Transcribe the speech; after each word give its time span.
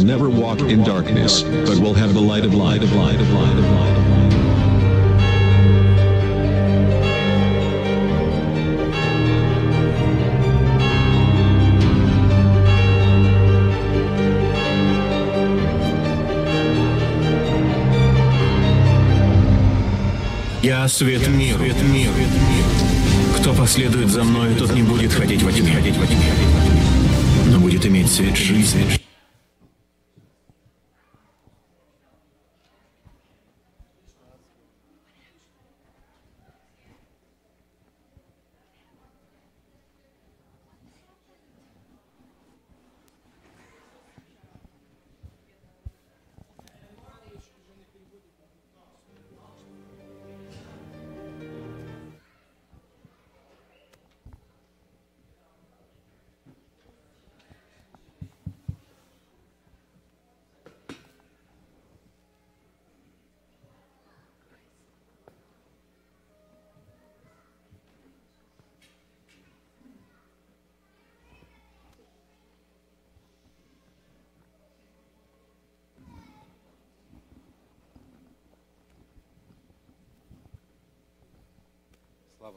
will 0.00 0.06
never 0.06 0.30
walk 0.30 0.60
in 0.60 0.82
darkness, 0.82 1.42
but 1.42 1.78
will 1.78 1.92
have 1.92 2.14
the 2.14 2.20
light 2.20 2.44
of 2.44 2.54
light 2.54 2.82
of 2.82 2.92
light 2.94 3.20
of 3.20 3.30
light 3.32 3.56
of 3.58 3.58
light 3.58 3.58
of 3.58 3.70
light. 3.70 3.96
Я 20.62 20.88
свет 20.88 21.26
миру. 21.28 21.58
Свет 21.58 21.82
миру. 21.82 22.12
Кто 23.38 23.54
последует 23.54 24.08
за 24.08 24.24
мной, 24.24 24.54
тот 24.54 24.72
не 24.74 24.82
будет 24.82 25.12
ходить 25.12 25.42
во 25.42 25.52
тьме, 25.52 25.74
но 27.46 27.58
будет 27.58 27.84
иметь 27.86 28.10
свет 28.10 28.36
жизни. 28.36 28.99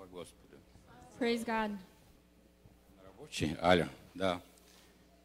Слава 0.04 0.08
Господу. 0.12 0.58
Praise 1.20 1.46
God. 1.46 1.72
Рабочий? 3.06 3.56
Алло, 3.62 3.86
да. 4.14 4.42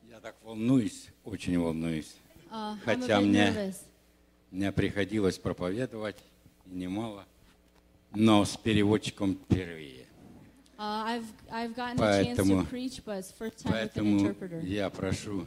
Я 0.08 0.20
так 0.20 0.36
волнуюсь, 0.44 1.08
очень 1.24 1.58
волнуюсь. 1.58 2.14
Uh, 2.50 2.74
I'm 2.74 2.78
Хотя 2.84 3.20
мне, 3.20 3.74
мне 4.50 4.72
приходилось 4.72 5.38
проповедовать, 5.38 6.16
и 6.66 6.74
немало, 6.74 7.24
но 8.14 8.44
с 8.44 8.56
переводчиком 8.56 9.34
впервые. 9.34 10.06
Uh, 10.78 11.04
I've 11.06 11.24
I've 11.50 11.74
gotten 11.74 12.00
a 12.00 12.22
chance 12.22 12.36
to 12.36 12.44
Поэтому, 12.44 12.66
preach, 12.66 13.02
but 13.04 13.18
it's 13.18 13.32
first 13.32 13.58
time 13.64 13.72
with 13.72 13.82
an 13.82 13.90
поэтому 13.94 14.18
interpreter. 14.20 14.64
я 14.64 14.90
прошу 14.90 15.46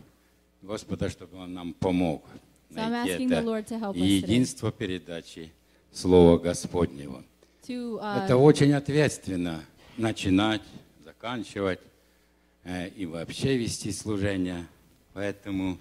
Господа, 0.61 1.09
чтобы 1.09 1.37
Он 1.37 1.53
нам 1.53 1.73
помог 1.73 2.25
So 2.69 2.79
I'm 2.79 2.91
найти 2.91 3.27
the 3.27 3.37
это 3.37 3.45
Lord 3.45 3.65
to 3.67 3.79
help 3.79 3.95
us 3.95 3.97
и 3.97 4.01
today. 4.01 4.27
единство 4.27 4.71
передачи 4.71 5.51
Слова 5.91 6.37
Господнего. 6.37 7.23
To 7.67 7.99
uh, 7.99 8.25
Это 8.25 8.37
очень 8.37 8.73
ответственно 8.73 9.63
начинать, 9.97 10.61
заканчивать 11.03 11.79
э, 12.63 12.89
и 12.89 13.05
вообще 13.05 13.57
вести 13.57 13.91
служение. 13.91 14.65
Поэтому 15.13 15.77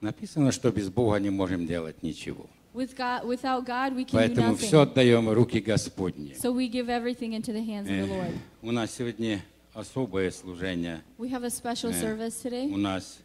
написано, 0.00 0.52
что 0.52 0.70
без 0.70 0.90
Бога 0.90 1.18
не 1.18 1.30
можем 1.30 1.66
делать 1.66 2.02
ничего. 2.02 2.46
with 2.72 2.96
God, 2.96 3.24
without 3.26 3.64
God, 3.64 3.94
we 3.94 4.04
can 4.04 4.12
do 4.12 4.18
Поэтому 4.18 4.52
nothing. 4.52 4.66
все 4.66 4.80
отдаем 4.80 5.26
в 5.26 5.32
руки 5.32 5.60
Господни. 5.60 6.34
So 6.34 6.52
we 6.52 6.68
give 6.68 6.88
everything 6.88 7.32
into 7.32 7.52
the 7.52 7.64
hands 7.64 7.88
of 7.88 7.96
the 7.96 8.06
Lord. 8.06 8.32
У 8.62 8.70
нас 8.70 8.92
сегодня 8.92 9.42
особое 9.74 10.30
служение. 10.30 11.02
We 11.18 11.28
have 11.30 11.44
a 11.44 11.50
special 11.50 11.92
service 11.92 12.40
today. 12.42 12.72
У 12.72 12.76
нас 12.76 13.18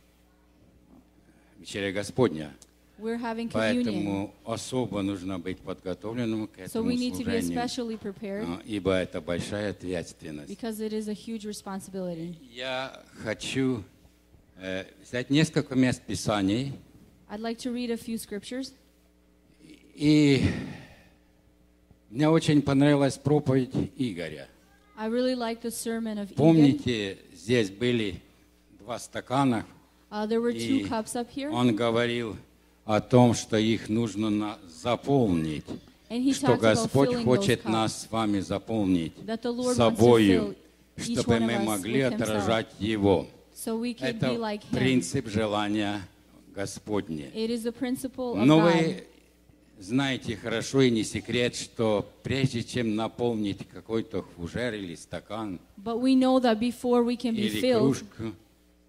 вечеря 1.60 1.92
Господня. 1.92 2.52
We're 2.98 3.18
having 3.18 3.50
communion. 3.50 3.84
Поэтому 3.84 4.34
особо 4.46 5.02
нужно 5.02 5.38
быть 5.38 5.60
подготовленным 5.60 6.48
к 6.48 6.58
So 6.60 6.80
этому 6.80 6.90
we 6.90 6.96
need 6.96 7.14
to 7.18 7.26
be 7.26 7.42
служению, 7.42 7.52
especially 7.52 7.98
prepared 8.00 8.46
а, 8.48 8.62
ибо 8.66 8.94
это 8.94 9.20
большая 9.20 9.72
ответственность. 9.72 10.50
because 10.50 10.80
it 10.80 10.94
is 10.94 11.10
a 11.10 11.14
huge 11.14 11.46
responsibility. 11.46 12.36
Я 12.54 13.04
хочу 13.24 13.84
э, 14.58 14.86
взять 15.04 15.30
несколько 15.30 15.76
мест 15.76 16.02
Писаний 16.04 16.74
I'd 17.30 17.42
like 17.42 17.58
to 17.60 17.74
read 17.74 17.92
a 17.92 17.98
few 17.98 18.18
scriptures. 18.18 18.72
и 19.94 20.44
мне 22.10 22.30
очень 22.30 22.62
понравилась 22.62 23.18
проповедь 23.18 23.74
Игоря. 23.98 24.48
I 24.98 25.08
really 25.10 25.36
like 25.36 25.62
the 25.62 25.72
sermon 25.72 26.18
of 26.18 26.32
Igor. 26.32 26.36
Помните, 26.38 27.18
здесь 27.34 27.70
были 27.70 28.22
два 28.80 29.00
стакана, 29.00 29.66
Uh, 30.12 30.26
there 30.26 30.40
were 30.40 30.54
two 30.54 30.82
и 30.82 30.86
cups 30.86 31.16
up 31.16 31.28
here, 31.30 31.52
он 31.52 31.76
говорил 31.76 32.38
о 32.86 33.02
том, 33.02 33.34
что 33.34 33.58
их 33.58 33.90
нужно 33.90 34.58
заполнить, 34.68 35.66
что 36.34 36.56
Господь 36.56 37.16
хочет 37.24 37.66
нас 37.66 38.04
с 38.04 38.12
вами 38.12 38.40
заполнить 38.40 39.14
собою, 39.74 40.56
чтобы 40.96 41.40
мы 41.40 41.60
могли 41.60 42.02
отражать 42.02 42.68
Его. 42.80 43.28
Это 44.00 44.60
принцип 44.72 45.28
желания 45.28 46.02
Господне. 46.54 47.32
Но 48.14 48.60
вы 48.60 49.04
знаете 49.80 50.38
хорошо 50.38 50.82
и 50.82 50.92
не 50.92 51.04
секрет, 51.04 51.56
что 51.56 52.08
прежде 52.24 52.64
чем 52.64 52.96
наполнить 52.96 53.68
какой-то 53.68 54.24
фужер 54.36 54.74
или 54.74 54.96
стакан 54.96 55.60
или 55.78 57.74
кружку, 57.74 58.34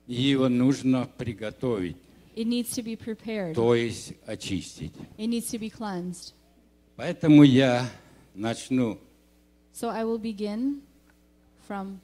его 0.06 0.48
нужно 0.48 1.08
приготовить, 1.18 1.96
it 2.36 2.46
needs 2.46 2.70
to 2.74 2.82
be 2.82 2.94
prepared. 2.96 3.54
то 3.54 3.74
есть 3.74 4.12
очистить. 4.26 4.92
It 5.18 5.26
needs 5.26 5.50
to 5.50 5.58
be 5.58 5.70
cleansed. 5.70 6.32
Поэтому 6.96 7.42
я 7.42 7.88
начну 8.34 8.98
So 9.72 9.88
I 9.90 10.04
will 10.04 10.18
begin 10.18 10.80
from 11.66 12.00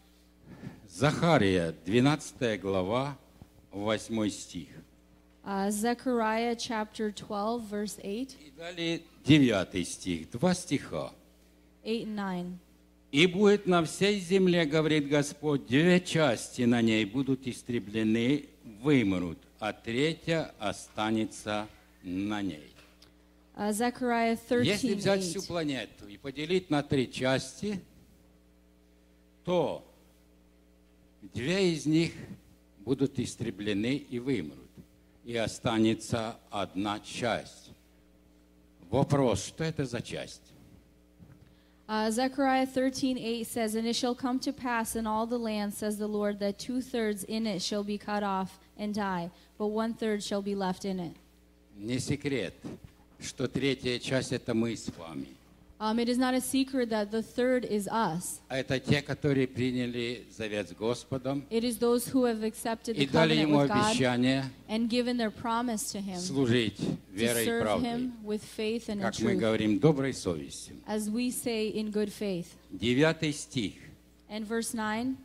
Захария, 0.88 1.74
12 1.86 2.60
глава, 2.60 3.16
8 3.72 4.28
стих. 4.30 4.68
uh, 5.44 5.70
Zechariah 5.70 6.54
chapter 6.54 7.10
12, 7.10 7.62
verse 7.62 7.98
8, 8.02 8.36
И 8.46 8.50
далее 8.56 9.00
9 9.24 9.86
стих, 9.88 10.30
два 10.30 10.54
стиха. 10.54 11.12
8 11.84 12.06
and 12.06 12.14
9. 12.16 12.58
И 13.12 13.26
будет 13.26 13.66
на 13.66 13.84
всей 13.84 14.20
земле, 14.20 14.64
говорит 14.64 15.08
Господь, 15.08 15.66
две 15.66 16.00
части 16.00 16.62
на 16.62 16.80
ней 16.80 17.04
будут 17.04 17.46
истреблены, 17.46 18.46
вымрут, 18.82 19.38
а 19.62 19.72
третья 19.72 20.52
останется 20.58 21.68
на 22.02 22.42
ней. 22.42 22.74
Uh, 23.54 23.70
Zechariah 23.70 24.36
Если 24.64 24.88
13, 24.88 24.98
взять 24.98 25.22
всю 25.22 25.38
8. 25.38 25.46
планету 25.46 26.08
и 26.08 26.16
поделить 26.16 26.68
на 26.68 26.82
три 26.82 27.08
части, 27.12 27.80
то 29.44 29.86
две 31.32 31.74
из 31.74 31.86
них 31.86 32.12
будут 32.80 33.20
истреблены 33.20 33.94
и 33.94 34.18
вымрут, 34.18 34.68
и 35.24 35.36
останется 35.36 36.38
одна 36.50 36.98
часть. 36.98 37.70
Вопрос, 38.90 39.46
что 39.46 39.62
это 39.62 39.84
за 39.84 40.02
часть? 40.02 40.42
Uh, 41.88 42.10
Zechariah 42.10 42.66
13, 42.66 43.16
8 43.16 43.44
says, 43.44 43.74
And 43.76 43.86
it 43.86 43.94
shall 43.94 44.14
come 44.14 44.40
to 44.40 44.52
pass 44.52 44.96
in 44.96 45.06
all 45.06 45.26
the 45.26 45.38
land, 45.38 45.74
says 45.74 45.98
the 45.98 46.08
Lord, 46.08 46.40
that 46.40 46.58
two 46.58 46.80
thirds 46.80 47.22
in 47.24 47.46
it 47.46 47.60
shall 47.60 47.84
be 47.84 47.98
cut 47.98 48.22
off 48.24 48.58
and 48.78 48.94
die, 48.94 49.30
but 49.62 49.68
one 49.68 49.94
third 49.94 50.20
shall 50.24 50.42
be 50.42 50.56
left 50.56 50.84
in 50.84 50.98
it. 50.98 51.14
Не 51.76 52.00
секрет, 52.00 52.52
что 53.20 53.46
третья 53.46 54.00
часть– 54.00 54.32
это 54.38 54.54
мы 54.54 54.74
с 54.76 54.90
вами. 54.98 55.28
Um, 55.78 56.00
it 56.00 56.08
is 56.08 56.18
not 56.18 56.34
a 56.34 56.40
secret 56.40 56.90
that 56.90 57.12
the 57.12 57.22
third 57.22 57.64
is 57.64 57.86
us. 57.86 58.40
А 58.48 58.58
это 58.58 58.80
те, 58.80 59.02
которые 59.02 59.46
приняли 59.46 60.24
завет 60.36 60.68
с 60.68 60.72
Господом 60.72 61.44
It 61.48 61.62
is 61.62 61.78
those 61.78 62.08
who 62.08 62.24
have 62.24 62.42
accepted 62.42 62.96
the 62.96 63.04
и 63.04 63.06
дали 63.06 63.36
covenant 63.36 63.48
Ему 63.48 63.60
with 63.60 63.68
God 63.68 63.90
обещание 63.90 64.44
and 64.68 64.90
given 64.90 65.16
their 65.16 65.30
promise 65.30 65.92
to 65.92 66.00
Him 66.00 66.18
служить 66.18 66.80
верой 67.12 67.44
и 67.44 67.60
правдой, 67.60 67.88
Him 67.88 68.12
with 68.24 68.42
faith 68.42 68.88
and 68.88 69.00
как 69.00 69.16
мы 69.20 69.36
говорим, 69.36 69.78
доброй 69.78 70.12
совестью. 70.12 70.74
as 70.88 71.08
we 71.08 71.30
say 71.30 71.68
in 71.68 71.92
good 71.92 72.12
faith. 72.12 72.48
Девятый 72.72 73.32
стих. 73.32 73.74
And 74.28 74.44
verse 74.44 74.72
9 74.72 75.16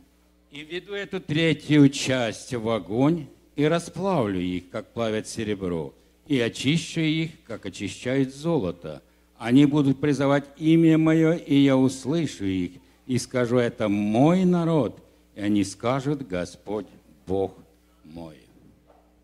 «И 0.52 0.62
веду 0.62 0.94
эту 0.94 1.20
третью 1.20 1.88
часть 1.90 2.54
в 2.54 2.68
огонь, 2.70 3.26
и 3.58 3.64
расплавлю 3.64 4.40
их, 4.40 4.70
как 4.70 4.86
плавят 4.92 5.26
серебро, 5.26 5.92
и 6.28 6.38
очищу 6.38 7.00
их, 7.00 7.32
как 7.44 7.66
очищают 7.66 8.32
золото. 8.32 9.02
Они 9.36 9.66
будут 9.66 10.00
призывать 10.00 10.44
имя 10.58 10.96
Мое, 10.96 11.32
и 11.32 11.56
я 11.56 11.76
услышу 11.76 12.44
их, 12.44 12.70
и 13.08 13.18
скажу, 13.18 13.58
это 13.58 13.88
мой 13.88 14.44
народ, 14.44 15.02
и 15.34 15.40
они 15.40 15.64
скажут, 15.64 16.24
Господь 16.28 16.86
Бог 17.26 17.56
мой». 18.04 18.36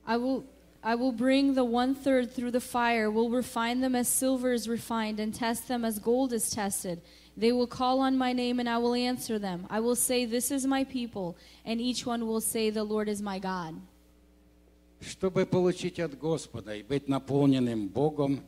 I 0.05 0.17
will 0.17 0.43
I 0.83 0.97
will 0.97 1.13
bring 1.13 1.55
the 1.55 1.65
one 1.65 1.95
third 1.95 2.35
through 2.35 2.51
the 2.51 2.61
fire, 2.61 3.09
will 3.13 3.31
refine 3.31 3.81
them 3.81 3.95
as 3.95 4.09
silver 4.09 4.53
is 4.53 4.69
refined, 4.69 5.21
and 5.21 5.33
test 5.33 5.69
them 5.69 5.85
as 5.85 6.01
gold 6.01 6.33
is 6.33 6.51
tested. 6.51 7.01
They 7.37 7.53
will 7.53 7.69
call 7.69 8.01
on 8.01 8.19
my 8.19 8.33
name, 8.33 8.59
and 8.59 8.69
I 8.69 8.79
will 8.79 8.95
answer 8.95 9.39
them. 9.39 9.69
I 9.71 9.79
will 9.79 9.97
say, 9.97 10.27
This 10.27 10.51
is 10.51 10.67
my 10.67 10.83
people, 10.83 11.37
and 11.65 11.81
each 11.81 12.05
one 12.05 12.27
will 12.27 12.41
say, 12.41 12.71
The 12.71 12.83
Lord 12.83 13.09
is 13.09 13.23
my 13.23 13.39
God. 13.39 13.77
Чтобы 15.07 15.47
получить 15.47 16.01
от 16.01 16.17
Господа 16.19 16.75
и 16.75 16.83
быть 16.83 17.09
наполненным 17.09 17.89
Богом, 17.89 18.41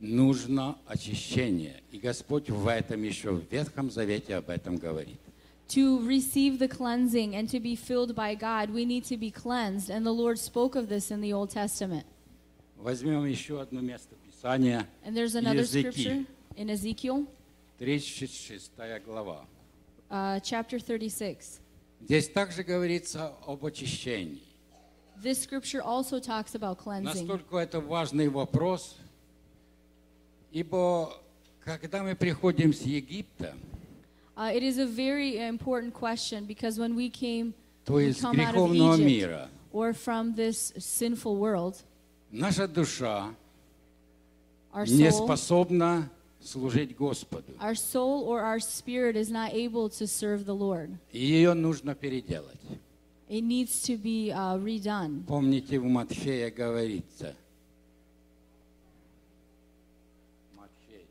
нужно 0.00 0.78
очищение. 0.86 1.82
И 1.90 1.98
Господь 1.98 2.48
в 2.50 2.66
этом 2.68 3.02
еще 3.02 3.32
в 3.32 3.50
Ветхом 3.50 3.90
Завете 3.90 4.36
об 4.36 4.50
этом 4.50 4.76
говорит. 4.76 5.18
To 5.70 5.98
receive 6.06 6.60
the 6.60 6.68
cleansing 6.68 7.34
and 7.34 7.48
to 7.50 7.58
be 7.58 7.74
filled 7.74 8.14
by 8.14 8.36
God, 8.36 8.70
we 8.70 8.84
need 8.84 9.04
to 9.06 9.16
be 9.16 9.32
cleansed, 9.32 9.90
and 9.90 10.06
the 10.06 10.12
Lord 10.12 10.38
spoke 10.38 10.76
of 10.76 10.88
this 10.88 11.10
in 11.10 11.20
the 11.20 11.32
Old 11.32 11.50
Testament. 11.50 12.04
Возьмем 12.76 13.24
еще 13.24 13.60
одно 13.60 13.80
место 13.80 14.14
Писания. 14.24 14.86
And 15.04 15.16
there's 15.16 15.34
another 15.34 15.64
scripture 15.64 16.24
in 16.56 16.70
Ezekiel, 16.70 17.26
36 17.78 18.70
глава. 19.04 19.44
uh, 20.10 20.38
chapter 20.40 20.78
36. 20.78 21.60
Здесь 22.00 22.28
также 22.28 22.62
говорится 22.62 23.34
об 23.46 23.64
очищении. 23.64 24.45
This 25.21 25.39
scripture 25.41 25.81
also 25.83 26.19
talks 26.19 26.55
about 26.55 26.79
cleansing. 26.79 27.27
Настолько 27.27 27.57
это 27.57 27.79
важный 27.79 28.27
вопрос, 28.27 28.95
ибо 30.51 31.13
когда 31.63 32.01
мы 32.03 32.15
приходим 32.15 32.73
с 32.73 32.81
Египта, 32.81 33.53
Uh, 34.35 34.49
it 34.55 34.63
is 34.63 34.79
a 34.79 34.85
very 34.87 35.37
important 35.37 35.93
question 35.93 36.45
because 36.45 36.79
when 36.79 36.95
we 36.95 37.09
came, 37.09 37.53
то 37.85 37.93
we 37.95 38.05
есть 38.05 38.21
come 38.21 38.39
out 38.39 38.55
of 38.55 38.71
греховного 38.71 38.95
Egypt 38.95 39.05
мира, 39.05 39.49
or 39.71 39.93
from 39.93 40.33
this 40.33 40.73
sinful 40.79 41.35
world, 41.35 41.75
наша 42.31 42.67
душа 42.67 43.35
our 44.73 44.85
не 44.85 45.11
soul, 45.11 45.25
способна 45.25 46.09
служить 46.41 46.95
Господу. 46.97 47.53
our 47.59 47.75
soul 47.75 48.23
or 48.23 48.39
our 48.41 48.59
spirit 48.59 49.15
is 49.15 49.29
not 49.29 49.53
able 49.53 49.89
to 49.89 50.07
serve 50.07 50.45
the 50.45 50.55
Lord. 50.55 50.89
И 51.11 51.19
ее 51.19 51.53
нужно 51.53 51.93
переделать. 51.93 52.57
It 53.29 53.43
needs 53.43 53.81
to 53.83 53.95
be 53.97 54.31
uh, 54.31 54.57
redone. 54.57 55.23
Помните, 55.25 55.79
в 55.79 55.83
Матфея 55.85 56.51
говорится. 56.51 57.33
Матфей. 60.55 61.05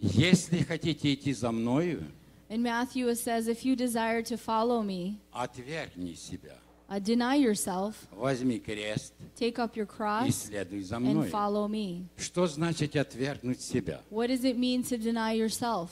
Если 0.00 0.62
хотите 0.62 1.14
идти 1.14 1.32
за 1.32 1.50
мною, 1.50 2.04
In 2.50 2.62
Matthew, 2.62 3.08
it 3.08 3.18
says, 3.18 3.46
If 3.46 3.62
you 3.64 3.76
desire 3.76 4.22
to 4.22 4.36
follow 4.38 4.82
me, 4.82 5.18
отвергни 5.32 6.14
себя, 6.14 6.56
uh, 6.88 6.98
deny 6.98 7.34
yourself, 7.36 8.06
возьми 8.12 8.58
крест 8.58 9.12
take 9.36 9.58
up 9.58 9.76
your 9.76 9.84
и 9.84 9.86
cross, 9.86 10.34
следуй 10.48 10.80
за 10.82 10.96
and 10.96 11.06
мной. 11.14 11.28
follow 11.30 11.68
me. 11.68 12.04
Что 12.16 12.46
значит 12.46 12.96
отвергнуть 12.96 13.60
себя? 13.60 14.00
What 14.10 14.28
does 14.28 14.44
it 14.44 14.56
mean 14.56 14.82
to 14.84 14.96
deny 14.96 15.34
yourself? 15.36 15.88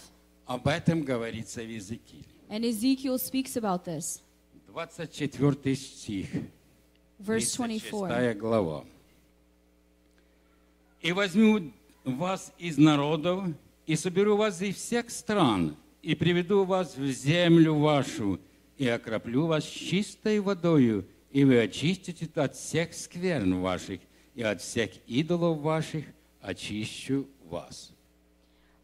Об 0.46 0.66
этом 0.68 1.02
говорится 1.02 1.60
в 1.62 1.68
Иезекииле. 1.68 2.24
And 2.48 2.64
Ezekiel 2.64 3.18
speaks 3.18 3.56
about 3.56 3.84
this. 3.84 4.22
24 4.71 5.75
стих, 5.75 6.27
Verse 7.19 7.57
36 7.57 7.91
24. 7.91 8.33
глава. 8.35 8.85
«И 11.01 11.11
возьму 11.11 11.73
вас 12.05 12.53
из 12.57 12.77
народов, 12.77 13.45
и 13.85 13.97
соберу 13.97 14.37
вас 14.37 14.61
из 14.61 14.75
всех 14.75 15.09
стран, 15.09 15.75
и 16.01 16.15
приведу 16.15 16.63
вас 16.63 16.95
в 16.95 17.05
землю 17.11 17.75
вашу, 17.75 18.39
и 18.77 18.87
окроплю 18.87 19.45
вас 19.45 19.65
чистой 19.65 20.39
водою, 20.39 21.05
и 21.31 21.43
вы 21.43 21.59
очистите 21.59 22.29
от 22.35 22.55
всех 22.55 22.93
скверн 22.93 23.59
ваших, 23.59 23.99
и 24.35 24.41
от 24.41 24.61
всех 24.61 24.91
идолов 25.05 25.59
ваших 25.59 26.05
очищу 26.39 27.27
вас». 27.43 27.91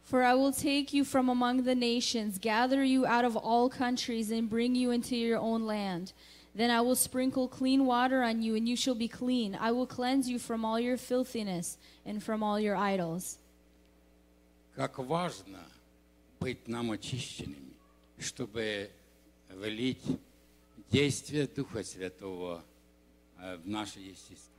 For 0.07 0.23
I 0.23 0.33
will 0.33 0.51
take 0.51 0.93
you 0.93 1.05
from 1.05 1.29
among 1.29 1.63
the 1.63 1.75
nations, 1.75 2.37
gather 2.37 2.83
you 2.83 3.05
out 3.05 3.25
of 3.25 3.37
all 3.37 3.69
countries, 3.69 4.31
and 4.31 4.49
bring 4.49 4.75
you 4.75 4.91
into 4.91 5.15
your 5.15 5.39
own 5.39 5.65
land. 5.65 6.13
Then 6.53 6.69
I 6.69 6.81
will 6.81 6.95
sprinkle 6.95 7.47
clean 7.47 7.85
water 7.85 8.21
on 8.21 8.41
you, 8.41 8.55
and 8.55 8.67
you 8.67 8.75
shall 8.75 8.95
be 8.95 9.07
clean. 9.07 9.57
I 9.59 9.71
will 9.71 9.87
cleanse 9.87 10.29
you 10.29 10.37
from 10.37 10.63
all 10.65 10.79
your 10.79 10.97
filthiness 10.97 11.77
and 12.05 12.21
from 12.21 12.43
all 12.43 12.59
your 12.59 12.75
idols. 12.75 13.39
Как 14.75 14.97
важно 14.99 15.59
быть 16.39 16.67
нам 16.67 16.91
очищенными, 16.91 17.73
чтобы 18.19 18.89
влить 19.49 20.03
действие 20.91 21.47
Духа 21.47 21.83
Святого 21.83 22.63
э, 23.39 23.57
в 23.57 23.67
наше 23.67 23.99
естество. 23.99 24.56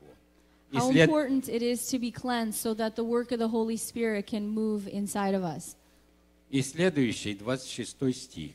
How 0.71 0.91
след- 0.91 1.09
important 1.09 1.49
it 1.49 1.61
is 1.61 1.87
to 1.89 1.99
be 1.99 2.11
cleansed 2.11 2.55
so 2.59 2.73
that 2.75 2.95
the 2.95 3.03
work 3.03 3.31
of 3.31 3.39
the 3.39 3.47
Holy 3.47 3.77
Spirit 3.77 4.27
can 4.27 4.47
move 4.47 4.87
inside 4.87 5.33
of 5.33 5.43
us. 5.43 5.75
И 6.51 6.61
следующий, 6.61 7.35
26 7.35 8.13
стих. 8.13 8.53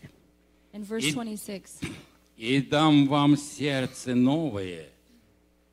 In 0.73 0.85
verse 0.85 1.05
И- 1.05 1.13
26. 1.13 1.81
«И 2.37 2.61
дам 2.61 3.07
вам 3.07 3.37
сердце 3.37 4.15
новое, 4.15 4.87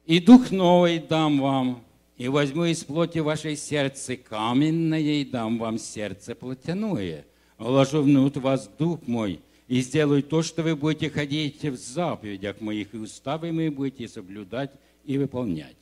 и 0.05 0.19
дух 0.19 0.51
новый 0.51 0.99
дам 0.99 1.39
вам, 1.39 1.83
и 2.17 2.27
возьму 2.27 2.65
из 2.65 2.83
плоти 2.83 3.17
вашей 3.19 3.55
сердце 3.55 4.15
каменное, 4.15 4.99
и 4.99 5.25
дам 5.25 5.57
вам 5.57 5.79
сердце 5.79 6.35
плотяное. 6.35 7.25
Вложу 7.57 8.03
внутрь 8.03 8.39
вас 8.39 8.69
дух 8.77 8.99
мой, 9.07 9.39
и 9.67 9.81
сделаю 9.81 10.21
то, 10.21 10.43
что 10.43 10.61
вы 10.61 10.75
будете 10.75 11.09
ходить 11.09 11.63
в 11.63 11.75
заповедях 11.75 12.61
моих, 12.61 12.93
и 12.93 12.97
уставы 12.97 13.51
мои 13.51 13.69
будете 13.69 14.07
соблюдать 14.07 14.71
и 15.03 15.17
выполнять». 15.17 15.75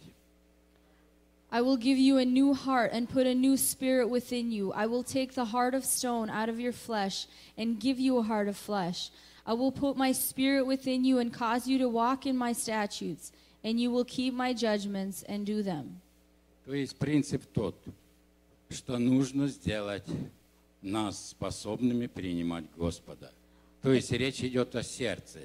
I 1.50 1.60
will 1.60 1.76
give 1.76 1.98
you 1.98 2.18
a 2.18 2.24
new 2.24 2.52
heart 2.52 2.90
and 2.92 3.08
put 3.08 3.26
a 3.26 3.34
new 3.34 3.56
spirit 3.56 4.08
within 4.08 4.50
you. 4.50 4.72
I 4.72 4.86
will 4.86 5.04
take 5.04 5.34
the 5.34 5.44
heart 5.44 5.74
of 5.74 5.84
stone 5.84 6.28
out 6.28 6.48
of 6.48 6.58
your 6.58 6.72
flesh 6.72 7.26
and 7.56 7.78
give 7.78 8.00
you 8.00 8.18
a 8.18 8.22
heart 8.22 8.48
of 8.48 8.56
flesh. 8.56 9.10
I 9.46 9.52
will 9.52 9.70
put 9.70 9.96
my 9.96 10.10
spirit 10.12 10.66
within 10.66 11.04
you 11.04 11.18
and 11.18 11.32
cause 11.32 11.68
you 11.68 11.78
to 11.78 11.88
walk 11.88 12.26
in 12.26 12.36
my 12.36 12.52
statutes, 12.52 13.30
and 13.62 13.78
you 13.78 13.90
will 13.92 14.04
keep 14.04 14.34
my 14.34 14.52
judgments 14.52 15.22
and 15.28 15.46
do 15.46 15.62
them. 15.62 16.00
То 16.64 16.74
есть 16.74 16.96
принцип 16.96 17.44
тот, 17.52 17.76
что 18.70 18.98
нужно 18.98 19.46
сделать 19.48 20.08
нас 20.82 21.30
способными 21.30 22.06
принимать 22.06 22.64
Господа. 22.76 23.30
То 23.82 23.92
есть 23.92 24.10
речь 24.12 24.42
идет 24.42 24.74
о 24.74 24.82
сердце. 24.82 25.40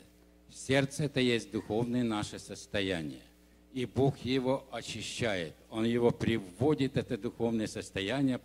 Сердце – 0.50 1.06
это 1.06 1.20
есть 1.20 1.52
духовное 1.52 2.04
наше 2.04 2.40
состояние. 2.40 3.22
И 3.75 3.87
Бог 3.87 4.17
его 4.19 4.65
очищает. 4.71 5.53
Он 5.69 5.85
его 5.85 6.13
приводит, 6.13 6.97
это 6.97 7.19
духовное 7.19 7.67
состояние, 7.67 8.41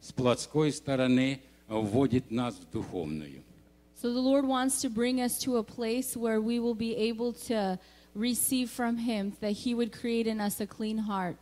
с 0.00 0.12
плотской 0.12 0.70
стороны 0.72 1.40
вводит 1.68 2.30
нас 2.30 2.54
в 2.54 2.70
духовную. 2.70 3.42
So 3.96 4.12
the 4.12 4.20
Lord 4.20 4.44
wants 4.44 4.82
to 4.82 4.90
bring 4.90 5.22
us 5.22 5.38
to 5.44 5.56
a 5.56 5.62
place 5.62 6.14
where 6.14 6.38
we 6.38 6.58
will 6.58 6.74
be 6.74 6.94
able 6.94 7.32
to 7.48 7.78
receive 8.14 8.68
from 8.68 8.98
Him, 8.98 9.32
that 9.40 9.52
He 9.52 9.74
would 9.74 9.92
create 9.92 10.26
in 10.26 10.40
us 10.40 10.60
a 10.60 10.66
clean 10.66 10.98
heart 10.98 11.36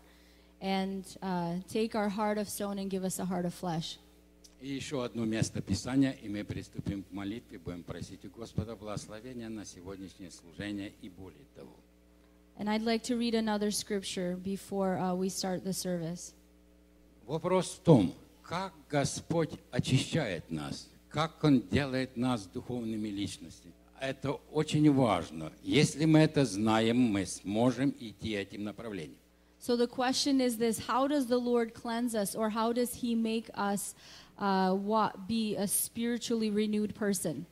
and 0.61 1.05
uh, 1.21 1.55
take 1.69 1.97
our 1.97 2.09
heart 2.09 2.39
of 2.39 2.49
stone 2.49 2.79
and 2.79 2.89
give 2.89 3.03
us 3.03 3.19
a 3.19 3.25
heart 3.25 3.45
of 3.45 3.53
flesh. 3.53 3.99
И 4.61 4.69
еще 4.69 5.05
одно 5.05 5.25
место 5.25 5.61
Писания, 5.61 6.13
и 6.13 6.29
мы 6.29 6.45
приступим 6.45 7.03
к 7.03 7.11
молитве, 7.11 7.59
будем 7.59 7.83
просить 7.83 8.25
у 8.25 8.31
Господа 8.31 8.77
благословения 8.77 9.49
на 9.49 9.65
сегодняшнее 9.65 10.31
служение 10.31 10.93
и 11.03 11.09
более 11.09 11.47
того. 11.57 11.75
And 12.62 12.70
I'd 12.70 12.82
like 12.82 13.04
to 13.04 13.16
read 13.18 13.36
another 13.36 13.70
scripture 13.72 14.36
before 14.36 14.98
uh, 14.98 15.14
we 15.14 15.30
start 15.30 15.64
the 15.64 15.74
service. 15.74 16.34
Вопрос 17.28 17.76
в 17.76 17.80
том, 17.84 18.14
как 18.42 18.74
Господь 18.90 19.52
очищает 19.72 20.50
нас, 20.50 20.88
как 21.10 21.44
Он 21.44 21.62
делает 21.62 22.18
нас 22.18 22.48
духовными 22.48 23.10
личностями. 23.10 23.74
Это 24.00 24.34
очень 24.52 24.92
важно. 24.92 25.52
Если 25.64 26.06
мы 26.06 26.20
это 26.20 26.46
знаем, 26.46 26.98
мы 26.98 27.26
сможем 27.26 27.94
идти 28.00 28.34
этим 28.34 28.64
направлением. 28.64 29.20
So 29.60 29.76
the 29.76 29.88
question 29.88 30.40
is 30.40 30.58
this 30.58 30.80
How 30.80 31.08
does 31.08 31.28
the 31.28 31.38
Lord 31.40 31.74
cleanse 31.74 32.16
us, 32.16 32.36
or 32.36 32.50
how 32.50 32.72
does 32.72 32.94
He 32.94 33.16
make 33.16 33.50
us 33.56 33.96
uh, 34.40 34.76
wa- 34.76 35.12
be 35.28 35.56
a 35.56 35.68
spiritually 35.68 36.50
renewed 36.50 36.96
person? 36.96 37.46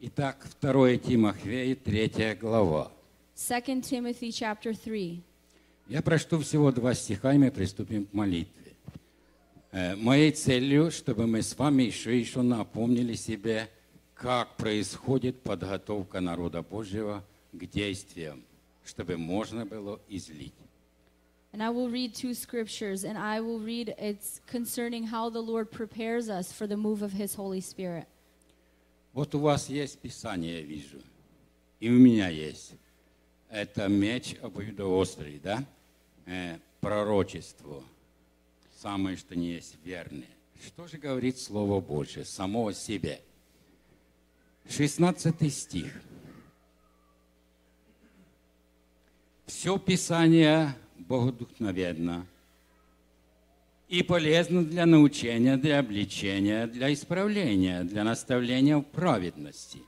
Итак, 0.00 0.46
2 0.60 0.98
Тимофея, 0.98 1.74
3 1.76 2.34
глава. 2.40 2.90
2 3.39 3.81
Timothy 3.81 4.31
chapter 4.31 4.73
3. 4.73 5.21
Я 5.87 6.01
прочту 6.01 6.39
всего 6.39 6.71
два 6.73 6.93
стиха, 6.93 7.33
и 7.33 7.37
мы 7.37 7.51
приступим 7.51 8.05
к 8.05 8.13
молитве. 8.13 8.73
Э, 9.71 9.95
Моей 9.95 10.31
целью, 10.31 10.91
чтобы 10.91 11.25
мы 11.25 11.41
с 11.41 11.57
вами 11.57 11.83
еще 11.83 12.19
еще 12.19 12.41
напомнили 12.41 13.15
себе, 13.15 13.69
как 14.13 14.57
происходит 14.57 15.41
подготовка 15.41 16.19
народа 16.19 16.61
Божьего 16.61 17.23
к 17.53 17.65
действиям, 17.65 18.43
чтобы 18.83 19.15
можно 19.15 19.65
было 19.65 20.01
излить. 20.09 20.53
And 21.53 21.63
I 21.63 21.69
will 21.69 21.89
read 21.89 22.13
two 22.13 22.33
scriptures, 22.33 23.05
and 23.05 23.17
I 23.17 23.39
will 23.39 23.59
read 23.59 23.95
it's 23.97 24.41
concerning 24.51 25.07
how 25.07 25.29
the 25.29 25.41
Lord 25.41 25.71
prepares 25.71 26.29
us 26.29 26.51
for 26.51 26.67
the 26.67 26.77
move 26.77 27.01
of 27.01 27.13
His 27.13 27.35
Holy 27.35 27.61
Spirit. 27.61 28.05
Вот 29.13 29.33
у 29.33 29.39
вас 29.39 29.69
есть 29.69 29.97
Писание, 29.99 30.59
я 30.59 30.61
вижу, 30.61 31.01
и 31.79 31.89
у 31.89 31.93
меня 31.93 32.27
есть. 32.27 32.73
Это 33.49 33.87
меч 33.87 34.35
обоюдоострый, 34.41 35.39
да? 35.39 35.65
э, 36.29 36.59
пророчеству, 36.79 37.83
самое 38.77 39.17
что 39.17 39.35
не 39.35 39.51
есть 39.53 39.77
верное. 39.83 40.29
Что 40.65 40.87
же 40.87 40.97
говорит 40.97 41.37
Слово 41.37 41.81
Божье 41.81 42.25
само 42.25 42.67
о 42.67 42.73
себе? 42.73 43.21
16 44.69 45.53
стих. 45.53 46.01
Все 49.47 49.79
Писание 49.79 50.75
богодухновенно 50.97 52.27
и 53.87 54.03
полезно 54.03 54.63
для 54.63 54.85
научения, 54.85 55.57
для 55.57 55.79
обличения, 55.79 56.67
для 56.67 56.93
исправления, 56.93 57.83
для 57.83 58.03
наставления 58.03 58.77
в 58.77 58.83
праведности. 58.83 59.79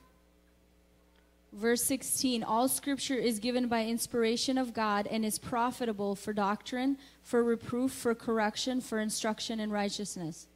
Verse 1.53 1.83
16 1.83 2.43
All 2.43 2.67
scripture 2.67 3.15
is 3.15 3.39
given 3.39 3.67
by 3.67 3.85
inspiration 3.85 4.57
of 4.57 4.73
God 4.73 5.07
and 5.07 5.25
is 5.25 5.39
profitable 5.39 6.15
for 6.15 6.33
doctrine, 6.33 6.97
for 7.23 7.43
reproof, 7.43 7.91
for 7.91 8.13
correction, 8.13 8.81
for 8.81 8.99
instruction 8.99 9.59
in 9.59 9.71
righteousness. 9.71 10.47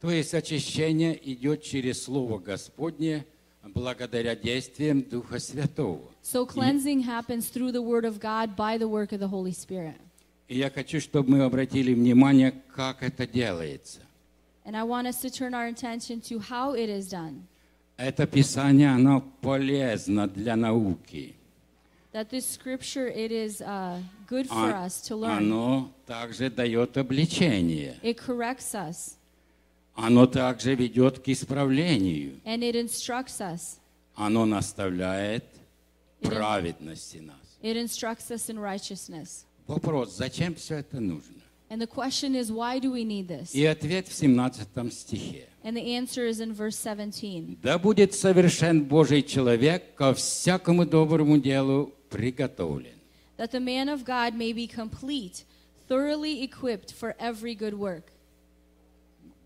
То 0.00 0.10
есть 0.10 0.34
очищение 0.34 1.18
идет 1.32 1.62
через 1.62 2.02
Слово 2.02 2.38
Господне 2.38 3.24
благодаря 3.62 4.34
действиям 4.34 5.02
Духа 5.02 5.38
Святого. 5.38 6.02
So 6.22 6.44
cleansing 6.46 7.02
happens 7.02 7.48
through 7.48 7.72
the 7.72 7.82
word 7.82 8.04
of 8.04 8.20
God 8.20 8.56
by 8.56 8.78
the 8.78 8.88
work 8.88 9.12
of 9.12 9.20
the 9.20 9.28
Holy 9.28 9.52
Spirit. 9.52 9.96
И 10.48 10.58
я 10.58 10.70
хочу, 10.70 11.00
чтобы 11.00 11.30
мы 11.30 11.44
обратили 11.44 11.94
внимание, 11.94 12.52
как 12.74 13.02
это 13.02 13.26
делается. 13.26 14.00
And 14.64 14.76
I 14.76 14.84
want 14.84 15.06
us 15.06 15.20
to 15.22 15.30
turn 15.30 15.54
our 15.54 15.66
attention 15.66 16.20
to 16.22 16.38
how 16.38 16.74
it 16.74 16.88
is 16.88 17.08
done. 17.08 17.46
Это 17.97 18.27
Писание, 18.27 18.91
оно 18.93 19.21
полезно 19.41 20.27
для 20.27 20.55
науки. 20.55 21.33
That 22.13 22.29
this 22.29 22.45
scripture 22.47 23.07
it 23.07 23.31
is 23.31 23.59
uh, 23.61 23.99
good 24.27 24.47
for 24.47 24.71
А- 24.71 24.85
us 24.85 25.01
to 25.07 25.15
learn. 25.15 25.37
Оно 25.37 25.91
также 26.05 26.49
дает 26.49 26.95
обличение. 26.97 27.97
It 28.03 28.17
corrects 28.17 28.73
us 28.75 29.15
Оно 29.95 30.27
также 30.27 30.75
ведет 30.75 31.19
к 31.19 31.27
исправлению. 31.27 32.39
and 32.45 32.61
it 32.61 32.75
instructs 32.75 33.39
us. 33.41 33.79
Оно 34.15 34.45
наставляет 34.45 35.43
Или- 36.21 36.29
праведности 36.29 37.17
нас. 37.17 37.35
It 37.63 37.75
instructs 37.75 38.29
us 38.31 38.47
in 38.49 38.59
righteousness. 38.59 39.45
Вопрос, 39.65 40.15
зачем 40.15 40.53
все 40.55 40.75
это 40.77 40.99
нужно? 40.99 41.36
And 41.68 41.80
the 41.80 41.86
question 41.86 42.34
is, 42.34 42.52
why 42.52 42.78
do 42.78 42.92
we 42.92 43.02
need 43.04 43.28
this? 43.28 43.54
И 43.54 43.64
ответ 43.64 44.06
в 44.06 44.12
17 44.14 44.92
стихе. 44.92 45.48
And 45.64 45.74
the 45.76 45.96
answer 45.96 46.26
is 46.26 46.40
in 46.40 46.52
verse 46.52 46.76
17. 46.76 47.58
Да 47.62 47.78
будет 47.78 48.14
совершен 48.14 48.84
Божий 48.84 49.22
человек 49.22 49.94
ко 49.94 50.12
всякому 50.12 50.84
доброму 50.84 51.38
делу 51.38 51.92
приготовлен. 52.10 52.92
That 53.38 53.52
the 53.52 53.60
man 53.60 53.88
of 53.88 54.04
God 54.04 54.34
may 54.34 54.52
be 54.52 54.66
complete, 54.66 55.44
thoroughly 55.88 56.42
equipped 56.42 56.92
for 56.92 57.14
every 57.18 57.54
good 57.54 57.74
work. 57.78 58.04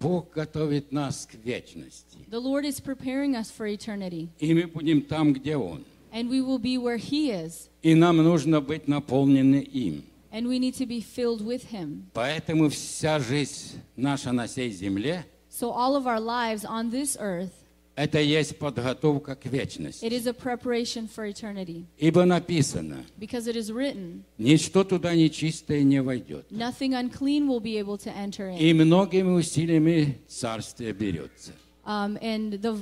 Бог 0.00 0.32
готовит 0.34 0.92
нас 0.92 1.26
к 1.26 1.34
вечности. 1.44 2.18
The 2.28 2.40
Lord 2.40 2.64
is 2.64 2.80
preparing 2.80 3.34
us 3.34 3.50
for 3.50 3.66
eternity, 3.66 4.28
И 4.40 4.52
мы 4.52 4.66
будем 4.66 5.02
там, 5.02 5.32
где 5.32 5.56
Он. 5.56 5.84
and 6.12 6.28
we 6.28 6.40
will 6.40 6.58
be 6.58 6.76
where 6.76 6.98
He 6.98 7.30
is, 7.30 7.68
И 7.82 7.94
нам 7.94 8.16
нужно 8.18 8.60
быть 8.60 8.88
наполнены 8.88 9.62
им. 9.62 10.02
and 10.31 10.47
we 10.47 10.59
need 10.59 10.73
to 10.75 10.85
be 10.85 11.01
filled 11.01 11.41
with 11.45 11.63
Him. 11.71 12.05
Поэтому 12.13 12.69
вся 12.69 13.19
жизнь 13.19 13.79
наша 13.95 14.31
на 14.31 14.47
сей 14.47 14.71
земле 14.71 15.25
So, 15.50 15.71
all 15.71 15.95
of 15.97 16.07
our 16.07 16.19
lives 16.19 16.63
on 16.65 16.89
this 16.91 17.17
earth,– 17.19 17.51
это 17.95 18.19
есть 18.21 18.57
подготовка 18.57 19.35
к 19.35 19.45
it 19.45 19.51
вечности. 19.51 20.05
is 20.05 20.25
a 20.25 20.33
preparation 20.33 21.07
for 21.09 21.25
eternity. 21.29 21.85
Ибо 21.97 22.23
написано, 22.23 23.03
Because 23.19 23.47
it 23.47 23.57
is 23.57 23.69
written, 23.69 24.23
ничто 24.38 24.85
туда 24.85 25.13
нечистое 25.13 25.83
не 25.83 26.01
войдет. 26.01 26.50
nothing 26.51 26.93
unclean 26.93 27.47
will 27.50 27.59
be 27.59 27.77
able 27.77 27.97
to 27.97 28.09
enter 28.15 28.50
in. 28.50 28.57
И 28.57 28.73
многими 28.73 29.31
усилиями 29.38 30.17
царствие 30.29 30.93
берется. 30.93 31.51
Um, 31.85 32.17
and 32.21 32.53
the, 32.61 32.79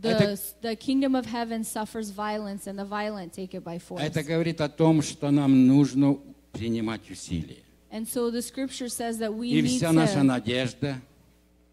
the, 0.00 0.10
Это- 0.10 0.38
the 0.62 0.76
kingdom 0.76 1.16
of 1.16 1.26
heaven 1.26 1.64
suffers 1.64 2.10
violence, 2.10 2.68
and 2.68 2.78
the 2.78 2.84
violent 2.84 3.32
take 3.32 3.54
it 3.54 3.64
by 3.64 3.78
force. 3.80 4.00
Это 4.00 4.22
говорит 4.22 4.60
о 4.60 4.68
том, 4.68 5.02
что 5.02 5.30
нам 5.32 5.66
нужно 5.66 6.16
принимать 6.52 7.08
усилия. 7.10 7.62
And 7.90 8.06
so 8.06 8.30
the 8.30 8.40
scripture 8.42 8.88
says 8.88 9.18
that 9.18 9.32
we 9.32 9.48
И 9.48 9.62
need 9.62 9.78
вся 9.78 9.92
наша 9.92 10.20
to, 10.20 10.22
надежда 10.24 11.00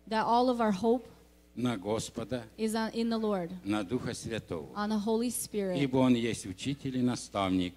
that 0.10 0.26
all 0.26 0.50
of 0.50 0.60
our 0.60 0.72
hope 0.72 1.06
на 1.56 1.78
Господа, 1.78 2.44
is 2.58 2.74
on, 2.76 2.92
in 2.94 3.10
the 3.10 3.18
Lord, 3.18 3.52
на 3.64 3.84
Духа 3.84 4.14
Святого. 4.14 4.68
on 4.76 4.90
the 4.90 4.98
Holy 5.00 5.30
Spirit, 5.30 5.78
Ибо 5.78 5.98
Он 5.98 6.14
есть 6.16 6.46
учитель 6.46 6.98
и 6.98 7.02
наставник. 7.02 7.74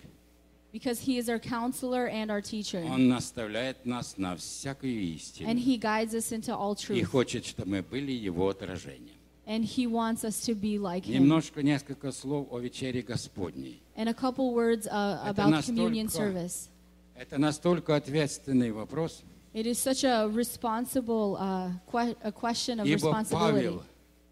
because 0.73 1.00
He 1.00 1.18
is 1.18 1.28
our 1.28 1.38
counselor 1.38 2.06
and 2.09 2.30
our 2.30 2.40
teacher. 2.40 2.82
Он 2.85 3.09
наставляет 3.09 3.85
нас 3.85 4.16
на 4.16 4.37
всякую 4.37 4.92
And 4.94 5.16
истину. 5.16 5.61
He 5.61 5.76
guides 5.78 6.14
us 6.14 6.32
into 6.32 6.54
all 6.56 6.73
И 6.75 6.76
truth. 6.76 7.04
хочет, 7.11 7.44
чтобы 7.44 7.71
мы 7.71 7.82
были 7.82 8.12
Его 8.12 8.49
отражением. 8.49 9.16
And 9.47 9.64
He 9.64 9.87
wants 9.88 10.25
us 10.25 10.40
to 10.47 10.54
be 10.54 10.78
like 10.78 11.04
Him. 11.04 11.14
Немножко, 11.23 11.62
несколько 11.62 12.11
слов 12.12 12.47
о 12.50 12.59
вечере 12.61 13.02
Господней. 13.02 13.82
And 13.97 14.09
a 14.09 14.14
couple 14.14 14.52
words 14.54 14.87
uh, 14.87 15.21
about 15.26 15.64
communion 15.64 16.09
service. 16.09 16.68
Это 17.14 17.38
настолько 17.38 17.97
ответственный 17.97 18.73
вопрос, 18.73 19.23
It 19.54 19.66
is 19.66 19.78
such 19.78 20.02
a 20.04 20.26
responsible 20.28 21.37
uh, 21.38 21.71
que- 21.90 22.16
a 22.25 22.33
question 22.33 22.81
of 22.81 22.87
ибо 22.87 22.95
responsibility. 23.11 23.31
Павел 23.31 23.83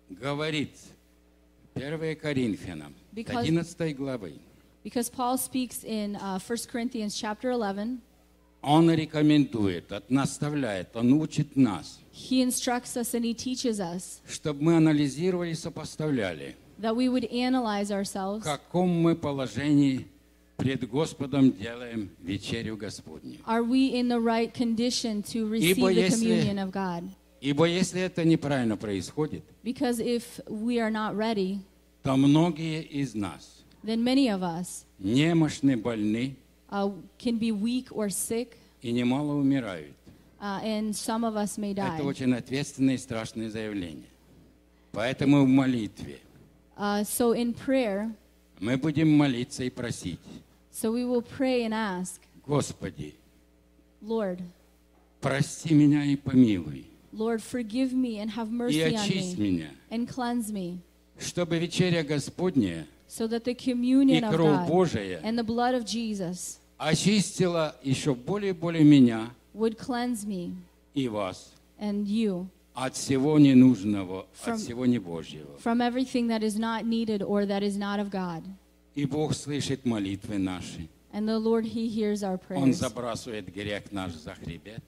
говорит 0.09 0.71
1 1.75 2.17
Коринфянам, 2.17 2.95
Because- 3.15 3.45
11 3.47 3.95
главы, 3.97 4.33
Because 4.83 5.11
Paul 5.11 5.37
speaks 5.37 5.85
in 5.85 6.17
uh, 6.17 6.39
1 6.39 6.67
Corinthians 6.73 7.15
chapter 7.15 7.51
11, 7.51 8.01
он 8.63 8.91
рекомендует, 8.91 9.91
наставляет, 10.09 10.97
он 10.97 11.13
учит 11.15 11.55
нас, 11.57 11.99
he 12.13 12.43
instructs 12.43 12.97
us 12.97 13.13
and 13.15 13.23
he 13.25 13.35
teaches 13.35 13.79
us 13.79 14.21
чтобы 14.27 14.63
мы 14.63 14.77
анализировали 14.77 15.51
и 15.51 15.55
сопоставляли, 15.55 16.57
that 16.81 16.97
we 16.97 17.09
would 17.11 17.31
analyze 17.31 17.89
в 17.91 17.93
ourselves. 17.93 18.43
каком 18.43 18.89
мы 18.89 19.15
положении 19.15 20.07
пред 20.61 20.89
Господом 20.89 21.53
делаем 21.53 22.11
вечерю 22.23 22.77
Господню. 22.77 23.39
Are 23.47 23.63
we 23.65 23.93
in 23.95 24.09
the 24.09 24.21
right 24.21 24.53
condition 24.53 25.23
to 25.23 25.49
receive 25.49 25.79
Ибо 25.79 25.89
the 25.89 25.95
если- 25.95 26.27
communion 26.27 26.59
of 26.59 26.71
God? 26.71 27.05
Ибо 27.41 27.65
если 27.65 28.03
это 28.03 28.25
неправильно 28.25 28.77
происходит, 28.77 29.43
Because 29.65 29.99
if 29.99 30.25
we 30.47 30.79
are 30.79 30.91
not 30.91 31.15
ready, 31.17 31.59
то 32.03 32.17
многие 32.17 32.83
из 32.83 33.15
нас 33.15 33.63
then 33.83 34.03
many 34.03 34.29
of 34.29 34.43
us 34.43 34.85
немощны, 34.99 35.77
больны 35.77 36.37
uh, 36.71 36.93
can 37.19 37.39
be 37.39 37.51
weak 37.51 37.87
or 37.91 38.09
sick, 38.11 38.57
и 38.83 38.93
немало 38.93 39.33
умирают. 39.35 39.95
uh, 40.41 40.61
and 40.63 40.95
some 40.95 41.25
of 41.25 41.35
us 41.37 41.57
may 41.59 41.73
Это 41.73 41.97
die. 41.99 42.03
очень 42.03 42.35
ответственное 42.35 42.95
и 42.95 42.99
страшное 42.99 43.49
заявление. 43.51 44.05
Поэтому 44.93 45.45
в 45.45 45.49
молитве 45.49 46.19
Uh, 46.77 47.05
so 47.05 47.35
in 47.35 47.53
prayer, 47.55 48.11
мы 48.59 48.77
будем 48.79 49.11
молиться 49.11 49.65
и 49.65 49.69
просить, 49.71 50.19
so 50.80 50.92
we 50.92 51.06
will 51.06 51.22
pray 51.22 51.64
and 51.64 51.74
ask, 51.74 52.22
Господи, 52.46 53.16
Lord, 54.02 54.40
прости 55.22 55.74
меня 55.74 56.04
и 56.04 56.16
помилуй, 56.16 56.86
Lord, 57.14 57.42
forgive 57.42 57.94
me 57.94 58.20
and 58.20 58.30
have 58.32 58.50
и 58.50 58.56
mercy 58.56 58.84
on 58.84 58.94
очисть 58.96 59.38
me 59.38 59.52
меня, 59.52 59.70
and 59.90 60.08
cleanse 60.08 60.52
me, 60.52 60.80
чтобы 61.18 61.58
вечеря 61.60 62.04
Господня 62.04 62.86
so 63.08 63.28
that 63.28 63.44
the 63.44 63.52
и 63.52 63.56
communion 63.56 64.24
of 64.24 64.34
кровь 64.36 64.68
God 64.68 64.70
Божия 64.70 65.22
and 65.24 65.38
the 65.38 65.44
blood 65.44 65.74
of 65.74 65.86
Jesus 65.86 66.60
очистила 66.78 67.76
еще 67.84 68.14
более 68.16 68.50
и 68.50 68.54
более 68.54 68.84
меня 68.84 69.32
would 69.54 69.78
cleanse 69.78 70.26
me 70.26 70.54
и 70.94 71.08
вас 71.08 71.52
and 71.80 72.06
you 72.08 72.48
от 72.76 72.96
всего 72.96 73.40
ненужного, 73.40 74.26
From- 74.34 74.54
от 74.56 74.60
всего 74.60 74.86
небожьего. 74.86 75.58
from 75.60 75.80
everything 75.82 76.28
that 76.28 76.44
is 76.44 76.60
not 76.60 76.86
needed 76.86 77.22
or 77.24 77.46
that 77.46 77.64
is 77.64 77.78
not 77.78 78.00
of 78.00 78.10
God. 78.12 78.44
И 78.95 79.05
Бог 79.07 79.35
слышит 79.35 79.85
молитвы 79.85 80.39
наши. 80.39 80.89
And 81.13 81.27
the 81.29 81.39
Lord, 81.39 81.65
He 81.65 81.89
hears 81.89 82.23
our 82.23 82.39
Он 82.51 82.71
prayers. 82.71 82.79
забрасывает 82.79 83.53
грех 83.53 83.91
наш 83.93 84.13
за 84.13 84.35
хребет 84.35 84.83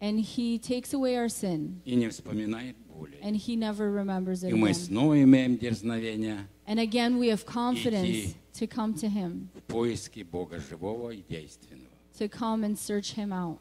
And 0.00 0.20
He 0.20 0.58
takes 0.60 0.92
away 0.94 1.16
our 1.16 1.28
sin. 1.28 1.80
и 1.84 1.94
не 1.96 2.08
вспоминает 2.08 2.76
боли. 2.88 3.18
And 3.22 3.34
He 3.36 3.56
never 3.56 3.90
remembers 3.90 4.42
it 4.44 4.50
И 4.50 4.54
мы 4.54 4.72
снова 4.74 5.20
имеем 5.22 5.56
дерзновение 5.58 6.46
And 6.66 6.78
again, 6.78 7.18
we 7.18 7.28
have 7.28 7.44
confidence 7.46 8.34
to 8.54 8.66
come 8.66 8.94
to 8.94 9.08
Him, 9.08 9.48
в 9.54 9.62
поиске 9.62 10.22
Бога 10.24 10.58
живого 10.60 11.10
и 11.10 11.22
действенного. 11.28 11.88
to 12.18 12.28
come 12.28 12.62
and 12.64 12.76
search 12.78 13.14
Him 13.14 13.32
out. 13.32 13.58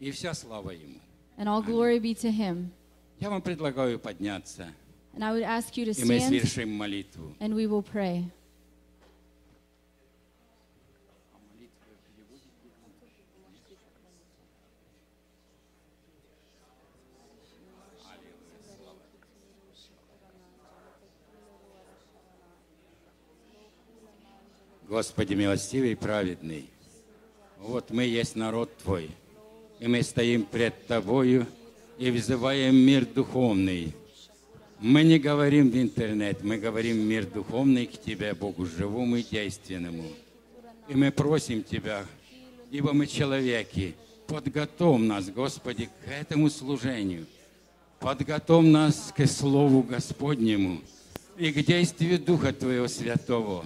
И 0.00 0.10
вся 0.12 0.34
слава 0.34 0.70
Ему. 0.70 0.98
And 1.36 1.48
all 1.48 1.62
glory 1.62 1.98
be 2.00 2.14
to 2.14 2.30
Him. 2.32 2.70
Я 3.20 3.30
вам 3.30 3.42
предлагаю 3.42 3.98
подняться, 3.98 4.72
And 5.18 5.24
I 5.24 5.32
would 5.32 5.42
ask 5.42 5.76
you 5.76 5.84
to 5.84 5.90
и 5.90 6.04
мы 6.04 6.20
stand 6.20 6.28
совершим 6.28 6.70
молитву. 6.70 7.34
and 7.40 7.52
we 7.52 7.66
will 7.66 7.82
pray. 7.82 8.24
Господи, 24.88 25.34
милостивый 25.34 25.92
и 25.92 25.94
праведный, 25.94 26.70
Вот 27.58 27.90
мы 27.90 28.04
есть 28.04 28.36
народ 28.36 28.70
Твой, 28.78 29.10
и 29.80 29.88
мы 29.88 30.02
стоим 30.02 30.44
пред 30.44 30.86
Тобою 30.86 31.46
и 31.98 32.10
взываем 32.10 32.76
мир 32.76 33.04
духовный. 33.04 33.92
Мы 34.80 35.02
не 35.02 35.18
говорим 35.18 35.70
в 35.70 35.76
интернет, 35.76 36.44
мы 36.44 36.56
говорим 36.56 36.98
мир 36.98 37.26
духовный 37.26 37.86
к 37.86 38.00
Тебе, 38.00 38.32
Богу 38.34 38.64
живому 38.64 39.16
и 39.16 39.24
действенному. 39.24 40.04
И 40.88 40.94
мы 40.94 41.10
просим 41.10 41.64
Тебя, 41.64 42.06
ибо 42.70 42.92
мы 42.92 43.08
человеки, 43.08 43.96
подготовь 44.28 45.00
нас, 45.00 45.30
Господи, 45.30 45.88
к 46.04 46.08
этому 46.08 46.48
служению. 46.48 47.26
Подготовь 47.98 48.66
нас 48.66 49.12
к 49.16 49.26
Слову 49.26 49.82
Господнему 49.82 50.80
и 51.36 51.50
к 51.50 51.66
действию 51.66 52.20
Духа 52.20 52.52
Твоего 52.52 52.86
Святого. 52.86 53.64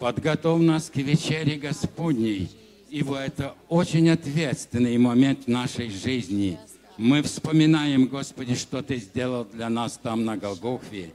Подготовь 0.00 0.60
нас 0.60 0.90
к 0.90 0.96
вечере 0.96 1.56
Господней, 1.56 2.50
ибо 2.90 3.18
это 3.18 3.54
очень 3.68 4.10
ответственный 4.10 4.98
момент 4.98 5.44
в 5.44 5.48
нашей 5.48 5.88
жизни. 5.88 6.58
Мы 6.98 7.22
вспоминаем, 7.22 8.08
Господи, 8.08 8.56
что 8.56 8.82
Ты 8.82 8.96
сделал 8.96 9.44
для 9.44 9.68
нас 9.68 10.00
там 10.02 10.24
на 10.24 10.36
Голгофе. 10.36 11.12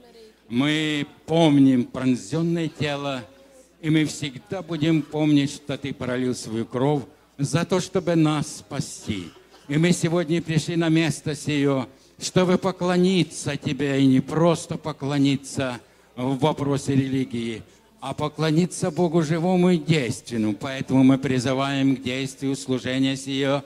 Мы 0.48 1.06
помним 1.26 1.84
пронзенное 1.84 2.70
тело, 2.70 3.22
и 3.82 3.90
мы 3.90 4.06
всегда 4.06 4.62
будем 4.62 5.02
помнить, 5.02 5.52
что 5.52 5.78
Ты 5.78 5.94
пролил 5.94 6.36
свою 6.36 6.66
кровь 6.66 7.04
за 7.38 7.66
то, 7.66 7.82
чтобы 7.82 8.16
нас 8.16 8.60
спасти. 8.60 9.26
И 9.68 9.78
мы 9.78 9.92
сегодня 9.92 10.42
пришли 10.42 10.78
на 10.78 10.88
место 10.88 11.36
сие, 11.36 11.86
чтобы 12.18 12.58
поклониться 12.58 13.58
Тебе, 13.58 14.02
и 14.02 14.06
не 14.06 14.22
просто 14.22 14.78
поклониться 14.78 15.82
в 16.16 16.38
вопросе 16.40 16.96
религии, 16.96 17.62
а 18.00 18.14
поклониться 18.14 18.90
Богу 18.90 19.22
живому 19.22 19.72
и 19.72 19.78
действенному. 19.78 20.56
Поэтому 20.56 21.04
мы 21.04 21.18
призываем 21.18 21.98
к 21.98 22.04
действию 22.04 22.56
служения 22.56 23.18
сие 23.18 23.64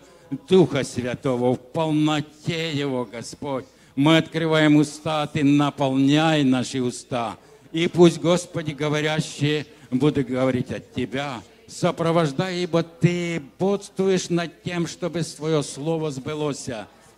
Духа 0.48 0.84
Святого 0.84 1.56
в 1.56 1.60
полноте 1.60 2.72
Его, 2.74 3.06
Господь. 3.06 3.66
Мы 3.96 4.18
открываем 4.18 4.76
уста, 4.76 5.26
Ты 5.28 5.44
наполняй 5.44 6.44
наши 6.44 6.82
уста. 6.82 7.38
И 7.72 7.88
пусть, 7.88 8.20
Господи, 8.20 8.72
говорящие 8.72 9.66
будут 9.92 10.28
говорить 10.28 10.72
от 10.72 10.94
Тебя, 10.94 11.42
сопровождай, 11.68 12.64
ибо 12.64 12.84
Ты 12.84 13.42
бодствуешь 13.60 14.30
над 14.30 14.64
тем, 14.64 14.88
чтобы 14.88 15.24
Твое 15.24 15.64
Слово 15.64 16.12
сбылось. 16.12 16.70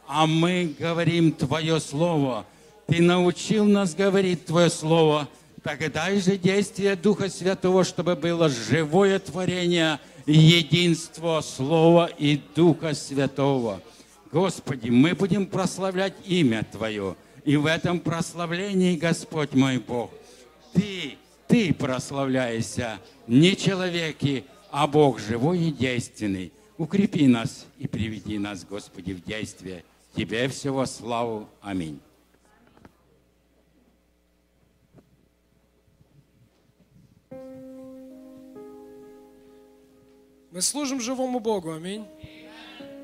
А 0.07 0.25
мы 0.25 0.73
говорим 0.79 1.31
Твое 1.31 1.79
Слово. 1.79 2.45
Ты 2.87 3.01
научил 3.01 3.65
нас 3.65 3.93
говорить 3.93 4.45
Твое 4.45 4.69
Слово. 4.69 5.27
Так 5.63 5.91
дай 5.91 6.19
же 6.19 6.37
действие 6.37 6.95
Духа 6.95 7.29
Святого, 7.29 7.83
чтобы 7.83 8.15
было 8.15 8.49
живое 8.49 9.19
творение, 9.19 9.99
единство 10.25 11.41
Слова 11.41 12.07
и 12.07 12.39
Духа 12.55 12.93
Святого. 12.93 13.81
Господи, 14.31 14.89
мы 14.89 15.15
будем 15.15 15.47
прославлять 15.47 16.13
имя 16.25 16.65
Твое. 16.71 17.15
И 17.45 17.55
в 17.55 17.65
этом 17.65 17.99
прославлении, 17.99 18.95
Господь 18.95 19.53
мой 19.53 19.77
Бог, 19.79 20.11
Ты, 20.73 21.15
Ты 21.47 21.73
прославляешься, 21.73 22.99
не 23.27 23.55
человеки, 23.55 24.45
а 24.71 24.87
Бог 24.87 25.19
живой 25.19 25.59
и 25.59 25.71
действенный. 25.71 26.51
Укрепи 26.77 27.27
нас 27.27 27.65
и 27.77 27.87
приведи 27.87 28.37
нас, 28.37 28.63
Господи, 28.63 29.13
в 29.13 29.23
действие. 29.23 29.83
Тебе 30.15 30.47
всего 30.47 30.85
славу. 30.85 31.49
Аминь. 31.61 31.99
Мы 40.50 40.62
служим 40.62 41.00
живому 41.00 41.40
Богу, 41.40 41.72
аминь. 41.72 42.06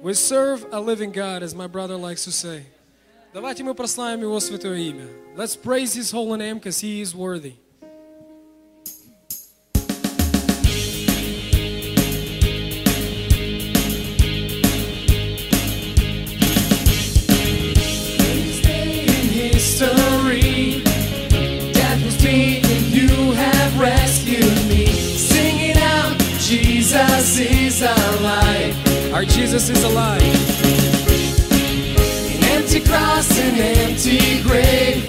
We 0.02 0.14
serve 0.14 0.66
a 0.72 0.80
living 0.80 1.12
God, 1.12 1.42
as 1.42 1.54
my 1.54 1.66
brother 1.66 1.96
likes 1.96 2.24
to 2.24 2.30
say. 2.30 2.64
Давайте 3.34 3.62
мы 3.62 3.74
прославим 3.74 4.22
Его 4.22 4.40
святое 4.40 4.78
имя. 4.78 5.06
Let's 5.36 5.56
praise 5.56 5.94
His 5.94 6.10
holy 6.10 6.38
name, 6.38 6.58
because 6.58 6.80
He 6.80 7.00
is 7.00 7.14
worthy. 7.14 7.54
Jesus 29.55 29.77
is 29.77 29.83
alive. 29.85 30.21
An 32.35 32.43
empty 32.43 32.81
cross, 32.81 33.39
an 33.39 33.55
empty 33.55 34.43
grave. 34.43 35.07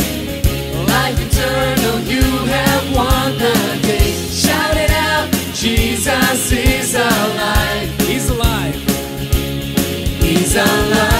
Life 0.86 1.18
eternal, 1.18 1.98
you 2.02 2.22
have 2.22 2.94
won 2.94 3.32
the 3.38 3.80
day. 3.82 4.12
Shout 4.30 4.76
it 4.76 4.92
out, 4.92 5.28
Jesus 5.52 6.52
is 6.52 6.94
alive. 6.94 7.90
He's 8.02 8.30
alive. 8.30 8.76
He's 10.22 10.54
alive. 10.54 11.15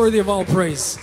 Worthy 0.00 0.18
of 0.18 0.28
all 0.28 0.46
praise. 0.46 0.98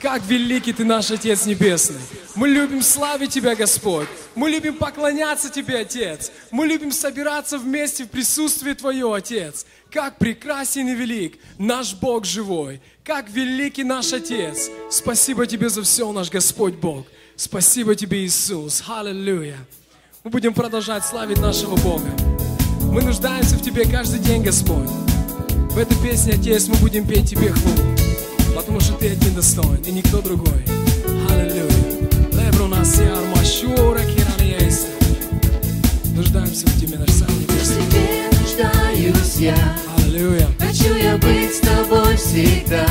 Как 0.00 0.22
великий 0.22 0.72
Ты 0.72 0.84
наш 0.84 1.10
Отец 1.10 1.46
Небесный. 1.46 2.00
Мы 2.36 2.48
любим 2.48 2.82
славить 2.82 3.30
Тебя, 3.30 3.56
Господь. 3.56 4.06
Мы 4.36 4.50
любим 4.50 4.74
поклоняться 4.74 5.48
Тебе, 5.50 5.78
Отец. 5.78 6.30
Мы 6.52 6.66
любим 6.66 6.92
собираться 6.92 7.58
вместе 7.58 8.04
в 8.04 8.08
присутствии 8.08 8.74
Твое, 8.74 9.12
Отец. 9.12 9.66
Как 9.90 10.18
прекрасен 10.18 10.86
и 10.88 10.94
велик 10.94 11.38
наш 11.58 11.94
Бог 11.94 12.24
живой. 12.24 12.80
Как 13.02 13.28
великий 13.30 13.82
наш 13.82 14.12
Отец. 14.12 14.70
Спасибо 14.90 15.46
Тебе 15.46 15.68
за 15.68 15.82
все, 15.82 16.12
наш 16.12 16.30
Господь 16.30 16.74
Бог. 16.74 17.06
Спасибо 17.34 17.96
Тебе, 17.96 18.24
Иисус. 18.24 18.84
Аллилуйя. 18.86 19.58
Мы 20.22 20.30
будем 20.30 20.54
продолжать 20.54 21.04
славить 21.04 21.40
нашего 21.40 21.74
Бога. 21.76 22.10
Мы 22.92 23.02
нуждаемся 23.02 23.56
в 23.56 23.62
Тебе 23.62 23.84
каждый 23.84 24.20
день, 24.20 24.44
Господь. 24.44 24.90
В 25.70 25.78
этой 25.78 25.96
песне, 26.00 26.34
Отец, 26.34 26.68
мы 26.68 26.76
будем 26.76 27.08
петь 27.08 27.30
Тебе 27.30 27.50
хвалу. 27.50 27.95
Потому 28.76 28.92
что 28.92 29.00
Ты 29.00 29.12
один 29.12 29.34
достоин, 29.34 29.82
и 29.86 29.90
никто 29.90 30.20
другой. 30.20 30.62
Аллилуйя. 31.30 31.64
Лебро 32.32 32.66
нас 32.66 33.00
и 33.00 33.04
армашура. 33.04 34.02
Нуждаемся 36.14 36.66
в 36.66 36.78
Тебе, 36.78 36.98
наш 36.98 37.08
самый 37.08 37.38
небесный. 37.40 37.82
Тебе 37.88 38.28
нуждаюсь 38.38 39.36
я, 39.36 39.56
Аллилуйя. 40.04 40.46
хочу 40.58 40.94
я 40.94 41.16
быть 41.16 41.54
с 41.54 41.60
тобой 41.60 42.16
всегда. 42.16 42.86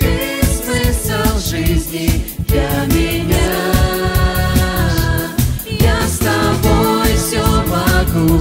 Ты 0.00 0.40
смысл 0.46 1.50
жизни 1.50 2.24
для 2.48 2.86
меня. 2.86 3.74
Я 5.68 6.00
с 6.06 6.16
тобой 6.16 7.14
все 7.14 7.44
могу, 7.66 8.40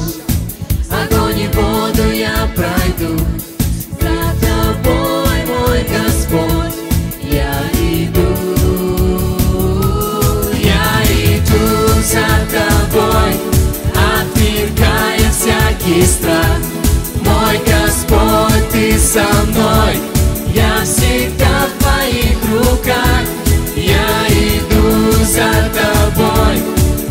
огонь 0.90 1.40
и 1.42 1.48
воду 1.48 2.10
я 2.10 2.50
пройду. 2.56 3.43
Тобой, 12.94 13.34
отвергая 13.96 15.32
всякий 15.32 16.06
страх. 16.06 16.58
Мой 17.22 17.60
Господь, 17.66 18.70
Ты 18.72 18.98
со 18.98 19.26
мной, 19.48 19.98
я 20.54 20.84
всегда 20.84 21.68
в 21.68 21.84
Твоих 21.84 22.38
руках. 22.52 23.24
Я 23.76 24.28
иду 24.30 25.12
за 25.24 25.52
Тобой, 25.74 26.62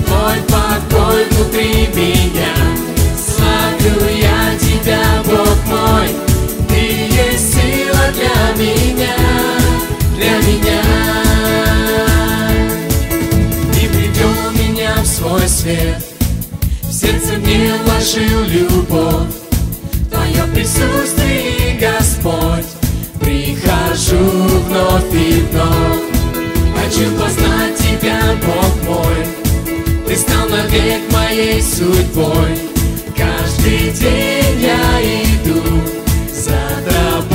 Твой 0.07 0.39
покой 0.49 1.25
внутри 1.31 1.89
меня. 1.95 2.55
Славлю 3.17 4.09
я 4.09 4.59
Тебя, 4.59 5.23
Бог 5.25 5.57
мой, 5.67 6.09
Ты 6.69 7.09
есть 7.11 7.55
сила 7.55 8.05
для 8.15 8.63
меня, 8.63 9.22
свет, 15.73 16.03
в 16.83 16.93
сердце 16.93 17.33
мне 17.39 17.73
вложил 17.85 18.43
любовь. 18.45 19.35
Твое 20.11 20.43
присутствие, 20.55 21.79
Господь, 21.81 22.67
прихожу 23.21 24.19
вновь 24.67 25.15
и 25.15 25.45
вновь. 25.51 26.03
Хочу 26.77 27.11
познать 27.17 27.77
Тебя, 27.77 28.21
Бог 28.45 28.75
мой, 28.89 29.27
Ты 30.07 30.17
стал 30.17 30.49
навек 30.49 31.11
моей 31.13 31.63
судьбой. 31.63 32.59
Каждый 33.17 33.93
день 33.93 34.61
я 34.61 35.01
иду 35.01 35.63
за 36.33 36.61
Тобой. 36.89 37.33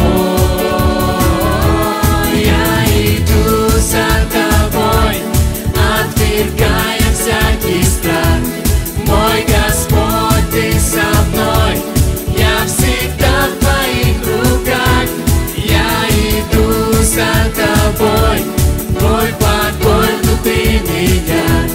Я 2.44 2.86
иду 3.02 3.70
за 3.78 4.08
Тобой, 4.32 5.18
отвергая 5.74 6.97
всякий 7.28 7.84
страх. 7.84 8.40
Мой 9.06 9.46
Господь, 9.46 10.50
Ты 10.52 10.80
со 10.80 11.08
мной, 11.30 11.82
я 12.38 12.66
всегда 12.66 13.48
в 13.48 13.60
Твоих 13.60 14.18
руках. 14.26 15.08
Я 15.58 16.08
иду 16.30 16.94
за 17.04 17.28
Тобой, 17.54 18.44
Твой 18.98 19.34
покой 19.40 20.08
внутри 20.22 20.80
меня. 20.88 21.67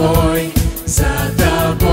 Тобой, 0.00 0.52
за 0.86 1.12
тобой. 1.36 1.92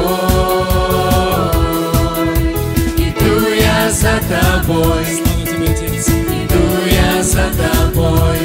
Иду 2.96 3.54
я 3.60 3.92
за 3.92 4.20
тобой, 4.30 5.06
Слава 5.06 5.46
Тебе, 5.46 5.68
Отец. 5.72 6.08
иду 6.08 6.64
я 6.90 7.24
за 7.24 7.46
тобой, 7.58 8.40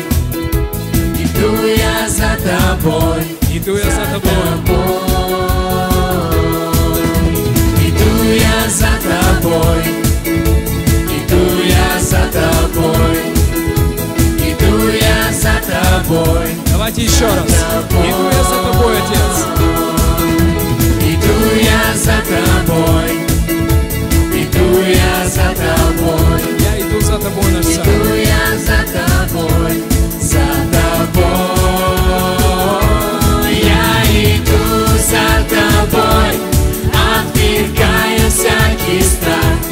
иду 1.18 1.50
я 1.76 2.08
за 2.08 2.30
тобой. 2.42 3.22
Иду 3.54 3.76
я 3.76 4.08
за 4.08 4.22
Тобой. 4.22 5.22
Иду 7.84 8.10
я 8.34 8.70
за 8.70 8.92
тобой, 9.06 9.84
иду 11.16 11.42
я 11.64 12.00
за 12.00 12.22
тобой, 12.32 13.18
иду 14.38 14.72
я 14.88 15.32
за 15.32 15.54
тобой, 15.70 16.41
Давайте 16.84 17.02
еще 17.04 17.26
раз. 17.26 17.46
Иду 17.90 18.24
я 18.32 18.42
за 18.42 18.56
Тобой, 18.72 18.96
Отец. 18.98 19.46
иду 20.98 21.36
я 21.62 21.94
за 21.94 22.16
тобой, 22.26 23.10
иду 24.34 24.66
я 24.90 25.14
за 25.28 25.54
тобой, 25.54 26.42
Я 26.58 26.80
иду 26.80 27.00
за 27.00 27.18
Тобой, 27.20 27.52
наш 27.52 27.66
Царь. 27.66 27.84
иду 27.86 28.14
я 28.16 28.58
за 28.58 28.78
тобой, 28.98 29.74
за 30.20 30.46
тобой. 30.72 31.22
Я 33.62 34.02
иду 34.34 34.62
за 34.98 35.26
тобой, 35.54 36.34
отвергая 36.90 38.28
всякий 38.28 39.02
страх. 39.04 39.71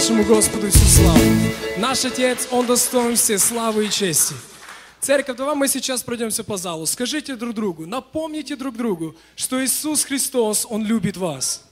нашему 0.00 0.24
Господу 0.24 0.70
всю 0.70 0.86
славу. 0.86 1.20
Наш 1.76 2.06
Отец, 2.06 2.48
Он 2.50 2.64
достоин 2.64 3.16
все 3.16 3.38
славы 3.38 3.84
и 3.84 3.90
чести. 3.90 4.34
Церковь, 4.98 5.36
давай 5.36 5.54
мы 5.54 5.68
сейчас 5.68 6.02
пройдемся 6.02 6.42
по 6.42 6.56
залу. 6.56 6.86
Скажите 6.86 7.36
друг 7.36 7.54
другу, 7.54 7.86
напомните 7.86 8.56
друг 8.56 8.78
другу, 8.78 9.14
что 9.36 9.62
Иисус 9.62 10.04
Христос, 10.04 10.66
Он 10.70 10.86
любит 10.86 11.18
вас. 11.18 11.66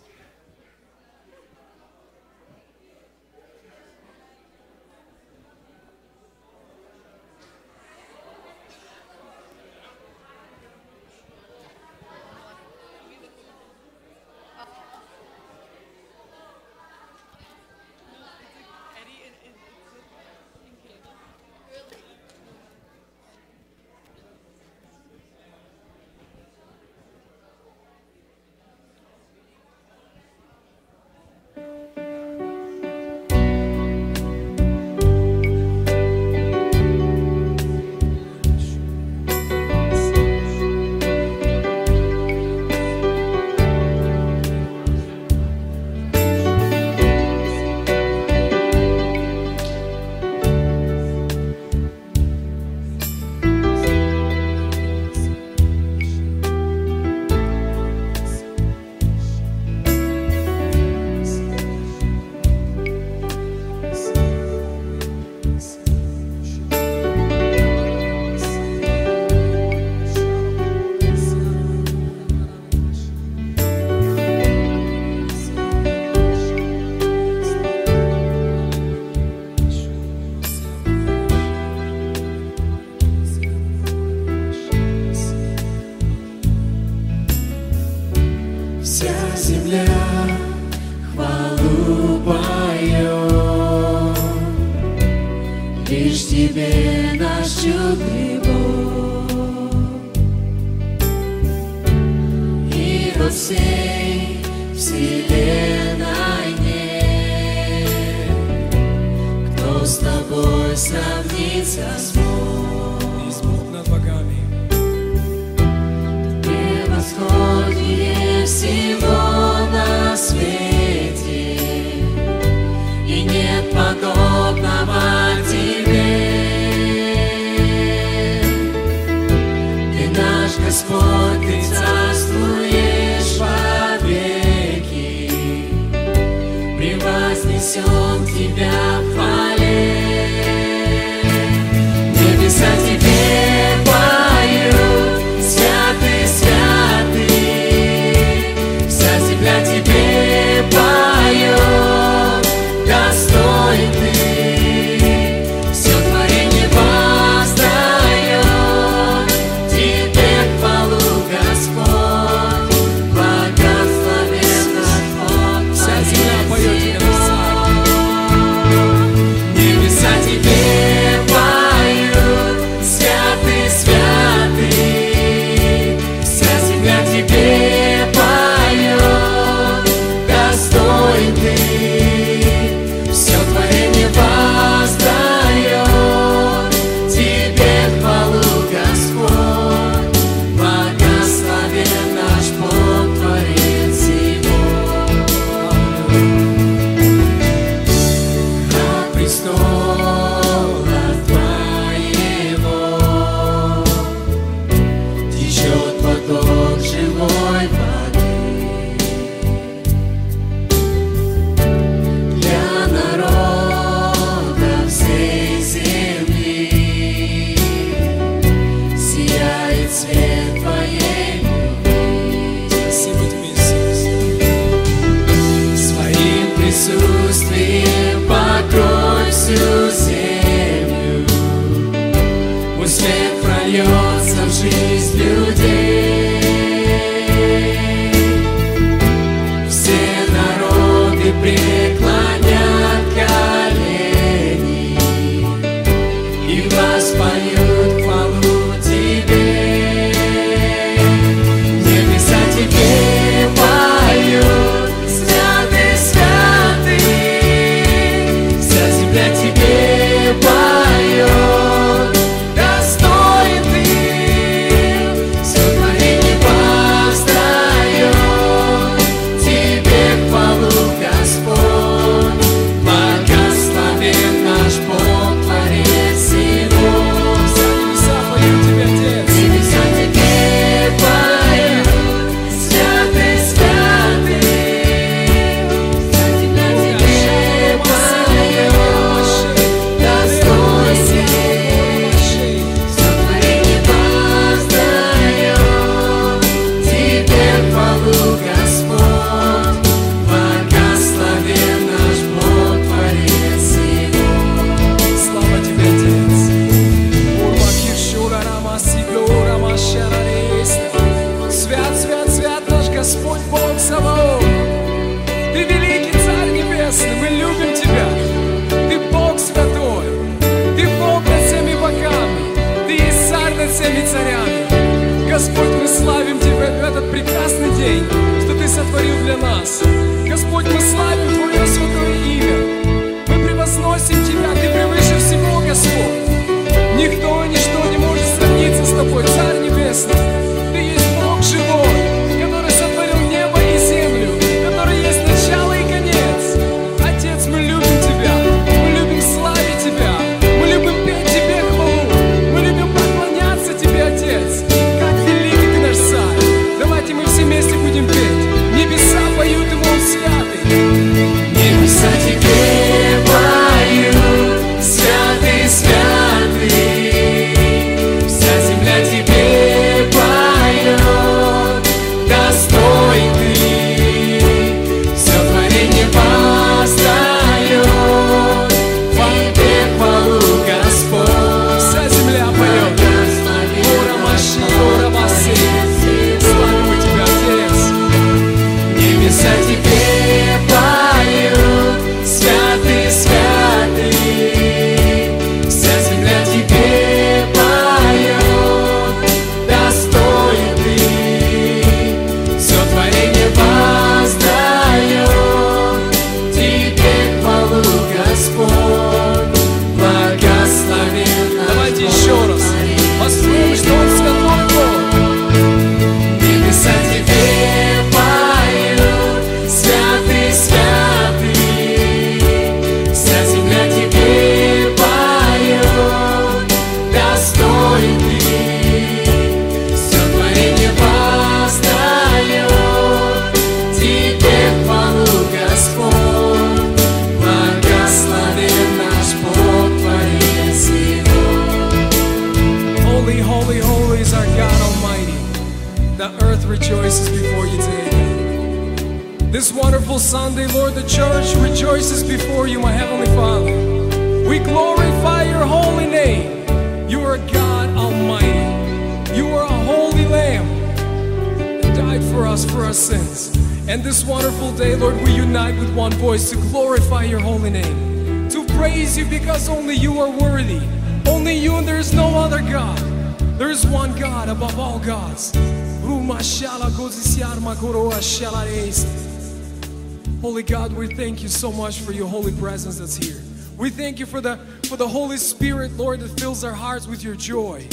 you 481.49 481.53
so 481.53 481.73
much 481.73 482.01
for 482.01 482.13
your 482.13 482.29
holy 482.29 482.53
presence 482.53 482.99
that's 482.99 483.17
here. 483.17 483.41
We 483.79 483.89
thank 483.89 484.19
you 484.19 484.27
for 484.27 484.43
the 484.43 484.59
for 484.87 484.97
the 484.99 485.09
Holy 485.09 485.39
Spirit, 485.39 485.93
Lord, 485.93 486.21
that 486.21 486.39
fills 486.39 486.63
our 486.63 486.75
hearts 486.75 487.07
with 487.07 487.25
your 487.25 487.37
joy. 487.37 487.87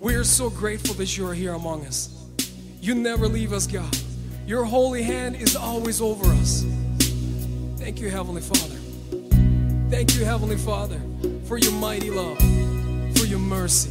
We 0.00 0.14
are 0.14 0.24
so 0.24 0.48
grateful 0.48 0.94
that 0.94 1.16
you 1.16 1.26
are 1.26 1.34
here 1.34 1.52
among 1.52 1.84
us. 1.84 2.08
You 2.80 2.94
never 2.94 3.28
leave 3.28 3.52
us, 3.52 3.66
God. 3.66 3.94
Your 4.46 4.64
holy 4.64 5.02
hand 5.02 5.36
is 5.36 5.54
always 5.54 6.00
over 6.00 6.24
us. 6.32 6.64
Thank 7.76 8.00
you, 8.00 8.08
Heavenly 8.08 8.40
Father. 8.40 8.76
Thank 9.90 10.14
you, 10.16 10.24
Heavenly 10.24 10.56
Father, 10.56 11.00
for 11.44 11.58
your 11.58 11.72
mighty 11.72 12.10
love, 12.10 12.38
for 13.18 13.26
your 13.26 13.38
mercy, 13.38 13.90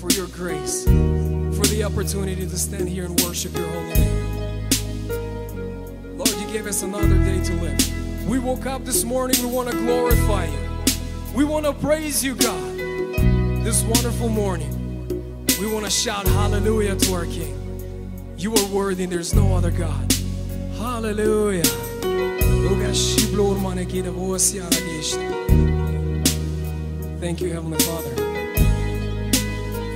for 0.00 0.10
your 0.10 0.26
grace, 0.26 0.84
for 0.84 1.66
the 1.68 1.82
opportunity 1.84 2.46
to 2.46 2.58
stand 2.58 2.90
here 2.90 3.06
and 3.06 3.18
worship 3.22 3.56
your 3.56 3.68
holy 3.68 3.94
name. 3.94 4.78
Lord, 6.18 6.30
you 6.30 6.46
gave 6.52 6.66
us 6.66 6.82
another 6.82 7.18
day 7.24 7.42
to 7.42 7.54
live. 7.54 8.07
We 8.28 8.38
woke 8.38 8.66
up 8.66 8.84
this 8.84 9.04
morning, 9.04 9.40
we 9.42 9.50
want 9.50 9.70
to 9.70 9.76
glorify 9.78 10.44
you. 10.44 10.58
We 11.34 11.44
want 11.44 11.64
to 11.64 11.72
praise 11.72 12.22
you, 12.22 12.34
God. 12.34 12.76
This 13.64 13.82
wonderful 13.84 14.28
morning, 14.28 15.46
we 15.58 15.72
want 15.72 15.86
to 15.86 15.90
shout 15.90 16.26
hallelujah 16.26 16.94
to 16.94 17.14
our 17.14 17.24
King. 17.24 17.54
You 18.36 18.54
are 18.54 18.66
worthy, 18.66 19.04
and 19.04 19.12
there's 19.12 19.32
no 19.32 19.56
other 19.56 19.70
God. 19.70 20.12
Hallelujah. 20.76 21.62
Thank 27.20 27.40
you, 27.40 27.50
Heavenly 27.50 27.78
Father, 27.78 28.14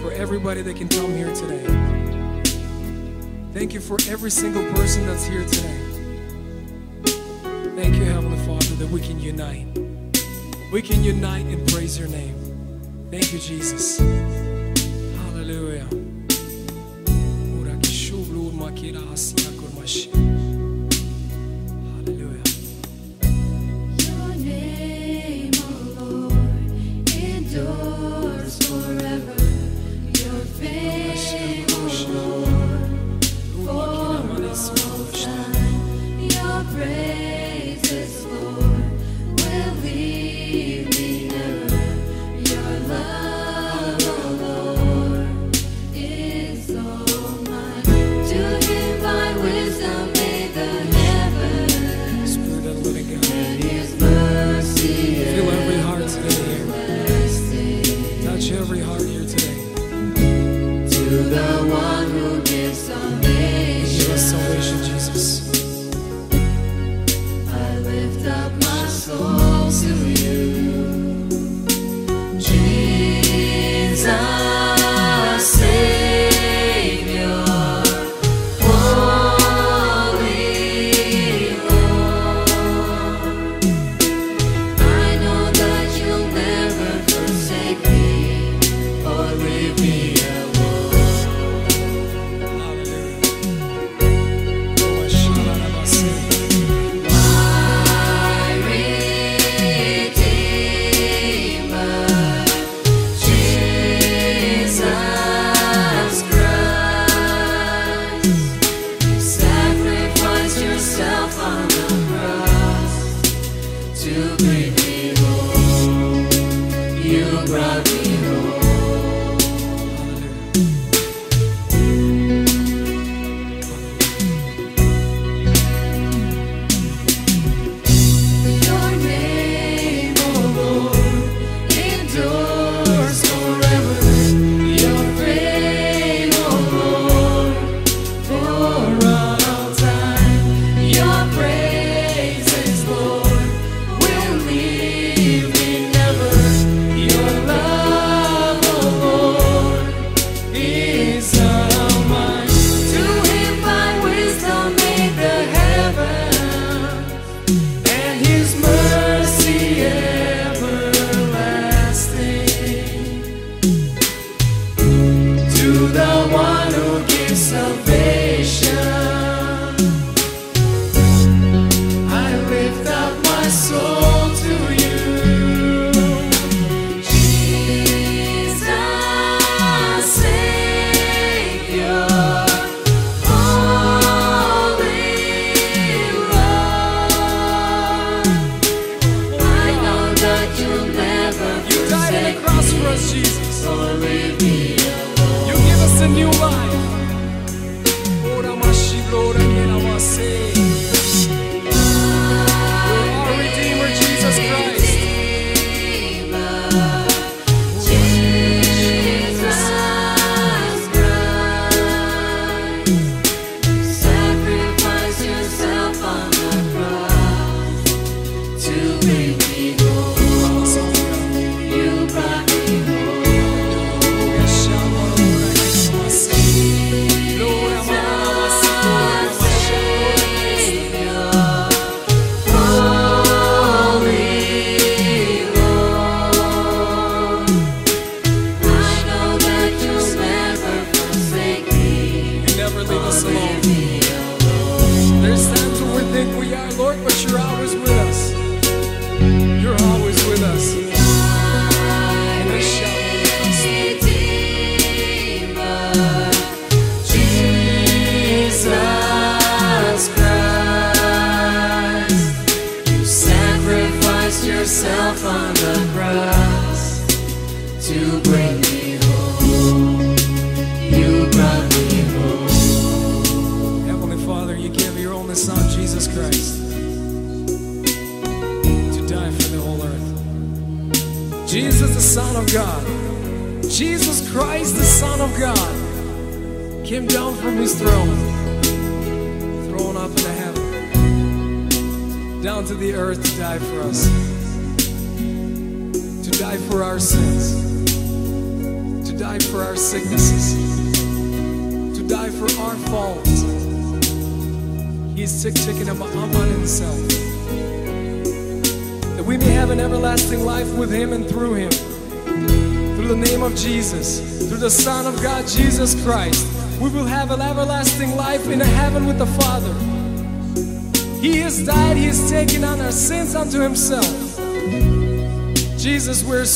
for 0.00 0.10
everybody 0.12 0.62
that 0.62 0.76
can 0.76 0.88
come 0.88 1.14
here 1.14 1.34
today. 1.34 1.66
Thank 3.52 3.74
you 3.74 3.80
for 3.80 3.98
every 4.08 4.30
single 4.30 4.64
person 4.72 5.04
that's 5.04 5.26
here 5.26 5.44
today. 5.44 5.81
Thank 7.74 7.96
you, 7.96 8.04
Heavenly 8.04 8.36
Father, 8.46 8.74
that 8.76 8.90
we 8.90 9.00
can 9.00 9.18
unite. 9.18 9.66
We 10.70 10.82
can 10.82 11.02
unite 11.02 11.46
and 11.46 11.66
praise 11.68 11.98
your 11.98 12.08
name. 12.08 12.34
Thank 13.10 13.32
you, 13.32 13.38
Jesus. 13.38 13.98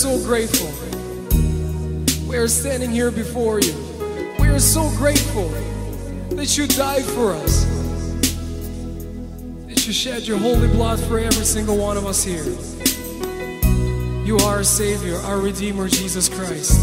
So 0.07 0.25
grateful. 0.25 0.71
We're 2.29 2.47
standing 2.47 2.93
here 2.93 3.11
before 3.11 3.59
you. 3.59 3.75
We 4.39 4.47
are 4.47 4.61
so 4.61 4.89
grateful 4.91 5.49
that 6.37 6.57
you 6.57 6.69
died 6.69 7.03
for 7.03 7.33
us. 7.33 7.65
That 9.67 9.85
you 9.85 9.93
shed 9.93 10.23
your 10.23 10.39
holy 10.39 10.69
blood 10.69 11.01
for 11.01 11.19
every 11.19 11.45
single 11.45 11.77
one 11.77 11.97
of 11.97 12.07
us 12.07 12.23
here. 12.23 12.45
You 14.25 14.37
are 14.45 14.59
our 14.59 14.63
Savior, 14.63 15.17
our 15.17 15.41
Redeemer, 15.41 15.89
Jesus 15.89 16.29
Christ. 16.29 16.79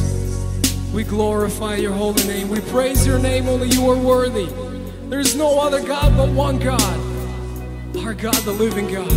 We 0.94 1.06
glorify 1.06 1.78
your 1.78 1.94
holy 1.94 2.28
name. 2.28 2.50
We 2.50 2.60
praise 2.60 3.08
your 3.08 3.20
name, 3.20 3.48
only 3.48 3.70
you 3.70 3.90
are 3.90 3.98
worthy. 3.98 4.50
There 5.08 5.22
is 5.22 5.34
no 5.34 5.62
other 5.62 5.82
God 5.82 6.18
but 6.18 6.30
one 6.32 6.60
God, 6.60 7.00
our 8.04 8.14
God, 8.14 8.36
the 8.44 8.52
living 8.52 8.92
God. 8.92 9.14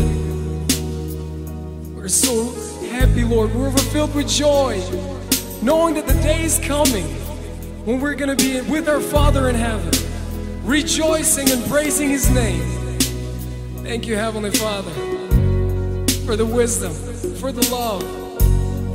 We're 1.97 2.07
so 2.07 2.56
happy, 3.27 3.35
Lord. 3.35 3.55
We're 3.55 3.71
filled 3.77 4.15
with 4.15 4.29
joy, 4.29 4.79
knowing 5.63 5.95
that 5.95 6.07
the 6.07 6.15
day 6.23 6.43
is 6.43 6.59
coming 6.61 7.05
when 7.85 8.01
we're 8.01 8.15
going 8.15 8.37
to 8.37 8.45
be 8.45 8.61
with 8.71 8.89
our 8.89 9.01
Father 9.01 9.49
in 9.49 9.55
heaven, 9.55 9.93
rejoicing 10.65 11.51
and 11.51 11.65
praising 11.67 12.09
His 12.09 12.29
name. 12.31 12.63
Thank 13.83 14.07
you, 14.07 14.17
Heavenly 14.17 14.51
Father, 14.51 14.91
for 16.25 16.37
the 16.37 16.47
wisdom, 16.47 16.93
for 17.37 17.53
the 17.53 17.69
love, 17.71 18.03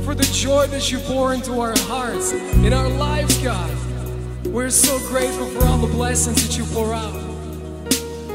for 0.04 0.14
the 0.14 0.28
joy 0.32 0.66
that 0.68 0.90
you 0.90 0.98
pour 0.98 1.34
into 1.34 1.60
our 1.60 1.78
hearts, 1.80 2.32
in 2.32 2.72
our 2.72 2.88
lives, 2.88 3.36
God. 3.38 3.70
We're 4.46 4.70
so 4.70 4.98
grateful 5.08 5.46
for 5.46 5.64
all 5.66 5.78
the 5.78 5.92
blessings 5.92 6.46
that 6.46 6.58
you 6.58 6.64
pour 6.74 6.92
out. 6.92 7.22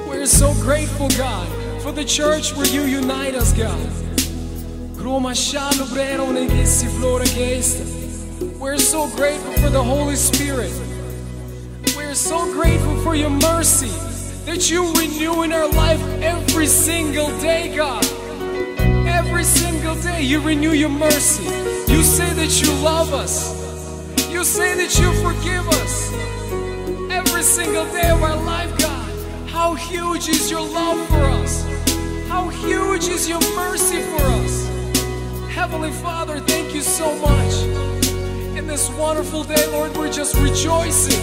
We're 0.08 0.26
so 0.26 0.54
grateful, 0.56 1.10
God, 1.10 1.48
for 1.82 1.92
the 1.92 2.06
church 2.06 2.56
where 2.56 2.68
you 2.68 2.82
unite 2.84 3.36
us, 3.36 3.54
God. 3.54 4.07
Roma 5.08 5.32
shalo 5.32 5.86
brero 5.86 6.28
negesi 6.34 6.86
flora 7.00 7.24
gesta. 7.24 7.82
We're 8.60 8.78
so 8.78 9.08
grateful 9.16 9.54
for 9.54 9.70
the 9.70 9.82
Holy 9.82 10.18
Spirit. 10.18 10.70
We're 11.96 12.14
so 12.14 12.40
grateful 12.52 12.98
for 13.04 13.16
your 13.16 13.30
mercy 13.30 13.94
that 14.46 14.70
you 14.70 14.82
renew 14.96 15.44
in 15.44 15.54
our 15.54 15.70
life 15.70 16.02
every 16.22 16.68
single 16.68 17.30
day, 17.40 17.74
God. 17.74 18.06
Every 19.08 19.46
single 19.46 19.96
day 20.02 20.24
you 20.24 20.42
renew 20.42 20.74
your 20.74 20.90
mercy. 20.90 21.46
You 21.90 22.04
say 22.04 22.30
that 22.34 22.62
you 22.62 22.70
love 22.84 23.14
us. 23.14 23.34
You 24.30 24.44
say 24.44 24.76
that 24.76 25.00
you 25.00 25.10
forgive 25.24 25.66
us. 25.82 25.94
Every 27.10 27.44
single 27.44 27.86
day 27.94 28.10
of 28.10 28.22
our 28.22 28.36
life, 28.44 28.78
God. 28.78 29.10
How 29.48 29.74
huge 29.74 30.28
is 30.28 30.52
your 30.52 30.68
love 30.68 31.00
for 31.08 31.24
us? 31.42 31.64
How 32.28 32.50
huge 32.50 33.08
is 33.08 33.30
your 33.30 33.42
mercy 33.56 34.02
for 34.02 34.22
us? 34.44 34.47
Heavenly 35.58 35.92
Father, 35.92 36.40
thank 36.40 36.76
you 36.76 36.82
so 36.82 37.16
much. 37.16 37.54
In 38.56 38.68
this 38.68 38.92
wonderful 38.92 39.44
day, 39.44 39.66
Lord, 39.72 39.98
we're 39.98 40.12
just 40.12 40.36
rejoicing 40.36 41.20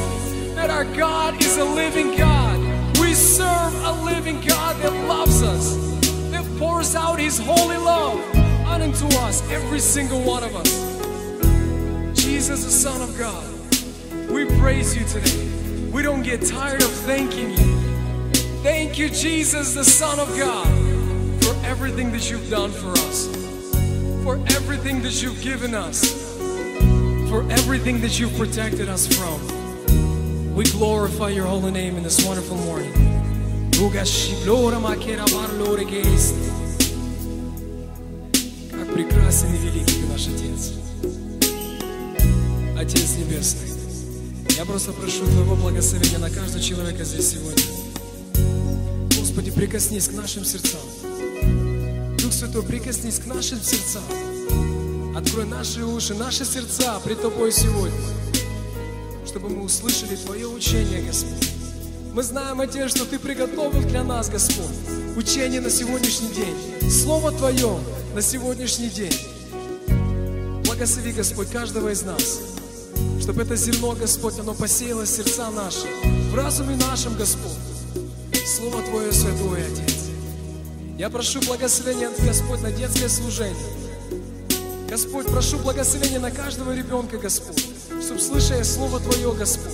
that 0.57 0.71
our 0.71 0.85
God 0.85 1.41
is 1.41 1.57
a 1.57 1.65
living 1.65 2.17
God. 2.17 2.59
We 2.99 3.15
serve 3.15 3.73
a 3.85 3.93
living 4.05 4.41
God 4.41 4.75
that 4.83 4.93
loves 5.07 5.41
us, 5.41 5.77
that 6.33 6.45
pours 6.59 6.97
out 6.97 7.21
His 7.21 7.39
holy 7.39 7.77
love 7.77 8.19
unto 8.67 9.07
us, 9.19 9.49
every 9.53 9.79
single 9.79 10.21
one 10.21 10.43
of 10.43 10.57
us. 10.57 12.21
Jesus, 12.21 12.65
the 12.65 12.73
Son 12.73 13.01
of 13.03 13.17
God, 13.17 13.49
we 14.31 14.47
praise 14.59 14.97
you 14.97 15.05
today. 15.05 15.47
We 15.93 16.03
don't 16.03 16.25
get 16.25 16.43
tired 16.43 16.83
of 16.83 16.91
thanking 16.91 17.51
you. 17.51 17.77
Thank 18.65 18.99
you, 18.99 19.11
Jesus, 19.11 19.75
the 19.75 19.85
Son 19.85 20.19
of 20.19 20.29
God, 20.37 20.67
for 21.45 21.55
everything 21.65 22.11
that 22.11 22.29
you've 22.29 22.51
done 22.51 22.73
for 22.73 22.91
us, 22.91 23.44
for 24.25 24.37
everything 24.57 25.03
that 25.03 25.23
you've 25.23 25.41
given 25.43 25.75
us, 25.75 25.99
for 27.29 27.43
everything 27.53 28.01
that 28.01 28.19
you've 28.19 28.35
protected 28.39 28.89
us 28.89 29.07
from. 29.07 29.39
We 30.55 30.65
glorify 30.65 31.29
your 31.29 31.45
holy 31.45 31.71
name 31.71 31.99
in 31.99 32.03
this 32.03 32.25
wonderful 32.25 32.57
morning. 32.57 32.93
Прекрасен 38.95 39.53
и 39.53 39.59
великий 39.59 39.95
ты 40.01 40.07
наш 40.07 40.29
Отец. 40.29 40.73
Отец 42.79 43.17
Небесный, 43.19 43.69
я 44.57 44.65
просто 44.65 44.93
прошу 44.93 45.27
Твоего 45.27 45.57
благословения 45.57 46.19
на 46.19 46.31
каждого 46.31 46.63
человека 46.63 47.03
здесь 47.03 47.33
сегодня. 47.33 47.65
Господи, 49.19 49.51
прикоснись 49.51 50.07
к 50.09 50.13
нашим 50.13 50.45
сердцам. 50.45 51.14
Дух 52.25 52.33
Святой, 52.33 52.63
прикоснись 52.63 53.19
к 53.19 53.27
нашим 53.27 53.63
сердцам. 53.63 54.03
Открой 55.15 55.45
наши 55.45 55.85
уши, 55.85 56.15
наши 56.15 56.47
сердца 56.47 56.99
пред 57.05 57.21
Тобой 57.21 57.53
сегодня, 57.53 58.01
чтобы 59.27 59.51
мы 59.51 59.65
услышали 59.65 60.17
Твое 60.17 60.49
учение, 60.49 61.03
Господь. 61.03 61.51
Мы 62.15 62.23
знаем, 62.23 62.63
Отец, 62.63 62.93
что 62.93 63.05
Ты 63.05 63.19
приготовил 63.19 63.87
для 63.87 64.03
нас, 64.03 64.31
Господь, 64.31 64.75
учение 65.19 65.61
на 65.61 65.69
сегодняшний 65.69 66.31
день, 66.31 66.91
Слово 66.91 67.31
Твое 67.31 67.79
на 68.15 68.23
сегодняшний 68.23 68.89
день. 68.89 69.13
Благослови, 70.65 71.13
Господь, 71.13 71.51
каждого 71.51 71.91
из 71.91 72.05
нас, 72.05 72.41
чтобы 73.21 73.43
это 73.43 73.55
зерно, 73.55 73.93
Господь, 73.93 74.39
оно 74.39 74.55
посеяло 74.55 75.05
сердца 75.05 75.51
наши, 75.51 75.87
в 76.31 76.35
разуме 76.35 76.77
нашем, 76.77 77.19
Господь. 77.19 77.53
Слово 78.47 78.81
Твое 78.81 79.13
святое, 79.13 79.67
Отец. 79.67 79.94
Я 80.97 81.11
прошу 81.11 81.41
благословения, 81.41 82.09
Господь, 82.25 82.61
на 82.63 82.71
детское 82.71 83.09
служение. 83.09 83.57
Господь, 84.89 85.27
прошу 85.27 85.59
благословения 85.59 86.21
на 86.21 86.31
каждого 86.31 86.73
ребенка, 86.73 87.19
Господь, 87.19 87.65
чтобы, 88.01 88.21
слышая 88.21 88.63
Слово 88.63 89.01
Твое, 89.01 89.33
Господь, 89.33 89.73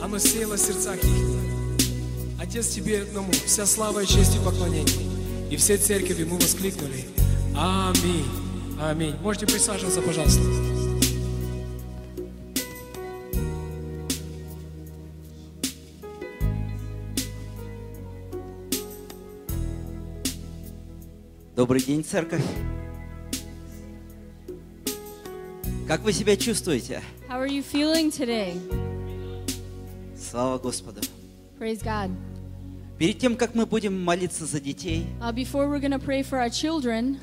оно 0.00 0.18
сеяло 0.18 0.54
в 0.54 0.60
сердцах 0.60 1.02
их. 1.02 2.40
Отец, 2.40 2.68
Тебе 2.68 3.02
одному 3.02 3.32
вся 3.32 3.66
слава 3.66 4.04
и 4.04 4.06
честь 4.06 4.36
и 4.36 4.38
поклонение. 4.38 4.86
И 5.50 5.56
все 5.56 5.76
церкви 5.76 6.22
мы 6.22 6.36
воскликнули. 6.36 7.04
Аминь. 7.56 8.26
Аминь. 8.80 9.16
Можете 9.22 9.46
присаживаться, 9.46 10.02
пожалуйста. 10.02 10.40
Добрый 21.64 21.80
день, 21.80 22.04
церковь. 22.04 22.44
Как 25.88 26.02
вы 26.02 26.12
себя 26.12 26.36
чувствуете? 26.36 27.00
How 27.26 27.40
are 27.40 27.48
you 27.48 27.64
feeling 27.64 28.10
today? 28.10 28.60
Слава 30.14 30.58
Господу. 30.58 31.00
Praise 31.58 31.82
God. 31.82 32.10
Перед 32.98 33.18
тем, 33.18 33.34
как 33.34 33.54
мы 33.54 33.64
будем 33.64 33.98
молиться 33.98 34.44
за 34.44 34.60
детей, 34.60 35.06
Uh, 35.22 35.32
before 35.32 35.66
we're 35.66 35.80
to 35.80 35.98
pray 35.98 36.22
for 36.22 36.38
our 36.38 36.50
children 36.50 37.16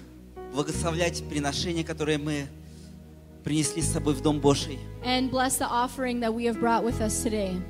благословлять 0.56 1.24
приношения, 1.30 1.84
которые 1.84 2.18
мы 2.18 2.48
принесли 3.44 3.84
с 3.84 3.92
собой 3.92 4.16
в 4.16 4.22
Дом 4.24 4.40
Божий, 4.40 4.80
and 5.06 5.30
bless 5.30 5.60
the 5.60 5.70
offering 5.70 6.20
that 6.20 6.34
we 6.34 6.46
have 6.46 6.60
brought 6.60 6.84
with 6.84 7.00
us 7.00 7.22
today, 7.22 7.62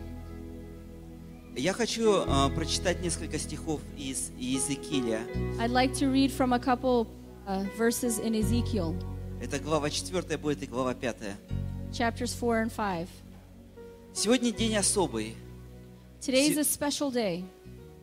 я 1.55 1.73
хочу 1.73 2.23
э, 2.25 2.49
прочитать 2.55 3.01
несколько 3.01 3.37
стихов 3.37 3.81
из 3.97 4.31
Иезекииля. 4.37 5.21
I'd 5.59 5.71
like 5.71 5.93
to 5.99 6.11
read 6.11 6.31
from 6.31 6.53
a 6.53 6.59
couple 6.59 7.07
uh, 7.45 7.65
verses 7.77 8.19
in 8.19 8.35
Ezekiel, 8.35 8.95
Это 9.41 9.59
глава 9.59 9.89
4 9.89 10.37
будет 10.37 10.63
и 10.63 10.65
глава 10.65 10.93
5. 10.93 11.17
chapters 11.91 12.33
4 12.33 12.63
and 12.63 12.71
5. 12.71 13.07
Сегодня 14.13 14.51
день 14.51 14.75
особый. 14.75 15.35
Today 16.21 16.49
is 16.49 16.57
a 16.57 16.63
special 16.63 17.11
day. 17.11 17.43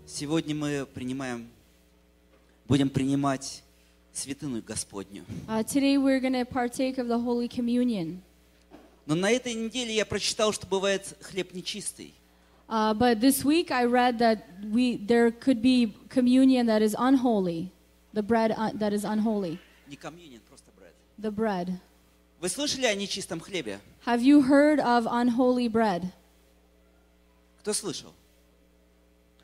Сегодня 0.07 0.55
мы 0.55 0.87
принимаем, 0.87 1.49
будем 2.67 2.91
принимать 2.91 3.63
святыну 4.13 4.61
Господню. 4.63 5.25
Uh, 5.47 5.63
today 5.63 5.97
we're 5.97 6.21
going 6.21 6.33
to 6.33 6.45
partake 6.45 6.99
of 6.99 7.09
the 7.09 7.19
Holy 7.19 7.49
Communion. 7.49 8.21
Но 9.07 9.15
на 9.15 9.31
этой 9.31 9.55
неделе 9.55 9.95
я 9.95 10.05
прочитал, 10.05 10.53
что 10.53 10.67
бывает 10.67 11.17
хлеб 11.23 11.55
нечистый. 11.55 12.13
Uh, 12.70 12.94
but 12.94 13.20
this 13.22 13.44
week 13.46 13.72
I 13.72 13.86
read 13.86 14.18
that 14.20 14.48
we 14.72 14.98
there 14.98 15.30
could 15.32 15.62
be 15.62 15.94
communion 16.10 16.66
that 16.68 16.82
is 16.82 16.96
unholy, 16.98 17.72
the 18.14 18.24
bread 18.24 18.52
uh, 18.58 18.72
that 18.76 18.94
is 18.94 19.04
unholy, 19.04 19.60
Не 19.88 19.96
комьюнин, 19.98 20.40
просто 20.48 20.72
бред. 20.78 20.94
the 21.20 21.32
bread. 21.32 21.80
Вы 22.40 22.50
слышали 22.50 22.86
о 22.86 22.96
нечистом 22.96 23.40
хлебе? 23.40 23.80
Have 24.06 24.22
you 24.22 24.42
heard 24.44 24.80
of 24.80 25.06
unholy 25.08 25.68
bread? 25.70 26.12
Кто 27.60 27.74
слышал? 27.74 28.14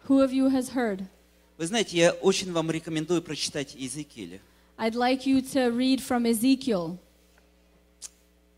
Who 0.08 0.22
of 0.22 0.32
you 0.34 0.50
has 0.50 0.70
heard? 0.70 1.06
Вы 1.58 1.68
знаете, 1.68 1.98
я 1.98 2.12
очень 2.14 2.52
вам 2.52 2.72
рекомендую 2.72 3.22
прочитать 3.22 3.76
Иезекииля. 3.76 4.40
I'd 4.78 4.96
like 4.96 5.26
you 5.26 5.42
to 5.54 5.72
read 5.72 6.00
from 6.02 6.26
Ezekiel, 6.26 6.98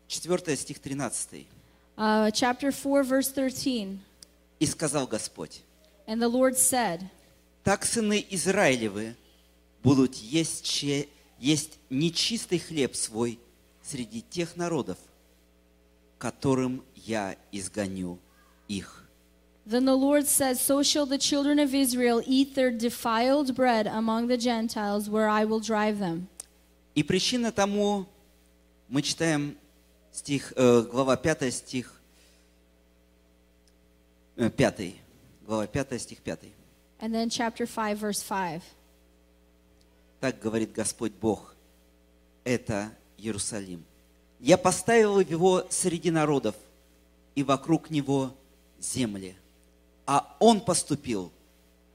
4 0.08 0.56
стих 0.56 0.78
13. 0.78 1.46
uh, 1.98 2.30
chapter 2.30 2.70
4, 2.72 3.02
verse 3.02 3.28
13. 3.30 4.00
«И 4.59 4.65
сказал 4.65 5.07
Господь, 5.07 5.61
And 6.07 6.21
the 6.21 6.29
Lord 6.29 6.55
said, 6.57 7.01
так 7.63 7.85
сыны 7.85 8.25
Израилевы 8.29 9.15
будут 9.83 10.15
есть, 10.15 10.65
че- 10.65 11.07
есть 11.39 11.77
нечистый 11.89 12.59
хлеб 12.59 12.95
свой 12.95 13.39
среди 13.83 14.21
тех 14.21 14.55
народов, 14.55 14.97
которым 16.17 16.83
я 16.95 17.35
изгоню 17.51 18.19
их». 18.67 19.03
Then 19.65 19.83
the 19.83 19.95
Lord 19.95 20.25
said, 20.27 20.57
So 20.57 20.81
shall 20.81 21.05
the 21.05 21.17
children 21.17 21.59
of 21.59 21.75
Israel 21.75 22.21
eat 22.25 22.55
their 22.55 22.71
defiled 22.71 23.53
bread 23.53 23.85
among 23.85 24.27
the 24.27 24.37
Gentiles, 24.37 25.09
where 25.09 25.27
I 25.27 25.43
will 25.43 25.59
drive 25.59 25.99
them. 25.99 26.27
И 26.95 27.03
причина 27.03 27.51
тому, 27.51 28.07
мы 28.87 29.01
читаем 29.01 29.57
стих, 30.13 30.53
э, 30.55 30.81
глава 30.83 31.17
5, 31.17 31.51
стих 31.53 31.96
5, 34.37 34.95
глава 35.45 35.67
5, 35.67 36.01
стих 36.01 36.21
5. 36.21 36.39
And 36.99 37.13
then 37.13 37.29
chapter 37.29 37.65
5, 37.65 37.97
verse 37.97 38.21
5. 38.21 38.61
Так 40.19 40.39
говорит 40.39 40.71
Господь 40.71 41.13
Бог, 41.13 41.55
это 42.43 42.91
Иерусалим. 43.17 43.83
Я 44.39 44.57
поставил 44.57 45.19
его 45.19 45.65
среди 45.69 46.11
народов, 46.11 46.55
и 47.37 47.43
вокруг 47.43 47.91
него 47.91 48.35
земли. 48.79 49.35
А 50.07 50.35
он 50.39 50.59
поступил 50.59 51.31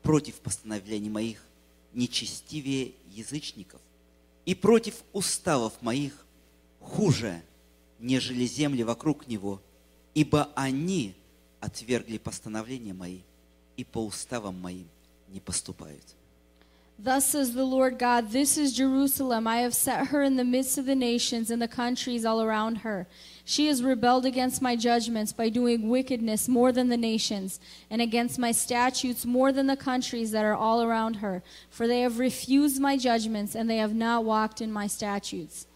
против 0.02 0.36
постановлений 0.36 1.10
моих 1.10 1.44
нечестивее 1.92 2.92
язычников 3.08 3.80
и 4.46 4.54
против 4.54 5.02
уставов 5.12 5.72
моих 5.82 6.26
хуже, 6.80 7.42
нежели 7.98 8.46
земли 8.46 8.84
вокруг 8.84 9.26
него, 9.26 9.60
ибо 10.14 10.48
они 10.54 11.16
отвергли 11.62 12.18
постановления 12.18 12.92
мои 12.92 13.20
и 13.76 13.84
по 13.84 14.04
уставам 14.04 14.60
моим 14.60 14.88
не 15.28 15.40
поступают. 15.40 16.04
Thus 16.98 17.24
says 17.24 17.54
the 17.54 17.64
Lord 17.64 17.98
God, 17.98 18.30
This 18.30 18.58
is 18.58 18.76
Jerusalem. 18.76 19.46
I 19.46 19.58
have 19.58 19.74
set 19.74 20.08
her 20.08 20.22
in 20.22 20.36
the 20.36 20.44
midst 20.44 20.76
of 20.78 20.86
the 20.86 20.94
nations 20.94 21.50
and 21.50 21.60
the 21.60 21.66
countries 21.66 22.24
all 22.24 22.42
around 22.42 22.78
her. 22.78 23.06
She 23.44 23.66
has 23.68 23.82
rebelled 23.82 24.24
against 24.24 24.60
my 24.62 24.76
judgments 24.76 25.32
by 25.32 25.48
doing 25.48 25.88
wickedness 25.88 26.48
more 26.48 26.70
than 26.70 26.90
the 26.90 26.96
nations, 26.96 27.58
and 27.90 28.00
against 28.00 28.38
my 28.38 28.52
statutes 28.52 29.24
more 29.24 29.52
than 29.52 29.66
the 29.66 29.76
countries 29.76 30.30
that 30.32 30.44
are 30.44 30.54
all 30.54 30.82
around 30.82 31.14
her. 31.16 31.42
For 31.70 31.88
they 31.88 32.02
have 32.02 32.18
refused 32.20 32.80
my 32.80 32.96
judgments, 32.96 33.56
and 33.56 33.68
they 33.68 33.78
have 33.78 33.94
not 33.94 34.24
walked 34.24 34.60
in 34.60 34.70
my 34.70 34.86
statutes. 34.86 35.66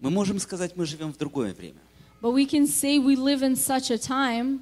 Мы 0.00 0.10
можем 0.10 0.38
сказать, 0.38 0.76
мы 0.76 0.86
живем 0.86 1.12
в 1.12 1.18
другое 1.18 1.52
время. 1.52 1.80
But 2.21 2.31
we 2.31 2.45
can 2.45 2.65
say 2.67 2.97
we 2.97 3.15
live 3.15 3.43
in 3.43 3.55
such 3.55 3.91
a 3.91 3.97
time. 3.97 4.61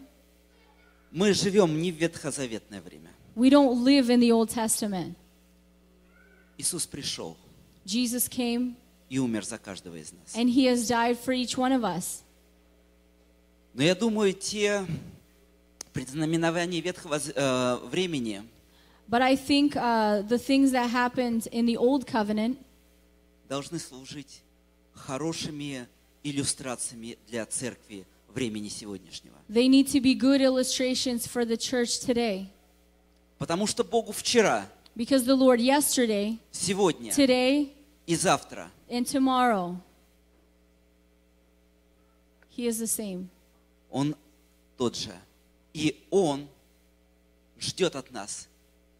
Мы 1.12 1.34
живем 1.34 1.82
не 1.82 1.92
в 1.92 1.96
ветхозаветное 1.96 2.82
время. 2.82 3.12
We 3.36 3.50
don't 3.50 3.84
live 3.84 4.10
in 4.10 4.20
the 4.20 4.32
Old 4.32 4.50
Testament. 4.50 5.16
Иисус 6.58 6.86
пришел 6.86 7.38
Jesus 7.86 8.28
came 8.30 8.76
и 9.10 9.18
умер 9.20 9.44
за 9.46 9.58
каждого 9.58 9.96
из 9.96 10.12
нас. 10.12 10.36
and 10.36 10.50
he 10.50 10.66
has 10.66 10.88
died 10.88 11.18
for 11.18 11.34
each 11.34 11.58
one 11.58 11.72
of 11.72 11.84
us. 11.84 12.24
Но 13.74 13.84
я 13.84 13.96
думаю, 13.96 14.34
те 14.34 14.86
предзнаменования 15.94 16.82
ветхого 16.82 17.20
э, 17.20 17.78
времени, 17.88 18.44
But 19.08 19.22
I 19.22 19.36
think 19.36 19.76
uh, 19.76 20.22
the 20.22 20.38
things 20.40 20.72
that 20.72 20.90
happened 20.90 21.48
in 21.52 21.66
the 21.66 21.78
Old 21.78 22.06
Covenant 22.06 22.58
должны 23.50 23.80
служить 23.80 24.42
хорошими 24.94 25.88
иллюстрациями 26.31 27.19
для 27.29 27.47
церкви 27.47 28.07
времени 28.29 28.69
сегодняшнего. 28.69 29.35
they 29.49 29.69
need 29.69 29.87
to 29.89 30.01
be 30.01 30.15
good 30.15 30.41
illustrations 30.41 31.27
for 31.27 31.45
the 31.45 31.57
church 31.57 32.01
today. 32.01 32.47
Потому 33.39 33.67
что 33.67 33.85
Богу 33.85 34.13
вчера, 34.13 34.69
Because 34.97 35.25
the 35.25 35.37
Lord 35.37 35.61
yesterday, 35.61 36.39
сегодня 36.51 37.13
today, 37.13 37.73
и 38.07 38.17
завтра 38.17 38.71
and 38.89 39.07
tomorrow, 39.07 39.77
he 42.57 42.67
is 42.67 42.79
the 42.81 42.87
same. 42.87 43.29
Он 43.91 44.17
тот 44.77 44.97
же. 44.97 45.13
И 45.73 46.03
Он 46.11 46.49
ждет 47.61 47.95
от 47.95 48.11
нас 48.11 48.49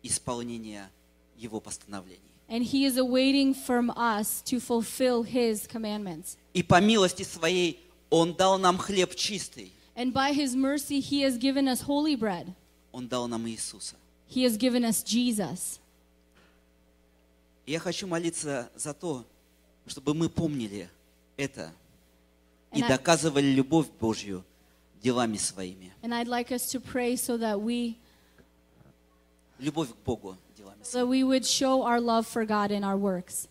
исполнения 0.03 0.91
Его 1.37 1.61
постановлений. 1.61 2.21
And 2.49 2.63
he 2.63 2.87
is 2.87 2.97
awaiting 2.97 3.53
from 3.53 3.91
us 3.91 4.41
to 4.47 4.59
fulfill 4.59 5.23
his 5.23 5.67
commandments. 5.67 6.37
И 6.59 6.63
по 6.65 6.81
милости 6.81 7.23
Своей 7.23 7.79
Он 8.11 8.35
дал 8.35 8.59
нам 8.59 8.79
хлеб 8.79 9.15
чистый. 9.15 9.71
And 9.95 10.13
by 10.13 10.33
his 10.33 10.57
mercy, 10.57 10.99
he 10.99 11.21
has 11.23 11.39
given 11.39 11.69
us 11.69 11.83
holy 11.83 12.17
bread. 12.17 12.53
Он 12.91 13.07
дал 13.07 13.29
нам 13.29 13.47
Иисуса. 13.49 13.95
He 14.29 14.43
has 14.43 14.57
given 14.57 14.85
us 14.85 15.05
Jesus. 15.05 15.79
Я 17.65 17.79
хочу 17.79 18.09
молиться 18.09 18.71
за 18.75 18.93
то, 18.93 19.25
чтобы 19.87 20.15
мы 20.15 20.29
помнили 20.29 20.91
это 21.37 21.71
и 22.73 22.81
And 22.81 22.87
I- 22.87 22.89
доказывали 22.89 23.53
любовь 23.53 23.87
Божью 24.01 24.45
делами 25.01 25.37
своими. 25.37 25.93
And 26.03 26.13
I'd 26.13 26.27
like 26.27 26.51
us 26.51 26.71
to 26.73 26.81
pray 26.81 27.15
so 27.15 27.37
that 27.39 27.61
we 27.61 27.97
Любовь 29.61 29.91
к 29.91 29.97
Богу 30.05 30.37
делами 30.57 30.83
so 30.83 31.05
своими. 31.05 31.09
we 31.09 31.23
would 31.25 31.45
show 31.47 31.83
our 31.83 32.01
love 32.01 32.27
for 32.27 32.45
God 32.45 32.73
in 32.73 32.83
our 32.83 32.97
works. 32.97 33.47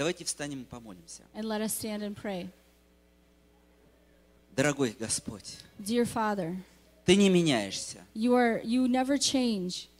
Давайте 0.00 0.24
встанем 0.24 0.62
и 0.62 0.64
помолимся. 0.64 1.24
And 1.34 1.44
let 1.44 1.60
us 1.60 1.74
stand 1.74 2.00
and 2.00 2.14
pray. 2.16 2.48
Дорогой 4.56 4.96
Господь, 4.98 5.58
Dear 5.78 6.06
Father, 6.06 6.56
Ты 7.04 7.16
не 7.16 7.28
меняешься. 7.28 7.98
you 8.14 8.32
are 8.32 8.62
you 8.64 8.88
never 8.88 9.18
change. 9.18 9.90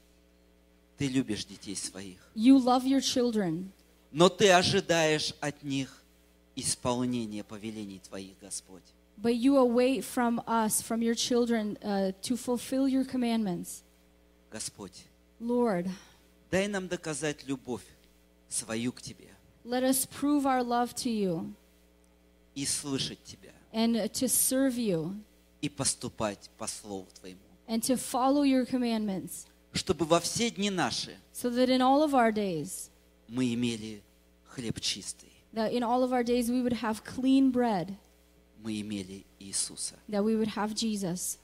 Ты 0.96 1.07
любишь 1.07 1.44
детей 1.44 1.76
своих. 1.76 2.16
You 2.34 2.57
love 2.57 2.86
your 2.86 3.03
children, 3.03 3.72
Но 4.11 4.30
Ты 4.30 4.51
ожидаешь 4.51 5.34
от 5.38 5.62
них 5.62 6.03
исполнения 6.57 7.44
повелений 7.44 7.98
Твоих, 7.98 8.38
Господь. 8.40 8.82
but 9.18 9.34
you 9.34 9.59
await 9.59 10.03
from 10.03 10.42
us, 10.46 10.80
from 10.80 11.03
your 11.03 11.14
children, 11.14 11.76
uh, 11.82 12.12
to 12.22 12.38
fulfill 12.38 12.88
your 12.88 13.05
commandments. 13.05 13.82
Господь, 14.51 15.05
Lord, 15.38 15.90
дай 16.51 16.68
нам 16.68 16.88
доказать 16.88 17.46
любовь 17.46 17.84
свою 18.48 18.92
к 18.92 19.03
Тебе 19.03 19.30
let 19.63 19.84
us 19.84 20.05
prove 20.05 20.45
our 20.45 20.63
love 20.63 20.93
to 20.95 21.09
you 21.09 21.53
и 22.55 22.65
слышать 22.65 23.19
Тебя, 23.23 23.51
and 23.73 23.95
to 24.13 24.28
serve 24.28 24.78
you 24.78 25.15
и 25.61 25.69
поступать 25.69 26.49
по 26.57 26.67
Слову 26.67 27.07
Твоему. 27.19 27.39
and 27.67 27.82
to 27.84 27.97
follow 27.97 28.43
your 28.43 28.65
commandments, 28.65 29.47
Чтобы 29.73 30.05
во 30.05 30.19
все 30.19 30.49
дни 30.51 30.69
наши 30.69 31.17
so 31.34 31.49
that 31.49 31.69
in 31.69 31.82
all 31.82 32.01
of 32.03 32.13
our 32.13 32.32
days, 32.32 32.89
мы 33.28 33.53
имели 33.53 34.01
хлеб 34.45 34.80
чистый, 34.80 35.32
that 35.53 35.71
in 35.73 35.84
all 35.84 36.03
of 36.03 36.13
our 36.13 36.23
days 36.23 36.49
we 36.49 36.61
would 36.61 36.73
have 36.82 37.03
clean 37.03 37.51
bread, 37.51 37.95
мы 38.63 38.80
имели 38.82 39.26
Иисуса 39.39 39.95
that 40.09 40.23
we 40.23 40.36
would 40.36 40.49
have 40.55 40.73
Jesus. 40.73 41.38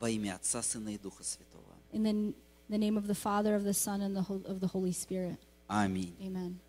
во 0.00 0.10
имя 0.10 0.34
Отца, 0.36 0.62
Сына 0.62 0.90
и 0.94 0.98
Духа 0.98 1.22
Святого. 1.22 1.62
In 1.92 2.02
the, 2.02 2.34
the 2.68 2.76
name 2.78 2.96
of 2.98 3.06
the 3.06 3.14
Father, 3.14 3.54
of 3.54 3.64
the 3.64 3.72
Son, 3.72 4.00
and 4.02 4.14
the, 4.14 4.22
Hol- 4.22 4.42
of 4.44 4.60
the 4.60 4.66
Holy 4.66 4.92
Spirit. 4.92 5.38
Аминь. 5.71 6.13
Amen. 6.19 6.59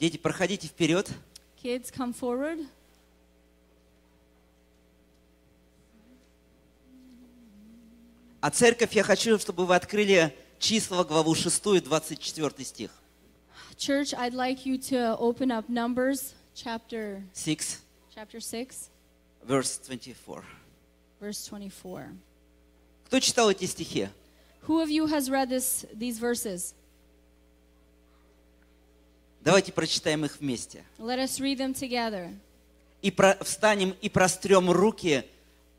Дети, 0.00 0.16
проходите 0.16 0.68
вперед. 0.68 1.10
Kids, 1.62 1.92
come 1.92 2.14
forward. 2.14 2.66
А 8.40 8.50
церковь, 8.50 8.94
я 8.94 9.02
хочу, 9.02 9.38
чтобы 9.38 9.66
вы 9.66 9.76
открыли 9.76 10.34
числа, 10.58 11.04
главу 11.04 11.34
6, 11.34 11.62
24 11.84 12.64
стих. 12.64 12.90
Church, 13.76 14.14
I'd 14.14 14.32
like 14.32 14.64
you 14.64 14.78
to 14.78 15.18
open 15.18 15.50
up 15.50 15.68
Numbers 15.68 16.32
chapter 16.54 17.22
6, 17.34 17.82
chapter 18.14 18.40
6, 18.40 18.88
verse 19.46 19.78
24. 19.86 20.42
verse 21.20 21.44
24. 21.44 22.16
Кто 23.04 23.20
читал 23.20 23.50
эти 23.50 23.66
стихи? 23.66 24.08
Who 24.66 24.80
of 24.80 24.88
you 24.88 25.06
has 25.06 25.28
read 25.28 25.50
this, 25.50 25.84
these 25.92 26.18
verses? 26.18 26.74
Давайте 29.44 29.72
прочитаем 29.72 30.24
их 30.24 30.38
вместе. 30.40 30.84
Let 30.98 31.18
us 31.18 31.40
read 31.40 31.58
them 31.58 31.74
together. 31.74 32.30
И 33.02 33.10
про- 33.10 33.36
встанем 33.42 33.94
и 34.00 34.08
прострем 34.08 34.70
руки 34.70 35.24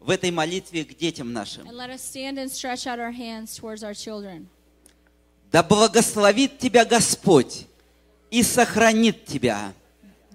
в 0.01 0.09
этой 0.09 0.31
молитве 0.31 0.83
к 0.83 0.97
детям 0.97 1.31
нашим. 1.31 1.67
And 1.67 1.75
let 1.77 1.89
us 1.89 2.01
stand 2.01 2.37
and 2.37 2.49
stretch 2.51 2.85
out 2.85 2.99
our 2.99 3.11
hands 3.13 3.57
towards 3.57 3.83
our 3.83 3.93
children. 3.93 4.47
Да 5.51 5.63
благословит 5.63 6.57
тебя 6.59 6.83
Господь 6.83 7.65
и 8.31 8.43
сохранит 8.43 9.25
тебя. 9.25 9.73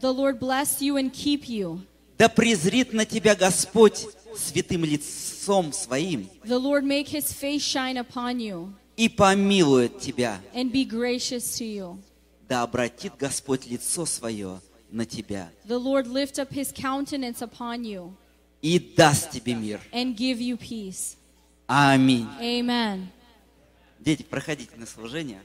The 0.01 0.13
Lord 0.15 0.39
bless 0.39 0.81
you 0.81 0.97
and 0.97 1.13
keep 1.13 1.49
you. 1.49 1.81
Да 2.17 2.29
презрит 2.29 2.93
на 2.93 3.05
тебя 3.05 3.35
Господь 3.35 4.07
святым 4.37 4.85
лицом 4.85 5.73
своим 5.73 6.31
The 6.45 6.59
Lord 6.59 6.85
make 6.85 7.09
his 7.09 7.33
face 7.33 7.61
shine 7.63 7.97
upon 7.99 8.39
you 8.41 8.73
и 8.97 9.09
помилует 9.09 9.99
тебя. 10.01 10.41
and 10.55 10.73
be 10.73 10.85
gracious 10.85 11.59
to 11.59 11.65
you. 11.65 11.99
Да 12.49 12.63
обратит 12.63 13.13
Господь 13.19 13.67
лицо 13.67 14.07
свое 14.07 14.61
на 14.91 15.05
тебя 15.05 15.51
The 15.67 15.79
Lord 15.79 16.07
lift 16.07 16.39
up 16.39 16.51
his 16.51 16.73
countenance 16.73 17.41
upon 17.43 17.83
you 17.85 18.13
и 18.63 18.79
даст 18.79 19.31
тебе 19.31 19.55
мир. 19.55 19.81
and 19.93 20.17
give 20.17 20.39
you 20.41 20.57
peace. 20.57 21.17
Аминь. 21.67 22.27
Amen. 22.41 23.07
Дети, 24.01 24.23
проходите 24.23 24.75
на 24.77 24.87
служение. 24.87 25.43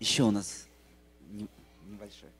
Еще 0.00 0.22
у 0.22 0.30
нас 0.30 0.64
не- 1.30 1.48
небольшое. 1.86 2.32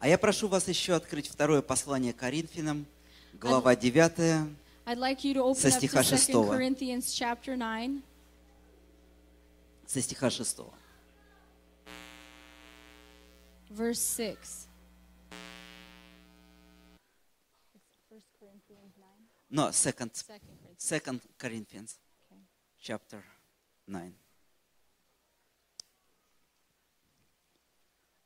А 0.00 0.06
я 0.06 0.16
прошу 0.16 0.46
вас 0.46 0.68
еще 0.68 0.94
открыть 0.94 1.26
второе 1.28 1.60
послание 1.60 2.12
Коринфянам, 2.12 2.86
глава 3.34 3.74
9, 3.74 4.18
I'd 4.86 4.96
like 4.96 5.54
Со 5.54 5.70
стиха 5.72 6.00
to 6.00 6.02
2 6.02 6.16
шестого. 6.16 6.54
Corinthians 6.54 7.06
chapter 7.06 7.56
9, 7.56 8.02
со 9.86 10.00
стиха 10.00 10.30
6. 10.30 10.56
verse 13.70 14.00
6. 14.00 14.68
No, 19.50 19.72
second, 19.72 20.12
second 20.76 21.20
Corinthians, 21.38 21.98
chapter 22.78 23.24
9. 23.88 24.14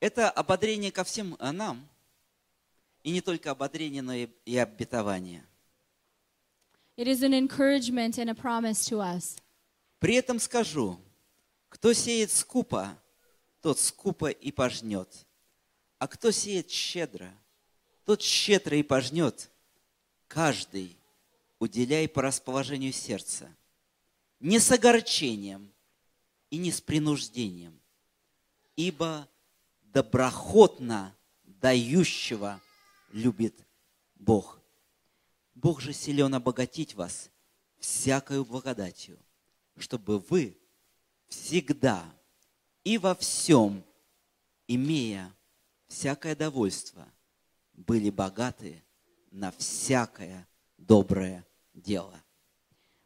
Это 0.02 0.28
ободрение 0.28 0.90
ко 0.90 1.04
всем 1.04 1.36
э, 1.38 1.52
нам, 1.52 1.88
и 3.04 3.12
не 3.12 3.20
только 3.20 3.52
ободрение, 3.52 4.02
но 4.02 4.12
и, 4.12 4.28
и 4.44 4.58
обетование. 4.58 5.46
It 6.96 7.06
is 7.06 7.22
an 7.22 7.32
encouragement 7.32 8.18
and 8.18 8.28
a 8.28 8.34
promise 8.34 8.84
to 8.90 8.98
us. 8.98 9.38
При 10.00 10.16
этом 10.16 10.40
скажу, 10.40 10.98
кто 11.68 11.92
сеет 11.92 12.32
скупо, 12.32 12.98
тот 13.60 13.78
скупо 13.78 14.28
и 14.28 14.50
пожнет. 14.50 15.24
А 16.00 16.08
кто 16.08 16.32
сеет 16.32 16.68
щедро, 16.68 17.32
тот 18.04 18.22
щедро 18.22 18.76
и 18.76 18.82
пожнет. 18.82 19.52
Каждый 20.26 20.98
уделяй 21.60 22.08
по 22.08 22.22
расположению 22.22 22.92
сердца, 22.92 23.54
не 24.40 24.58
с 24.58 24.68
огорчением 24.72 25.72
и 26.50 26.56
не 26.56 26.72
с 26.72 26.80
принуждением, 26.80 27.80
ибо 28.74 29.28
доброхотно 29.92 31.14
дающего 31.44 32.60
любит 33.10 33.66
Бог. 34.16 34.60
Бог 35.54 35.80
же 35.80 35.92
силен 35.92 36.34
обогатить 36.34 36.94
вас 36.94 37.30
всякою 37.78 38.44
благодатью, 38.44 39.18
чтобы 39.76 40.18
вы 40.18 40.56
всегда 41.28 42.04
и 42.84 42.98
во 42.98 43.14
всем, 43.14 43.84
имея 44.66 45.32
всякое 45.88 46.34
довольство, 46.34 47.06
были 47.74 48.10
богаты 48.10 48.82
на 49.30 49.50
всякое 49.52 50.48
доброе 50.78 51.46
дело. 51.74 52.22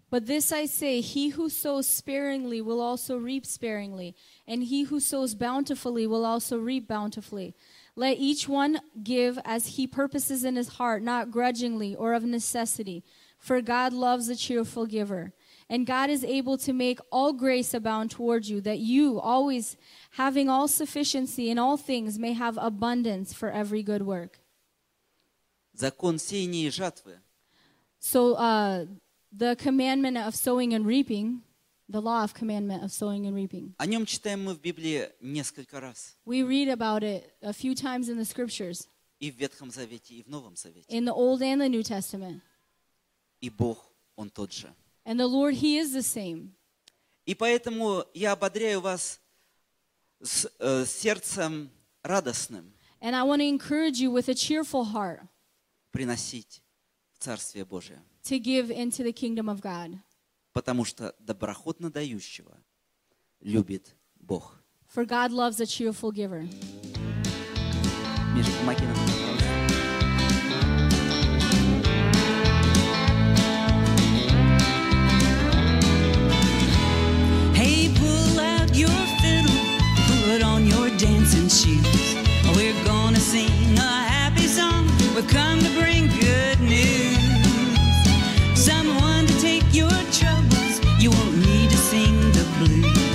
But 0.09 0.25
this 0.25 0.51
I 0.51 0.65
say 0.65 0.99
He 0.99 1.29
who 1.29 1.49
sows 1.49 1.87
sparingly 1.87 2.61
will 2.61 2.81
also 2.81 3.17
reap 3.17 3.45
sparingly, 3.45 4.13
and 4.45 4.63
he 4.63 4.83
who 4.83 4.99
sows 4.99 5.35
bountifully 5.35 6.05
will 6.05 6.25
also 6.25 6.57
reap 6.59 6.85
bountifully. 6.85 7.55
Let 7.95 8.17
each 8.17 8.47
one 8.47 8.81
give 9.03 9.39
as 9.45 9.77
he 9.77 9.87
purposes 9.87 10.43
in 10.43 10.55
his 10.57 10.69
heart, 10.79 11.01
not 11.01 11.31
grudgingly 11.31 11.95
or 11.95 12.13
of 12.13 12.23
necessity, 12.23 13.03
for 13.37 13.61
God 13.61 13.93
loves 13.93 14.29
a 14.29 14.35
cheerful 14.35 14.85
giver. 14.85 15.33
And 15.69 15.85
God 15.85 16.09
is 16.09 16.25
able 16.25 16.57
to 16.59 16.73
make 16.73 16.99
all 17.11 17.31
grace 17.31 17.73
abound 17.73 18.11
toward 18.11 18.45
you, 18.45 18.59
that 18.61 18.79
you, 18.79 19.19
always 19.19 19.77
having 20.11 20.49
all 20.49 20.67
sufficiency 20.67 21.49
in 21.49 21.57
all 21.57 21.77
things, 21.77 22.19
may 22.19 22.33
have 22.33 22.57
abundance 22.57 23.33
for 23.33 23.49
every 23.49 23.81
good 23.81 24.01
work. 24.01 24.39
Закон 25.73 26.19
сеяния 26.19 26.67
и 26.67 26.69
жатвы 26.69 27.21
So, 27.99 28.33
uh, 28.33 28.85
the 29.35 29.55
commandment 29.55 30.17
of 30.17 30.35
sowing 30.35 30.73
and 30.73 30.85
reaping, 30.85 31.41
the 31.89 32.01
law 32.01 32.23
of 32.23 32.33
commandment 32.33 32.83
of 32.83 32.91
sowing 32.91 33.25
and 33.27 33.35
reaping, 33.35 33.73
О 33.77 33.85
нем 33.85 34.05
читаем 34.05 34.43
мы 34.45 34.53
в 34.53 34.59
Библии 34.61 35.09
несколько 35.21 35.79
раз. 35.79 36.15
we 36.25 36.43
read 36.43 36.69
about 36.69 37.03
it 37.03 37.33
a 37.41 37.53
few 37.53 37.73
times 37.75 38.09
in 38.09 38.17
the 38.17 38.25
scriptures, 38.25 38.87
И 39.19 39.29
в 39.31 39.35
Ветхом 39.35 39.69
Завете, 39.71 40.15
и 40.15 40.23
в 40.23 40.27
Новом 40.27 40.55
Завете. 40.55 40.85
in 40.89 41.05
the 41.05 41.13
Old 41.13 41.41
and 41.41 41.61
the 41.61 41.69
New 41.69 41.83
Testament. 41.83 42.41
И 43.41 43.49
Бог, 43.49 43.91
Он 44.15 44.29
тот 44.29 44.51
же. 44.51 44.73
And 45.05 45.19
the 45.19 45.27
Lord, 45.27 45.55
He 45.55 45.77
is 45.79 45.93
the 45.93 46.01
same. 46.03 46.51
И 47.25 47.35
поэтому 47.35 48.05
я 48.13 48.31
ободряю 48.33 48.81
вас 48.81 49.19
с 50.21 50.49
э, 50.59 50.85
сердцем 50.85 51.69
радостным 52.03 52.73
And 53.01 53.15
I 53.15 53.23
want 53.23 53.41
to 53.41 53.47
encourage 53.47 53.99
you 53.99 54.11
with 54.11 54.29
a 54.29 54.35
cheerful 54.35 54.85
heart 54.93 55.21
приносить 55.91 56.61
в 57.13 57.19
Царствие 57.23 57.65
Божие. 57.65 57.99
to 58.25 58.39
give 58.39 58.71
into 58.71 59.03
the 59.03 59.13
kingdom 59.13 59.49
of 59.49 59.61
God. 59.61 59.97
Потому 60.53 60.85
что 60.85 61.15
доброходно 61.19 61.89
дающего 61.89 62.57
любит 63.41 63.95
Бог. 64.19 64.57
For 64.87 65.05
God 65.05 65.31
loves 65.31 65.59
a 65.61 65.65
cheerful 65.65 66.11
giver. 66.11 66.47
Миша, 68.35 68.51
помоги 68.59 68.85
нам, 68.85 68.95
пожалуйста. 68.95 70.51
Hey, 77.55 77.89
pull 77.99 78.39
out 78.39 78.75
your 78.75 78.89
fiddle, 79.21 79.55
put 80.25 80.43
on 80.43 80.65
your 80.65 80.89
dancing 80.97 81.47
shoes. 81.47 82.15
We're 82.55 82.75
gonna 82.85 83.19
sing 83.19 83.77
a 83.77 84.03
happy 84.03 84.47
song. 84.47 84.87
We've 85.15 85.27
come 85.27 85.59
to 85.59 85.69
blue. 92.58 93.05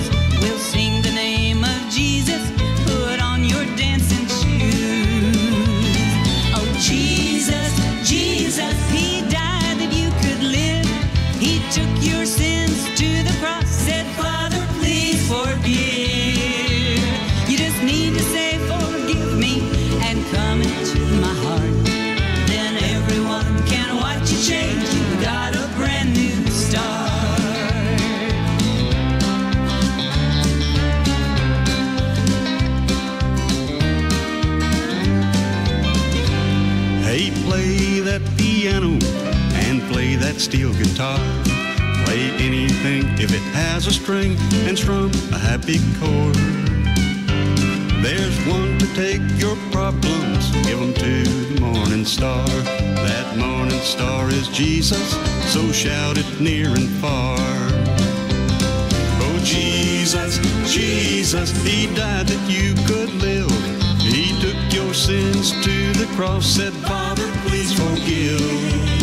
Steel 40.42 40.74
guitar. 40.74 41.18
Play 42.04 42.30
anything 42.40 43.06
if 43.16 43.32
it 43.32 43.44
has 43.54 43.86
a 43.86 43.92
string 43.92 44.36
and 44.66 44.76
strum 44.76 45.12
a 45.32 45.38
happy 45.38 45.78
chord. 46.00 46.34
There's 48.02 48.36
one 48.46 48.76
to 48.78 48.86
take 48.94 49.22
your 49.38 49.54
problems, 49.70 50.50
give 50.66 50.82
'em 50.82 50.94
to 50.94 51.22
the 51.22 51.60
morning 51.60 52.04
star. 52.04 52.44
That 53.06 53.36
morning 53.36 53.80
star 53.82 54.30
is 54.30 54.48
Jesus, 54.48 55.16
so 55.54 55.70
shout 55.70 56.18
it 56.18 56.40
near 56.40 56.70
and 56.70 56.90
far. 57.00 57.38
Oh, 59.24 59.38
Jesus, 59.44 60.40
Jesus, 60.66 61.52
He 61.62 61.86
died 61.94 62.26
that 62.26 62.44
you 62.50 62.74
could 62.88 63.14
live. 63.22 63.52
He 64.00 64.26
took 64.40 64.60
your 64.74 64.92
sins 64.92 65.52
to 65.62 65.92
the 66.00 66.08
cross, 66.16 66.46
said, 66.46 66.72
Father, 66.90 67.28
please 67.46 67.72
forgive 67.72 69.01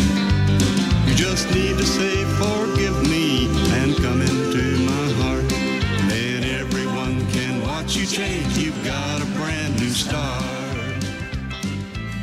You 1.39 1.39
just 1.39 1.47
need 1.53 1.77
to 1.77 1.85
say, 1.85 2.25
Forgive 2.35 3.07
me, 3.09 3.47
and 3.79 3.95
come 3.95 4.21
into 4.21 4.63
my 4.83 5.05
heart. 5.23 5.47
Then 6.09 6.43
everyone 6.43 7.25
can 7.31 7.61
watch 7.61 7.95
you 7.95 8.05
change. 8.05 8.57
You've 8.57 8.83
got 8.83 9.21
a 9.21 9.25
brand 9.37 9.79
new 9.79 9.89
start. 9.91 10.43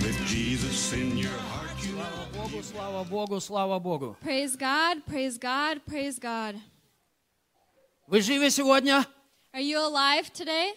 With 0.03 0.19
Jesus 0.27 0.93
in 0.93 1.17
your 1.17 1.31
heart, 1.31 1.73
you 1.83 1.95
know. 1.97 2.29
Богу, 2.35 2.63
слава 2.63 3.05
Богу, 3.05 3.41
слава 3.41 3.79
Богу. 3.81 4.17
Praise 4.23 4.57
God, 4.57 5.03
praise 5.07 5.39
God, 5.39 5.81
praise 5.87 6.19
God. 6.19 6.57
Вы 8.09 8.21
живы 8.21 8.51
сегодня? 8.51 9.07
Are 9.55 9.63
you 9.63 9.79
alive 9.79 10.31
today? 10.35 10.75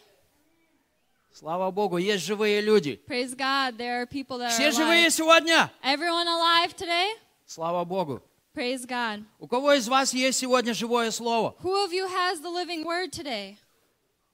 Слава 1.33 1.69
Богу, 1.69 1.97
есть 1.97 2.25
живые 2.25 2.61
люди. 2.61 2.97
Praise 3.05 3.35
God, 3.35 3.77
there 3.77 4.01
are 4.01 4.05
people 4.05 4.37
that 4.37 4.51
Все 4.53 4.69
are 4.69 4.71
живые 4.71 5.07
alive. 5.07 5.11
сегодня? 5.11 5.69
Everyone 5.83 6.27
alive 6.27 6.73
today? 6.77 7.11
Слава 7.47 7.85
Богу. 7.85 8.23
Praise 8.53 8.85
God. 8.85 9.23
У 9.39 9.47
кого 9.47 9.73
из 9.73 9.87
вас 9.87 10.13
есть 10.13 10.39
сегодня 10.39 10.73
живое 10.73 11.11
слово? 11.11 11.55
Who 11.61 11.85
of 11.85 11.91
you 11.91 12.07
has 12.07 12.41
the 12.41 12.49
living 12.49 12.83
word 12.85 13.11
today? 13.11 13.57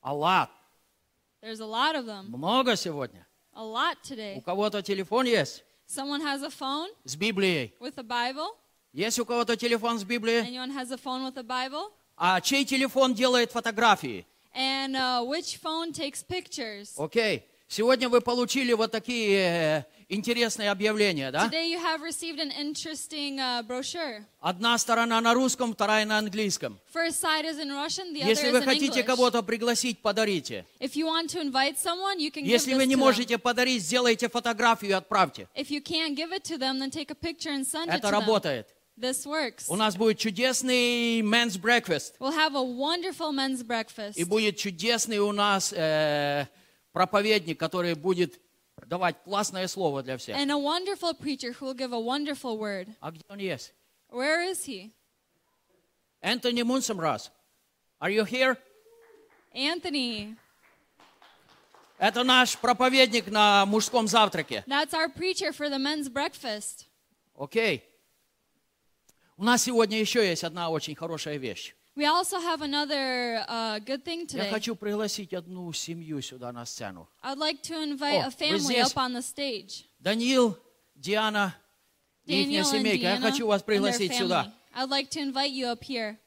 Аллах. 0.04 0.50
There's 1.42 1.60
a 1.60 1.66
lot 1.66 1.96
of 1.96 2.06
them. 2.06 2.28
Много 2.30 2.76
сегодня. 2.76 3.26
A 3.54 3.64
lot 3.64 3.98
У 4.04 4.14
today. 4.14 4.42
кого-то 4.42 4.82
телефон 4.82 5.26
есть 5.26 5.64
Someone 5.88 6.22
has 6.22 6.44
a 6.44 6.50
phone 6.50 6.88
с 7.04 7.16
Библией. 7.16 7.74
with 7.80 7.98
a 7.98 8.04
Bible. 8.04 8.56
Есть 8.94 9.20
у 9.20 9.26
кого-то 9.26 9.56
телефон 9.58 9.98
с 10.00 10.04
Библией? 10.04 10.42
Anyone 10.42 10.72
has 10.72 10.92
a 10.92 10.98
phone 10.98 11.26
with 11.26 11.38
a 11.38 11.44
Bible? 11.44 11.92
А 12.16 12.40
чей 12.42 12.64
телефон 12.66 13.14
делает 13.14 13.52
фотографии? 13.52 14.26
And 14.54 14.96
uh, 14.96 15.24
which 15.24 15.58
phone 15.58 15.92
takes 15.94 16.22
pictures? 16.22 16.94
Окей. 16.98 17.44
Сегодня 17.69 18.09
вы 18.09 18.21
получили 18.21 18.73
вот 18.75 18.93
такие 18.93 19.39
э, 19.39 19.85
интересные 20.09 20.71
объявления, 20.71 21.33
да? 21.33 21.49
Today 21.49 21.69
you 21.73 21.81
have 21.83 22.01
received 22.01 22.39
an 22.39 22.53
interesting 22.53 23.41
uh, 23.41 23.63
brochure. 23.67 24.23
Одна 24.41 24.79
сторона 24.79 25.21
на 25.21 25.35
русском, 25.35 25.73
вторая 25.75 26.07
на 26.07 26.19
английском. 26.19 26.79
First 26.95 27.21
side 27.21 27.45
is 27.45 27.59
in 27.59 27.73
Russian, 27.73 28.13
the 28.15 28.23
other 28.23 28.29
Если 28.29 28.49
is 28.51 28.53
вы 28.53 28.59
in 28.59 28.65
хотите 28.65 29.01
English. 29.01 29.05
кого-то 29.07 29.43
пригласить, 29.43 29.99
подарите. 30.01 30.65
If 30.79 30.95
you 30.95 31.07
want 31.07 31.29
to 31.31 31.41
invite 31.41 31.77
someone, 31.77 32.19
you 32.21 32.31
can 32.31 32.45
Если 32.45 32.73
give 32.73 32.77
вы 32.77 32.85
this 32.85 32.87
не 32.87 32.95
them. 32.95 32.99
можете 32.99 33.37
подарить, 33.37 33.83
сделайте 33.83 34.29
фотографию 34.29 34.91
и 34.93 34.95
отправьте. 34.95 35.49
If 35.57 35.69
you 35.71 35.81
can't 35.83 36.15
give 36.15 36.33
it 36.33 36.45
to 36.45 36.57
them, 36.59 36.79
then 36.79 36.91
take 36.93 37.11
a 37.11 37.17
picture 37.17 37.51
and 37.51 37.67
send 37.67 37.89
it 37.89 37.95
Это 37.99 38.09
to 38.09 38.13
them. 38.13 38.21
работает. 38.21 38.69
This 38.97 39.27
works. 39.27 39.65
У 39.69 39.75
нас 39.77 39.97
будет 39.97 40.19
чудесный 40.19 41.21
men's 41.21 41.59
breakfast. 41.59 42.15
We'll 42.21 42.33
have 42.33 42.55
a 42.55 42.63
wonderful 42.63 43.33
men's 43.33 43.65
breakfast. 43.65 44.13
И 44.17 44.23
будет 44.25 44.57
чудесный 44.57 45.19
у 45.19 45.33
нас 45.33 45.73
э, 45.77 46.47
проповедник, 46.97 47.61
который 47.61 47.95
будет 47.95 48.41
давать 48.87 49.23
классное 49.23 49.69
слово 49.69 50.03
для 50.03 50.17
всех. 50.17 50.35
And 50.35 50.51
a 50.51 50.57
wonderful 50.57 51.13
preacher 51.13 51.53
who 51.53 51.67
will 51.67 51.75
give 51.75 51.93
a 51.93 52.01
wonderful 52.01 52.57
word. 52.57 52.89
А 53.01 53.11
где 53.11 53.23
он 53.29 53.39
есть? 53.39 53.75
Where 54.09 54.51
is 54.51 54.65
he? 54.65 54.91
Энтони 56.23 56.63
Мунсамрас. 56.63 57.31
Are 58.01 58.11
you 58.11 58.25
here? 58.25 58.57
Anthony. 59.55 60.37
Это 61.99 62.25
наш 62.25 62.57
проповедник 62.57 63.27
на 63.27 63.67
мужском 63.67 64.09
завтраке. 64.09 64.65
That's 64.67 64.95
our 64.95 65.11
preacher 65.11 65.53
for 65.53 65.69
the 65.69 65.79
men's 65.79 66.09
breakfast. 66.09 66.87
Окей. 67.35 67.85
У 69.37 69.45
нас 69.45 69.65
сегодня 69.65 70.01
еще 70.01 70.27
есть 70.27 70.45
одна 70.45 70.71
очень 70.71 70.95
хорошая 70.95 71.37
вещь. 71.37 71.75
We 71.97 72.05
also 72.05 72.39
have 72.39 72.61
another 72.61 73.43
uh, 73.49 73.79
good 73.79 74.05
thing 74.05 74.27
Я 74.29 74.45
today. 74.45 74.51
хочу 74.51 74.77
пригласить 74.77 75.33
одну 75.33 75.73
семью 75.73 76.21
сюда 76.21 76.53
на 76.53 76.67
сцену. 76.67 77.09
I'd 77.23 77.39
like 77.39 77.63
to 77.63 77.83
invite 77.83 78.23
О, 78.23 78.27
a 78.27 78.29
вы 78.29 78.37
family 78.37 78.59
здесь? 78.59 78.93
up 78.93 78.97
on 78.99 79.15
the 79.15 79.23
stage. 79.23 79.85
Даниил, 79.99 80.59
Диана 80.95 81.57
и 82.27 82.43
их 82.43 82.49
Daniel 82.49 82.61
and 82.65 82.71
семейка. 82.71 83.03
Я 83.07 83.17
хочу 83.19 83.47
вас 83.47 83.63
and 83.63 83.65
their 83.65 83.67
пригласить 83.67 84.13
family. 84.13 84.19
сюда. 84.19 84.53
I'd 84.75 84.91
like 84.91 85.09
to 85.09 85.21
invite 85.23 85.53
you 85.53 85.69
up 85.69 85.83
here. 85.83 86.19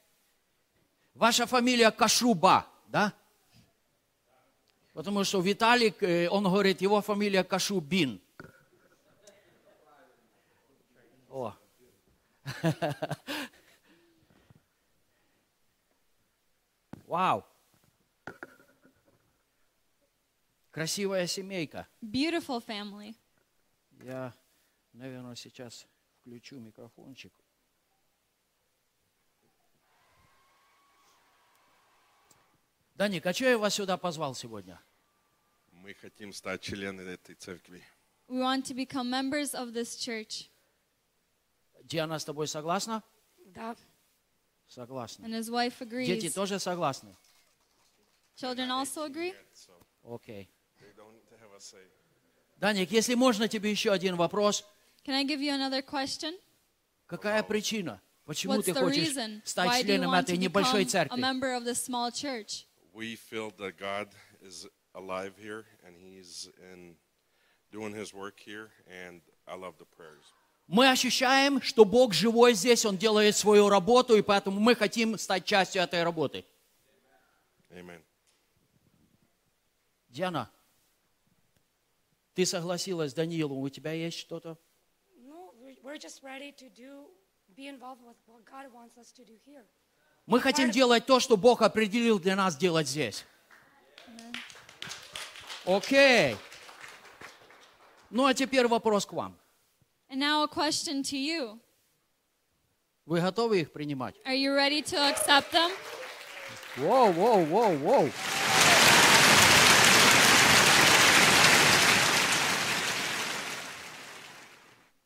Ваша 1.14 1.46
фамилия 1.46 1.92
Кашуба, 1.92 2.66
да? 2.88 3.12
Потому 4.92 5.22
что 5.22 5.40
Виталик, 5.40 6.02
э, 6.02 6.28
он 6.28 6.42
говорит, 6.44 6.80
его 6.80 7.00
фамилия 7.00 7.44
Кашубин. 7.44 8.20
О. 11.30 11.54
Вау. 17.10 17.44
Красивая 20.70 21.26
семейка. 21.26 21.88
Beautiful 22.00 22.64
family. 22.64 23.16
Я, 24.04 24.32
наверное, 24.92 25.34
сейчас 25.34 25.88
включу 26.20 26.60
микрофончик. 26.60 27.32
Даник, 32.94 33.26
а 33.26 33.32
что 33.32 33.46
я 33.46 33.58
вас 33.58 33.74
сюда 33.74 33.96
позвал 33.96 34.36
сегодня? 34.36 34.80
Мы 35.72 35.94
хотим 35.94 36.32
стать 36.32 36.60
членами 36.60 37.14
этой 37.14 37.34
церкви. 37.34 37.82
We 38.28 38.38
want 38.38 38.66
to 38.66 38.74
become 38.76 39.10
members 39.10 39.52
of 39.52 39.72
this 39.72 39.96
church. 39.96 40.48
Диана 41.82 42.20
с 42.20 42.24
тобой 42.24 42.46
согласна? 42.46 43.02
Да. 43.46 43.74
Согласна. 44.69 45.25
And 45.25 45.33
his 45.33 45.49
wife 45.49 45.81
agrees. 45.81 46.07
Дети 46.07 46.29
тоже 46.29 46.59
согласны? 46.59 47.15
Children 48.35 48.71
also 48.71 49.03
agree? 49.03 49.33
Окей. 50.03 50.49
They 50.79 50.93
don't 50.95 51.15
have 51.39 51.55
a 51.55 51.59
say. 51.59 51.79
Даник, 52.59 52.91
если 52.91 53.15
можно 53.15 53.47
тебе 53.47 53.71
еще 53.71 53.91
один 53.91 54.15
вопрос. 54.15 54.63
Can 55.05 55.13
I 55.13 55.23
give 55.23 55.39
you 55.41 55.53
another 55.53 55.81
question? 55.81 56.33
Какая 57.07 57.43
причина? 57.43 58.01
Почему 58.25 58.55
What's 58.55 58.65
ты 58.65 58.73
the 58.73 58.81
хочешь 58.81 59.09
reason? 59.15 59.41
стать 59.45 59.67
Why 59.67 59.83
do 59.83 59.91
you 59.91 59.97
членом 59.97 60.11
want 60.11 60.23
этой 60.23 60.35
to 60.35 60.37
небольшой 60.37 60.83
become 60.83 60.87
a 60.87 60.89
церкви? 60.89 61.19
member 61.21 61.53
of 61.53 61.63
this 61.63 61.83
small 61.83 62.11
church? 62.11 62.65
We 62.93 63.15
feel 63.15 63.51
that 63.57 63.77
God 63.77 64.07
is 64.41 64.67
alive 64.95 65.33
here 65.37 65.65
and 65.85 65.95
He's 65.95 66.49
in 66.73 66.95
doing 67.71 67.93
His 67.93 68.13
work 68.13 68.39
here, 68.39 68.71
and 68.89 69.21
I 69.47 69.55
love 69.55 69.77
the 69.77 69.85
prayers. 69.85 70.23
Мы 70.70 70.88
ощущаем, 70.88 71.60
что 71.62 71.84
Бог 71.84 72.14
живой 72.14 72.54
здесь, 72.54 72.84
Он 72.84 72.96
делает 72.96 73.36
свою 73.36 73.68
работу, 73.68 74.16
и 74.16 74.22
поэтому 74.22 74.60
мы 74.60 74.76
хотим 74.76 75.18
стать 75.18 75.44
частью 75.44 75.82
этой 75.82 76.04
работы. 76.04 76.44
Amen. 77.70 78.00
Диана, 80.10 80.48
ты 82.34 82.46
согласилась 82.46 83.10
с 83.10 83.14
Даниилом, 83.14 83.58
у 83.58 83.68
тебя 83.68 83.90
есть 83.90 84.16
что-то? 84.18 84.56
No, 85.18 85.52
we're- 85.60 85.82
we're 85.82 85.98
just 85.98 86.22
ready 86.22 86.52
to 86.52 86.72
do, 86.72 87.08
be 87.56 87.66
involved 87.66 88.04
with 88.04 88.14
what 88.28 88.44
God 88.44 88.70
wants 88.72 88.96
us 88.96 89.12
to 89.16 89.24
do 89.24 89.36
here. 89.44 89.66
Мы 90.26 90.38
хотим 90.38 90.70
делать 90.70 91.04
то, 91.04 91.18
что 91.18 91.36
Бог 91.36 91.62
определил 91.62 92.20
для 92.20 92.36
нас 92.36 92.56
делать 92.56 92.86
здесь. 92.86 93.24
Окей. 95.64 96.36
Ну 98.10 98.26
а 98.26 98.34
теперь 98.34 98.68
вопрос 98.68 99.04
к 99.04 99.12
вам. 99.14 99.39
And 100.10 100.18
now 100.18 100.42
a 100.42 100.48
question 100.48 101.04
to 101.04 101.16
you. 101.16 101.60
Вы 103.06 103.20
готовы 103.20 103.60
их 103.60 103.72
принимать? 103.72 104.16
Are 104.26 104.34
you 104.34 104.52
ready 104.52 104.82
to 104.82 104.96
accept 104.96 105.52
them? 105.52 105.70
Воу, 106.76 107.12
воу, 107.12 107.44
воу, 107.44 107.76
воу. 107.76 108.10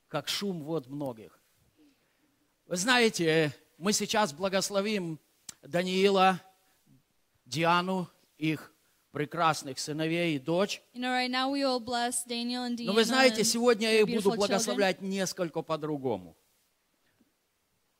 Как 0.09 0.29
шум 0.29 0.63
вод 0.63 0.89
многих. 0.89 1.39
Вы 2.67 2.77
знаете, 2.77 3.55
мы 3.77 3.93
сейчас 3.93 4.33
благословим 4.33 5.21
Даниила, 5.61 6.41
Диану, 7.45 8.09
их 8.39 8.74
прекрасных 9.15 9.79
сыновей 9.79 10.37
и 10.37 10.39
дочь. 10.39 10.83
You 10.93 11.01
know, 11.01 11.11
right 11.11 11.31
now 11.31 11.49
we 11.51 11.63
will 11.65 11.81
bless 11.81 12.27
Daniel 12.27 12.67
and. 12.67 12.79
Но 12.85 12.93
вы 12.93 13.05
знаете, 13.05 13.41
and 13.41 13.45
сегодня 13.45 13.91
я 13.91 14.01
их 14.01 14.07
буду 14.07 14.19
beautiful 14.19 14.33
children. 14.33 14.37
благословлять 14.37 15.01
несколько 15.01 15.63
по-другому. 15.63 16.37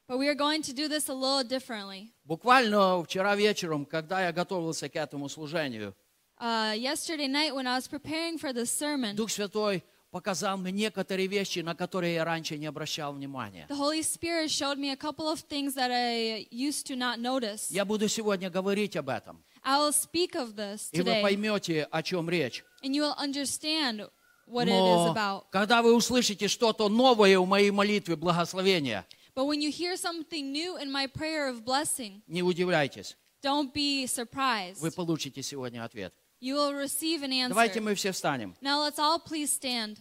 But 0.07 0.19
we 0.19 0.29
are 0.29 0.35
going 0.35 0.61
to 0.63 0.75
do 0.75 0.87
this 0.87 1.09
a 1.09 1.15
little 1.15 1.45
differently. 1.45 2.11
Буквально 2.25 3.03
вчера 3.05 3.35
вечером, 3.37 3.87
когда 3.87 4.23
я 4.27 4.33
готовился 4.33 4.89
к 4.91 4.97
этому 4.97 5.29
служению, 5.29 5.95
Uh, 6.37 6.75
yesterday 6.77 7.29
night 7.29 7.55
when 7.55 7.65
I 7.67 7.77
was 7.77 7.87
preparing 7.87 8.37
for 8.39 8.53
this 8.53 8.69
sermon, 8.69 9.15
Дух 9.15 9.31
Святой 9.31 9.85
показал 10.11 10.59
мне 10.59 10.73
некоторые 10.73 11.29
вещи, 11.29 11.61
на 11.61 11.75
которые 11.75 12.15
я 12.15 12.25
раньше 12.25 12.59
не 12.59 12.67
обращал 12.67 13.13
внимания. 13.15 13.67
the 13.71 13.77
Holy 13.77 14.03
Spirit 14.03 14.51
showed 14.51 14.77
me 14.77 14.91
a 14.91 14.97
couple 14.97 15.29
of 15.29 15.41
things 15.49 15.75
that 15.75 15.91
I 15.93 16.47
used 16.51 16.87
to 16.89 16.97
not 16.97 17.19
notice. 17.21 17.71
Я 17.71 17.85
буду 17.85 18.09
сегодня 18.09 18.51
говорить 18.51 18.97
об 18.97 19.09
этом. 19.09 19.43
I 19.64 19.78
will 19.80 19.92
speak 19.92 20.36
of 20.36 20.56
this 20.56 20.90
И 20.92 21.02
вы 21.02 21.12
today, 21.12 21.22
поймете, 21.22 21.84
о 21.92 22.02
чем 22.04 22.30
речь. 22.30 22.64
and 22.84 22.94
you 22.96 23.02
will 23.04 23.16
understand 23.18 24.10
what 24.48 24.68
it 24.68 24.70
is 24.70 25.06
Но 25.08 25.12
about. 25.14 25.44
когда 25.52 25.82
вы 25.82 25.94
услышите 25.96 26.48
что-то 26.48 26.90
новое 26.90 27.38
в 27.40 27.48
моей 27.48 27.72
молитве 27.72 28.16
благословения, 28.16 29.06
But 29.36 29.46
when 29.46 29.62
you 29.62 29.70
hear 29.72 29.96
something 29.96 30.52
new 30.52 30.78
in 30.78 30.92
my 30.92 31.08
prayer 31.08 31.50
of 31.50 31.64
blessing, 31.64 32.22
не 32.28 32.42
удивляйтесь, 32.44 33.16
don't 33.44 33.72
be 33.74 34.06
surprised. 34.06 34.80
вы 34.82 34.92
получите 34.92 35.42
сегодня 35.44 35.84
ответ. 35.84 36.14
You 36.42 36.56
will 36.56 36.74
receive 36.74 37.22
an 37.24 37.32
answer. 37.32 37.50
Давайте 37.50 37.82
мы 37.82 37.96
все 37.96 38.12
встанем. 38.12 38.56
Now 38.62 38.80
let's 38.88 38.98
all 38.98 39.20
please 39.24 39.50
stand. 39.52 39.98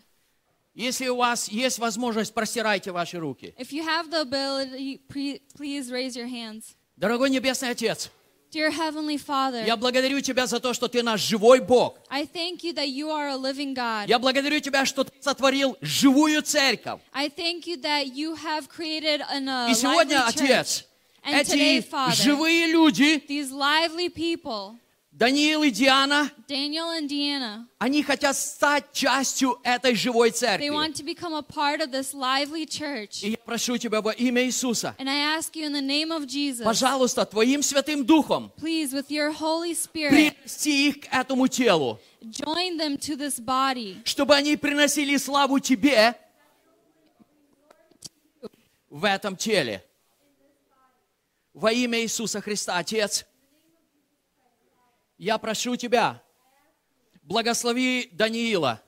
Если 0.74 1.08
у 1.08 1.16
вас 1.16 1.48
есть 1.48 1.78
возможность, 1.80 2.32
простирайте 2.32 2.92
ваши 2.92 3.18
руки. 3.18 3.52
If 3.58 3.72
you 3.72 3.82
have 3.84 4.08
the 4.10 4.20
ability, 4.22 5.00
pre- 5.08 5.42
please 5.56 5.90
raise 5.90 6.14
your 6.16 6.28
hands. 6.28 6.76
Дорогой 6.96 7.30
Небесный 7.30 7.70
Отец, 7.70 8.10
Dear 8.52 8.70
Heavenly 8.70 9.18
Father, 9.18 9.66
я 9.66 9.76
благодарю 9.76 10.22
Тебя 10.22 10.46
за 10.46 10.58
то, 10.58 10.72
что 10.72 10.88
Ты 10.88 11.02
наш 11.02 11.20
живой 11.20 11.60
Бог. 11.60 11.98
I 12.08 12.24
thank 12.24 12.62
you 12.62 12.72
that 12.72 12.88
you 12.88 13.10
are 13.10 13.28
a 13.28 13.36
living 13.36 13.74
God. 13.74 14.08
Я 14.08 14.18
благодарю 14.18 14.58
Тебя, 14.60 14.86
что 14.86 15.04
Ты 15.04 15.12
сотворил 15.20 15.76
живую 15.82 16.42
церковь. 16.42 17.00
I 17.12 17.28
thank 17.28 17.66
you 17.66 17.76
that 17.82 18.06
you 18.06 18.34
have 18.36 18.66
created 18.68 19.20
an, 19.30 19.48
a 19.48 19.70
И 19.70 19.74
сегодня, 19.74 20.16
lively 20.16 20.28
Отец, 20.28 20.40
church. 20.40 20.84
And 21.24 21.46
today, 21.46 21.78
эти 21.78 21.90
Father, 21.90 22.14
живые 22.14 22.72
люди, 22.72 23.22
these 23.28 23.50
lively 23.50 24.08
people, 24.08 24.78
Даниил 25.15 25.61
и 25.61 25.69
Диана, 25.69 26.31
Daniel 26.47 26.89
and 26.99 27.07
Deanna, 27.07 27.65
они 27.77 28.01
хотят 28.01 28.35
стать 28.35 28.91
частью 28.93 29.59
этой 29.63 29.93
живой 29.93 30.29
they 30.31 30.33
церкви. 30.33 30.69
want 30.69 30.95
to 30.95 31.03
become 31.03 31.35
a 31.35 31.43
part 31.43 31.81
of 31.81 31.91
this 31.91 32.15
lively 32.15 32.65
church. 32.65 33.23
И 33.23 33.29
я 33.29 33.37
прошу 33.37 33.77
Тебя 33.77 34.01
во 34.01 34.11
имя 34.11 34.43
Иисуса, 34.43 34.95
And 34.97 35.07
I 35.07 35.37
ask 35.37 35.55
you 35.55 35.67
in 35.67 35.71
the 35.73 35.81
name 35.81 36.11
of 36.11 36.25
Jesus, 36.25 36.63
пожалуйста, 36.63 37.25
Твоим 37.25 37.61
Святым 37.61 38.03
Духом 38.03 38.51
please, 38.57 38.91
with 38.91 39.11
your 39.11 39.31
Holy 39.31 39.75
Spirit, 39.75 40.09
принести 40.09 40.89
их 40.89 41.01
к 41.01 41.13
этому 41.13 41.47
телу, 41.47 41.99
join 42.23 42.79
them 42.79 42.97
to 42.97 43.15
this 43.15 43.39
body, 43.39 44.01
чтобы 44.05 44.33
они 44.33 44.57
приносили 44.57 45.15
славу 45.17 45.59
Тебе 45.59 46.15
в 48.89 49.05
этом 49.05 49.37
теле. 49.37 49.83
Во 51.53 51.71
имя 51.71 52.01
Иисуса 52.01 52.41
Христа, 52.41 52.79
Отец, 52.79 53.25
я 55.23 55.37
прошу 55.37 55.77
Тебя, 55.77 56.21
благослови 57.21 58.09
Даниила 58.11 58.83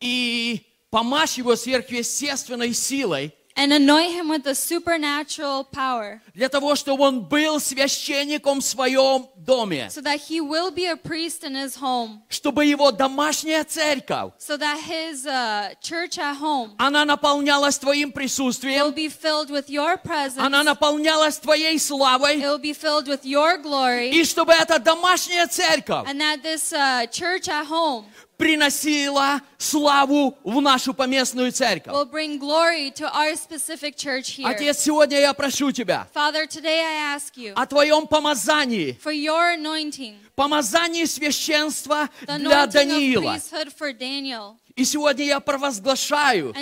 и 0.00 0.66
помажь 0.88 1.34
его 1.34 1.54
сверхъестественной 1.54 2.72
силой, 2.72 3.34
and 3.59 3.73
anoint 3.73 4.13
him 4.13 4.29
with 4.29 4.43
the 4.43 4.53
supernatural 4.53 5.63
power, 5.63 6.21
для 6.35 6.47
того, 6.47 6.75
чтобы 6.75 7.03
он 7.03 7.21
был 7.21 7.59
священником 7.59 8.59
в 8.59 8.63
своем 8.63 9.27
доме, 9.35 9.89
so 9.89 9.99
that 10.01 10.19
he 10.29 10.39
will 10.39 10.69
be 10.69 10.85
a 10.85 10.95
priest 10.95 11.43
in 11.43 11.55
his 11.55 11.75
home, 11.75 12.21
чтобы 12.29 12.65
его 12.65 12.91
домашняя 12.91 13.63
церковь, 13.63 14.33
so 14.37 14.57
that 14.57 14.77
his 14.79 15.25
uh, 15.25 15.73
church 15.81 16.19
at 16.19 16.35
home 16.37 16.75
она 16.77 17.03
наполнялась 17.03 17.79
Твоим 17.79 18.11
присутствием, 18.11 18.79
will 18.85 18.91
be 18.91 19.09
filled 19.09 19.49
with 19.49 19.69
your 19.69 19.97
presence. 19.97 20.37
она 20.37 20.63
наполнялась 20.63 21.39
Твоей 21.39 21.79
славой, 21.79 22.35
It 22.39 22.45
will 22.45 22.59
be 22.59 22.73
filled 22.73 23.07
with 23.07 23.25
your 23.25 23.57
glory. 23.57 24.11
и 24.11 24.23
чтобы 24.23 24.53
эта 24.53 24.77
домашняя 24.77 25.47
церковь 25.47 26.07
And 26.07 26.19
that 26.21 26.43
this 26.43 26.71
uh, 26.73 27.07
church 27.07 27.49
at 27.49 27.65
home 27.65 28.05
приносила 28.42 29.40
славу 29.56 30.36
в 30.42 30.60
нашу 30.60 30.94
поместную 30.94 31.52
церковь. 31.52 31.94
will 31.94 32.10
bring 32.10 32.40
glory 32.40 32.90
to 32.90 33.08
our 33.14 33.36
specific 33.36 33.94
church 33.96 34.36
here. 34.36 34.48
Отец, 34.48 34.80
сегодня 34.80 35.20
я 35.20 35.32
прошу 35.32 35.70
Тебя 35.70 36.08
Father, 36.12 36.48
today 36.48 36.80
I 36.80 37.14
ask 37.16 37.36
you 37.36 37.52
о 37.54 37.66
Твоем 37.66 38.08
помазании, 38.08 38.98
for 39.00 39.12
your 39.12 39.54
anointing, 39.56 40.16
помазании 40.34 41.04
священства 41.04 42.08
the 42.26 42.38
для 42.38 42.64
anointing 42.64 42.66
of 42.66 42.72
Даниила. 42.72 43.34
priesthood 43.36 43.72
for 43.78 43.92
Daniel. 43.92 44.56
И 44.74 44.84
сегодня 44.84 45.24
я 45.26 45.40
провозглашаю, 45.40 46.54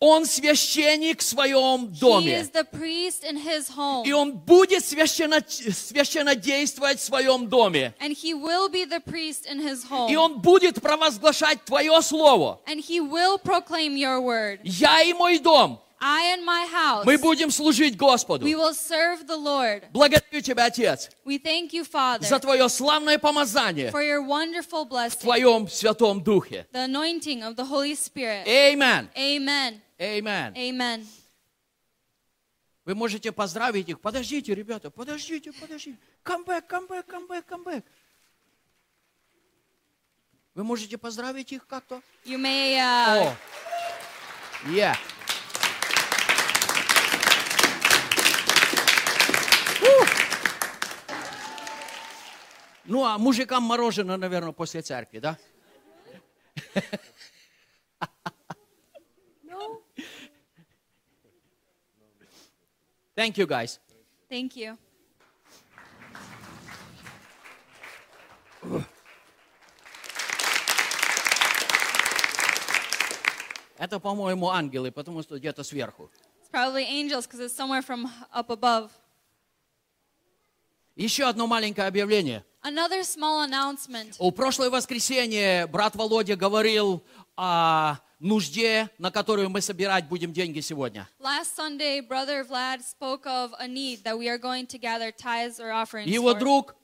он 0.00 0.24
священник 0.26 1.20
в 1.20 1.22
своем 1.22 1.92
доме. 1.92 2.48
И 4.06 4.12
он 4.12 4.32
будет 4.32 4.84
священно, 4.84 5.42
священно 5.46 6.34
действовать 6.34 7.00
в 7.00 7.02
своем 7.02 7.48
доме. 7.48 7.94
И 10.10 10.16
он 10.16 10.40
будет 10.40 10.80
провозглашать 10.80 11.64
Твое 11.64 12.00
Слово. 12.02 12.60
Я 14.64 15.02
и 15.02 15.12
мой 15.12 15.38
дом, 15.38 15.80
I 16.00 16.34
and 16.36 16.44
my 16.44 16.66
house, 16.70 17.04
мы 17.04 17.18
будем 17.18 17.50
служить 17.50 17.96
Господу. 17.96 18.46
we 18.46 18.54
will 18.54 18.74
serve 18.74 19.26
the 19.26 19.36
Lord. 19.36 19.84
Благодарю 19.92 20.40
Тебя, 20.40 20.66
Отец, 20.66 21.10
We 21.24 21.38
thank 21.38 21.72
you, 21.72 21.84
Father, 21.84 22.26
за 22.26 22.38
Твое 22.38 22.68
славное 22.68 23.18
помазание 23.18 23.90
for 23.90 24.02
your 24.02 24.22
wonderful 24.26 24.84
в 24.84 24.92
blessing, 24.92 25.20
Твоем 25.20 25.68
Святом 25.68 26.22
Духе. 26.22 26.66
the 26.72 26.84
anointing 26.84 27.42
of 27.42 27.56
the 27.56 27.64
Holy 27.64 27.94
Spirit. 27.94 28.46
Amen. 28.46 29.08
Amen. 29.16 29.80
Amen. 29.98 30.54
Amen. 30.54 31.06
Вы 32.84 32.94
можете 32.94 33.32
поздравить 33.32 33.88
их. 33.88 34.00
Подождите, 34.00 34.54
ребята, 34.54 34.90
подождите, 34.90 35.52
подождите. 35.52 35.96
Come 36.22 36.44
back, 36.44 36.68
come 36.68 36.86
back, 36.86 37.06
come 37.06 37.26
back, 37.26 37.44
come 37.48 37.64
back. 37.64 37.82
Вы 40.54 40.62
можете 40.64 40.98
поздравить 40.98 41.50
их 41.52 41.66
как-то? 41.66 42.00
You 42.24 42.38
may 42.38 42.76
uh, 42.76 43.28
О, 43.28 43.36
yeah. 44.68 44.96
Ну, 52.86 53.04
а 53.04 53.16
мужикам 53.18 53.62
мороженое, 53.62 54.16
наверное, 54.16 54.52
после 54.52 54.82
церкви, 54.82 55.18
да? 55.18 55.38
Thank 63.16 63.36
you, 63.38 63.46
guys. 63.46 63.78
thank 64.28 64.56
you. 64.56 64.76
Это, 73.78 74.00
по-моему, 74.00 74.50
ангелы, 74.50 74.90
потому 74.90 75.22
что 75.22 75.38
где-то 75.38 75.62
сверху. 75.62 76.10
It's 76.42 76.50
probably 76.50 76.84
angels 76.84 77.26
because 77.26 77.40
it's 77.40 77.54
somewhere 77.54 77.82
from 77.82 78.08
up 78.32 78.50
above. 78.50 78.90
Еще 80.96 81.24
одно 81.24 81.46
маленькое 81.46 81.88
объявление. 81.88 82.44
Another 82.62 83.02
small 83.02 83.46
announcement. 83.46 84.14
У 84.18 84.30
прошлое 84.30 84.70
воскресенье 84.70 85.66
брат 85.66 85.96
Володя 85.96 86.36
говорил 86.36 87.04
о 87.36 87.96
нужде, 88.20 88.88
на 88.98 89.10
которую 89.10 89.50
мы 89.50 89.60
собирать 89.60 90.08
будем 90.08 90.32
деньги 90.32 90.60
сегодня. 90.60 91.08
Last 91.20 91.56
Sunday, 91.56 92.00
Brother 92.00 92.44
Vlad 92.48 92.80
spoke 92.82 93.26
of 93.26 93.52
a 93.58 93.66
need 93.66 94.02
that 94.04 94.16
we 94.16 94.28
are 94.28 94.38
going 94.38 94.66
to 94.66 94.78
gather 94.78 95.10
tithes 95.10 95.60
or 95.60 95.72
offerings 95.72 96.06
Его 96.06 96.32
for. 96.32 96.38
друг 96.38 96.74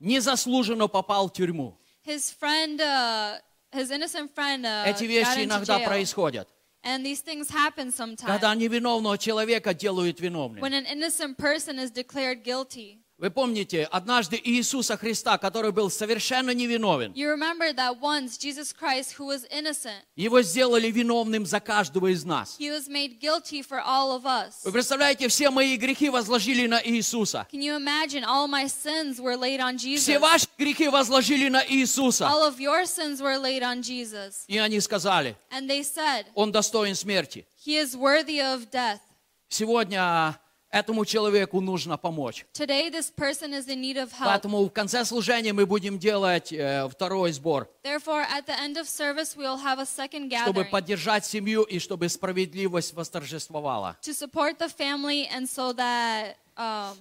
незаслуженно 0.00 0.88
попал 0.88 1.28
в 1.28 1.32
тюрьму. 1.32 1.78
His 2.04 2.30
friend, 2.32 2.80
uh, 2.80 3.38
his 3.72 3.90
innocent 3.90 4.34
friend, 4.34 4.64
uh, 4.64 4.84
Эти 4.84 5.04
вещи 5.04 5.44
иногда 5.44 5.78
происходят. 5.78 6.48
And 6.82 7.04
these 7.04 7.22
things 7.22 7.50
happen 7.50 7.92
sometimes. 7.92 8.26
Когда 8.26 8.54
невиновного 8.54 9.16
человека 9.16 9.72
делают 9.74 10.20
виновным. 10.20 10.62
When 10.62 10.74
an 10.74 10.86
innocent 10.86 11.38
person 11.38 11.78
is 11.78 11.90
declared 11.90 12.42
guilty. 12.44 12.98
Вы 13.18 13.30
помните, 13.32 13.82
однажды 13.90 14.40
Иисуса 14.44 14.96
Христа, 14.96 15.38
который 15.38 15.72
был 15.72 15.90
совершенно 15.90 16.52
невиновен, 16.54 17.12
You 17.16 17.28
remember 17.34 17.72
that 17.74 18.00
once 18.00 18.38
Jesus 18.38 18.72
Christ, 18.72 19.16
who 19.18 19.26
was 19.26 19.44
innocent, 19.50 20.04
его 20.14 20.40
сделали 20.42 20.88
виновным 20.88 21.44
за 21.44 21.58
каждого 21.58 22.12
из 22.12 22.24
нас. 22.24 22.56
he 22.60 22.70
was 22.70 22.88
made 22.88 23.18
guilty 23.18 23.60
for 23.60 23.80
all 23.80 24.12
of 24.12 24.24
us. 24.24 24.62
Вы 24.64 24.70
представляете, 24.70 25.26
все 25.26 25.50
мои 25.50 25.76
грехи 25.76 26.10
возложили 26.10 26.68
на 26.68 26.80
Иисуса. 26.80 27.44
Can 27.52 27.60
you 27.60 27.74
imagine 27.76 28.22
all 28.22 28.46
my 28.46 28.66
sins 28.68 29.20
were 29.20 29.36
laid 29.36 29.58
on 29.58 29.76
Jesus? 29.76 30.04
Все 30.04 30.20
ваши 30.20 30.46
грехи 30.56 30.86
возложили 30.88 31.48
на 31.48 31.64
Иисуса. 31.68 32.28
All 32.28 32.48
of 32.48 32.60
your 32.60 32.84
sins 32.86 33.20
were 33.20 33.36
laid 33.36 33.64
on 33.64 33.82
Jesus. 33.82 34.44
И 34.46 34.58
они 34.58 34.78
сказали, 34.78 35.34
And 35.50 35.68
they 35.68 35.82
said, 35.82 36.26
он 36.36 36.52
достоин 36.52 36.94
смерти. 36.94 37.44
He 37.66 37.76
is 37.82 37.96
worthy 37.96 38.38
of 38.38 38.70
death. 38.70 39.00
Сегодня 39.48 40.38
этому 40.70 41.04
человеку 41.04 41.60
нужно 41.60 41.96
помочь. 41.96 42.46
Today, 42.52 42.90
this 42.90 43.10
person 43.10 43.52
is 43.52 43.68
in 43.68 43.80
need 43.80 43.96
of 43.96 44.10
help. 44.12 44.26
Поэтому 44.26 44.64
в 44.64 44.70
конце 44.70 45.04
служения 45.04 45.52
мы 45.52 45.66
будем 45.66 45.98
делать 45.98 46.52
э, 46.52 46.88
второй 46.88 47.32
сбор, 47.32 47.68
Therefore, 47.82 48.24
at 48.30 48.46
the 48.46 48.54
end 48.60 48.76
of 48.76 48.86
service, 48.88 49.36
we 49.36 49.44
will 49.44 49.58
have 49.58 49.78
a 49.78 49.86
second 49.86 50.30
чтобы 50.30 50.62
gathering 50.62 50.70
поддержать 50.70 51.24
семью 51.24 51.62
и 51.62 51.78
чтобы 51.78 52.08
справедливость 52.08 52.94
восторжествовала. 52.94 53.96
to 54.02 54.12
support 54.12 54.58
the 54.58 54.68
family 54.68 55.26
and 55.28 55.48
so 55.48 55.72
that 55.72 56.36
um, 56.56 56.96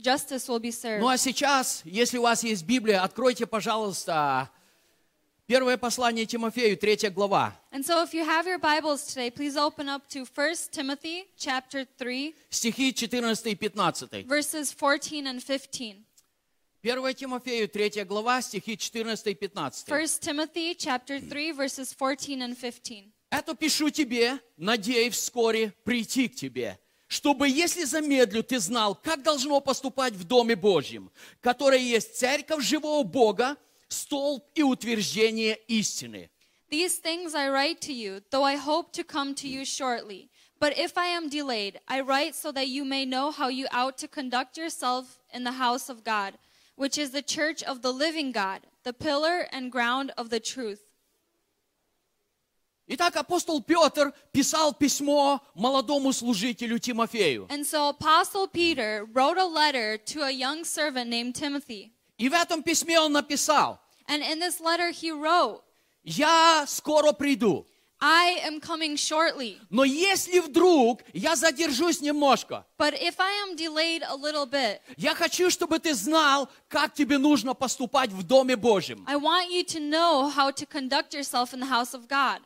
justice 0.00 0.48
will 0.48 0.60
be 0.60 0.70
served. 0.70 1.00
Ну 1.00 1.08
а 1.08 1.16
сейчас, 1.18 1.82
если 1.84 2.18
у 2.18 2.22
вас 2.22 2.42
есть 2.42 2.64
Библия, 2.64 3.02
откройте, 3.02 3.46
пожалуйста, 3.46 4.50
первое 5.50 5.76
послание 5.76 6.26
Тимофею, 6.26 6.76
третья 6.76 7.10
глава, 7.10 7.52
And 7.72 7.84
so, 7.84 8.04
if 8.04 8.14
you 8.14 8.24
have 8.24 8.46
your 8.46 8.60
Bibles 8.60 9.04
today, 9.04 9.32
please 9.32 9.56
open 9.56 9.88
up 9.88 10.08
to 10.10 10.24
1 10.24 10.70
Timothy 10.70 11.24
chapter 11.36 11.84
3, 11.98 12.32
стихи 12.50 12.92
14 12.94 13.46
и 13.46 13.56
15. 13.56 14.26
verses 14.28 14.72
14 14.72 15.26
and 15.26 15.42
15. 15.42 16.04
1 16.84 17.14
Тимофею, 17.14 17.68
третья 17.68 18.04
глава, 18.04 18.40
стихи 18.42 18.76
14 18.78 19.26
и 19.26 19.34
15. 19.34 19.88
1 19.88 20.20
Timothy 20.20 20.76
chapter 20.76 21.18
3, 21.18 21.50
verses 21.50 21.92
14 21.92 22.42
and 22.42 22.54
15. 22.54 23.08
Это 23.30 23.56
пишу 23.56 23.90
тебе, 23.90 24.38
надеюсь 24.56 25.14
вскоре 25.14 25.72
прийти 25.82 26.28
к 26.28 26.36
тебе, 26.36 26.78
чтобы, 27.08 27.48
если 27.48 27.82
замедлю, 27.82 28.44
ты 28.44 28.60
знал, 28.60 28.94
как 28.94 29.24
должно 29.24 29.60
поступать 29.60 30.12
в 30.12 30.22
Доме 30.22 30.54
Божьем, 30.54 31.10
который 31.40 31.82
есть 31.82 32.16
церковь 32.16 32.62
живого 32.62 33.02
Бога, 33.02 33.56
столб 33.90 34.44
и 34.54 34.62
утверждение 34.62 35.58
истины. 35.68 36.30
These 36.70 36.98
things 36.98 37.34
I 37.34 37.48
write 37.48 37.80
to 37.82 37.92
you, 37.92 38.22
though 38.30 38.44
I 38.44 38.54
hope 38.54 38.92
to 38.92 39.02
come 39.04 39.34
to 39.34 39.48
you 39.48 39.64
shortly. 39.64 40.30
But 40.60 40.78
if 40.78 40.96
I 40.96 41.06
am 41.06 41.28
delayed, 41.28 41.80
I 41.88 42.00
write 42.00 42.34
so 42.34 42.52
that 42.52 42.68
you 42.68 42.84
may 42.84 43.04
know 43.04 43.30
how 43.30 43.48
you 43.48 43.66
ought 43.72 43.98
to 43.98 44.08
conduct 44.08 44.56
yourself 44.56 45.18
in 45.32 45.42
the 45.42 45.52
house 45.52 45.88
of 45.88 46.04
God, 46.04 46.34
which 46.76 46.96
is 46.96 47.10
the 47.10 47.22
church 47.22 47.62
of 47.62 47.82
the 47.82 47.92
living 47.92 48.30
God, 48.30 48.60
the 48.84 48.92
pillar 48.92 49.46
and 49.52 49.72
ground 49.72 50.12
of 50.16 50.30
the 50.30 50.38
truth. 50.38 50.82
Итак, 52.92 53.14
апостол 53.16 53.62
Петр 53.62 54.12
писал 54.32 54.74
письмо 54.74 55.40
молодому 55.54 56.12
служителю 56.12 56.78
Тимофею. 56.78 57.46
And 57.48 57.64
so 57.64 57.88
Apostle 57.88 58.48
Peter 58.48 59.06
wrote 59.12 59.38
a 59.38 59.46
letter 59.46 59.96
to 59.96 60.22
a 60.22 60.30
young 60.30 60.64
servant 60.64 61.08
named 61.08 61.36
Timothy. 61.36 61.92
И 62.20 62.28
в 62.28 62.34
этом 62.34 62.62
письме 62.62 63.00
он 63.00 63.12
написал, 63.12 63.80
And 64.06 64.22
in 64.22 64.38
this 64.40 64.60
letter 64.60 64.90
he 64.90 65.10
wrote, 65.10 65.62
я 66.04 66.66
скоро 66.66 67.12
приду, 67.12 67.66
I 67.98 68.40
am 68.44 68.60
coming 68.60 68.96
shortly. 68.96 69.58
но 69.70 69.84
если 69.84 70.38
вдруг 70.40 71.00
я 71.14 71.34
задержусь 71.34 72.02
немножко, 72.02 72.66
But 72.78 72.92
if 73.00 73.14
I 73.18 73.32
am 73.48 73.56
delayed 73.56 74.02
a 74.02 74.14
little 74.16 74.44
bit, 74.46 74.80
я 74.98 75.14
хочу, 75.14 75.48
чтобы 75.48 75.78
ты 75.78 75.94
знал, 75.94 76.50
как 76.68 76.92
тебе 76.92 77.16
нужно 77.16 77.54
поступать 77.54 78.10
в 78.10 78.22
Доме 78.22 78.56
Божьем. 78.56 79.02
I 79.08 79.16
want 79.16 79.50
you 79.50 79.64
to 79.64 79.80
know 79.80 80.28
how 80.28 80.50
to 80.50 80.66
conduct 80.66 81.14
yourself 81.14 81.54
in 81.54 81.60
the 81.60 81.70
house 81.70 81.94
of 81.94 82.06
God. 82.06 82.40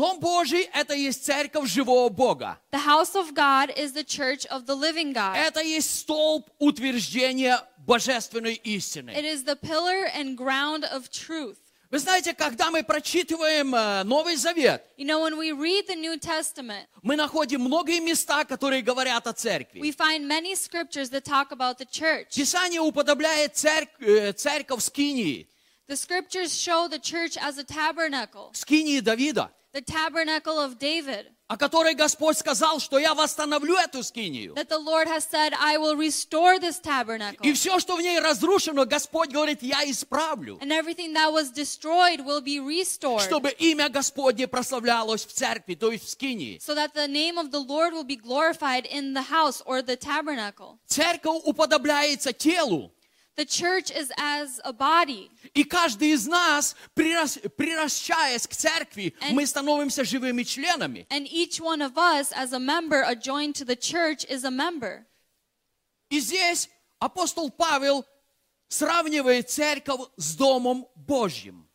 Дом 0.00 0.18
Божий– 0.18 0.62
это 0.72 0.94
есть 0.94 1.26
церковь 1.26 1.68
живого 1.70 2.08
Бога. 2.08 2.58
The 2.72 2.82
house 2.86 3.14
of 3.14 3.34
God 3.34 3.70
is 3.76 3.92
the 3.92 4.02
church 4.02 4.46
of 4.46 4.64
the 4.64 4.74
living 4.74 5.12
God. 5.12 5.36
Это 5.36 5.60
есть 5.60 6.00
столб 6.00 6.48
утверждения 6.58 7.60
божественной 7.86 8.54
истины. 8.54 9.10
It 9.10 9.26
is 9.26 9.44
the 9.44 9.56
pillar 9.56 10.06
and 10.16 10.38
ground 10.38 10.84
of 10.90 11.10
truth. 11.10 11.58
Вы 11.90 11.98
знаете, 11.98 12.32
когда 12.32 12.70
мы 12.70 12.82
прочитываем 12.82 13.74
э, 13.74 14.02
Новый 14.04 14.36
Завет, 14.36 14.82
You 14.96 15.04
know, 15.04 15.20
when 15.20 15.36
we 15.36 15.52
read 15.52 15.86
the 15.86 15.96
New 15.96 16.16
Testament, 16.18 16.86
мы 17.02 17.16
находим 17.16 17.60
многие 17.60 18.00
места, 18.00 18.44
которые 18.46 18.80
говорят 18.80 19.26
о 19.26 19.34
церкви. 19.34 19.80
we 19.80 19.92
find 19.92 20.26
many 20.26 20.54
scriptures 20.54 21.10
that 21.10 21.24
talk 21.24 21.52
about 21.52 21.76
the 21.76 21.84
church. 21.84 22.34
Писание 22.34 22.80
уподобляет 22.80 23.52
церк- 23.54 24.00
э, 24.00 24.32
церковь 24.32 24.82
Скинии, 24.82 25.46
The 25.88 25.96
scriptures 25.96 26.54
show 26.54 26.88
the 26.88 27.00
church 27.00 27.36
as 27.36 27.58
a 27.58 27.64
tabernacle, 27.64 28.50
Скинии 28.54 29.00
Давида. 29.00 29.50
the 29.75 29.81
tabernacle 29.81 30.57
of 30.57 30.79
David. 30.79 31.31
о 31.47 31.57
которой 31.57 31.93
Господь 31.93 32.37
сказал, 32.39 32.79
что 32.79 32.97
я 32.97 33.13
восстановлю 33.13 33.75
эту 33.75 34.03
скинию. 34.03 34.55
that 34.55 34.69
the 34.69 34.79
Lord 34.79 35.07
has 35.07 35.27
said, 35.29 35.53
I 35.59 35.77
will 35.77 35.95
restore 35.95 36.59
this 36.59 36.79
tabernacle. 36.79 37.45
И 37.45 37.53
все, 37.53 37.77
что 37.79 37.97
в 37.97 38.01
ней 38.01 38.19
разрушено, 38.19 38.85
Господь 38.85 39.29
говорит, 39.29 39.61
я 39.61 39.83
исправлю. 39.89 40.57
And 40.61 40.71
everything 40.71 41.13
that 41.13 41.31
was 41.31 41.51
destroyed 41.51 42.21
will 42.25 42.41
be 42.41 42.59
restored. 42.59 43.21
Чтобы 43.21 43.51
имя 43.51 43.89
Господне 43.89 44.47
прославлялось 44.47 45.25
в 45.25 45.33
церкви, 45.33 45.75
то 45.75 45.91
есть 45.91 46.05
в 46.05 46.09
скинии. 46.09 46.59
So 46.65 46.73
that 46.73 46.93
the 46.95 47.07
name 47.07 47.37
of 47.37 47.51
the 47.51 47.59
Lord 47.59 47.93
will 47.93 48.05
be 48.05 48.15
glorified 48.15 48.87
in 48.87 49.13
the 49.13 49.29
house 49.29 49.61
or 49.65 49.83
the 49.83 49.97
tabernacle. 49.97 50.79
Церковь 50.87 51.41
уподобляется 51.43 52.33
телу. 52.33 52.91
The 53.36 53.46
church 53.46 53.90
is 53.90 54.12
as 54.18 54.60
a 54.64 54.72
body. 54.72 55.30
И 55.54 55.64
каждый 55.64 56.10
из 56.10 56.26
нас, 56.26 56.76
прирас- 56.94 57.38
приращаясь 57.56 58.46
к 58.46 58.54
церкви, 58.54 59.14
мы 59.30 59.46
становимся 59.46 60.04
живыми 60.04 60.42
членами. 60.42 61.06
And 61.10 61.26
each 61.26 61.60
one 61.60 61.80
of 61.80 61.96
us, 61.96 62.32
as 62.32 62.52
a 62.52 62.58
member 62.58 63.02
adjoined 63.02 63.54
to 63.56 63.64
the 63.64 63.76
church, 63.76 64.24
is 64.28 64.44
a 64.44 64.50
member. 64.50 65.06
И 66.10 66.18
здесь 66.20 66.68
апостол 66.98 67.50
Павел 67.50 68.04
сравнивает 68.68 69.48
церковь 69.48 70.00
с 70.16 70.36
Домом 70.36 70.86
Божьим. 70.96 71.66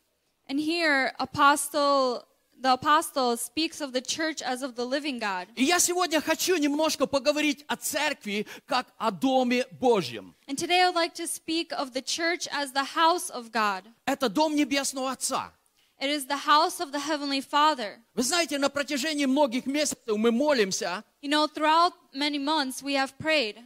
And 0.48 0.60
here, 0.60 1.12
apostle, 1.18 2.24
the 2.60 2.72
apostle 2.72 3.36
speaks 3.36 3.80
of 3.80 3.92
the 3.92 4.00
church 4.00 4.42
as 4.42 4.62
of 4.62 4.74
the 4.74 4.84
living 4.84 5.18
God. 5.18 5.48
И 5.56 5.64
я 5.64 5.78
сегодня 5.78 6.20
хочу 6.20 6.56
немножко 6.56 7.06
поговорить 7.06 7.64
о 7.68 7.76
церкви 7.76 8.46
как 8.66 8.86
о 8.98 9.10
Доме 9.10 9.66
Божьем. 9.72 10.34
And 10.46 10.56
today 10.56 10.80
I 10.82 10.90
would 10.90 10.94
like 10.94 11.14
to 11.14 11.26
speak 11.26 11.72
of 11.72 11.92
the 11.92 12.02
church 12.02 12.48
as 12.52 12.72
the 12.72 12.84
house 12.94 13.30
of 13.30 13.50
God. 13.50 13.84
Это 14.06 14.28
Дом 14.28 14.54
Небесного 14.56 15.12
Отца. 15.12 15.52
It 15.98 16.10
is 16.10 16.26
the 16.26 16.36
house 16.36 16.78
of 16.80 16.92
the 16.92 17.00
Heavenly 17.00 17.40
Father. 17.40 17.98
Вы 18.14 18.22
знаете, 18.22 18.58
на 18.58 18.68
протяжении 18.68 19.24
многих 19.24 19.66
месяцев 19.66 20.16
мы 20.16 20.30
молимся 20.30 21.04
You 21.22 21.30
know, 21.30 21.46
throughout 21.46 21.92
many 22.12 22.38
months 22.38 22.82
we 22.82 22.94
have 22.94 23.16
prayed 23.18 23.56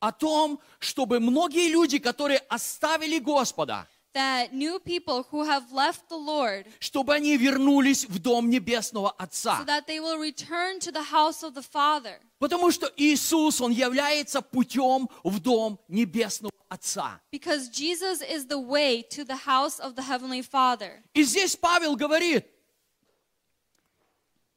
о 0.00 0.12
том, 0.12 0.60
чтобы 0.78 1.18
многие 1.18 1.68
люди, 1.68 1.98
которые 1.98 2.38
оставили 2.48 3.18
Господа, 3.18 3.88
that 4.14 4.52
new 4.52 4.78
people 4.80 5.24
who 5.30 5.44
have 5.44 5.70
left 5.72 6.08
the 6.08 6.16
Lord, 6.16 6.66
чтобы 6.80 7.14
они 7.14 7.36
вернулись 7.36 8.04
в 8.08 8.18
Дом 8.18 8.48
Небесного 8.50 9.14
so 9.18 9.24
Отца. 9.24 9.64
that 9.66 9.86
they 9.86 10.00
will 10.00 10.18
return 10.18 10.78
to 10.80 10.90
the 10.90 11.02
house 11.02 11.42
of 11.42 11.54
the 11.54 11.62
Father. 11.62 12.18
Потому 12.38 12.70
что 12.70 12.90
Иисус, 12.96 13.60
Он 13.60 13.70
является 13.72 14.40
путем 14.42 15.08
в 15.24 15.40
Дом 15.40 15.78
Небесного 15.88 16.52
Отца. 16.68 17.20
Because 17.32 17.68
Jesus 17.68 18.20
is 18.22 18.46
the 18.46 18.58
way 18.58 19.02
to 19.02 19.24
the 19.24 19.36
house 19.46 19.78
of 19.78 19.94
the 19.94 20.02
Heavenly 20.02 20.42
Father. 20.42 21.02
И 21.14 21.22
здесь 21.22 21.56
Павел 21.56 21.96
говорит, 21.96 22.46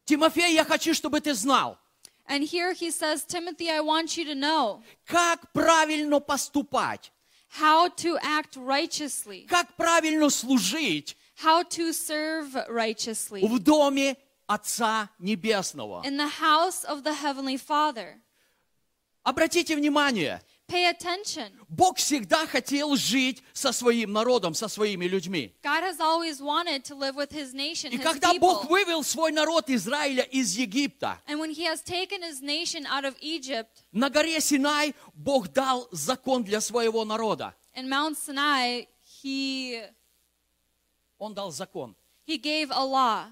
Тимофей, 0.06 0.54
я 0.54 0.66
хочу, 0.66 0.94
чтобы 0.94 1.22
ты 1.22 1.34
знал, 1.34 1.78
And 2.28 2.44
here 2.44 2.72
he 2.74 2.92
says, 2.92 3.26
Timothy, 3.26 3.70
I 3.70 3.82
want 3.82 4.16
you 4.16 4.24
to 4.26 4.36
know 4.36 4.82
как 5.06 5.52
правильно 5.52 6.20
поступать, 6.20 7.12
how 7.60 7.90
to 7.90 8.18
act 8.22 8.56
righteously, 8.56 9.46
как 9.48 9.76
правильно 9.76 10.30
служить 10.30 11.16
how 11.44 11.64
to 11.64 11.92
serve 11.94 12.56
righteously 12.70 13.42
в 13.46 13.60
Доме 13.60 14.16
Отца 14.48 15.10
Небесного. 15.20 16.02
in 16.06 16.18
the 16.18 16.28
house 16.28 16.84
of 16.86 17.04
the 17.04 17.14
Heavenly 17.14 17.58
Father. 17.58 18.22
Обратите 19.24 19.76
внимание, 19.76 20.42
Pay 20.72 20.86
attention. 20.86 21.52
Бог 21.68 21.98
всегда 21.98 22.48
хотел 22.48 22.96
жить 22.96 23.44
со 23.52 23.74
своим 23.74 24.14
народом, 24.14 24.54
со 24.54 24.70
своими 24.70 25.06
людьми. 25.06 25.54
God 25.62 25.84
has 25.84 26.00
always 26.00 26.40
wanted 26.42 26.86
to 26.86 26.96
live 26.96 27.16
with 27.18 27.30
his 27.32 27.54
nation, 27.54 27.92
И 27.92 27.98
his 27.98 28.04
когда 28.04 28.34
Бог 28.40 28.64
people. 28.64 28.70
вывел 28.70 29.04
свой 29.04 29.34
народ 29.34 29.70
Израиля 29.70 30.24
из 30.24 30.56
Египта, 30.56 31.20
And 31.28 31.40
when 31.40 31.52
he 31.52 31.66
has 31.66 31.82
taken 31.82 32.22
his 32.24 32.42
nation 32.42 32.86
out 32.86 33.04
of 33.04 33.16
Egypt, 33.20 33.84
на 33.92 34.10
горе 34.10 34.40
Синай 34.40 34.96
Бог 35.14 35.50
дал 35.52 35.90
закон 35.92 36.44
для 36.46 36.62
своего 36.62 37.04
народа. 37.04 37.54
in 37.76 37.90
Mount 37.90 38.18
Sinai, 38.18 38.88
he, 39.22 39.84
Он 41.20 41.34
дал 41.34 41.52
закон. 41.52 41.96
he 42.26 42.38
gave 42.38 42.72
a 42.72 42.86
law. 42.86 43.26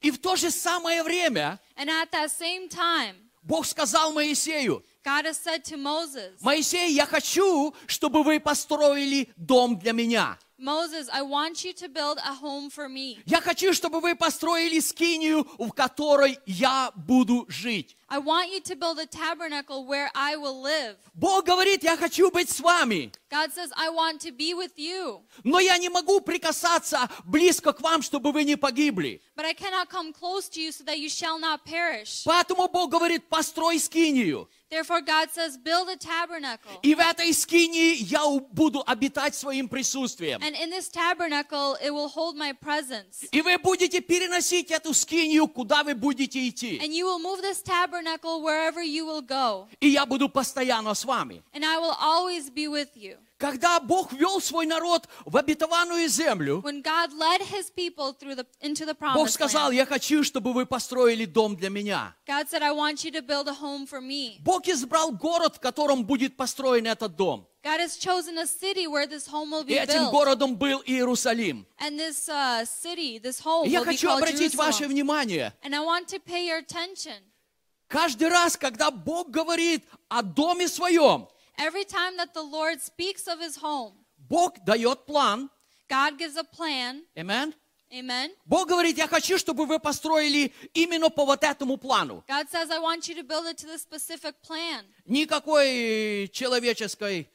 И 0.00 0.12
в 0.12 0.18
то 0.18 0.36
же 0.36 0.50
самое 0.52 1.02
время 1.02 1.58
And 1.76 1.88
at 1.90 2.12
that 2.12 2.30
same 2.30 2.68
time, 2.68 3.16
Бог 3.42 3.64
сказал 3.64 4.12
Моисею, 4.12 4.84
God 5.06 5.24
has 5.24 5.38
said 5.38 5.64
to 5.66 5.76
Moses, 5.76 6.32
Моисей, 6.40 6.90
я 6.90 7.06
хочу, 7.06 7.72
чтобы 7.86 8.24
вы 8.24 8.40
построили 8.40 9.28
дом 9.36 9.78
для 9.78 9.92
меня. 9.92 10.36
Moses, 10.58 11.08
I 11.12 11.20
want 11.20 11.62
you 11.64 11.74
to 11.74 11.88
build 11.88 12.18
a 12.18 12.34
home 12.34 12.70
for 12.70 12.88
me. 12.88 13.18
Я 13.26 13.40
хочу, 13.40 13.72
чтобы 13.72 14.00
вы 14.00 14.16
построили 14.16 14.80
скинию, 14.80 15.46
в 15.58 15.70
которой 15.70 16.38
я 16.46 16.90
буду 16.96 17.44
жить. 17.48 17.94
I 18.08 18.18
want 18.18 18.50
you 18.50 18.60
to 18.62 18.74
build 18.74 18.98
a 18.98 19.06
tabernacle 19.06 19.84
where 19.84 20.08
I 20.14 20.36
will 20.36 20.62
live. 20.62 20.96
Бог 21.14 21.44
говорит, 21.44 21.84
я 21.84 21.96
хочу 21.96 22.30
быть 22.30 22.48
с 22.48 22.60
вами, 22.60 23.12
God 23.30 23.52
says, 23.52 23.70
I 23.76 23.90
want 23.90 24.20
to 24.22 24.32
be 24.32 24.54
with 24.54 24.78
you, 24.78 25.22
но 25.44 25.60
я 25.60 25.76
не 25.76 25.88
могу 25.88 26.20
прикасаться 26.20 27.08
близко 27.24 27.72
к 27.72 27.80
вам, 27.80 28.02
чтобы 28.02 28.32
вы 28.32 28.44
не 28.44 28.56
погибли. 28.56 29.20
but 29.36 29.44
I 29.44 29.52
cannot 29.52 29.88
come 29.90 30.12
close 30.12 30.48
to 30.50 30.60
you 30.60 30.72
so 30.72 30.84
that 30.84 30.98
you 30.98 31.08
shall 31.08 31.38
not 31.38 31.64
perish. 31.64 32.22
Поэтому 32.24 32.68
Бог 32.68 32.90
говорит, 32.90 33.28
построй 33.28 33.78
скинию. 33.78 34.48
Therefore, 34.69 35.01
God 35.01 35.29
says, 35.31 35.57
build 35.57 35.89
a 35.89 35.97
tabernacle. 35.97 36.71
И 36.81 36.95
в 36.95 36.99
этой 36.99 37.33
скинии 37.33 37.95
я 37.95 38.23
у- 38.25 38.39
буду 38.39 38.83
обитать 38.87 39.35
своим 39.35 39.67
присутствием. 39.67 40.39
And 40.41 40.55
in 40.55 40.69
this 40.69 40.89
tabernacle, 40.89 41.75
it 41.83 41.91
will 41.91 42.07
hold 42.07 42.35
my 42.37 42.53
presence. 42.53 43.27
И 43.31 43.41
вы 43.41 43.57
будете 43.57 43.99
переносить 44.01 44.71
эту 44.71 44.93
скинию, 44.93 45.47
куда 45.47 45.83
вы 45.83 45.93
будете 45.95 46.47
идти. 46.47 46.79
And 46.79 46.93
you 46.93 47.05
will 47.05 47.19
move 47.19 47.41
this 47.41 47.61
tabernacle 47.61 48.41
wherever 48.41 48.81
you 48.81 49.05
will 49.05 49.21
go. 49.21 49.67
И 49.81 49.89
я 49.89 50.05
буду 50.05 50.29
постоянно 50.29 50.93
с 50.93 51.03
вами. 51.03 51.43
And 51.53 51.65
I 51.65 51.77
will 51.77 51.95
always 51.99 52.49
be 52.49 52.67
with 52.67 52.95
you. 52.95 53.17
Когда 53.38 53.80
Бог 53.80 54.12
вел 54.14 54.40
свой 54.40 54.64
народ 54.64 55.08
в 55.26 55.36
обетованную 55.36 56.08
землю, 56.08 56.64
Бог 59.14 59.28
сказал, 59.28 59.70
я 59.72 59.84
хочу, 59.84 60.24
чтобы 60.24 60.54
вы 60.54 60.64
построили 60.64 61.26
дом 61.26 61.54
для 61.54 61.68
меня. 61.68 62.16
Бог 64.40 64.68
избрал 64.68 65.12
город, 65.12 65.56
в 65.56 65.60
котором 65.60 66.04
будет 66.06 66.36
построен 66.36 66.86
этот 66.86 67.16
дом. 67.16 67.46
God 67.62 67.80
has 67.80 67.96
chosen 67.96 68.38
a 68.38 68.46
city 68.46 68.86
where 68.86 69.08
this 69.08 69.26
home 69.26 69.50
will 69.50 69.64
И 69.66 69.74
be 69.74 69.76
этим 69.76 70.04
built. 70.04 70.12
городом 70.12 70.54
был 70.56 70.82
Иерусалим. 70.86 71.66
And 71.80 71.98
this 71.98 72.28
uh, 72.28 72.64
city, 72.64 73.18
this 73.18 73.40
home 73.40 73.66
И 73.66 73.70
я 73.70 73.80
will 73.80 73.84
be 73.84 73.86
хочу 73.88 74.06
called 74.08 74.18
обратить 74.18 74.54
ваше 74.54 74.84
Jerusalem. 74.84 74.88
внимание. 74.92 75.52
And 75.64 75.74
I 75.74 75.80
want 75.80 76.06
to 76.10 76.20
pay 76.20 76.46
your 76.46 76.58
attention. 76.58 77.20
Каждый 77.88 78.28
раз, 78.28 78.56
когда 78.56 78.92
Бог 78.92 79.30
говорит 79.30 79.84
о 80.08 80.22
доме 80.22 80.68
своем, 80.68 81.26
Every 81.58 81.84
time 81.84 82.16
that 82.18 82.34
the 82.34 82.42
Lord 82.42 82.80
speaks 82.82 83.26
of 83.26 83.40
his 83.40 83.56
home, 83.56 83.94
Бог 84.28 84.58
дает 84.64 85.06
план. 85.06 85.48
God 85.88 86.18
gives 86.18 86.36
a 86.36 86.44
plan. 86.44 87.02
Amen. 87.16 87.54
Amen. 87.92 88.30
Бог 88.44 88.68
говорит, 88.68 88.98
я 88.98 89.06
хочу, 89.06 89.38
чтобы 89.38 89.64
вы 89.64 89.78
построили 89.78 90.52
именно 90.74 91.08
по 91.08 91.24
вот 91.24 91.44
этому 91.44 91.76
плану. 91.76 92.24
God 92.28 92.48
says, 92.50 92.70
I 92.70 92.78
want 92.80 93.08
you 93.08 93.14
to 93.14 93.22
build 93.22 93.46
it 93.46 93.56
to 93.58 93.66
this 93.66 93.82
specific 93.82 94.34
plan, 94.42 94.84
Никакой 95.06 96.28
человеческой 96.32 97.28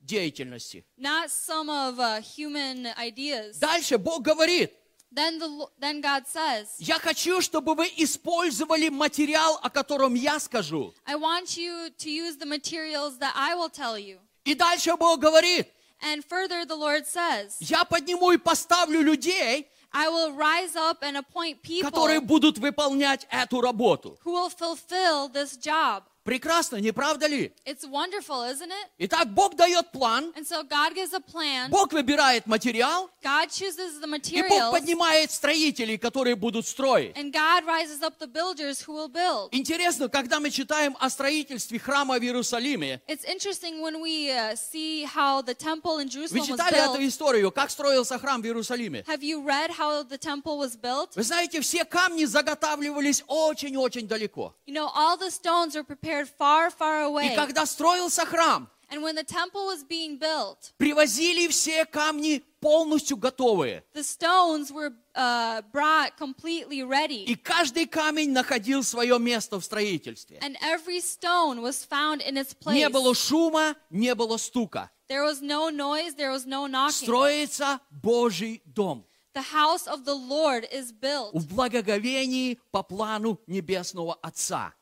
деятельности. 0.00 0.84
not 0.96 1.30
some 1.30 1.68
of 1.68 1.98
uh, 1.98 2.20
human 2.20 2.86
ideas. 2.96 3.58
Дальше 3.58 3.98
Бог 3.98 4.22
говорит, 4.22 4.72
Then, 5.16 5.38
the, 5.38 5.66
then 5.80 6.02
God 6.02 6.26
says, 6.26 6.66
я 6.78 6.98
хочу, 6.98 7.40
чтобы 7.40 7.74
вы 7.74 7.90
использовали 7.96 8.90
материал, 8.90 9.58
о 9.62 9.70
котором 9.70 10.12
я 10.12 10.38
скажу. 10.38 10.92
I 11.06 11.14
want 11.16 11.56
you 11.56 11.88
to 11.96 12.10
use 12.10 12.36
the 12.36 12.44
materials 12.44 13.16
that 13.20 13.32
I 13.34 13.54
will 13.54 13.70
tell 13.70 13.98
you. 13.98 14.18
И 14.44 14.54
дальше 14.54 14.94
Бог 14.98 15.18
говорит, 15.18 15.68
And 16.02 16.22
further, 16.22 16.66
the 16.66 16.76
Lord 16.76 17.06
says, 17.06 17.56
я 17.60 17.86
подниму 17.86 18.32
и 18.32 18.36
поставлю 18.36 19.00
людей, 19.00 19.66
I 19.90 20.08
will 20.08 20.32
rise 20.36 20.76
up 20.76 21.02
and 21.02 21.16
appoint 21.16 21.62
people 21.62 21.90
которые 21.90 22.20
будут 22.20 22.58
выполнять 22.58 23.26
эту 23.30 23.62
работу. 23.62 24.18
who 24.22 24.32
will 24.32 24.50
fulfill 24.50 25.28
this 25.32 25.56
job. 25.56 26.02
Прекрасно, 26.26 26.76
не 26.78 26.90
правда 26.92 27.28
ли? 27.28 27.52
It's 27.64 27.84
wonderful, 27.84 28.42
isn't 28.42 28.72
it? 28.72 28.88
Итак, 28.98 29.32
Бог 29.32 29.54
дает 29.54 29.92
план, 29.92 30.32
And 30.36 30.44
so 30.44 30.64
God 30.64 30.92
gives 30.92 31.12
a 31.14 31.20
plan. 31.20 31.70
Бог 31.70 31.92
выбирает 31.92 32.46
материал, 32.46 33.08
God 33.22 33.48
chooses 33.48 34.00
the 34.00 34.06
и 34.06 34.42
Бог 34.42 34.50
materials. 34.50 34.70
поднимает 34.72 35.30
строителей, 35.30 35.96
которые 35.98 36.34
будут 36.34 36.66
строить. 36.66 37.16
And 37.16 37.32
God 37.32 37.64
rises 37.64 38.02
up 38.02 38.18
the 38.18 38.26
builders 38.26 38.82
who 38.82 38.94
will 38.94 39.08
build. 39.08 39.50
Интересно, 39.52 40.08
когда 40.08 40.40
мы 40.40 40.50
читаем 40.50 40.96
о 40.98 41.08
строительстве 41.10 41.78
храма 41.78 42.18
в 42.18 42.22
Иерусалиме, 42.22 43.00
It's 43.06 43.24
interesting 43.24 43.80
when 43.80 44.00
we 44.00 44.28
uh, 44.28 44.56
see 44.56 45.04
how 45.04 45.42
the 45.42 45.54
temple 45.54 46.00
in 46.00 46.08
вы 46.08 46.10
Jerusalem 46.10 46.40
was 46.40 46.46
читали 46.48 46.92
эту 46.92 47.06
историю, 47.06 47.52
как 47.52 47.70
строился 47.70 48.18
храм 48.18 48.42
в 48.42 48.44
Иерусалиме? 48.44 49.04
Have 49.06 49.22
you 49.22 49.44
read 49.44 49.70
how 49.70 50.02
the 50.02 50.18
temple 50.18 50.58
was 50.58 50.76
built? 50.76 51.10
Вы 51.14 51.22
знаете, 51.22 51.60
все 51.60 51.84
камни 51.84 52.24
заготавливались 52.24 53.22
очень-очень 53.28 54.08
далеко. 54.08 54.56
You 54.66 54.74
know, 54.74 54.90
all 54.92 55.16
the 55.16 55.30
stones 55.30 55.76
were 55.76 55.84
prepared 55.84 56.15
far, 56.24 56.70
far 56.70 57.02
И 57.02 57.10
away. 57.10 57.34
когда 57.34 57.66
строился 57.66 58.24
храм, 58.24 58.68
And 58.88 59.02
when 59.02 59.16
the 59.16 59.24
temple 59.24 59.66
was 59.66 59.82
being 59.82 60.16
built, 60.16 60.72
привозили 60.78 61.48
все 61.48 61.84
камни 61.86 62.40
полностью 62.60 63.16
готовые. 63.16 63.82
the 63.94 64.04
stones 64.04 64.70
were 64.70 64.92
uh, 65.16 65.60
brought 65.72 66.16
completely 66.16 66.78
И 66.78 66.84
ready, 66.84 67.34
каждый 67.42 67.86
камень 67.86 68.30
находил 68.32 68.84
свое 68.84 69.18
место 69.18 69.58
в 69.58 69.64
строительстве. 69.64 70.38
and 70.40 70.56
every 70.62 71.00
stone 71.00 71.60
was 71.62 71.84
found 71.84 72.22
in 72.22 72.36
its 72.36 72.54
place. 72.54 72.74
Не 72.76 72.88
было 72.88 73.12
шума, 73.14 73.74
не 73.90 74.14
было 74.14 74.36
стука. 74.36 74.88
There 75.08 75.24
was 75.24 75.40
no 75.42 75.68
noise, 75.70 76.14
there 76.14 76.30
was 76.30 76.46
no 76.46 76.68
knocking. 76.68 76.92
Строится 77.06 77.80
Божий 77.90 78.62
дом 78.64 79.04
The 79.34 79.42
house 79.52 79.86
of 79.86 80.04
the 80.06 80.14
Lord 80.14 80.64
is 80.72 80.92
built 80.92 81.32
в 81.34 81.46
благоговении 81.54 82.58
по 82.70 82.82
плану 82.82 83.38
Небесного 83.46 84.14
Отца. 84.22 84.72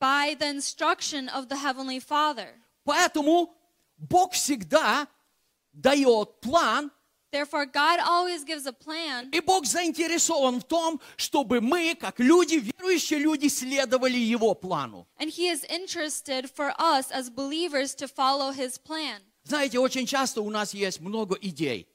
By 0.00 0.34
the 0.38 0.48
instruction 0.48 1.28
of 1.28 1.48
the 1.48 1.56
Heavenly 1.56 2.00
Father. 2.00 2.48
Поэтому 2.84 3.50
Бог 3.98 4.32
всегда 4.32 5.06
дает 5.72 6.40
план, 6.40 6.90
Therefore, 7.32 7.64
God 7.64 8.00
always 8.00 8.42
gives 8.42 8.66
a 8.66 8.72
plan, 8.72 9.28
и 9.30 9.40
Бог 9.40 9.64
заинтересован 9.64 10.58
в 10.58 10.64
том, 10.64 11.00
чтобы 11.16 11.60
мы, 11.60 11.94
как 11.94 12.18
люди, 12.18 12.56
верующие 12.56 13.20
люди, 13.20 13.46
следовали 13.46 14.18
Его 14.18 14.54
плану. 14.56 15.06
and 15.18 15.30
He 15.30 15.46
is 15.48 15.62
interested 15.68 16.50
for 16.50 16.72
us 16.76 17.12
as 17.12 17.30
believers 17.30 17.94
to 17.94 18.08
follow 18.08 18.50
His 18.50 18.78
plan. 18.78 19.20
Знаете, 19.44 19.78
очень 19.78 20.06
часто 20.06 20.42
у 20.42 20.50
нас 20.50 20.74
есть 20.74 21.00
много 21.00 21.36
идей, 21.40 21.86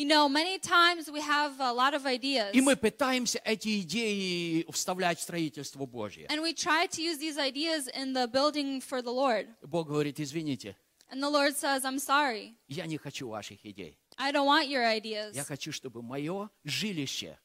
You 0.00 0.06
know, 0.06 0.30
many 0.30 0.58
times 0.58 1.10
we 1.10 1.20
have 1.20 1.60
a 1.60 1.74
lot 1.74 1.92
of 1.92 2.06
ideas, 2.06 2.54
и 2.54 2.62
мы 2.62 2.74
пытаемся 2.74 3.38
эти 3.44 3.82
идеи 3.82 4.64
вставлять 4.72 5.18
в 5.18 5.22
строительство 5.22 5.84
Божье. 5.84 6.26
and 6.30 6.40
we 6.40 6.54
try 6.54 6.86
to 6.86 7.02
use 7.02 7.18
these 7.18 7.36
ideas 7.36 7.86
in 7.88 8.14
the 8.14 8.26
building 8.26 8.80
for 8.80 9.02
the 9.02 9.12
Lord. 9.12 9.46
Бог 9.60 9.88
говорит, 9.88 10.18
извините, 10.18 10.74
And 11.10 11.22
the 11.22 11.28
Lord 11.28 11.54
says, 11.54 11.84
I'm 11.84 11.98
sorry, 11.98 12.54
я 12.66 12.86
не 12.86 12.96
хочу 12.96 13.28
ваших 13.28 13.58
идей. 13.66 13.98
I 14.16 14.32
don't 14.32 14.46
want 14.46 14.68
your 14.68 14.86
ideas. 14.86 15.34
Я 15.34 15.44
хочу, 15.44 15.70
чтобы 15.70 16.00
мое 16.00 16.48
жилище 16.64 17.38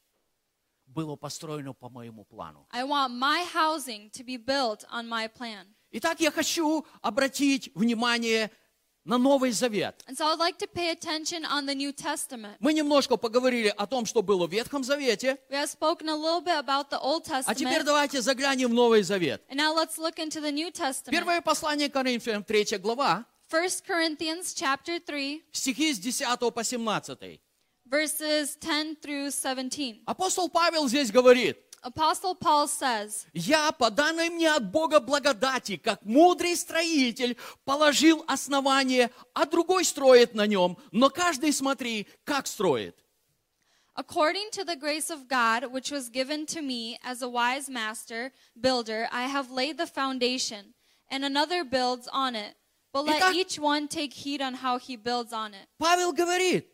было 0.86 1.14
построено 1.14 1.74
по 1.74 1.90
моему 1.90 2.24
плану. 2.24 2.66
I 2.70 2.84
want 2.84 3.12
my 3.12 3.44
housing 3.52 4.08
to 4.12 4.24
be 4.24 4.38
built 4.38 4.82
on 4.90 5.06
my 5.06 5.28
plan. 5.28 5.66
Итак, 5.90 6.20
я 6.20 6.30
хочу 6.30 6.86
обратить 7.02 7.70
внимание 7.74 8.50
на 9.06 9.18
Новый 9.18 9.52
Завет. 9.52 10.04
And 10.08 10.16
so 10.16 10.26
I'd 10.26 10.38
like 10.38 10.58
to 10.58 10.66
pay 10.66 10.90
attention 10.90 11.44
on 11.44 11.64
the 11.66 11.74
New 11.74 11.92
Testament. 11.92 12.56
Мы 12.60 12.72
немножко 12.74 13.16
поговорили 13.16 13.72
о 13.76 13.86
том, 13.86 14.04
что 14.04 14.22
было 14.22 14.46
в 14.46 14.52
Ветхом 14.52 14.84
Завете, 14.84 15.38
We 15.48 15.56
have 15.56 15.70
spoken 15.70 16.08
a 16.08 16.16
little 16.16 16.42
bit 16.42 16.58
about 16.58 16.90
the 16.90 17.00
Old 17.00 17.26
а 17.46 17.54
теперь 17.54 17.82
давайте 17.82 18.20
заглянем 18.20 18.70
в 18.70 18.74
Новый 18.74 19.02
Завет. 19.02 19.42
And 19.48 19.56
now 19.56 19.74
let's 19.74 19.96
look 19.98 20.18
into 20.18 20.40
the 20.40 20.50
New 20.50 20.70
Testament. 20.70 21.10
Первое 21.10 21.40
послание 21.40 21.88
Коринфянам, 21.88 22.44
3 22.44 22.78
глава, 22.78 23.24
1 23.50 23.62
Corinthians 23.86 24.54
chapter 24.54 24.98
3, 24.98 25.44
стихи 25.52 25.94
с 25.94 25.98
10 25.98 26.52
по 26.52 26.64
17. 26.64 27.40
verses 27.88 28.56
10 28.56 29.00
through 29.00 29.30
17. 29.30 30.02
Апостол 30.06 30.48
Павел 30.48 30.88
здесь 30.88 31.10
говорит, 31.10 31.56
Apostle 31.85 32.35
Paul 32.35 32.67
says, 32.67 33.25
«Я, 33.33 33.71
по 33.71 33.89
данной 33.89 34.29
мне 34.29 34.51
от 34.53 34.69
Бога 34.71 34.99
благодати, 34.99 35.77
как 35.77 36.03
мудрый 36.03 36.55
строитель, 36.55 37.37
положил 37.65 38.23
основание, 38.27 39.09
а 39.33 39.45
другой 39.45 39.83
строит 39.83 40.35
на 40.35 40.45
нем, 40.45 40.77
но 40.91 41.09
каждый 41.09 41.51
смотри, 41.51 42.07
как 42.23 42.45
строит». 42.45 42.95
According 43.95 44.51
to 44.51 44.63
the 44.63 44.75
grace 44.75 45.09
of 45.09 45.27
God, 45.27 45.71
which 45.71 45.91
was 45.91 46.09
given 46.09 46.45
to 46.47 46.61
me 46.61 46.97
as 47.03 47.21
a 47.21 47.27
wise 47.27 47.67
master, 47.67 48.31
builder, 48.59 49.07
I 49.11 49.23
have 49.27 49.51
laid 49.51 49.77
the 49.77 49.87
foundation, 49.87 50.73
and 51.09 51.25
another 51.25 51.63
builds 51.63 52.07
on 52.13 52.35
it. 52.35 52.55
But 52.93 53.05
let 53.05 53.17
Итак- 53.21 53.35
each 53.35 53.59
one 53.59 53.87
take 53.87 54.13
heed 54.13 54.41
on 54.41 54.55
how 54.55 54.77
he 54.77 54.95
builds 54.95 55.33
on 55.33 55.53
it. 55.53 55.67
Павел 55.79 56.13
говорит, 56.13 56.67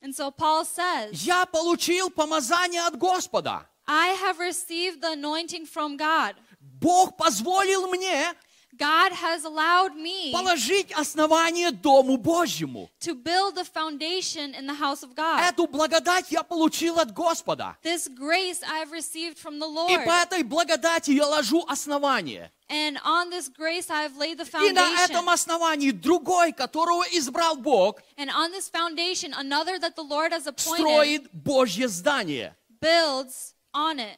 And 0.00 0.14
so 0.14 0.30
Paul 0.30 0.64
says, 0.64 1.12
«Я 1.24 1.44
получил 1.46 2.10
помазание 2.10 2.82
от 2.86 2.96
Господа». 2.98 3.66
I 3.91 4.09
have 4.21 4.37
received 4.39 5.01
the 5.01 5.13
anointing 5.13 5.65
from 5.65 5.97
God. 5.97 6.35
Бог 6.79 7.17
позволил 7.17 7.87
мне 7.87 8.33
God 8.77 9.11
has 9.11 9.43
allowed 9.43 9.95
me 9.97 10.31
положить 10.31 10.91
основание 10.93 11.71
Дому 11.71 12.17
Божьему. 12.17 12.87
to 13.01 13.15
build 13.15 13.55
the 13.55 13.65
foundation 13.65 14.53
in 14.53 14.67
the 14.67 14.75
house 14.75 15.01
of 15.03 15.15
God. 15.15 15.41
Эту 15.41 15.67
благодать 15.67 16.31
я 16.31 16.43
получил 16.43 16.99
от 16.99 17.11
Господа. 17.11 17.75
This 17.83 18.07
grace 18.07 18.61
I 18.63 18.79
have 18.79 18.91
received 18.91 19.37
from 19.39 19.57
the 19.59 19.65
И 19.65 19.73
Lord. 19.97 20.05
по 20.05 20.11
этой 20.11 20.43
благодати 20.43 21.09
я 21.11 21.25
ложу 21.25 21.65
основание. 21.67 22.51
And 22.69 22.97
on 23.03 23.31
this 23.31 23.49
grace 23.49 23.89
I 23.89 24.03
have 24.03 24.15
laid 24.17 24.37
the 24.37 24.45
И 24.63 24.71
на 24.71 25.03
этом 25.03 25.25
foundation. 25.25 25.33
основании 25.33 25.91
другой, 25.91 26.53
которого 26.53 27.03
избрал 27.11 27.55
Бог, 27.57 27.99
And 28.17 28.29
on 28.29 28.51
this 28.51 28.69
foundation, 28.69 29.33
another 29.33 29.79
that 29.79 29.95
the 29.95 30.03
Lord 30.03 30.31
has 30.31 30.45
appointed 30.45 30.77
строит 30.85 31.29
Божье 31.33 31.87
здание. 31.89 32.55
builds 32.79 33.55
on 33.73 33.99
it. 33.99 34.17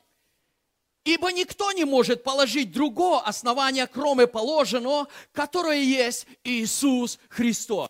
Ибо 1.04 1.32
никто 1.32 1.72
не 1.72 1.84
может 1.84 2.24
положить 2.24 2.72
другого 2.72 3.22
основания, 3.22 3.88
кроме 3.88 4.28
положенного, 4.28 5.08
которое 5.32 5.82
есть 5.82 6.28
Иисус 6.44 7.18
Христос. 7.30 7.90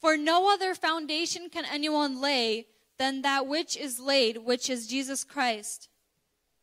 For 0.00 0.16
no 0.16 0.48
other 0.48 0.74
foundation 0.74 1.48
can 1.48 1.64
anyone 1.64 2.20
lay 2.20 2.66
than 2.98 3.22
that 3.22 3.46
which 3.46 3.76
is 3.76 3.98
laid, 3.98 4.38
which 4.38 4.70
is 4.70 4.86
Jesus 4.86 5.24
Christ. 5.24 5.88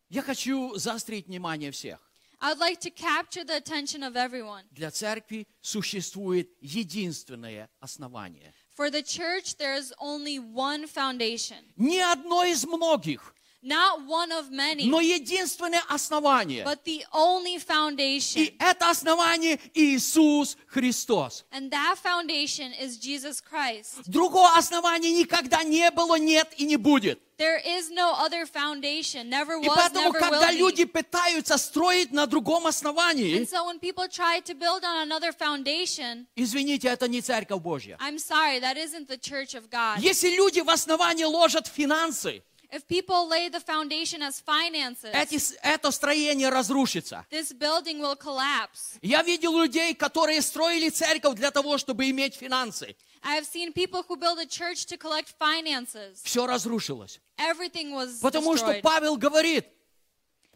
Я 0.09 0.21
хочу 0.21 0.76
заострить 0.76 1.27
внимание 1.27 1.71
всех. 1.71 1.99
I 2.41 2.53
would 2.53 2.59
like 2.59 2.80
to 2.81 2.89
capture 2.89 3.43
the 3.43 3.57
attention 3.57 4.01
of 4.01 4.15
everyone. 4.15 4.63
Для 4.71 4.91
церкви 4.91 5.45
существует 5.61 6.49
единственное 6.61 7.69
основание. 7.81 8.53
For 8.77 8.89
the 8.89 9.03
church, 9.03 9.57
there 9.57 9.76
is 9.76 9.93
only 9.99 10.39
one 10.39 10.88
foundation, 10.88 11.65
Не 11.76 11.99
одно 11.99 12.45
из 12.45 12.65
многих, 12.65 13.35
not 13.61 14.06
one 14.07 14.31
of 14.31 14.49
many, 14.52 14.86
но 14.90 14.99
единственное 15.02 15.81
основание. 15.90 16.64
but 16.64 16.84
the 16.86 17.03
only 17.11 17.56
И 17.56 17.60
foundation. 17.60 18.53
это 18.60 18.90
основание 18.90 19.60
Иисус 19.73 20.56
Христос. 20.68 21.44
And 21.52 21.69
that 21.72 21.98
foundation 22.02 22.72
is 22.80 22.98
Jesus 22.98 23.41
Christ. 23.41 24.02
Другого 24.07 24.56
основания 24.57 25.11
никогда 25.11 25.64
не 25.64 25.90
было, 25.91 26.15
нет 26.18 26.53
и 26.57 26.65
не 26.65 26.77
будет. 26.77 27.19
There 27.38 27.57
is 27.65 27.90
no 27.90 28.14
other 28.19 28.45
foundation, 28.45 29.30
never 29.30 29.56
И 29.61 29.65
was, 29.68 29.73
поэтому, 29.77 30.11
never 30.11 30.19
когда 30.19 30.49
will 30.52 30.57
люди 30.57 30.84
be. 30.84 30.88
пытаются 30.91 31.57
строить 31.57 32.11
на 32.11 32.27
другом 32.27 32.68
основании, 32.68 33.38
And 33.38 33.48
so 33.48 33.65
when 33.65 33.80
people 33.80 34.10
try 34.10 34.41
to 34.41 34.53
build 34.53 34.84
on 34.84 35.07
another 35.10 35.31
foundation, 35.31 36.27
извините, 36.36 36.90
это 36.90 37.07
не 37.07 37.22
Церковь 37.22 37.61
Божья. 37.61 37.98
I'm 38.02 38.19
sorry, 38.19 38.60
that 38.60 38.76
isn't 38.77 39.07
the 39.07 39.18
church 39.18 39.53
of 39.56 39.69
God. 39.69 39.99
Если 40.02 40.30
люди 40.36 40.60
в 40.60 40.69
основании 40.69 41.23
ложат 41.23 41.68
финансы, 41.68 42.44
If 42.72 42.88
people 42.88 43.28
lay 43.28 43.50
the 43.50 43.60
foundation 43.60 44.22
as 44.22 44.40
finances, 44.40 45.12
эти, 45.12 45.40
это 45.64 45.90
строение 45.91 46.50
разрушится. 46.50 47.26
this 47.32 47.52
building 47.52 48.00
will 48.00 48.16
collapse. 48.16 48.98
Я 49.02 49.24
видел 49.24 49.58
людей, 49.58 49.96
которые 49.96 50.41
строили 50.41 50.90
церковь 50.90 51.36
для 51.36 51.50
того, 51.52 51.78
чтобы 51.78 52.10
иметь 52.10 52.36
финансы. 52.36 52.96
I 53.24 53.36
have 53.38 53.46
seen 53.46 53.74
people 53.74 54.04
who 54.08 54.16
build 54.16 54.40
a 54.40 54.46
church 54.46 54.86
to 54.88 54.98
collect 54.98 55.30
finances. 55.40 56.22
Все 56.24 56.46
разрушилось. 56.46 57.20
Everything 57.38 57.91
was 57.94 58.20
Потому 58.22 58.56
что 58.56 58.68
destroyed. 58.68 58.82
Павел 58.82 59.18
говорит, 59.18 59.66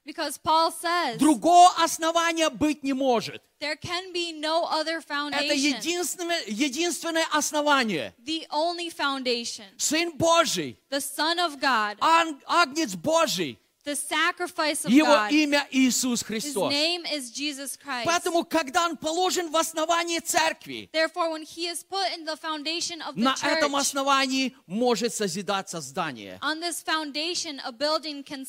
Because 0.04 0.38
Paul 0.38 0.70
says 0.70 1.18
другого 1.18 1.68
основания 1.82 2.48
быть 2.48 2.82
не 2.82 2.94
может. 2.94 3.42
there 3.60 3.76
can 3.76 4.10
be 4.12 4.32
no 4.32 4.64
other 4.64 4.98
Это 5.00 5.06
foundation. 5.06 5.56
единственное, 5.56 6.42
единственное 6.46 7.26
основание. 7.32 8.14
The 8.24 8.46
only 8.50 8.88
foundation. 8.88 9.66
Сын 9.76 10.12
Божий, 10.16 10.76
The 10.90 11.00
Son 11.00 11.38
of 11.38 11.60
God. 11.60 11.98
ан- 12.00 12.40
Агнец 12.46 12.94
Божий, 12.94 12.96
The 12.96 12.96
sacrifice 12.96 13.56
of 13.58 13.61
Его 13.85 15.27
имя 15.29 15.67
Иисус 15.71 16.21
His 16.21 16.25
Христос. 16.25 16.71
name 16.71 17.05
is 17.11 17.29
Jesus 17.31 17.77
Christ. 17.77 18.05
Поэтому, 18.05 18.45
когда 18.45 18.85
он 18.85 18.97
положен 18.97 19.49
в 19.51 19.57
основание 19.57 20.21
церкви, 20.21 20.89
Therefore, 20.93 21.31
when 21.31 21.43
he 21.43 21.67
is 21.67 21.83
put 21.83 22.07
in 22.17 22.25
the 22.25 22.37
foundation 22.37 23.01
of 23.01 23.15
the 23.15 23.21
на 23.23 23.33
church, 23.35 23.57
этом 23.57 23.75
основании 23.75 24.55
может 24.67 25.13
созидаться 25.13 25.81
здание, 25.81 26.39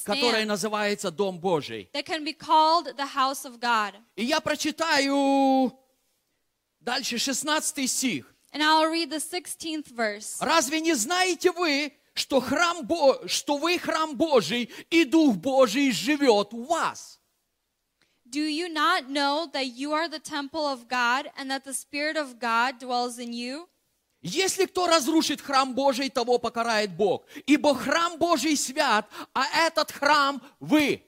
которое 0.04 0.44
называется 0.46 1.10
Дом 1.10 1.38
Божий. 1.38 1.88
that 1.92 2.04
can 2.06 2.24
be 2.24 2.32
called 2.32 2.94
the 2.96 3.06
house 3.14 3.44
of 3.44 3.58
God. 3.58 3.94
И 4.16 4.24
я 4.24 4.40
прочитаю 4.40 5.72
дальше 6.80 7.18
16 7.18 7.88
стих. 7.90 8.30
And 8.52 8.62
I'll 8.62 8.86
read 8.88 9.10
the 9.10 9.18
16th 9.18 9.88
verse. 9.88 10.36
Разве 10.38 10.80
не 10.80 10.94
знаете 10.94 11.50
вы, 11.50 11.92
что, 12.14 12.40
храм 12.40 12.86
Бо... 12.86 13.26
что 13.28 13.58
вы 13.58 13.78
храм 13.78 14.16
Божий, 14.16 14.70
и 14.90 15.04
Дух 15.04 15.36
Божий 15.36 15.92
живет 15.92 16.52
в 16.52 16.66
вас? 16.66 17.20
Do 18.26 18.40
you 18.40 18.68
not 18.68 19.08
know 19.08 19.46
that 19.52 19.66
you 19.76 19.92
are 19.92 20.08
the 20.08 20.18
temple 20.18 20.66
of 20.66 20.88
God 20.88 21.30
and 21.36 21.50
that 21.50 21.64
the 21.64 21.74
Spirit 21.74 22.16
of 22.16 22.40
God 22.40 22.80
dwells 22.80 23.18
in 23.18 23.32
you? 23.32 23.68
Если 24.22 24.64
кто 24.64 24.86
разрушит 24.86 25.42
храм 25.42 25.74
Божий, 25.74 26.08
того 26.08 26.38
покарает 26.38 26.96
Бог. 26.96 27.26
Ибо 27.46 27.74
храм 27.74 28.16
Божий 28.18 28.56
свят, 28.56 29.06
а 29.34 29.44
этот 29.66 29.92
храм 29.92 30.40
вы. 30.60 31.02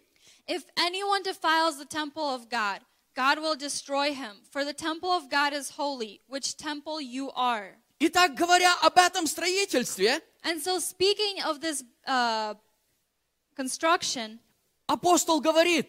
If 0.46 0.64
anyone 0.76 1.22
defiles 1.22 1.78
the 1.78 1.86
temple 1.86 2.28
of 2.28 2.48
God, 2.48 2.80
God 3.16 3.38
will 3.38 3.56
destroy 3.56 4.12
him, 4.12 4.42
for 4.50 4.64
the 4.64 4.74
temple 4.74 5.10
of 5.10 5.30
God 5.30 5.54
is 5.54 5.70
holy, 5.70 6.20
which 6.28 6.56
temple 6.56 7.00
you 7.00 7.30
are. 7.32 7.78
Итак, 7.98 8.34
говоря 8.34 8.74
об 8.82 8.98
этом 8.98 9.26
строительстве, 9.26 10.20
And 10.42 10.60
so, 10.62 10.78
speaking 10.78 11.42
of 11.44 11.60
this 11.60 11.82
uh, 12.06 12.54
construction, 13.56 14.38
апостол 14.86 15.40
говорит, 15.40 15.88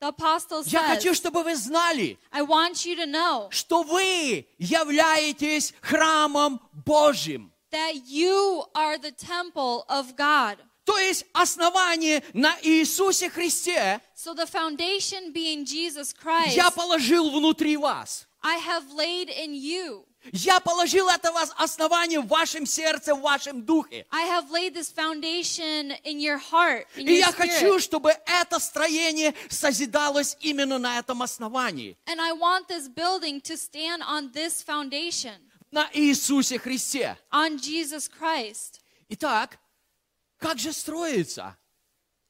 the 0.00 0.08
apostle 0.08 0.62
я 0.66 0.80
says, 0.80 0.96
хочу, 0.96 1.14
чтобы 1.14 1.42
вы 1.42 1.56
знали, 1.56 2.18
I 2.30 2.42
want 2.42 2.84
you 2.84 2.96
to 2.96 3.06
know 3.06 3.48
что 3.50 3.82
вы 3.82 4.46
являетесь 4.58 5.72
храмом 5.80 6.60
Божьим. 6.84 7.50
that 7.70 7.94
you 8.06 8.64
are 8.74 8.98
the 8.98 9.12
temple 9.12 9.84
of 9.88 10.14
God. 10.16 10.58
То 10.84 10.98
есть 10.98 11.24
основание 11.32 12.22
на 12.34 12.56
Иисусе 12.62 13.30
Христе 13.30 14.00
So, 14.14 14.34
the 14.34 14.46
foundation 14.46 15.32
being 15.32 15.64
Jesus 15.64 16.12
Christ, 16.12 16.54
я 16.56 16.70
положил 16.70 17.30
внутри 17.30 17.76
вас. 17.76 18.26
I 18.42 18.56
have 18.58 18.92
laid 18.92 19.28
in 19.30 19.54
you. 19.54 20.04
Я 20.30 20.60
положил 20.60 21.08
это 21.08 21.32
вас- 21.32 21.52
основание 21.56 22.20
в 22.20 22.28
вашем 22.28 22.64
сердце, 22.64 23.14
в 23.14 23.20
вашем 23.22 23.64
духе. 23.64 24.06
I 24.10 24.24
have 24.28 24.50
laid 24.50 24.74
this 24.74 24.88
foundation 24.92 25.92
in 26.04 26.20
your 26.20 26.38
heart, 26.38 26.86
in 26.96 27.08
И 27.08 27.14
your 27.14 27.18
я 27.18 27.32
хочу, 27.32 27.80
чтобы 27.80 28.10
это 28.26 28.60
строение 28.60 29.34
созидалось 29.50 30.36
именно 30.40 30.78
на 30.78 30.98
этом 30.98 31.22
основании, 31.22 31.96
And 32.06 32.20
I 32.20 32.32
want 32.32 32.68
this 32.68 32.88
building 32.88 33.40
to 33.42 33.56
stand 33.56 34.02
on 34.02 34.30
this 34.32 34.62
foundation, 34.62 35.34
на 35.72 35.88
Иисусе 35.92 36.58
Христе. 36.58 37.16
on 37.32 37.58
Jesus 37.58 38.08
Christ. 38.08 38.80
Итак, 39.08 39.58
как 40.38 40.58
же 40.58 40.72
строится 40.72 41.56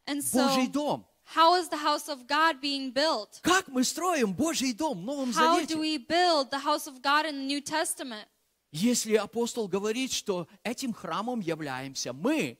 And 0.06 0.22
Божий 0.32 0.66
so, 0.66 0.72
дом? 0.72 1.06
How 1.34 1.54
is 1.56 1.68
the 1.68 1.76
house 1.76 2.08
of 2.08 2.26
God 2.26 2.60
being 2.60 2.92
built? 2.92 3.40
Как 3.42 3.68
мы 3.68 3.84
строим 3.84 4.32
Божий 4.34 4.72
дом 4.72 4.98
в 5.00 5.04
Новом 5.04 5.30
How 5.30 5.56
Завете? 5.56 5.74
do 5.74 5.80
we 5.80 5.98
build 5.98 6.50
the 6.50 6.58
house 6.60 6.86
of 6.86 7.00
God 7.02 7.26
in 7.26 7.34
the 7.36 7.46
New 7.46 7.60
Testament? 7.60 8.26
Если 8.72 9.16
апостол 9.16 9.68
говорит, 9.68 10.12
что 10.12 10.46
этим 10.64 10.92
храмом 10.94 11.40
являемся 11.40 12.12
мы, 12.12 12.56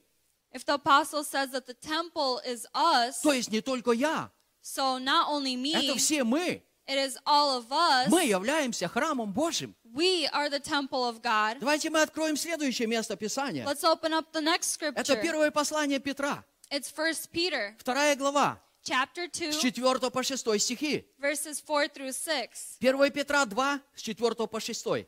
If 0.53 0.67
the 0.67 0.75
apostle 0.75 1.25
says 1.25 1.51
that 1.53 1.67
the 1.67 1.75
temple 1.75 2.39
is 2.47 2.67
us, 2.75 3.23
то 3.23 3.33
есть 3.33 3.51
не 3.51 3.63
только 3.63 3.93
я, 3.93 4.31
so 4.63 4.99
not 4.99 5.29
only 5.29 5.57
me, 5.57 5.73
это 5.75 5.97
все 5.97 6.25
мы. 6.25 6.63
it 6.87 6.99
is 6.99 7.17
all 7.25 7.57
of 7.59 7.71
us. 7.73 8.09
Мы 8.09 8.25
являемся 8.27 8.89
храмом 8.89 9.33
Божьим. 9.33 9.75
We 9.95 10.27
are 10.33 10.51
the 10.51 10.61
temple 10.61 11.05
of 11.09 11.23
God. 11.23 11.59
Давайте 11.61 11.89
мы 11.89 12.03
откроем 12.03 12.37
следующее 12.37 12.87
место 12.89 13.17
Писания. 13.17 13.65
Let's 13.67 13.83
open 13.85 14.13
up 14.13 14.27
the 14.33 14.43
next 14.43 14.77
Это 14.81 15.01
scripture. 15.15 15.23
первое 15.23 15.51
послание 15.51 15.99
Петра, 15.99 16.45
It's 16.73 16.91
1 16.91 17.29
Peter 17.31 17.75
вторая 17.79 18.17
глава, 18.17 18.59
chapter 18.83 19.29
2, 19.31 19.53
с 19.53 19.61
4 19.61 20.11
по 20.11 20.23
6 20.23 20.59
стихи. 20.59 21.05
verses 21.19 21.61
4 21.61 21.89
through 21.89 22.15
6. 22.15 22.79
1 22.81 23.11
Петра 23.11 23.45
2, 23.45 23.81
с 23.95 24.01
4 24.01 24.47
по 24.49 24.59
6. 24.59 24.87
1 24.87 25.07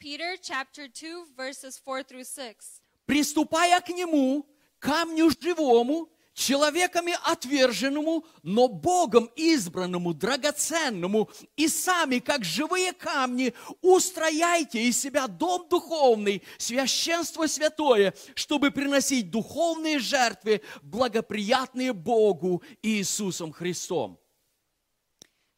Peter 0.00 0.36
chapter 0.42 0.88
2 0.88 1.26
verses 1.36 1.78
4 1.78 2.02
through 2.02 2.24
6. 2.24 2.82
«Приступая 3.06 3.80
к 3.80 3.90
нему, 3.90 4.44
камню 4.80 5.30
живому, 5.40 6.08
человеками 6.38 7.16
отверженному, 7.24 8.24
но 8.42 8.68
Богом 8.68 9.30
избранному, 9.34 10.14
драгоценному, 10.14 11.28
и 11.56 11.68
сами, 11.68 12.20
как 12.20 12.44
живые 12.44 12.92
камни, 12.92 13.52
устрояйте 13.82 14.80
из 14.82 15.00
себя 15.00 15.26
дом 15.26 15.68
духовный, 15.68 16.42
священство 16.56 17.46
святое, 17.48 18.14
чтобы 18.34 18.70
приносить 18.70 19.30
духовные 19.30 19.98
жертвы, 19.98 20.62
благоприятные 20.82 21.92
Богу 21.92 22.62
Иисусом 22.82 23.52
Христом». 23.52 24.18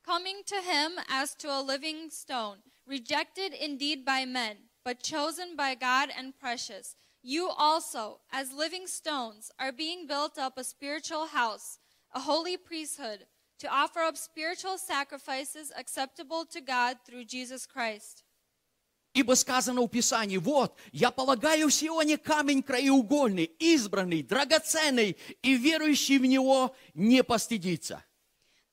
Coming 0.03 0.43
to 0.45 0.57
him 0.63 0.99
as 1.09 1.37
to 1.37 1.49
a 1.49 1.63
living 1.63 2.11
stone, 2.11 2.59
rejected 2.85 3.53
indeed 3.53 4.05
by 4.05 4.25
men, 4.25 4.57
but 4.83 5.03
chosen 5.03 5.55
by 5.57 5.75
God 5.75 6.11
and 6.19 6.33
precious. 6.37 6.97
You 7.22 7.50
also, 7.50 8.20
as 8.32 8.54
living 8.54 8.86
stones, 8.88 9.52
are 9.58 9.72
being 9.72 10.06
built 10.06 10.38
up 10.38 10.58
a 10.58 10.64
spiritual 10.64 11.26
house, 11.26 11.80
a 12.14 12.20
holy 12.20 12.56
priesthood, 12.56 13.26
to 13.60 13.68
offer 13.68 14.00
up 14.00 14.18
spiritual 14.18 14.78
sacrifices 14.78 15.72
acceptable 15.76 16.46
to 16.46 16.62
God 16.62 16.98
through 17.06 17.26
Jesus 17.26 17.66
Christ. 17.66 18.24
Ибо 19.16 19.34
сказано 19.36 19.82
в 19.82 19.88
Писании, 19.88 20.38
вот, 20.38 20.78
я 20.92 21.10
полагаю 21.10 21.70
в 21.70 21.74
Сионе 21.74 22.18
камень 22.18 22.62
краеугольный, 22.62 23.46
избранный, 23.60 24.22
драгоценный, 24.22 25.18
и 25.42 25.56
верующий 25.56 26.18
в 26.18 26.26
него 26.26 26.76
не 26.94 27.24
постыдится. 27.24 28.04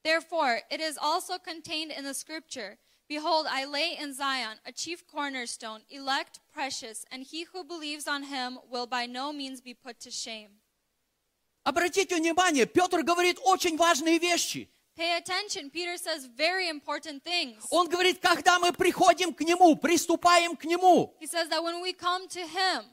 Therefore, 0.05 0.61
it 0.69 0.81
is 0.81 0.99
also 0.99 1.39
contained 1.39 1.93
in 1.93 2.05
the 2.05 2.13
scripture 2.13 2.77
Behold, 3.10 3.46
I 3.50 3.64
lay 3.66 3.98
in 3.98 4.14
Zion 4.14 4.58
a 4.66 4.72
chief 4.74 5.08
cornerstone, 5.08 5.82
elect, 5.90 6.40
precious, 6.54 7.06
and 7.10 7.24
he 7.24 7.46
who 7.54 7.64
believes 7.64 8.06
on 8.06 8.24
him 8.24 8.60
will 8.70 8.86
by 8.86 9.06
no 9.06 9.32
means 9.32 9.62
be 9.62 9.74
put 9.74 10.00
to 10.02 10.12
shame. 10.12 10.50
Обратите 11.66 12.16
внимание, 12.16 12.66
Петр 12.66 13.04
говорит 13.04 13.40
очень 13.44 13.78
важные 13.78 14.20
вещи. 14.20 14.70
Pay 14.98 15.16
attention, 15.18 15.70
Peter 15.70 15.96
says 15.96 16.26
very 16.26 16.68
important 16.68 17.24
things. 17.24 17.64
Он 17.70 17.88
говорит, 17.88 18.20
когда 18.20 18.58
мы 18.60 18.74
приходим 18.74 19.34
к 19.34 19.42
Нему, 19.42 19.76
приступаем 19.76 20.58
к 20.58 20.66
Нему, 20.66 21.14
He 21.22 21.28
says 21.28 21.48
that 21.50 21.64
when 21.64 21.82
we 21.82 21.94
come 21.94 22.28
to 22.28 22.42
him, 22.42 22.84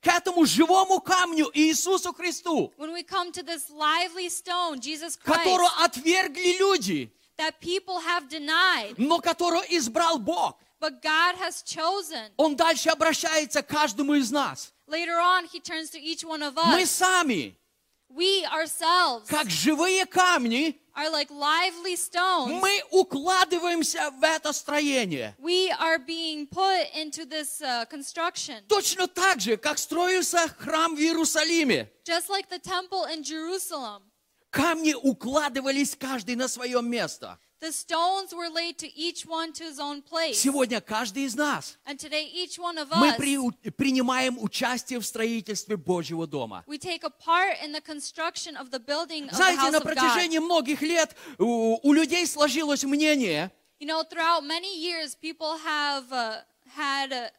к 0.00 0.06
этому 0.06 0.44
живому 0.44 1.00
камню 1.00 1.50
Иисусу 1.54 2.12
Христу, 2.12 2.72
when 2.76 2.92
we 2.92 3.02
come 3.02 3.32
to 3.32 3.42
this 3.42 3.70
lively 3.70 4.28
stone, 4.28 4.78
Jesus 4.78 5.16
Christ, 5.16 5.42
которого 5.42 5.68
отвергли 5.82 6.58
люди, 6.58 7.10
that 7.38 7.60
people 7.60 7.98
have 8.00 8.28
denied, 8.28 8.94
но 8.98 9.20
которого 9.20 9.62
избрал 9.68 10.18
Бог, 10.18 10.56
but 10.80 11.00
God 11.02 11.36
has 11.36 11.62
chosen. 11.62 12.30
Он 12.36 12.56
дальше 12.56 12.88
обращается 12.90 13.62
к 13.62 13.68
каждому 13.68 14.14
из 14.14 14.30
нас. 14.30 14.72
Later 14.86 15.18
on, 15.18 15.46
he 15.46 15.60
turns 15.60 15.90
to 15.90 15.98
each 16.00 16.24
one 16.24 16.42
of 16.42 16.54
Мы 16.56 16.82
us. 16.82 16.90
сами, 16.90 17.56
We 18.10 18.44
ourselves 18.44 19.26
как 19.28 19.48
живые 19.50 20.06
камни, 20.06 20.78
are 20.94 21.10
like 21.10 21.30
lively 21.30 21.96
stones. 21.96 22.60
мы 22.60 22.82
укладываемся 22.92 24.10
в 24.10 24.22
это 24.22 24.52
строение. 24.52 25.34
We 25.38 25.70
are 25.80 25.98
being 25.98 26.46
put 26.46 26.86
into 26.94 27.24
this 27.24 27.60
uh, 27.60 27.86
construction. 27.86 28.62
Точно 28.68 29.08
так 29.08 29.40
же, 29.40 29.56
как 29.56 29.78
строился 29.78 30.48
храм 30.58 30.94
в 30.94 31.00
Иерусалиме. 31.00 31.90
Just 32.04 32.28
like 32.28 32.48
the 32.48 32.60
temple 32.60 33.04
in 33.06 33.24
Jerusalem, 33.24 34.02
Камни 34.54 34.94
укладывались 34.94 35.96
каждый 35.98 36.36
на 36.36 36.46
свое 36.48 36.80
место. 36.80 37.38
the 37.60 37.72
stones 37.72 38.34
were 38.34 38.50
laid 38.50 38.76
to 38.78 38.86
each 38.94 39.24
one 39.26 39.50
to 39.52 39.64
his 39.64 39.80
own 39.80 40.02
place. 40.02 40.34
Сегодня 40.34 40.80
каждый 40.82 41.24
из 41.24 41.34
нас, 41.34 41.78
And 41.86 41.98
today, 41.98 42.30
each 42.32 42.58
one 42.58 42.76
of 42.78 42.88
мы 42.94 43.08
us, 43.08 43.16
при- 43.16 43.70
принимаем 43.70 44.36
участие 44.38 45.00
в 45.00 45.06
строительстве 45.06 45.76
Божьего 45.76 46.26
дома. 46.26 46.62
we 46.68 46.78
take 46.78 47.02
a 47.04 47.10
part 47.10 47.56
in 47.64 47.72
the 47.72 47.80
construction 47.80 48.54
of 48.56 48.70
the 48.70 48.78
building 48.78 49.24
of 49.24 49.30
the 49.30 49.36
Знаете, 49.36 49.60
house 49.60 49.72
на 49.72 49.78
of 49.78 49.82
God. 49.82 49.94
протяжении 49.94 50.38
многих 50.38 50.82
лет 50.82 51.16
у, 51.38 51.78
у 51.82 51.92
людей 51.92 52.26
сложилось 52.26 52.84
мнение, 52.84 53.50
You 53.80 53.86
know, 53.88 54.04
throughout 54.04 54.44
many 54.44 54.78
years, 54.78 55.16
people 55.16 55.56
have 55.64 56.04
uh, 56.12 56.42
had 56.76 57.10
uh, 57.12 57.30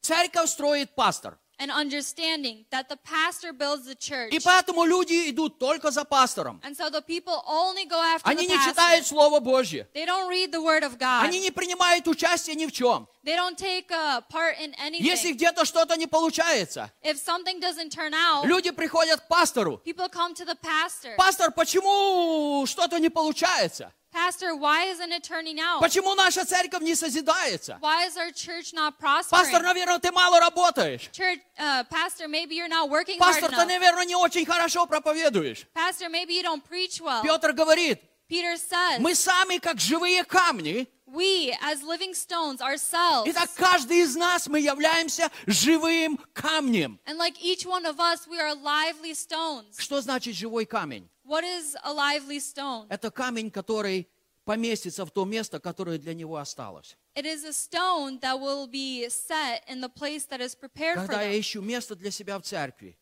церковь 0.00 0.48
строит 0.50 0.94
пастор. 0.96 1.38
An 1.60 1.70
understanding 1.70 2.64
that 2.70 2.88
the 2.88 2.96
pastor 2.96 3.52
builds 3.52 3.84
the 3.86 3.94
church. 3.94 4.32
И 4.32 4.40
поэтому 4.40 4.84
люди 4.84 5.30
идут 5.30 5.58
только 5.58 5.90
за 5.90 6.04
пастором. 6.04 6.58
And 6.64 6.74
so 6.74 6.88
the 6.90 7.02
people 7.02 7.42
only 7.46 7.84
go 7.86 8.00
after 8.00 8.28
Они 8.28 8.46
the 8.46 8.50
не 8.50 8.58
читают 8.58 9.04
pastor. 9.04 9.08
Слово 9.08 9.40
Божье. 9.40 9.86
They 9.94 10.06
don't 10.06 10.28
read 10.28 10.50
the 10.50 10.62
word 10.62 10.82
of 10.82 10.98
God. 10.98 11.22
Они 11.24 11.38
не 11.38 11.50
принимают 11.50 12.08
участие 12.08 12.56
ни 12.56 12.66
в 12.66 12.72
чем. 12.72 13.06
They 13.22 13.36
don't 13.36 13.56
take 13.58 13.90
uh, 13.90 14.22
part 14.30 14.58
in 14.58 14.74
anything. 14.80 15.04
Если 15.04 15.32
где-то 15.32 15.66
что-то 15.66 15.96
не 15.96 16.06
получается, 16.06 16.90
If 17.02 17.18
something 17.18 17.60
doesn't 17.60 17.90
turn 17.90 18.14
out, 18.14 18.46
люди 18.46 18.70
приходят 18.70 19.20
к 19.20 19.28
пастору. 19.28 19.80
people 19.84 20.08
come 20.08 20.34
to 20.34 20.46
the 20.46 20.56
pastor. 20.62 21.14
Пастор, 21.16 21.50
почему 21.52 22.64
что-то 22.66 22.98
не 22.98 23.10
получается? 23.10 23.92
Pastor, 24.12 24.56
why 24.56 24.84
isn't 24.86 25.12
it 25.12 25.22
turning 25.22 25.60
out? 25.60 25.80
Почему 25.80 26.14
наша 26.14 26.44
церковь 26.44 26.82
не 26.82 26.94
созидается? 26.94 27.78
Why 27.80 28.06
is 28.06 28.16
our 28.16 28.32
church 28.32 28.72
not 28.72 28.98
Пастор, 28.98 29.38
prospering? 29.38 29.62
наверное, 29.62 29.98
ты 30.00 30.10
мало 30.10 30.40
работаешь. 30.40 31.08
Church, 31.12 31.38
uh, 31.58 31.84
pastor, 31.84 32.26
maybe 32.26 32.54
you're 32.56 32.68
not 32.68 32.90
working 32.90 33.18
hard 33.18 33.40
Пастор, 33.40 33.50
ты, 33.50 33.64
наверное, 33.66 34.04
не 34.04 34.16
очень 34.16 34.44
хорошо 34.44 34.86
проповедуешь. 34.86 35.66
Pastor, 35.74 36.08
maybe 36.08 36.32
you 36.34 36.42
don't 36.42 36.62
preach 36.64 37.00
well. 37.00 37.22
Петр 37.22 37.52
говорит, 37.52 38.00
Peter 38.28 38.56
says, 38.56 38.98
мы 39.00 39.14
сами, 39.14 39.58
как 39.58 39.78
живые 39.80 40.24
камни, 40.24 40.88
we, 41.06 41.52
as 41.62 41.82
living 41.82 42.14
stones 42.14 42.60
ourselves, 42.60 43.28
Итак, 43.28 43.50
каждый 43.56 44.00
из 44.02 44.14
нас 44.16 44.46
мы 44.46 44.60
являемся 44.60 45.30
живым 45.46 46.16
камнем. 46.32 46.98
and 47.06 47.18
like 47.18 47.34
each 47.42 47.66
one 47.66 47.84
of 47.84 47.98
us, 47.98 48.28
we 48.28 48.38
are 48.38 48.54
lively 48.54 49.14
stones. 49.14 49.76
Что 49.78 50.00
значит 50.00 50.36
живой 50.36 50.64
камень? 50.66 51.08
What 51.30 51.44
is 51.44 51.76
a 51.84 51.92
lively 51.92 52.40
stone? 52.40 52.88
Это 52.88 53.12
камень, 53.12 53.52
который 53.52 54.08
поместится 54.44 55.06
в 55.06 55.12
то 55.12 55.24
место, 55.24 55.60
которое 55.60 55.96
для 55.96 56.12
него 56.12 56.36
осталось. 56.38 56.96
It 57.14 57.24
is 57.24 57.44
a 57.44 57.52
stone 57.52 58.18
that 58.18 58.40
will 58.40 58.66
be 58.66 59.08
set 59.08 59.62
in 59.68 59.80
the 59.80 59.88
place 59.88 60.26
that 60.26 60.40
is 60.40 60.56
prepared 60.56 60.96
for 60.96 61.06
Когда 61.06 61.22
я 61.22 61.30
them. 61.30 61.40
ищу 61.40 61.62
место 61.62 61.94
для 61.94 62.10
себя 62.10 62.36
в 62.36 62.42
When 62.42 62.46
церкви, 62.46 62.98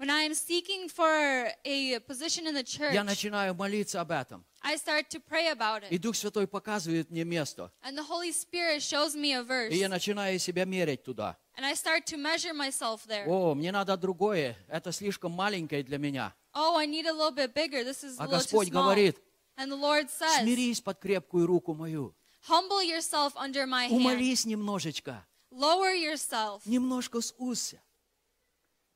I 0.00 0.26
am 0.26 0.34
seeking 0.34 0.88
for 0.88 1.52
a 1.64 2.00
position 2.00 2.48
in 2.48 2.54
the 2.54 2.64
church, 2.64 2.92
я 2.92 3.04
начинаю 3.04 3.54
молиться 3.54 4.00
об 4.00 4.10
этом. 4.10 4.44
I 4.60 4.74
start 4.74 5.08
to 5.10 5.20
pray 5.20 5.46
about 5.52 5.84
И 5.88 5.94
it. 5.94 6.00
Дух 6.00 6.16
Святой 6.16 6.48
показывает 6.48 7.10
мне 7.10 7.22
место. 7.22 7.70
And 7.84 7.96
the 7.96 8.02
Holy 8.08 8.32
Spirit 8.32 8.82
shows 8.82 9.14
me 9.14 9.34
a 9.34 9.44
verse. 9.44 9.70
И 9.70 9.76
я 9.76 9.88
начинаю 9.88 10.36
себя 10.40 10.64
мерить 10.64 11.04
туда. 11.04 11.36
And 11.56 11.64
I 11.64 11.74
start 11.74 12.06
to 12.06 12.16
measure 12.16 12.52
myself 12.52 13.06
there. 13.06 13.24
О, 13.28 13.54
мне 13.54 13.70
надо 13.70 13.96
другое. 13.96 14.56
Это 14.66 14.90
слишком 14.90 15.30
маленькое 15.30 15.84
для 15.84 15.98
меня. 15.98 16.34
Oh, 16.60 16.76
I 16.76 16.86
need 16.86 17.06
a 17.06 17.12
little 17.12 17.30
bit 17.30 17.54
bigger. 17.54 17.84
This 17.84 18.02
is 18.02 18.18
a 18.18 18.22
А 18.22 18.26
little 18.26 18.40
too 18.40 18.44
Господь 18.44 18.68
small. 18.68 18.82
говорит, 18.82 19.16
And 19.56 19.70
the 19.70 19.76
Lord 19.76 20.08
says, 20.10 20.42
смирись 20.42 20.80
под 20.80 20.98
крепкую 20.98 21.46
руку 21.46 21.72
мою. 21.74 22.14
humble 22.48 22.82
yourself 22.82 23.32
under 23.36 23.64
my 23.66 23.86
hand. 23.86 23.92
Умолись 23.92 24.44
немножечко. 24.44 25.24
Lower 25.52 25.94
yourself. 25.94 26.62
Немножко 26.66 27.20
сузься. 27.20 27.80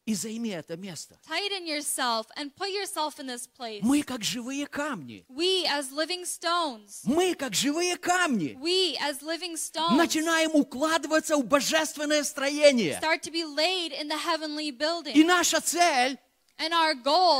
И 0.04 0.14
займи 0.14 0.50
это 0.50 0.76
место. 0.76 1.16
Tighten 1.28 1.64
yourself 1.64 2.26
and 2.36 2.52
put 2.56 2.70
yourself 2.70 3.20
in 3.20 3.28
this 3.28 3.46
place. 3.46 3.80
Мы 3.82 4.02
как 4.02 4.24
живые 4.24 4.66
камни. 4.66 5.24
We 5.28 5.64
as 5.66 5.92
living 5.92 6.24
stones. 6.24 7.02
Мы 7.04 7.34
как 7.36 7.54
живые 7.54 7.96
камни. 7.96 8.58
We 8.60 8.96
as 9.00 9.22
living 9.22 9.54
stones. 9.56 9.94
Начинаем 9.96 10.56
укладываться 10.56 11.36
в 11.36 11.44
божественное 11.44 12.24
строение. 12.24 12.98
Start 13.00 13.22
to 13.22 13.30
be 13.30 13.44
laid 13.44 13.92
in 13.92 14.08
the 14.08 14.18
heavenly 14.18 14.72
building. 14.72 15.12
И 15.14 15.22
наша 15.22 15.60
цель, 15.60 16.18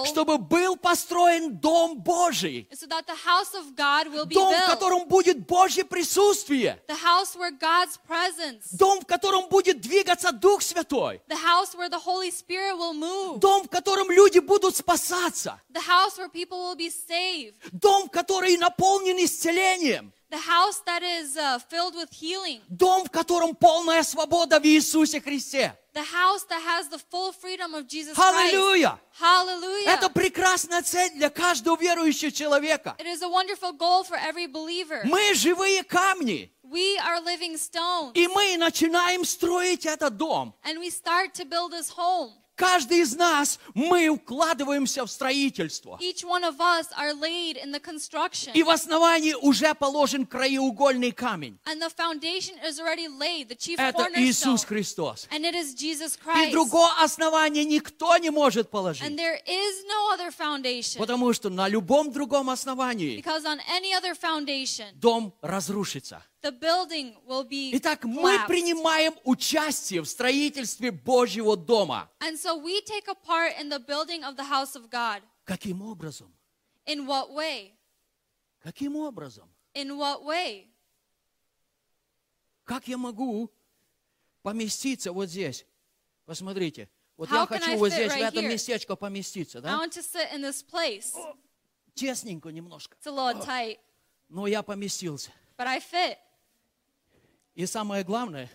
чтобы 0.06 0.38
был 0.38 0.76
построен 0.76 1.58
Дом 1.58 1.98
Божий. 2.02 2.68
so 2.72 2.86
that 2.86 3.06
the 3.06 3.14
house 3.14 3.54
of 3.54 3.74
God 3.76 4.12
will 4.12 4.26
be 4.26 4.34
Дом, 4.34 4.52
в 4.52 4.56
built. 4.56 4.66
котором 4.66 5.08
будет 5.08 5.46
Божье 5.46 5.84
присутствие. 5.84 6.80
The 6.88 6.96
house 6.96 7.36
where 7.36 7.50
God's 7.52 7.98
presence. 8.08 8.76
Дом, 8.76 9.00
в 9.00 9.06
котором 9.06 9.48
будет 9.48 9.80
двигаться 9.80 10.32
Дух 10.32 10.62
Святой. 10.62 11.20
The 11.28 11.36
house 11.36 11.74
where 11.74 11.88
the 11.88 12.00
Holy 12.00 12.30
Spirit 12.30 12.76
will 12.76 12.94
move. 12.94 13.38
Дом, 13.38 13.64
в 13.64 13.68
котором 13.68 14.10
люди 14.10 14.38
будут 14.38 14.76
спасаться. 14.76 15.60
The 15.70 15.80
house 15.80 16.18
where 16.18 16.28
people 16.28 16.58
will 16.58 16.76
be 16.76 16.90
saved. 16.90 17.54
Дом, 17.72 18.08
который 18.08 18.56
наполнен 18.56 19.16
исцелением. 19.24 20.12
The 20.31 20.39
house 20.39 20.81
that 20.85 21.03
is 21.03 21.37
uh, 21.37 21.57
filled 21.69 21.95
with 21.95 22.11
healing. 22.11 22.61
Дом, 22.67 23.05
в 23.05 23.11
котором 23.11 23.55
полная 23.55 24.03
свобода 24.03 24.59
в 24.59 24.65
Иисусе 24.65 25.21
Христе. 25.21 25.73
The 25.93 26.03
house 26.03 26.43
that 26.49 26.61
has 26.61 26.89
the 26.89 26.99
full 26.99 27.31
freedom 27.31 27.73
of 27.73 27.87
Jesus 27.87 28.15
Аллилуйя! 28.17 28.99
Christ. 28.99 29.21
Hallelujah. 29.21 29.87
Это 29.87 30.09
прекрасная 30.09 30.83
цель 30.83 31.11
для 31.15 31.29
каждого 31.29 31.77
верующего 31.77 32.31
человека. 32.31 32.95
It 32.99 33.07
is 33.07 33.21
a 33.21 33.29
wonderful 33.29 33.71
goal 33.73 34.03
for 34.03 34.17
every 34.17 34.47
believer. 34.47 35.01
Мы 35.05 35.33
живые 35.33 35.83
камни. 35.83 36.51
We 36.63 36.97
are 36.99 37.21
living 37.21 37.57
stones. 37.57 38.11
И 38.13 38.27
мы 38.27 38.57
начинаем 38.57 39.23
строить 39.23 39.85
этот 39.85 40.17
дом. 40.17 40.53
And 40.63 40.79
we 40.79 40.89
start 40.89 41.33
to 41.35 41.45
build 41.45 41.71
this 41.71 41.89
home. 41.89 42.33
Каждый 42.54 42.98
из 43.00 43.14
нас, 43.16 43.58
мы 43.74 44.08
укладываемся 44.08 45.04
в 45.06 45.10
строительство. 45.10 45.98
Each 46.00 46.22
one 46.22 46.44
of 46.44 46.60
us 46.60 46.86
are 46.98 47.14
laid 47.14 47.56
in 47.56 47.72
the 47.72 47.80
construction. 47.80 48.52
И 48.54 48.62
в 48.62 48.68
основании 48.68 49.32
уже 49.34 49.74
положен 49.74 50.26
краеугольный 50.26 51.12
камень. 51.12 51.58
And 51.64 51.80
the 51.80 51.90
foundation 51.90 52.58
is 52.62 52.78
already 52.78 53.08
laid, 53.08 53.48
the 53.48 53.56
chief 53.56 53.78
Это. 53.78 54.08
Иисус 54.16 54.64
Христос. 54.64 55.28
И 55.32 56.50
другого 56.50 56.92
основания 57.02 57.64
никто 57.64 58.16
не 58.18 58.30
может 58.30 58.66
And 58.66 58.70
положить. 58.70 59.16
there 59.16 59.40
is 59.46 59.84
no 59.88 60.14
other 60.14 60.30
foundation. 60.30 60.98
Потому 60.98 61.32
что 61.32 61.48
на 61.48 61.68
любом 61.68 62.12
другом 62.12 62.50
основании 62.50 63.16
Because 63.16 63.44
on 63.44 63.60
any 63.68 63.92
other 63.94 64.14
foundation, 64.14 64.92
дом 64.94 65.34
разрушится. 65.40 66.22
The 66.42 66.50
building 66.52 67.16
will 67.26 67.44
be 67.44 67.70
Итак, 67.74 68.04
мы 68.04 68.34
collapsed. 68.36 68.46
принимаем 68.48 69.14
участие 69.24 70.02
в 70.02 70.06
строительстве 70.06 70.90
Божьего 70.90 71.56
дома. 71.56 72.10
And 72.20 72.36
so 72.36 72.56
we 72.56 72.80
take 72.82 73.08
a 73.08 73.14
part 73.14 73.54
in 73.60 73.68
the 73.68 73.78
building 73.78 74.22
of 74.24 74.36
the 74.36 74.44
house 74.44 74.74
of 74.76 74.90
God. 74.90 75.22
Каким 75.44 75.82
образом? 75.82 76.32
In 76.86 77.06
what 77.06 77.30
way? 77.32 77.72
Каким 78.62 78.96
образом? 78.96 79.48
In 79.74 79.96
what 79.96 80.22
way? 80.24 80.68
Как 82.64 82.86
я 82.88 82.96
могу 82.98 83.50
поместиться 84.42 85.12
вот 85.12 85.28
здесь? 85.28 85.66
Посмотрите. 86.26 86.88
Вот 87.16 87.28
How 87.28 87.34
я 87.34 87.42
I 87.42 87.46
хочу 87.46 87.76
вот 87.78 87.92
здесь, 87.92 88.10
в 88.12 88.14
right 88.16 88.28
это 88.28 88.40
here? 88.40 88.48
местечко 88.48 88.96
поместиться, 88.96 89.58
I 89.58 89.62
да? 89.62 89.78
want 89.84 89.92
to 89.92 90.02
sit 90.02 90.32
in 90.32 90.40
this 90.42 90.62
place. 90.62 91.14
Тесненько 91.94 92.48
немножко. 92.48 92.96
It's 92.96 93.06
a 93.06 93.10
little 93.10 93.44
tight, 93.44 93.78
Но 94.28 94.46
я 94.46 94.62
поместился. 94.62 95.30
but 95.58 95.66
I 95.66 95.78
fit. 95.78 96.16
И 97.54 97.66
самое 97.66 98.04
главное, 98.04 98.48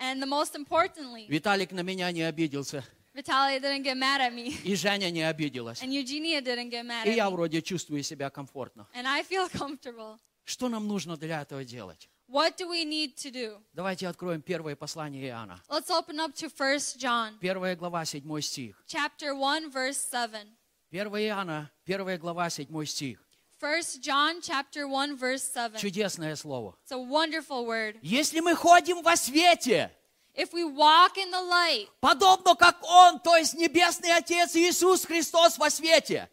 And 0.00 0.20
the 0.22 0.26
most 0.26 0.54
importantly, 0.56 1.26
Виталик 1.28 1.72
на 1.72 1.80
меня 1.80 2.10
не 2.10 2.22
обиделся. 2.22 2.82
Vitaly 3.14 3.60
didn't 3.60 3.82
get 3.82 3.96
mad 3.98 4.20
at 4.20 4.32
me. 4.34 4.48
И 4.64 4.74
Женя 4.74 5.10
не 5.10 5.22
обиделась. 5.22 5.82
And 5.82 5.92
Eugenia 5.92 6.40
didn't 6.40 6.70
get 6.70 6.84
mad 6.84 7.06
И 7.06 7.10
at 7.10 7.16
я 7.16 7.26
me. 7.26 7.30
вроде 7.32 7.60
чувствую 7.62 8.02
себя 8.02 8.30
комфортно. 8.30 8.86
And 8.94 9.06
I 9.06 9.22
feel 9.22 9.48
comfortable. 9.50 10.18
Что 10.44 10.68
нам 10.68 10.88
нужно 10.88 11.16
для 11.16 11.42
этого 11.42 11.64
делать? 11.64 12.08
What 12.28 12.56
do 12.56 12.68
we 12.70 12.84
need 12.84 13.16
to 13.16 13.30
do? 13.30 13.60
Давайте 13.72 14.06
откроем 14.08 14.40
первое 14.40 14.74
послание 14.76 15.26
Иоанна. 15.28 15.60
Let's 15.68 15.90
open 15.90 16.18
up 16.20 16.32
to 16.34 16.48
1 16.48 16.96
John, 16.98 17.38
Первая 17.40 17.74
глава, 17.76 18.04
седьмой 18.04 18.42
стих. 18.42 18.82
chapter 18.86 19.34
1, 19.34 19.70
verse 19.70 19.98
7. 20.10 20.46
1 20.92 21.06
Иоанна, 21.26 21.70
первая 21.84 22.18
глава, 22.18 22.48
седьмой 22.48 22.86
стих. 22.86 23.20
1 23.60 24.00
John, 24.00 24.40
chapter 24.40 24.88
1, 24.88 25.16
verse 25.16 25.42
7. 25.42 25.78
Чудесное 25.78 26.34
слово. 26.34 26.74
It's 26.82 26.92
a 26.92 26.98
wonderful 26.98 27.66
word. 27.66 27.98
Если 28.00 28.40
мы 28.40 28.54
ходим 28.54 29.02
во 29.02 29.16
свете, 29.16 29.90
If 30.34 30.54
we 30.54 30.64
walk 30.64 31.18
in 31.18 31.30
the 31.30 31.42
light, 31.42 31.88
подобно 32.00 32.54
как 32.54 32.82
Он, 32.82 33.20
то 33.20 33.36
есть 33.36 33.52
Небесный 33.54 34.16
Отец 34.16 34.56
Иисус 34.56 35.04
Христос 35.04 35.58
во 35.58 35.68
свете, 35.68 36.30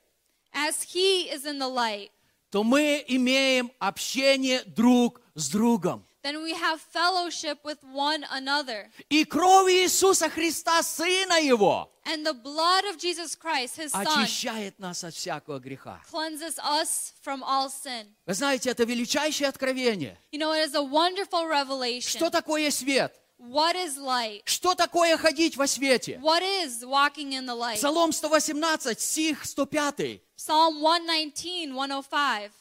as 0.54 0.82
He 0.84 1.30
is 1.30 1.45
in 1.45 1.60
the 1.60 1.68
light, 1.68 2.12
то 2.49 2.64
мы 2.64 3.04
имеем 3.10 3.72
общение 3.80 4.64
друг 4.64 5.20
с 5.36 5.49
другом. 5.49 6.07
Then 6.23 6.41
we 6.41 6.53
have 6.53 6.80
fellowship 6.81 7.60
with 7.64 7.77
one 7.84 8.26
another. 8.31 8.89
И 9.10 9.23
кровь 9.26 9.72
Иисуса 9.72 10.30
Христа, 10.30 10.81
Сына 10.84 11.39
Его, 11.41 11.89
And 12.06 12.26
the 12.26 12.34
blood 12.34 12.85
of 12.85 12.98
Jesus 12.98 13.35
Christ, 13.35 13.77
His 13.77 13.91
Son, 13.91 14.06
очищает 14.06 14.80
нас 14.80 15.03
от 15.03 15.14
всякого 15.14 15.60
греха. 15.60 16.02
cleanses 16.10 16.57
us 16.60 17.14
from 17.22 17.44
all 17.44 17.69
sin. 17.69 18.07
Вы 18.26 18.34
знаете, 18.34 18.69
это 18.69 18.84
величайшее 18.84 19.49
откровение. 19.49 20.18
You 20.31 20.39
know, 20.39 20.53
it 20.53 20.69
is 20.69 20.76
a 20.76 20.81
wonderful 20.84 21.48
revelation. 21.48 22.10
Что 22.10 22.30
такое 22.30 22.72
свет? 22.72 23.14
What 23.39 23.76
is 23.76 23.98
light? 23.98 24.41
Что 24.45 24.73
такое 24.73 25.15
ходить 25.15 25.57
во 25.57 25.68
свете? 25.68 26.19
What 26.23 26.41
is 26.41 26.84
walking 26.84 27.34
in 27.34 27.45
the 27.45 27.53
light? 27.53 27.77
Псалом 27.77 28.11
118, 28.11 28.99
стих 28.99 29.45
105. 29.45 30.22
Psalm 30.35 30.81
119, 30.81 31.72
105. 31.72 32.52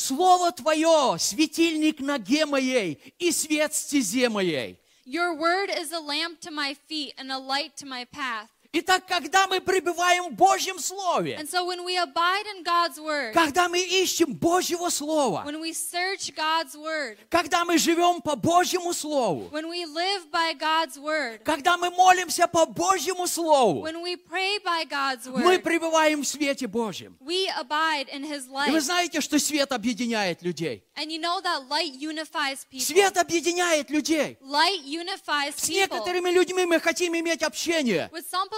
Слово 0.00 0.50
Твое, 0.50 1.18
светильник 1.18 2.00
ноге 2.00 2.46
моей 2.46 2.98
и 3.18 3.30
свет 3.30 3.74
стезе 3.74 4.30
моей. 4.30 4.78
Your 5.04 5.34
word 5.34 5.68
is 5.68 5.92
a 5.92 6.00
lamp 6.00 6.40
to 6.40 6.50
my 6.50 6.74
feet 6.88 7.12
and 7.18 7.30
a 7.30 7.36
light 7.36 7.76
to 7.76 7.86
my 7.86 8.06
path. 8.06 8.48
Итак, 8.72 9.04
когда 9.08 9.48
мы 9.48 9.60
пребываем 9.60 10.28
в 10.30 10.34
Божьем 10.34 10.78
Слове, 10.78 11.36
And 11.40 11.48
so 11.48 11.66
when 11.66 11.84
we 11.84 11.96
abide 11.96 12.46
in 12.54 12.62
God's 12.62 13.00
word, 13.00 13.32
когда 13.32 13.68
мы 13.68 13.80
ищем 13.80 14.32
Божьего 14.32 14.90
Слова, 14.90 15.42
when 15.44 15.60
we 15.60 15.72
search 15.72 16.32
God's 16.36 16.76
word, 16.76 17.18
когда 17.28 17.64
мы 17.64 17.78
живем 17.78 18.22
по 18.22 18.36
Божьему 18.36 18.92
Слову, 18.92 19.48
when 19.50 19.68
we 19.68 19.84
live 19.86 20.30
by 20.30 20.54
God's 20.54 20.96
word, 20.98 21.42
когда 21.42 21.76
мы 21.76 21.90
молимся 21.90 22.46
по 22.46 22.64
Божьему 22.64 23.26
Слову, 23.26 23.84
when 23.84 24.02
we 24.02 24.16
pray 24.16 24.62
by 24.64 24.84
God's 24.88 25.26
мы 25.26 25.56
word, 25.56 25.62
пребываем 25.62 26.22
в 26.22 26.28
свете 26.28 26.68
Божьем. 26.68 27.16
we 27.20 27.48
abide 27.58 28.08
in 28.14 28.22
His 28.24 28.46
И 28.68 28.70
вы 28.70 28.80
знаете, 28.80 29.20
что 29.20 29.40
свет 29.40 29.72
объединяет 29.72 30.42
людей. 30.42 30.84
And 31.00 31.10
you 31.10 31.18
know 31.18 31.40
that 31.40 31.66
light 31.70 31.94
unifies 31.94 32.66
people. 32.70 32.84
Свет 32.84 33.16
объединяет 33.16 33.88
людей. 33.88 34.36
Light 34.42 34.84
unifies 34.84 35.54
С 35.56 35.66
people. 35.66 35.74
некоторыми 35.88 36.30
людьми 36.30 36.66
мы 36.66 36.78
хотим 36.78 37.14
иметь 37.18 37.42
общение, 37.42 38.10
With 38.12 38.26
some, 38.30 38.48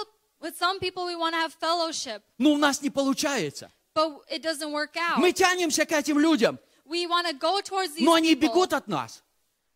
with 0.40 0.58
some 0.58 0.80
people, 0.80 1.04
we 1.06 1.14
want 1.14 1.34
to 1.34 1.38
have 1.40 1.54
fellowship, 1.60 2.20
но 2.38 2.52
у 2.54 2.56
нас 2.56 2.82
не 2.82 2.90
получается. 2.90 3.70
but 3.94 4.22
it 4.28 4.42
doesn't 4.42 4.72
work 4.72 4.96
out. 4.96 5.18
Мы 5.18 5.32
тянемся 5.32 5.84
к 5.86 5.92
этим 5.92 6.18
людям, 6.18 6.58
We 6.84 7.06
want 7.06 7.28
to 7.28 7.32
go 7.34 7.60
towards 7.60 7.94
these 7.94 8.04
но 8.04 8.14
они 8.14 8.34
people, 8.34 8.48
бегут 8.48 8.72
от 8.72 8.88
нас. 8.88 9.22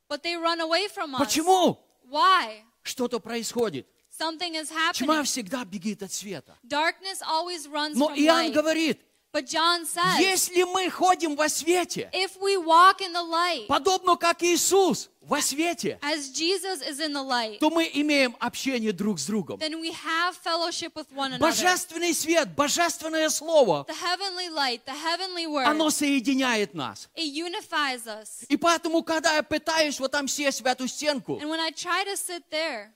but 0.09 0.23
they 0.25 0.35
run 0.37 0.61
away 0.61 0.89
from 0.89 1.15
us. 1.15 1.21
Почему? 1.21 1.79
Why? 2.11 2.65
Что-то 2.83 3.21
происходит. 3.21 3.87
Something 4.11 4.55
is 4.57 4.71
Тьма 4.71 5.21
happening. 5.21 5.23
всегда 5.25 5.65
бегит 5.65 6.03
от 6.03 6.13
света. 6.13 6.57
Darkness 6.67 7.23
always 7.23 7.69
runs 7.69 7.95
Но 7.95 8.09
from 8.09 8.17
Иоанн 8.19 8.47
light. 8.49 8.53
говорит, 8.55 9.01
But 9.37 9.45
John 9.45 9.85
says, 9.85 10.19
если 10.19 10.63
мы 10.63 10.89
ходим 10.89 11.37
во 11.37 11.51
свете, 11.51 12.09
if 12.15 12.41
we 12.41 12.57
walk 12.57 13.03
in 13.03 13.13
the 13.13 13.23
light, 13.23 13.67
подобно 13.67 14.17
как 14.17 14.43
Иисус 14.43 15.11
во 15.21 15.43
свете, 15.43 15.99
as 16.01 16.31
Jesus 16.31 16.81
is 16.81 17.01
in 17.01 17.13
the 17.13 17.23
light, 17.23 17.59
то 17.59 17.69
мы 17.69 17.91
имеем 17.93 18.35
общение 18.41 18.93
друг 18.93 19.19
с 19.19 19.27
другом. 19.27 19.59
then 19.59 19.79
we 19.79 19.93
have 19.93 20.35
fellowship 20.43 20.95
with 20.95 21.13
one 21.13 21.35
another. 21.35 21.41
Божественный 21.41 22.15
свет, 22.15 22.49
божественное 22.55 23.29
слово, 23.29 23.85
The 23.87 23.93
heavenly 23.93 24.49
light, 24.49 24.81
the 24.87 24.95
heavenly 24.95 25.47
word, 25.47 25.67
оно 25.67 25.91
соединяет 25.91 26.73
нас. 26.73 27.11
it 27.15 27.31
unifies 27.31 28.07
us. 28.07 28.47
И 28.49 28.57
поэтому, 28.57 29.03
когда 29.03 29.35
я 29.35 29.43
пытаюсь 29.43 30.01
вот 30.01 30.13
там 30.13 30.29
сесть 30.29 30.63
в 30.63 30.67
эту 30.67 30.89
стенку, 30.89 31.39
And 31.39 31.51
when 31.51 31.61
I 31.61 31.73
try 31.73 32.05
to 32.05 32.17
sit 32.17 32.45
there, 32.51 32.87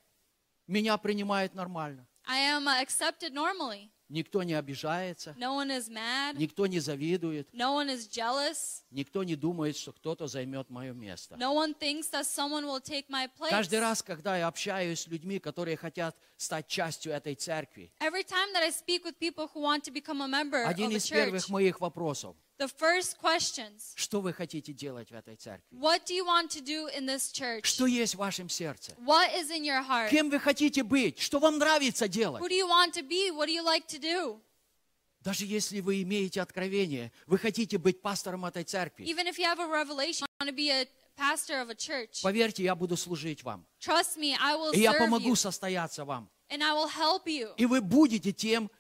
меня 0.67 0.97
принимают 0.97 1.55
нормально. 1.55 2.07
I 2.27 2.39
am 2.39 2.67
uh, 2.67 2.81
accepted 2.81 3.35
normally. 3.35 3.91
Никто 4.11 4.43
не 4.43 4.55
обижается, 4.55 5.37
No 5.39 5.57
one 5.57 5.71
is 5.71 5.89
mad. 5.89 6.37
никто 6.37 6.67
не 6.67 6.81
завидует, 6.81 7.49
No 7.55 7.77
one 7.77 7.89
is 7.95 8.09
jealous. 8.11 8.83
никто 8.91 9.23
не 9.23 9.37
думает, 9.37 9.77
что 9.77 9.93
кто-то 9.93 10.27
займет 10.27 10.69
мое 10.69 10.93
место. 10.93 11.37
No 11.37 11.55
one 11.55 11.75
thinks 11.79 12.11
that 12.11 12.25
someone 12.27 12.65
will 12.67 12.81
take 12.83 13.09
my 13.09 13.29
place. 13.39 13.51
Каждый 13.51 13.79
раз, 13.79 14.03
когда 14.03 14.37
я 14.37 14.49
общаюсь 14.49 15.03
с 15.03 15.07
людьми, 15.07 15.39
которые 15.39 15.77
хотят 15.77 16.17
стать 16.37 16.67
частью 16.67 17.13
этой 17.13 17.37
церкви, 17.37 17.93
Every 18.01 18.25
time 18.25 18.53
that 18.53 18.63
I 18.65 18.71
speak 18.73 19.05
with 19.05 19.17
people 19.21 19.49
who 19.55 19.61
want 19.63 19.85
to 19.85 19.93
become 19.93 20.21
a 20.23 20.27
member 20.27 20.65
один 20.67 20.91
of 20.91 20.97
из 20.97 21.09
первых 21.09 21.45
church, 21.45 21.51
моих 21.51 21.81
вопросов, 21.81 22.35
the 22.61 22.69
first 22.69 23.17
questions, 23.19 23.93
что 23.95 24.21
вы 24.21 24.33
хотите 24.35 24.73
делать 24.73 25.11
в 25.11 25.15
этой 25.15 25.35
церкви? 25.37 25.77
what 25.79 26.05
do 26.07 26.15
you 26.15 26.25
want 26.27 26.51
to 26.51 26.61
do 26.61 26.89
in 26.95 27.07
this 27.07 27.33
church? 27.33 27.65
Что 27.65 27.87
есть 27.87 28.15
в 28.15 28.19
вашем 28.19 28.49
сердце? 28.51 28.93
What 28.99 29.35
is 29.35 29.51
in 29.51 29.65
your 29.65 29.83
heart? 29.83 30.11
Кем 30.11 30.29
вы 30.31 30.39
хотите 30.39 30.83
быть? 30.83 31.19
Что 31.19 31.39
вам 31.39 31.59
нравится 31.59 32.07
делать? 32.07 32.43
Who 32.43 32.49
do 32.49 32.55
you 32.55 32.69
want 32.69 32.93
to 32.93 33.03
be? 33.03 33.31
What 33.31 33.47
do 33.47 33.53
you 33.53 33.65
like 33.65 33.87
to 33.89 33.99
do? 33.99 34.41
Даже 35.23 35.45
если 35.45 35.81
вы 35.81 36.03
имеете 36.03 36.41
откровение, 36.41 37.13
вы 37.27 37.39
хотите 37.39 37.79
быть 37.79 38.01
пастором 38.01 38.45
этой 38.45 38.65
церкви, 38.65 39.05
Even 39.05 39.27
if 39.27 39.39
you 39.39 39.45
have 39.45 39.59
a 39.59 39.67
revelation, 39.67 40.27
you 40.27 40.47
want 40.47 40.49
to 40.49 40.55
be 40.55 40.71
a 40.71 40.87
pastor 41.17 41.61
of 41.61 41.71
a 41.71 41.75
church. 41.75 42.23
поверьте, 42.23 42.63
я 42.63 42.75
буду 42.75 42.97
служить 42.97 43.43
вам. 43.43 43.67
Trust 43.81 44.19
me, 44.19 44.37
I 44.41 44.55
will 44.55 44.75
И 44.75 44.81
я 44.81 44.93
помогу 44.93 45.33
you, 45.33 45.37
состояться 45.37 46.05
вам. 46.05 46.31
and 46.51 46.63
I 46.63 46.73
will 46.73 46.89
help 46.89 47.27
you. 47.27 47.55
И 47.57 47.67
вы 47.67 47.81
будете 47.81 48.33
тем, 48.33 48.71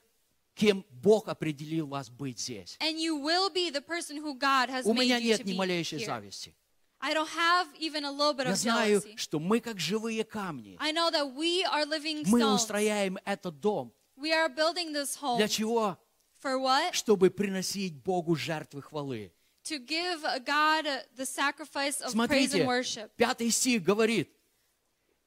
кем 0.54 0.84
Бог 0.90 1.28
определил 1.28 1.86
вас 1.86 2.10
быть 2.10 2.38
здесь. 2.40 2.76
And 2.80 2.98
you 2.98 3.16
will 3.22 3.50
be 3.52 3.70
the 3.70 3.80
person 3.80 4.16
who 4.18 4.34
God 4.38 4.68
has 4.70 4.84
У 4.84 4.92
меня 4.94 5.18
нет 5.20 5.44
ни 5.44 5.54
малейшей 5.54 5.98
here. 6.00 6.06
зависти. 6.06 6.54
I 7.02 7.14
don't 7.14 7.28
have 7.30 7.66
even 7.78 8.04
a 8.04 8.10
little 8.10 8.34
bit 8.34 8.44
Я 8.46 8.52
of 8.52 8.56
знаю, 8.56 9.00
jealousy. 9.00 9.16
что 9.16 9.40
мы, 9.40 9.60
как 9.60 9.80
живые 9.80 10.22
камни, 10.24 10.76
I 10.78 10.92
know 10.92 11.10
that 11.10 11.34
we 11.34 11.62
are 11.64 11.86
living 11.86 12.24
мы 12.26 12.40
stones. 12.40 12.56
устрояем 12.56 13.18
этот 13.24 13.58
дом. 13.60 13.92
We 14.16 14.32
are 14.32 14.48
building 14.54 14.92
this 14.92 15.16
home. 15.16 15.38
Для 15.38 15.48
чего? 15.48 15.96
For 16.42 16.58
what? 16.58 16.92
Чтобы 16.92 17.30
приносить 17.30 17.94
Богу 17.94 18.34
жертвы 18.36 18.82
хвалы. 18.82 19.32
To 19.64 19.78
give 19.78 20.22
God 20.44 20.86
uh, 20.86 21.02
the 21.16 21.24
sacrifice 21.26 22.00
of 22.02 22.12
praise 22.12 22.50
Смотрите, 22.50 22.60
and 22.60 22.66
worship. 22.66 23.10
пятый 23.16 23.50
стих 23.50 23.82
говорит, 23.82 24.30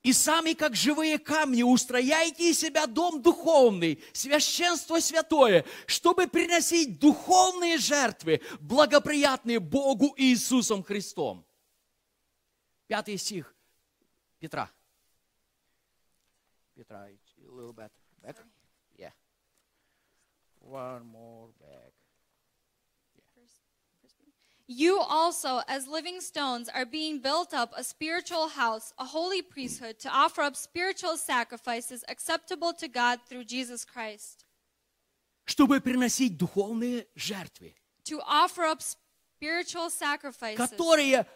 «И 0.03 0.11
сами, 0.11 0.53
как 0.53 0.75
живые 0.75 1.17
камни, 1.17 1.63
устрояйте 1.63 2.51
из 2.51 2.59
себя 2.59 2.87
дом 2.87 3.21
духовный, 3.21 4.03
священство 4.11 4.99
святое, 4.99 5.65
чтобы 5.87 6.27
приносить 6.27 6.99
духовные 6.99 7.77
жертвы, 7.77 8.41
благоприятные 8.59 9.59
Богу 9.59 10.13
Иисусом 10.17 10.83
Христом». 10.83 11.45
Пятый 12.87 13.17
стих 13.17 13.55
Петра. 14.39 14.69
Петра, 16.75 17.07
a 17.07 17.15
little 17.49 17.71
bit 17.71 17.89
back. 18.21 18.35
Yeah. 18.97 19.13
One 20.59 21.05
more 21.05 21.49
You 24.70 25.00
also, 25.00 25.62
as 25.66 25.88
living 25.88 26.20
stones, 26.20 26.68
are 26.68 26.84
being 26.84 27.20
built 27.20 27.54
up 27.54 27.72
a 27.74 27.82
spiritual 27.82 28.48
house, 28.48 28.92
a 28.98 29.04
holy 29.06 29.40
priesthood, 29.40 29.98
to 30.00 30.10
offer 30.10 30.42
up 30.42 30.56
spiritual 30.56 31.16
sacrifices 31.16 32.04
acceptable 32.06 32.74
to 32.74 32.86
God 32.86 33.20
through 33.26 33.44
Jesus 33.44 33.86
Christ. 33.86 34.44
Чтобы 35.46 35.80
приносить 35.80 36.36
духовные 36.36 37.06
жертвы, 37.16 37.74
To 38.04 38.20
offer 38.26 38.64
up 38.64 38.82
spiritual 38.82 39.88
sacrifices 39.88 40.58
которые 40.58 41.26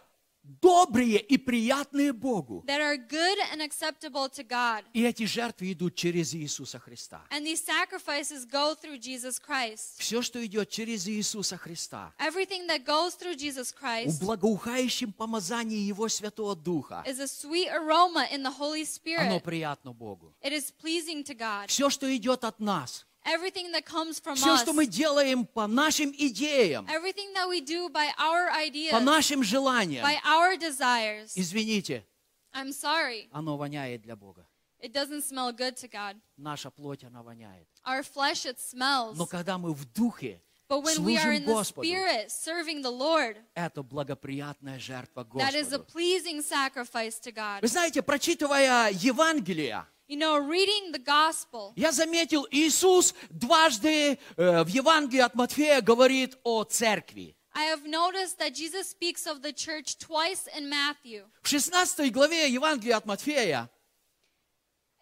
добрые 0.61 1.19
и 1.19 1.37
приятные 1.37 2.13
Богу. 2.13 2.63
that 2.67 2.79
are 2.81 2.97
good 2.97 3.37
and 3.51 3.61
acceptable 3.61 4.29
to 4.29 4.43
God. 4.43 4.83
И 4.93 5.03
эти 5.03 5.25
жертвы 5.25 5.73
идут 5.73 5.95
через 5.95 6.33
Иисуса 6.33 6.79
Христа. 6.79 7.21
And 7.29 7.45
these 7.45 7.63
sacrifices 7.63 8.45
go 8.45 8.75
through 8.75 8.99
Jesus 8.99 9.39
Christ. 9.39 9.97
Все, 9.99 10.21
что 10.21 10.43
идет 10.45 10.69
через 10.69 11.07
Иисуса 11.07 11.57
Христа, 11.57 12.13
Everything 12.19 12.67
that 12.67 12.85
goes 12.85 13.15
through 13.15 13.35
Jesus 13.35 13.73
в 13.73 13.81
Christ 13.81 14.19
благоухающем 14.21 15.11
помазании 15.13 15.79
Его 15.79 16.07
Святого 16.07 16.55
Духа, 16.55 17.03
is 17.05 17.19
a 17.19 17.27
sweet 17.27 17.69
aroma 17.69 18.25
in 18.31 18.43
the 18.43 18.51
Holy 18.57 18.81
оно 18.81 19.37
Spirit. 19.37 19.43
приятно 19.43 19.93
Богу. 19.93 20.33
It 20.41 20.53
is 20.53 20.71
pleasing 20.71 21.23
to 21.23 21.33
God. 21.35 21.67
Все, 21.67 21.89
что 21.89 22.13
идет 22.15 22.43
от 22.43 22.59
нас, 22.59 23.05
Everything 23.27 23.71
that 23.73 23.85
comes 23.85 24.19
from 24.19 24.35
все, 24.35 24.55
us, 24.55 24.61
что 24.61 24.73
мы 24.73 24.85
делаем 24.85 25.45
по 25.45 25.67
нашим 25.67 26.11
идеям, 26.11 26.87
everything 26.87 27.33
that 27.33 27.47
we 27.49 27.59
do 27.59 27.89
by 27.89 28.09
our 28.17 28.49
ideas, 28.51 28.91
по 28.91 29.01
нашим 29.01 29.43
желаниям, 29.43 30.05
by 30.05 30.17
our 30.23 30.57
desires, 30.57 31.33
извините, 31.35 32.05
I'm 32.53 32.71
sorry, 32.71 33.27
оно 33.31 33.57
воняет 33.57 34.01
для 34.01 34.15
Бога. 34.15 34.47
it 34.79 34.93
doesn't 34.93 35.23
smell 35.23 35.51
good 35.51 35.75
to 35.77 35.87
God. 35.87 36.15
Наша 36.37 36.71
плоть, 36.71 37.03
она 37.03 37.21
воняет. 37.21 37.67
Our 37.85 38.03
flesh, 38.03 38.45
it 38.45 38.59
smells. 38.59 39.17
Но 39.17 39.25
когда 39.25 39.57
мы 39.57 39.73
в 39.73 39.85
духе 39.91 40.41
But 40.69 40.83
when 40.83 41.05
we 41.05 41.17
are 41.17 41.31
in 41.31 41.45
the 41.45 41.53
Господу, 41.53 41.87
Spirit 41.87 42.29
serving 42.29 42.81
the 42.81 42.91
Lord, 42.91 43.37
это 43.55 43.83
благоприятная 43.83 44.79
жертва 44.79 45.25
that 45.35 45.55
is 45.55 45.71
a 45.71 45.77
Господу. 45.77 45.85
pleasing 45.93 46.41
sacrifice 46.41 47.19
to 47.21 47.31
God. 47.31 47.61
Вы 47.61 47.67
знаете, 47.67 48.01
прочитывая 48.01 48.91
Евангелие, 48.91 49.85
You 50.07 50.17
know, 50.17 50.37
reading 50.37 50.93
the 50.93 50.99
gospel, 51.03 51.73
Я 51.75 51.91
заметил, 51.91 52.47
Иисус 52.49 53.13
дважды 53.29 54.17
э, 54.37 54.63
в 54.63 54.67
Евангелии 54.69 55.19
от 55.19 55.35
Матфея 55.35 55.81
говорит 55.81 56.37
о 56.43 56.63
церкви. 56.63 57.35
I 57.53 57.65
have 57.65 57.85
noticed 57.85 58.37
that 58.39 58.53
Jesus 58.53 58.87
speaks 58.89 59.25
of 59.27 59.41
the 59.41 59.51
church 59.51 59.97
twice 59.97 60.47
in 60.57 60.69
Matthew. 60.69 61.25
В 61.41 61.49
16 61.49 62.09
главе 62.13 62.49
Евангелия 62.49 62.95
от 62.95 63.05
Матфея 63.05 63.69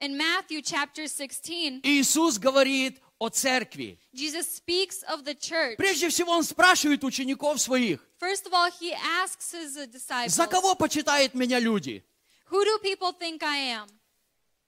In 0.01 0.17
Matthew 0.17 0.63
chapter 0.63 1.07
16, 1.07 1.81
Иисус 1.83 2.39
говорит 2.39 2.99
о 3.19 3.29
церкви. 3.29 3.99
Jesus 4.11 4.47
speaks 4.47 5.03
of 5.03 5.23
the 5.23 5.35
church. 5.35 5.77
Прежде 5.77 6.09
всего 6.09 6.31
Он 6.31 6.43
спрашивает 6.43 7.03
учеников 7.03 7.61
своих, 7.61 7.99
First 8.19 8.47
of 8.47 8.53
all, 8.53 8.71
he 8.71 8.91
asks 9.21 9.53
his 9.53 9.77
uh, 9.77 9.85
disciples, 9.85 10.33
за 10.33 10.47
кого 10.47 10.73
почитают 10.73 11.35
меня 11.35 11.59
люди? 11.59 12.03
Who 12.49 12.63
do 12.63 12.79
people 12.81 13.11
think 13.13 13.43
I 13.43 13.57
am? 13.57 13.87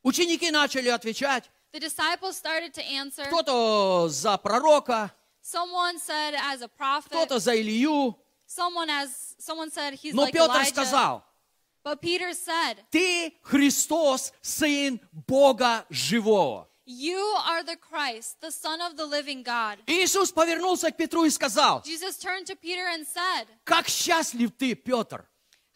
Ученики 0.07 0.51
начали 0.51 0.87
отвечать. 0.87 1.49
The 1.73 1.81
disciples 1.81 2.37
started 2.37 2.73
to 2.73 2.81
answer. 2.81 3.25
Кто-то 3.25 4.07
за 4.09 4.37
пророка, 4.37 5.11
Someone 5.43 5.99
said 5.99 6.33
as 6.33 6.61
a 6.61 6.69
prophet. 6.69 7.09
кто-то 7.09 7.39
за 7.39 7.59
Илью. 7.59 8.15
Someone 8.47 8.89
as 8.89 9.35
someone 9.37 9.69
said 9.69 9.95
he's 9.95 10.13
Но 10.13 10.23
like 10.23 10.31
Петр 10.31 10.49
Elijah. 10.49 10.69
сказал, 10.69 11.23
But 11.83 11.99
Peter 12.01 12.33
said, 12.33 12.77
ты 12.89 13.33
Христос, 13.43 14.31
Сын 14.41 15.01
Бога 15.11 15.85
Живого. 15.89 16.67
You 16.85 17.19
are 17.45 17.63
the 17.63 17.75
Christ, 17.75 18.39
the 18.39 18.49
Son 18.49 18.79
of 18.79 18.95
the 18.95 19.05
living 19.05 19.43
God. 19.43 19.77
Иисус 19.87 20.31
повернулся 20.31 20.89
к 20.89 20.95
Петру 20.95 21.25
и 21.25 21.29
сказал, 21.29 21.81
Jesus 21.83 22.17
turned 22.17 22.45
to 22.45 22.55
Peter 22.55 22.87
and 22.87 23.05
said, 23.05 23.45
как 23.65 23.89
счастлив 23.89 24.51
ты, 24.57 24.73
Петр, 24.73 25.27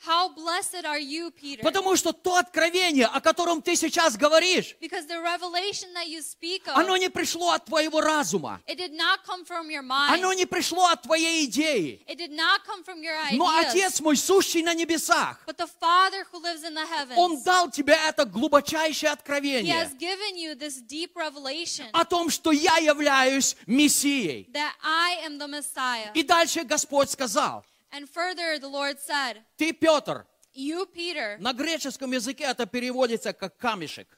How 0.03 0.29
blessed 0.33 0.83
are 0.83 0.99
you, 0.99 1.29
Peter? 1.29 1.61
Потому 1.61 1.95
что 1.95 2.11
то 2.11 2.37
откровение, 2.37 3.05
о 3.05 3.21
котором 3.21 3.61
ты 3.61 3.75
сейчас 3.75 4.17
говоришь, 4.17 4.75
Because 4.81 5.05
the 5.05 5.21
revelation 5.21 5.93
that 5.93 6.07
you 6.07 6.21
speak 6.23 6.65
of, 6.65 6.73
оно 6.75 6.97
не 6.97 7.09
пришло 7.09 7.51
от 7.51 7.65
твоего 7.65 8.01
разума. 8.01 8.59
it 8.65 8.77
did 8.79 8.93
not 8.93 9.23
come 9.23 9.45
from 9.45 9.69
your 9.69 9.83
mind. 9.83 10.15
Оно 10.15 10.33
не 10.33 10.47
пришло 10.47 10.87
от 10.87 11.03
твоей 11.03 11.45
идеи. 11.45 12.03
It 12.07 12.17
did 12.17 12.31
not 12.31 12.65
come 12.65 12.83
from 12.83 13.03
your 13.03 13.15
ideas. 13.29 13.37
Но 13.37 13.59
Отец 13.59 13.99
мой, 13.99 14.17
сущий 14.17 14.63
на 14.63 14.73
небесах, 14.73 15.39
But 15.45 15.57
the 15.57 15.69
Father 15.79 16.25
who 16.31 16.41
lives 16.41 16.63
in 16.63 16.73
the 16.73 16.87
heavens, 16.87 17.17
Он 17.17 17.39
дал 17.43 17.69
тебе 17.69 17.93
это 17.93 18.25
глубочайшее 18.25 19.11
He 19.11 19.13
откровение 19.13 19.75
has 19.75 19.93
given 19.93 20.35
you 20.35 20.55
this 20.55 20.81
deep 20.81 21.13
revelation 21.15 21.85
о 21.93 22.05
том, 22.05 22.31
что 22.31 22.51
я 22.51 22.77
являюсь 22.77 23.55
Мессией. 23.67 24.49
that 24.51 24.73
I 24.81 25.19
am 25.27 25.37
the 25.37 25.47
Messiah. 25.47 26.09
И 26.15 26.23
дальше 26.23 26.63
Господь 26.63 27.11
сказал, 27.11 27.63
And 27.92 28.08
further, 28.08 28.58
the 28.58 28.68
Lord 28.68 28.98
said, 28.98 29.42
ты, 29.56 29.72
Петр, 29.72 30.26
You, 30.54 30.86
Peter, 30.86 31.36
на 31.38 31.52
греческом 31.52 32.12
языке 32.12 32.44
это 32.44 32.66
переводится 32.66 33.32
как 33.32 33.56
камешек, 33.56 34.08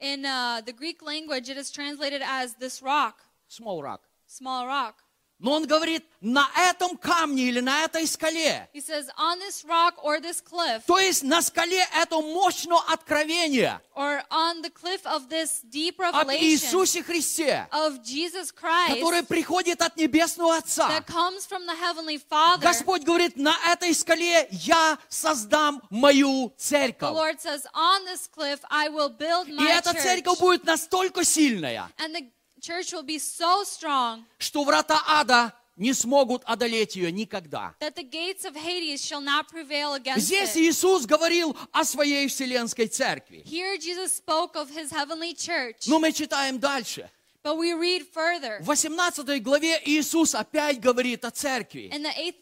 in 0.00 0.24
uh, 0.24 0.60
the 0.64 0.72
Greek 0.72 1.02
language, 1.02 1.48
it 1.48 1.56
is 1.56 1.70
translated 1.70 2.22
as 2.22 2.54
this 2.54 2.82
rock, 2.82 3.22
small 3.48 3.82
rock. 3.82 4.02
small 4.26 4.66
rock. 4.66 5.02
Но 5.41 5.53
он 5.53 5.65
говорит, 5.65 6.05
на 6.21 6.47
этом 6.55 6.97
камне 6.97 7.45
или 7.49 7.61
на 7.61 7.83
этой 7.83 8.05
скале. 8.05 8.69
He 8.75 8.79
says, 8.79 9.09
On 9.17 9.39
this 9.39 9.65
rock 9.67 9.95
or 10.03 10.19
this 10.19 10.39
cliff, 10.39 10.83
То 10.85 10.99
есть 10.99 11.23
на 11.23 11.41
скале 11.41 11.83
это 11.99 12.21
мощное 12.21 12.77
откровение 12.87 13.81
or 13.95 14.21
on 14.29 14.61
the 14.61 14.69
cliff 14.69 15.03
of 15.05 15.27
this 15.29 15.61
deep 15.69 15.97
revelation 15.97 16.43
Иисусе 16.43 17.01
Христе, 17.03 17.67
of 17.71 18.03
Jesus 18.03 18.51
Christ 18.51 18.93
который 18.99 19.23
приходит 19.23 19.81
от 19.81 19.97
Небесного 19.97 20.57
Отца. 20.57 20.87
that 20.89 21.07
comes 21.07 21.47
from 21.47 21.65
the 21.65 21.75
Heavenly 21.75 22.19
Father, 22.19 22.61
Господь 22.61 23.03
говорит, 23.03 23.35
на 23.35 23.55
этой 23.67 23.93
скале 23.95 24.47
я 24.51 24.99
создам 25.09 25.81
мою 25.89 26.49
the 26.49 26.57
церковь. 26.57 27.15
Lord 27.15 27.41
says, 27.41 27.65
On 27.73 28.05
this 28.05 28.27
cliff 28.27 28.59
I 28.69 28.89
will 28.89 29.09
build 29.09 29.47
И 29.49 29.53
my 29.53 29.67
эта 29.71 29.89
church. 29.91 30.03
церковь 30.03 30.39
будет 30.39 30.63
настолько 30.65 31.23
сильная, 31.25 31.89
And 31.97 32.13
the 32.13 32.29
church 32.61 32.93
will 32.93 33.03
be 33.03 33.17
so 33.17 33.63
strong 33.63 34.23
что 34.37 34.63
врата 34.63 35.01
ада 35.07 35.53
не 35.77 35.93
смогут 35.93 36.43
одолеть 36.45 36.95
ее 36.95 37.11
никогда. 37.11 37.75
that 37.79 37.95
the 37.95 38.03
gates 38.03 38.45
of 38.45 38.55
Hades 38.55 39.03
shall 39.03 39.21
not 39.21 39.47
prevail 39.49 39.93
against 39.93 40.27
Здесь. 40.27 40.55
Иисус 40.55 41.05
говорил 41.05 41.57
о 41.71 41.83
своей 41.83 42.27
вселенской 42.27 42.87
церкви. 42.87 43.43
Here 43.45 43.77
Jesus 43.77 44.13
spoke 44.13 44.55
of 44.55 44.69
his 44.69 44.91
heavenly 44.91 45.33
church. 45.33 45.87
Но 45.87 45.99
мы 45.99 46.11
читаем 46.11 46.59
дальше. 46.59 47.09
But 47.43 47.57
we 47.57 47.73
read 47.73 48.05
further. 48.13 48.61
В 48.61 48.67
18 48.67 49.41
главе 49.41 49.81
Иисус 49.85 50.35
опять 50.35 50.79
говорит 50.79 51.25
о 51.25 51.31
церкви. 51.31 51.89
In 51.91 52.03
the 52.03 52.15
eighth 52.17 52.35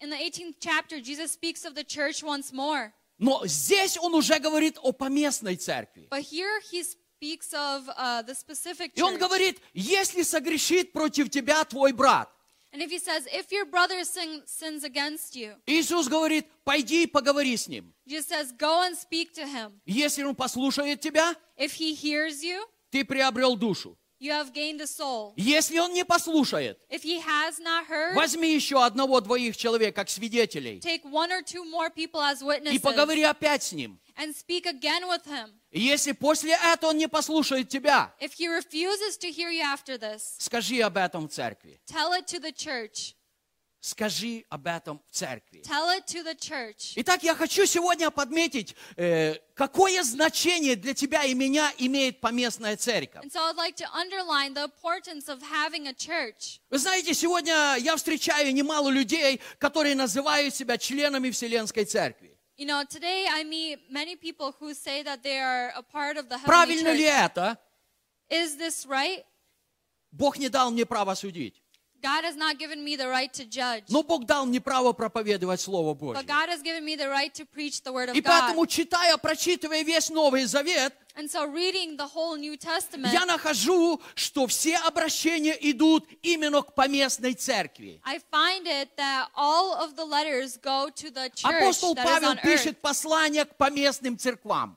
in 0.00 0.10
the 0.10 0.16
18th 0.16 0.56
chapter, 0.60 1.00
Jesus 1.00 1.32
speaks 1.32 1.64
of 1.64 1.74
the 1.74 1.84
church 1.84 2.22
once 2.22 2.52
more. 2.52 2.92
Но 3.18 3.46
здесь 3.46 3.96
он 3.96 4.14
уже 4.14 4.38
говорит 4.38 4.78
о 4.80 4.92
поместной 4.92 5.56
церкви. 5.56 6.06
But 6.10 6.22
here 6.22 6.60
he 6.70 6.84
speaks 7.16 7.52
of 7.54 7.88
uh, 7.96 8.22
the 8.22 8.34
specific 8.34 8.92
И 8.94 9.02
он 9.02 9.18
говорит, 9.18 9.60
если 9.72 10.22
согрешит 10.22 10.92
против 10.92 11.30
тебя 11.30 11.64
твой 11.64 11.92
брат, 11.92 12.28
And 12.72 12.82
if 12.82 12.90
he 12.90 12.98
says, 12.98 13.26
if 13.32 13.50
your 13.50 13.64
brother 13.64 14.04
sin, 14.04 14.42
sins 14.44 14.84
against 14.84 15.34
you, 15.34 15.54
Иисус 15.66 16.08
говорит, 16.08 16.46
пойди 16.64 17.04
и 17.04 17.06
поговори 17.06 17.56
с 17.56 17.68
ним. 17.68 17.92
Jesus 18.06 18.26
says, 18.28 18.52
go 18.52 18.82
and 18.82 18.94
speak 18.96 19.32
to 19.32 19.46
him. 19.46 19.80
Если 19.86 20.22
он 20.24 20.34
послушает 20.34 21.00
тебя, 21.00 21.34
If 21.56 21.72
he 21.72 21.94
hears 21.94 22.42
you, 22.42 22.62
ты 22.90 23.04
приобрел 23.04 23.56
душу. 23.56 23.96
You 24.18 24.32
have 24.32 24.52
gained 24.52 24.80
a 24.80 24.86
soul. 24.86 25.32
Если 25.36 25.78
он 25.78 25.92
не 25.92 26.04
послушает, 26.04 26.78
If 26.90 27.02
he 27.02 27.20
has 27.20 27.58
not 27.60 27.86
heard, 27.88 28.14
возьми 28.14 28.54
еще 28.54 28.82
одного-двоих 28.84 29.56
человек 29.56 29.94
как 29.96 30.08
свидетелей 30.08 30.80
take 30.80 31.02
one 31.04 31.30
or 31.30 31.42
two 31.42 31.64
more 31.64 31.90
people 31.90 32.20
as 32.20 32.40
и 32.40 32.44
witnesses 32.44 32.80
поговори 32.80 33.22
опять 33.22 33.62
с 33.62 33.72
ним. 33.72 33.98
and 34.16 34.34
speak 34.34 34.64
again 34.66 35.06
with 35.08 35.24
him. 35.26 35.50
И 35.72 35.80
если 35.80 36.12
после 36.12 36.54
этого 36.54 36.90
он 36.90 36.98
не 36.98 37.08
послушает 37.08 37.68
тебя, 37.68 38.14
If 38.20 38.32
he 38.38 38.48
refuses 38.48 39.18
to 39.18 39.30
hear 39.30 39.50
you 39.50 39.62
after 39.62 39.98
this, 39.98 40.36
скажи 40.38 40.80
об 40.80 40.96
этом 40.96 41.28
в 41.28 41.32
церкви. 41.32 41.80
tell 41.86 42.12
it 42.12 42.26
to 42.26 42.38
the 42.40 42.52
church. 42.52 43.14
Скажи 43.86 44.44
об 44.48 44.66
этом 44.66 45.00
в 45.08 45.14
церкви. 45.14 45.62
Tell 45.62 45.96
it 45.96 46.06
to 46.08 46.24
the 46.24 46.34
church. 46.34 46.94
Итак, 46.96 47.22
я 47.22 47.36
хочу 47.36 47.66
сегодня 47.66 48.10
подметить, 48.10 48.74
э, 48.96 49.36
какое 49.54 50.02
значение 50.02 50.74
для 50.74 50.92
тебя 50.92 51.22
и 51.22 51.34
меня 51.34 51.72
имеет 51.78 52.20
поместная 52.20 52.76
церковь. 52.76 53.22
And 53.22 53.30
so 53.30 53.38
I'd 53.48 53.54
like 53.54 53.76
to 53.76 53.86
underline 53.94 54.54
the 54.54 54.64
importance 54.64 55.28
of 55.28 55.40
having 55.40 55.86
a 55.86 55.94
church. 55.94 56.58
Вы 56.68 56.78
знаете, 56.78 57.14
сегодня 57.14 57.76
я 57.78 57.94
встречаю 57.94 58.52
немало 58.52 58.88
людей, 58.88 59.40
которые 59.58 59.94
называют 59.94 60.52
себя 60.52 60.78
членами 60.78 61.30
Вселенской 61.30 61.84
Церкви. 61.84 62.36
You 62.58 62.66
know, 62.66 62.82
today 62.84 63.28
I 63.30 63.44
meet 63.44 63.78
many 63.88 64.16
people 64.16 64.52
who 64.58 64.74
say 64.74 65.04
that 65.04 65.22
they 65.22 65.38
are 65.38 65.72
a 65.76 65.82
part 65.84 66.16
of 66.16 66.28
the 66.28 66.38
heavenly 66.38 66.46
Правильно 66.46 66.92
ли 66.92 67.04
это? 67.04 67.56
Is 68.28 68.56
this 68.56 68.84
right? 68.84 69.22
Бог 70.10 70.38
не 70.38 70.48
дал 70.48 70.72
мне 70.72 70.84
права 70.84 71.14
судить. 71.14 71.62
God 72.01 72.23
has 72.25 72.35
not 72.35 72.57
given 72.57 72.83
me 72.83 72.95
the 72.95 73.07
right 73.07 73.31
to 73.33 73.45
judge. 73.45 73.83
Но 73.89 74.01
Бог 74.01 74.25
дал 74.25 74.47
мне 74.47 74.59
право 74.59 74.91
проповедовать 74.91 75.61
Слово 75.61 75.93
But 75.93 75.99
Божье. 75.99 76.23
God 76.23 76.49
has 76.49 76.63
given 76.63 76.83
me 76.83 76.95
the 76.95 77.07
right 77.07 77.31
to 77.35 77.45
preach 77.45 77.83
the 77.83 77.91
word 77.93 78.09
of 78.09 78.15
И 78.15 78.21
God. 78.21 78.25
поэтому, 78.31 78.65
читая, 78.65 79.17
прочитывая 79.17 79.83
весь 79.83 80.09
Новый 80.09 80.45
Завет, 80.45 80.95
And 81.15 81.29
so 81.29 81.45
reading 81.45 81.97
the 81.97 82.07
whole 82.07 82.37
New 82.37 82.57
Testament, 82.57 83.11
я 83.13 83.25
нахожу, 83.27 84.01
что 84.15 84.47
все 84.47 84.77
обращения 84.77 85.55
идут 85.69 86.07
именно 86.23 86.63
к 86.63 86.73
поместной 86.73 87.33
церкви. 87.35 88.01
I 88.03 88.17
find 88.31 88.65
it 88.65 88.89
that 88.97 89.27
all 89.35 89.73
of 89.75 89.95
the 89.95 90.03
letters 90.05 90.57
go 90.57 90.89
to 90.89 91.11
the 91.11 91.29
church 91.35 91.43
Апостол 91.53 91.93
that 91.93 92.05
is 92.05 92.11
Павел 92.11 92.29
on 92.31 92.37
earth. 92.37 92.43
пишет 92.43 92.81
послание 92.81 93.45
к 93.45 93.55
поместным 93.57 94.17
церквам. 94.17 94.75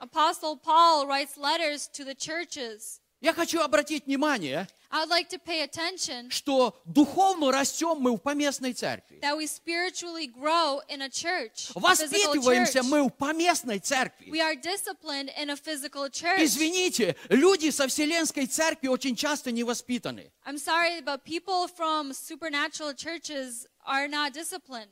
Apostle 0.00 0.56
Paul 0.58 1.06
writes 1.06 1.38
letters 1.38 1.88
to 1.94 2.04
the 2.04 2.14
churches. 2.14 2.99
Я 3.21 3.33
хочу 3.33 3.59
обратить 3.61 4.07
внимание, 4.07 4.67
like 5.07 5.29
to 5.29 5.37
pay 5.37 5.61
attention 5.63 6.31
что 6.31 6.81
духовно 6.85 7.51
растем 7.51 7.97
мы 7.99 8.15
в 8.15 8.17
поместной 8.17 8.73
церкви. 8.73 9.19
that 9.21 9.37
we 9.37 9.45
spiritually 9.45 10.25
grow 10.25 10.81
in 10.89 11.03
a 11.03 11.09
church, 11.09 11.71
Воспитываемся 11.75 12.81
мы 12.81 13.03
в 13.03 13.11
поместной 13.11 13.77
церкви. 13.77 14.31
We 14.31 14.41
are 14.41 14.55
disciplined 14.55 15.31
in 15.37 15.51
a 15.51 15.55
physical 15.55 16.09
church. 16.09 16.41
Извините, 16.41 17.15
люди 17.29 17.69
со 17.69 17.87
Вселенской 17.87 18.47
церкви 18.47 18.87
очень 18.87 19.15
часто 19.15 19.51
не 19.51 19.63
воспитаны. 19.63 20.31
I'm 20.43 20.57
sorry, 20.57 21.01
but 21.01 21.23
people 21.23 21.67
from 21.67 22.13
supernatural 22.13 22.95
churches 22.95 23.67
are 23.85 24.07
not 24.07 24.33
disciplined. 24.33 24.89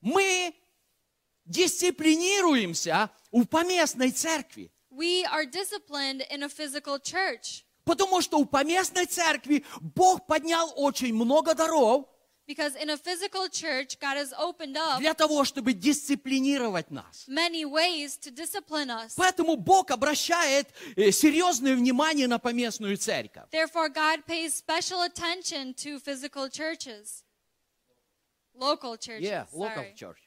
Мы 0.00 0.54
дисциплинируемся 1.44 3.10
в 3.30 3.44
поместной 3.44 4.12
церкви. 4.12 4.70
We 4.90 5.26
are 5.26 5.44
disciplined 5.44 6.24
in 6.30 6.42
a 6.42 6.48
physical 6.48 6.98
church 6.98 7.65
Потому 7.86 8.20
что 8.20 8.38
у 8.38 8.44
поместной 8.44 9.06
церкви 9.06 9.64
Бог 9.80 10.26
поднял 10.26 10.72
очень 10.76 11.14
много 11.14 11.54
даров 11.54 12.06
because 12.48 12.76
in 12.76 12.90
a 12.90 12.96
physical 12.96 13.48
church, 13.48 13.98
God 14.00 14.16
has 14.16 14.32
opened 14.38 14.76
up 14.76 14.98
для 14.98 15.14
того, 15.14 15.44
чтобы 15.44 15.72
дисциплинировать 15.72 16.90
нас. 16.90 17.26
many 17.28 17.64
ways 17.64 18.16
to 18.16 18.32
discipline 18.32 18.90
us. 18.90 19.14
Поэтому 19.16 19.56
Бог 19.56 19.92
обращает 19.92 20.68
э, 20.96 21.12
серьезное 21.12 21.76
внимание 21.76 22.26
на 22.26 22.40
поместную 22.40 22.96
церковь. 22.96 23.48
Therefore, 23.52 23.88
God 23.88 24.26
pays 24.26 24.52
special 24.54 25.02
attention 25.02 25.72
to 25.74 26.00
physical 26.00 26.48
churches, 26.48 27.22
local 28.52 28.96
churches. 28.96 29.22
Yeah, 29.22 29.46
local 29.52 29.76
sorry. 29.76 29.94
church. 29.94 30.18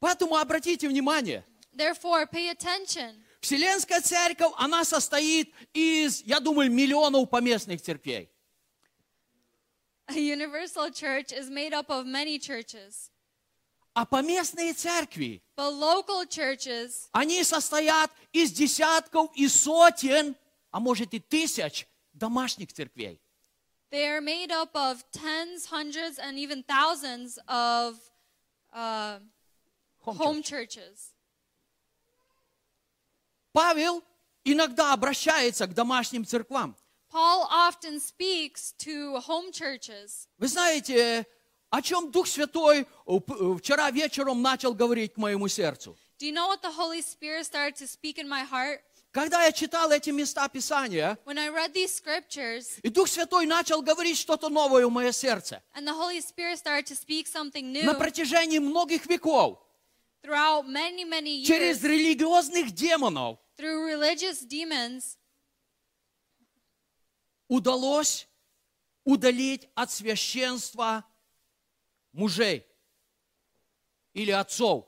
Поэтому 0.00 0.36
обратите 0.36 0.88
внимание, 0.88 1.44
Therefore, 1.74 2.24
pay 2.26 2.48
attention. 2.48 3.25
Вселенская 3.40 4.00
церковь, 4.00 4.52
она 4.56 4.84
состоит 4.84 5.52
из, 5.72 6.22
я 6.22 6.40
думаю, 6.40 6.70
миллионов 6.70 7.28
поместных 7.30 7.80
церквей. 7.82 8.30
A 10.08 10.14
universal 10.14 10.90
church 10.90 11.32
is 11.32 11.50
made 11.50 11.72
up 11.72 11.88
of 11.90 12.06
many 12.06 12.38
churches, 12.38 13.10
А 13.94 14.04
поместные 14.04 14.72
церкви, 14.74 15.42
but 15.56 15.72
local 15.72 16.24
churches, 16.28 17.08
они 17.12 17.42
состоят 17.42 18.10
из 18.32 18.52
десятков 18.52 19.30
и 19.34 19.48
сотен, 19.48 20.36
а 20.70 20.80
может 20.80 21.12
и 21.14 21.18
тысяч 21.18 21.86
домашних 22.12 22.72
церквей. 22.72 23.20
they 23.90 24.04
are 24.06 24.20
made 24.20 24.50
up 24.52 24.74
of 24.74 25.02
tens, 25.12 25.66
hundreds, 25.66 26.18
and 26.18 26.38
even 26.38 26.62
thousands 26.64 27.38
of 27.48 27.98
uh, 28.72 29.18
Home 30.02 30.16
home 30.16 30.42
churches. 30.42 31.14
Павел 33.56 34.04
иногда 34.44 34.92
обращается 34.92 35.66
к 35.66 35.72
домашним 35.72 36.26
церквам. 36.26 36.76
Paul 37.10 37.46
often 37.50 37.98
speaks 37.98 38.74
to 38.76 39.18
home 39.26 39.50
churches. 39.50 40.28
Вы 40.36 40.48
знаете, 40.48 41.26
о 41.70 41.80
чем 41.80 42.10
Дух 42.10 42.26
Святой 42.26 42.80
э, 42.80 42.86
э, 43.06 43.54
вчера 43.58 43.90
вечером 43.90 44.42
начал 44.42 44.74
говорить 44.74 45.14
к 45.14 45.16
моему 45.16 45.48
сердцу? 45.48 45.96
Do 46.20 46.26
you 46.26 46.34
know 46.34 46.48
what 46.48 46.60
the 46.60 46.70
Holy 46.70 47.00
Spirit 47.00 47.46
started 47.46 47.76
to 47.76 47.86
speak 47.86 48.18
in 48.18 48.28
my 48.28 48.44
heart? 48.44 48.82
Когда 49.10 49.44
я 49.44 49.52
читал 49.52 49.90
эти 49.90 50.10
места 50.10 50.46
Писания, 50.48 51.18
When 51.24 51.38
I 51.38 51.48
read 51.48 51.72
these 51.72 51.98
scriptures, 51.98 52.78
и 52.82 52.90
Дух 52.90 53.08
Святой 53.08 53.46
начал 53.46 53.80
говорить 53.80 54.18
что-то 54.18 54.50
новое 54.50 54.86
в 54.86 54.90
мое 54.90 55.12
сердце. 55.12 55.62
and 55.74 55.86
the 55.86 55.94
Holy 55.94 56.20
Spirit 56.20 56.58
started 56.58 56.84
to 56.84 56.94
speak 56.94 57.26
something 57.26 57.72
new 57.72 57.84
На 57.84 57.94
протяжении 57.94 58.58
многих 58.58 59.06
веков 59.06 59.58
throughout 60.22 60.66
many, 60.66 61.06
many 61.08 61.40
years 61.40 61.46
через 61.46 61.82
религиозных 61.82 62.72
демонов 62.72 63.38
through 63.56 63.86
religious 63.86 64.42
demons, 64.46 65.16
удалось 67.48 68.28
удалить 69.04 69.68
от 69.74 69.90
священства 69.90 71.04
мужей 72.12 72.66
или 74.14 74.30
отцов. 74.32 74.86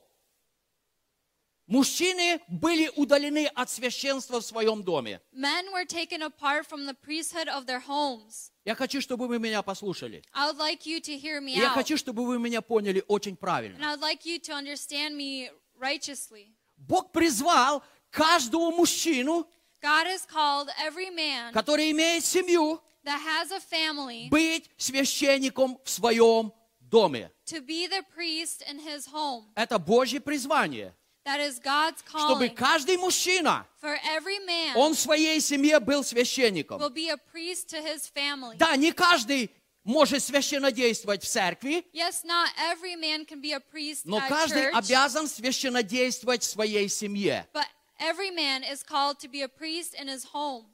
Мужчины 1.66 2.40
были 2.48 2.90
удалены 2.96 3.46
от 3.54 3.68
священства 3.68 4.40
в 4.40 4.44
своем 4.44 4.82
доме. 4.82 5.20
men 5.34 5.70
were 5.70 5.84
taken 5.84 6.22
apart 6.22 6.64
from 6.66 6.86
the 6.86 6.94
priesthood 6.94 7.46
of 7.46 7.66
their 7.66 7.78
homes. 7.80 8.50
Я 8.64 8.74
хочу, 8.74 9.02
чтобы 9.02 9.28
вы 9.28 9.38
меня 9.38 9.62
послушали. 9.62 10.22
I 10.32 10.50
would 10.50 10.56
like 10.58 10.86
you 10.86 10.98
to 11.00 11.18
hear 11.18 11.42
me 11.42 11.52
И 11.54 11.58
я 11.58 11.68
out. 11.68 11.74
хочу, 11.74 11.98
чтобы 11.98 12.26
вы 12.26 12.38
меня 12.38 12.62
поняли 12.62 13.04
очень 13.06 13.32
And 13.32 13.38
правильно. 13.38 13.78
I 13.86 13.94
would 13.94 14.00
like 14.00 14.24
you 14.24 14.38
to 14.40 14.54
understand 14.54 15.14
me 15.14 15.50
righteously. 15.78 16.54
Бог 16.78 17.12
призвал 17.12 17.82
каждого 18.10 18.70
мужчину, 18.70 19.46
God 19.82 20.06
has 20.06 20.26
called 20.26 20.68
every 20.80 21.10
man 21.10 21.52
который 21.52 21.90
имеет 21.92 22.24
семью, 22.24 22.80
that 23.04 23.20
has 23.20 23.50
a 23.52 23.60
family 23.60 24.28
быть 24.28 24.68
священником 24.76 25.78
в 25.84 25.90
своем 25.90 26.52
доме. 26.80 27.30
to 27.46 27.60
be 27.60 27.86
the 27.86 28.02
priest 28.14 28.62
in 28.68 28.78
his 28.80 29.06
home. 29.06 29.44
Это 29.54 29.78
Божье 29.78 30.20
призвание. 30.20 30.94
That 31.24 31.40
is 31.40 31.58
God's 31.60 32.02
Чтобы 32.08 32.48
calling. 32.48 32.54
каждый 32.56 32.96
мужчина, 32.96 33.66
For 33.82 33.96
every 34.16 34.38
man 34.46 34.74
он 34.76 34.94
в 34.94 34.98
своей 34.98 35.40
семье 35.40 35.78
был 35.78 36.02
священником. 36.02 36.80
will 36.80 36.90
be 36.90 37.10
a 37.10 37.18
priest 37.32 37.68
to 37.68 37.80
his 37.82 38.08
family. 38.12 38.56
Да, 38.56 38.74
не 38.76 38.92
каждый 38.92 39.50
может 39.84 40.22
священнодействовать 40.22 41.22
в 41.22 41.28
церкви, 41.28 41.84
Yes, 41.92 42.24
not 42.24 42.48
every 42.70 42.96
man 42.96 43.24
can 43.26 43.40
be 43.42 43.52
a 43.52 43.60
priest 43.60 44.02
но 44.04 44.20
каждый 44.28 44.64
church, 44.64 44.72
обязан 44.72 45.28
священнодействовать 45.28 46.42
в 46.42 46.46
своей 46.46 46.88
семье. 46.88 47.46
but 47.52 47.64
every 47.98 48.30
man 48.30 48.62
is 48.62 48.82
called 48.82 49.18
to 49.20 49.28
be 49.28 49.42
a 49.42 49.48
priest 49.48 49.94
in 49.94 50.08
his 50.08 50.24
home. 50.24 50.66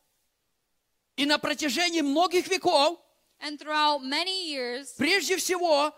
И 1.16 1.26
на 1.26 1.38
протяжении 1.38 2.00
многих 2.02 2.48
веков, 2.48 2.98
And 3.40 3.58
throughout 3.58 4.02
many 4.02 4.48
years, 4.50 4.94
прежде 4.96 5.36
всего, 5.36 5.92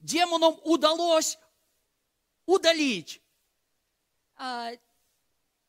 демонам 0.00 0.58
удалось 0.64 1.36
удалить 2.46 3.20
uh, 4.38 4.78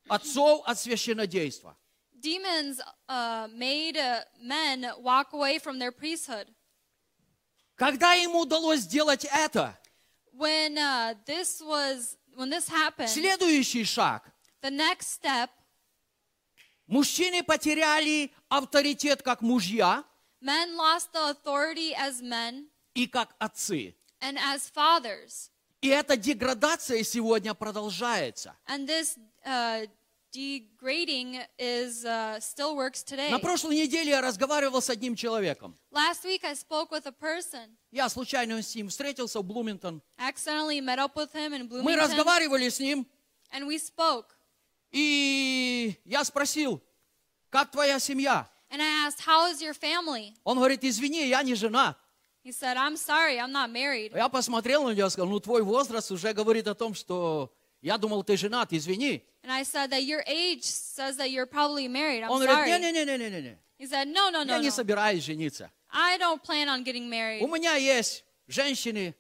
отцов 0.09 0.63
от 0.65 0.77
священнодейства. 0.77 1.75
demons 2.19 2.79
uh, 3.09 3.47
made 3.53 3.97
uh, 3.97 4.21
men 4.41 4.89
walk 4.99 5.33
away 5.33 5.59
from 5.59 5.77
their 5.79 5.91
priesthood. 5.91 6.47
Когда 7.75 8.13
ему 8.13 8.41
удалось 8.41 8.81
сделать 8.81 9.25
это, 9.25 9.77
When 10.35 10.77
uh, 10.77 11.15
this 11.25 11.61
was 11.61 12.17
when 12.35 12.49
this 12.49 12.67
happened, 12.67 13.09
следующий 13.09 13.83
шаг. 13.83 14.32
The 14.63 14.71
next 14.71 15.07
step, 15.21 15.49
Мужчины 16.87 17.43
потеряли 17.43 18.31
авторитет 18.49 19.21
как 19.21 19.41
мужья 19.41 20.03
men 20.41 20.75
lost 20.75 21.11
the 21.13 21.31
authority 21.31 21.93
as 21.95 22.21
men 22.21 22.65
и 22.93 23.07
как 23.07 23.35
отцы. 23.39 23.95
and 24.21 24.37
as 24.37 24.69
fathers, 24.73 25.49
И 25.81 25.87
эта 25.89 26.15
деградация 26.17 27.03
сегодня 27.03 27.53
продолжается. 27.53 28.55
and 28.67 28.87
this 28.87 29.17
uh, 29.45 29.85
degrading 30.33 31.39
is 31.57 32.03
uh, 32.05 32.39
still 32.41 32.75
works 32.75 33.01
today. 33.03 33.29
На 33.31 33.39
прошлой 33.39 33.75
неделе 33.77 34.11
я 34.11 34.21
разговаривал 34.21 34.81
с 34.81 34.89
одним 34.89 35.15
человеком. 35.15 35.77
Last 35.91 36.23
week 36.25 36.43
I 36.43 36.53
spoke 36.53 36.89
with 36.91 37.05
a 37.05 37.11
person. 37.13 37.75
Я 37.91 38.09
случайно 38.09 38.61
с 38.61 38.75
ним 38.75 38.89
встретился 38.89 39.39
в 39.39 39.43
Блуминтон. 39.45 40.01
Accidentally 40.17 40.81
met 40.81 40.99
up 40.99 41.15
with 41.15 41.31
him 41.33 41.53
in 41.53 41.63
Мы 41.63 41.67
Bloomington, 41.69 41.95
разговаривали 41.97 42.67
с 42.69 42.79
ним, 42.79 43.05
and 43.51 43.65
we 43.67 43.77
spoke. 43.77 44.35
И 44.93 45.99
я 46.05 46.23
спросил, 46.23 46.81
как 47.49 47.71
твоя 47.71 47.99
семья? 47.99 48.47
And 48.69 48.81
I 48.81 49.07
asked, 49.07 49.19
"How 49.25 49.51
is 49.51 49.61
your 49.61 49.73
family?" 49.73 50.33
Он 50.43 50.57
говорит, 50.57 50.83
извини, 50.83 51.27
я 51.27 51.43
не 51.43 51.55
женат. 51.55 51.97
He 52.43 52.51
said, 52.51 52.77
"I'm 52.77 52.95
sorry, 52.95 53.37
I'm 53.37 53.51
not 53.51 53.71
married." 53.71 54.15
Я 54.15 54.29
посмотрел 54.29 54.85
на 54.85 54.93
него 54.93 55.07
и 55.07 55.09
сказал, 55.09 55.29
ну 55.29 55.39
твой 55.39 55.61
возраст 55.63 56.11
уже 56.11 56.33
говорит 56.33 56.67
о 56.67 56.75
том, 56.75 56.93
что 56.93 57.53
я 57.81 57.97
думал, 57.97 58.23
ты 58.23 58.37
женат, 58.37 58.71
извини. 58.71 59.23
And 59.43 59.51
I 59.51 59.63
said 59.63 59.89
that 59.89 60.03
your 60.03 60.23
age 60.25 60.63
says 60.63 61.17
that 61.17 61.29
you're 61.29 61.45
probably 61.45 61.87
married. 61.87 62.23
I'm 62.23 62.29
Он 62.29 62.41
говорит, 62.41 62.79
не-не-не-не-не, 62.79 63.57
He 63.79 63.85
said, 63.87 64.07
"No, 64.07 64.29
no, 64.29 64.43
no, 64.43 64.51
я 64.53 64.59
не 64.59 64.71
собираюсь 64.71 65.23
жениться. 65.23 65.71
I 65.89 66.17
don't 66.17 66.41
plan 66.41 66.69
on 66.69 66.83
getting 66.83 67.09
married. 67.09 67.41
У 67.41 67.47
меня 67.47 67.75
есть 67.75 68.23
женщины, 68.47 69.13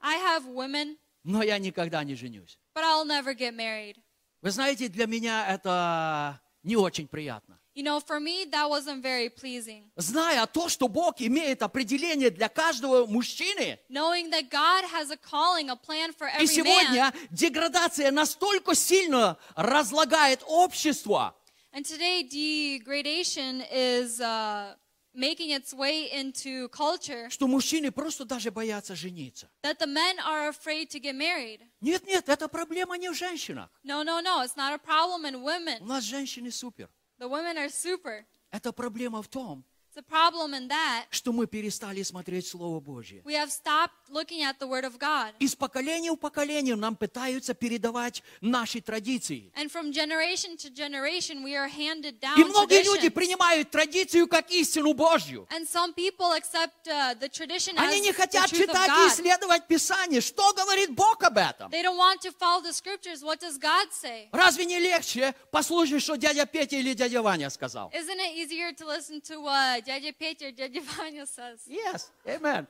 I 0.00 0.16
have 0.18 0.44
women, 0.46 0.98
но 1.24 1.42
я 1.42 1.58
никогда 1.58 2.04
не 2.04 2.14
женюсь. 2.14 2.58
but 2.74 2.84
I'll 2.84 3.04
never 3.04 3.34
get 3.34 3.54
married." 3.54 3.96
Вы 4.42 4.50
знаете, 4.50 4.88
для 4.88 5.06
меня 5.06 5.46
это 5.48 6.40
не 6.62 6.76
очень 6.76 7.06
приятно. 7.06 7.58
You 7.72 7.84
know, 7.84 8.00
for 8.00 8.18
me, 8.18 8.46
that 8.50 8.68
wasn't 8.68 9.00
very 9.00 9.28
pleasing. 9.30 9.90
Зная 9.96 10.44
то, 10.46 10.68
что 10.68 10.88
Бог 10.88 11.20
имеет 11.20 11.62
определение 11.62 12.30
для 12.30 12.48
каждого 12.48 13.06
мужчины, 13.06 13.78
Knowing 13.88 14.30
that 14.30 14.50
God 14.50 14.84
has 14.92 15.10
a 15.10 15.16
calling, 15.16 15.70
a 15.70 15.76
plan 15.76 16.12
for 16.12 16.26
и 16.28 16.42
every 16.42 16.46
сегодня 16.48 17.12
man. 17.12 17.28
деградация 17.30 18.10
настолько 18.10 18.74
сильно 18.74 19.36
разлагает 19.54 20.42
общество, 20.46 21.34
And 21.72 21.84
today, 21.86 22.24
degradation 22.24 23.62
is 23.70 24.20
uh, 24.20 24.74
making 25.14 25.50
its 25.50 25.72
way 25.74 26.08
into 26.12 26.68
culture 26.70 27.28
что 27.30 27.46
мужчины 27.48 27.90
просто 27.90 28.24
даже 28.24 28.50
боятся 28.50 28.94
жениться. 28.94 29.50
that 29.62 29.78
the 29.78 29.86
men 29.86 30.18
are 30.20 30.48
afraid 30.48 30.88
to 30.90 31.00
get 31.00 31.14
married. 31.14 31.60
Нет, 31.80 32.06
нет, 32.06 32.28
это 32.28 32.48
проблема 32.48 32.96
не 32.98 33.10
в 33.10 33.14
женщинах. 33.14 33.70
No, 33.82 34.02
no, 34.02 34.20
no. 34.20 34.42
It's 34.42 34.56
not 34.56 34.72
a 34.72 34.78
problem 34.78 35.24
in 35.24 35.42
women. 35.42 35.80
У 35.82 35.86
нас 35.86 36.04
женщины 36.04 36.50
супер. 36.50 36.88
The 37.18 37.28
women 37.28 37.56
are 37.56 37.68
super. 37.68 38.24
Это 38.50 38.72
проблема 38.72 39.22
в 39.22 39.28
том, 39.28 39.64
It's 39.92 39.96
a 39.96 40.02
problem 40.02 40.54
in 40.54 40.68
that 40.68 41.06
что 41.10 41.32
мы 41.32 41.48
перестали 41.48 42.04
смотреть 42.04 42.46
Слово 42.46 42.78
Божье. 42.78 43.22
we 43.24 43.34
have 43.34 43.50
stopped 43.50 44.08
looking 44.08 44.44
at 44.44 44.60
the 44.60 44.68
Word 44.68 44.84
of 44.84 45.00
God. 45.00 45.34
Из 45.40 45.56
поколения 45.56 46.12
в 46.12 46.16
поколение 46.16 46.76
нам 46.76 46.94
пытаются 46.94 47.54
передавать 47.54 48.22
наши 48.40 48.80
традиции. 48.80 49.50
And 49.56 49.68
from 49.68 49.90
generation 49.90 50.56
to 50.58 50.70
generation, 50.70 51.42
we 51.42 51.56
are 51.56 51.66
handed 51.66 52.20
down 52.20 52.38
И 52.38 52.44
многие 52.44 52.84
люди 52.84 53.08
traditions. 53.08 53.14
принимают 53.14 53.70
традицию 53.72 54.28
как 54.28 54.52
истину 54.52 54.92
Божью. 54.92 55.48
And 55.50 55.66
some 55.66 55.92
people 55.92 56.34
accept 56.34 56.86
uh, 56.86 57.14
the 57.18 57.28
tradition 57.28 57.76
as 57.76 57.90
Они 57.90 58.00
не 58.00 58.12
the 58.12 58.14
хотят 58.14 58.48
truth 58.48 58.60
of 58.60 58.66
читать 58.68 58.90
и 58.90 59.08
исследовать 59.08 59.66
Писание. 59.66 60.20
Что 60.20 60.52
говорит 60.54 60.94
Бог 60.94 61.20
об 61.24 61.36
этом? 61.36 61.68
They 61.72 61.82
don't 61.82 61.98
want 61.98 62.20
to 62.20 62.30
follow 62.30 62.62
the 62.62 62.72
scriptures. 62.72 63.24
What 63.24 63.40
does 63.40 63.58
God 63.58 63.88
say? 63.90 64.28
Разве 64.30 64.66
не 64.66 64.78
легче 64.78 65.34
послушать, 65.50 66.00
что 66.00 66.14
дядя 66.14 66.46
Петя 66.46 66.76
или 66.76 66.94
дядя 66.94 67.22
Ваня 67.22 67.50
сказал? 67.50 67.90
Isn't 67.92 68.20
it 68.20 68.36
easier 68.36 68.72
to 68.72 68.86
listen 68.86 69.20
to 69.22 69.40
what 69.40 69.79
Dядя 69.80 70.12
Петя 70.12 70.52
Dядя 70.52 70.80
Vanya 70.80 71.26
says? 71.26 71.60
Yes, 71.66 72.10
amen. 72.26 72.66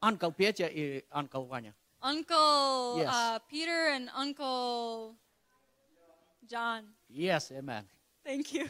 Анкл 0.00 0.30
Петя 0.30 0.66
и 0.66 1.04
Анкл 1.10 1.44
Ваня. 1.44 1.74
Uncle 2.02 2.98
Yes. 2.98 3.08
uh, 3.08 3.38
Peter 3.50 3.88
and 3.94 4.10
Uncle 4.14 5.16
John. 6.46 6.84
Yes, 7.08 7.50
amen. 7.50 7.86
Thank 8.24 8.52
you. 8.52 8.68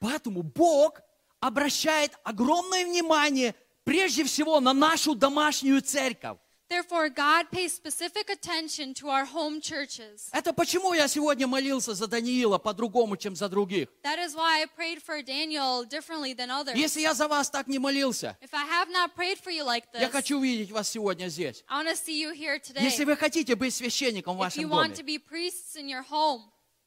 Поэтому 0.00 0.42
Бог 0.42 1.00
обращает 1.40 2.12
огромное 2.24 2.84
внимание 2.84 3.54
прежде 3.84 4.24
всего 4.24 4.60
на 4.60 4.72
нашу 4.72 5.14
домашнюю 5.14 5.80
церковь. 5.80 6.38
Therefore, 6.72 7.10
God 7.10 7.50
pays 7.50 7.70
specific 7.74 8.30
attention 8.30 8.94
to 8.94 9.08
our 9.10 9.26
home 9.26 9.60
churches. 9.60 10.30
Это 10.32 10.54
почему 10.54 10.94
я 10.94 11.06
сегодня 11.06 11.46
молился 11.46 11.92
за 11.92 12.06
Даниила 12.06 12.56
по-другому, 12.56 13.18
чем 13.18 13.36
за 13.36 13.50
других. 13.50 13.88
That 14.02 14.18
is 14.18 14.34
why 14.34 14.62
I 14.62 14.66
prayed 14.74 15.02
for 15.02 15.20
Daniel 15.22 15.84
differently 15.84 16.32
than 16.32 16.50
others. 16.50 16.74
Если 16.74 17.02
я 17.02 17.12
за 17.12 17.28
вас 17.28 17.50
так 17.50 17.66
не 17.66 17.78
молился, 17.78 18.38
If 18.40 18.54
I 18.54 18.64
have 18.64 18.88
not 18.90 19.14
prayed 19.14 19.38
for 19.38 19.50
you 19.50 19.64
like 19.64 19.84
я 19.92 20.08
this, 20.08 20.12
хочу 20.12 20.40
видеть 20.40 20.72
вас 20.72 20.88
сегодня 20.88 21.28
здесь. 21.28 21.62
I 21.68 21.84
want 21.84 21.90
to 21.90 21.94
see 21.94 22.18
you 22.18 22.32
here 22.32 22.58
today. 22.58 22.82
Если 22.82 23.04
вы 23.04 23.16
хотите 23.16 23.54
быть 23.54 23.74
священником 23.74 24.38
в 24.38 24.40
If 24.40 24.44
вашем 24.44 24.62
you 24.62 24.68
доме, 24.70 24.88
want 24.88 24.94
to 24.96 25.04
be 25.04 25.18
priests 25.18 25.76
in 25.76 25.88
your 25.90 26.02
home, 26.08 26.40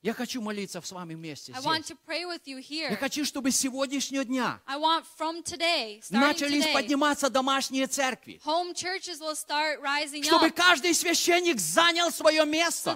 я 0.06 0.14
хочу 0.14 0.40
молиться 0.40 0.80
с 0.82 0.92
вами 0.92 1.16
вместе 1.16 1.52
Я 2.92 2.96
хочу, 2.96 3.26
чтобы 3.26 3.50
с 3.50 3.58
сегодняшнего 3.58 4.24
дня 4.24 4.62
today, 5.44 6.00
начались 6.12 6.64
today, 6.64 6.74
подниматься 6.74 7.28
домашние 7.32 7.88
церкви. 7.88 8.40
Чтобы 8.40 8.76
up 10.48 10.52
каждый 10.52 10.94
священник 10.94 11.60
занял 11.60 12.12
свое 12.12 12.44
so 12.44 12.46
место. 12.46 12.96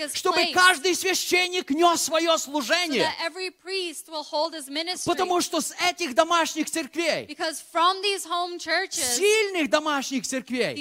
his 0.00 0.12
Чтобы 0.12 0.42
place. 0.42 0.52
каждый 0.52 0.96
священник 0.96 1.70
нес 1.70 2.02
свое 2.02 2.32
So 2.32 2.38
служение. 2.38 3.08
ministry. 4.68 5.06
Потому 5.06 5.40
что 5.40 5.60
с 5.60 5.72
этих 5.88 6.16
домашних 6.16 6.68
церквей, 6.68 7.26
churches, 8.58 9.16
сильных 9.16 9.70
домашних 9.70 10.26
церквей, 10.26 10.74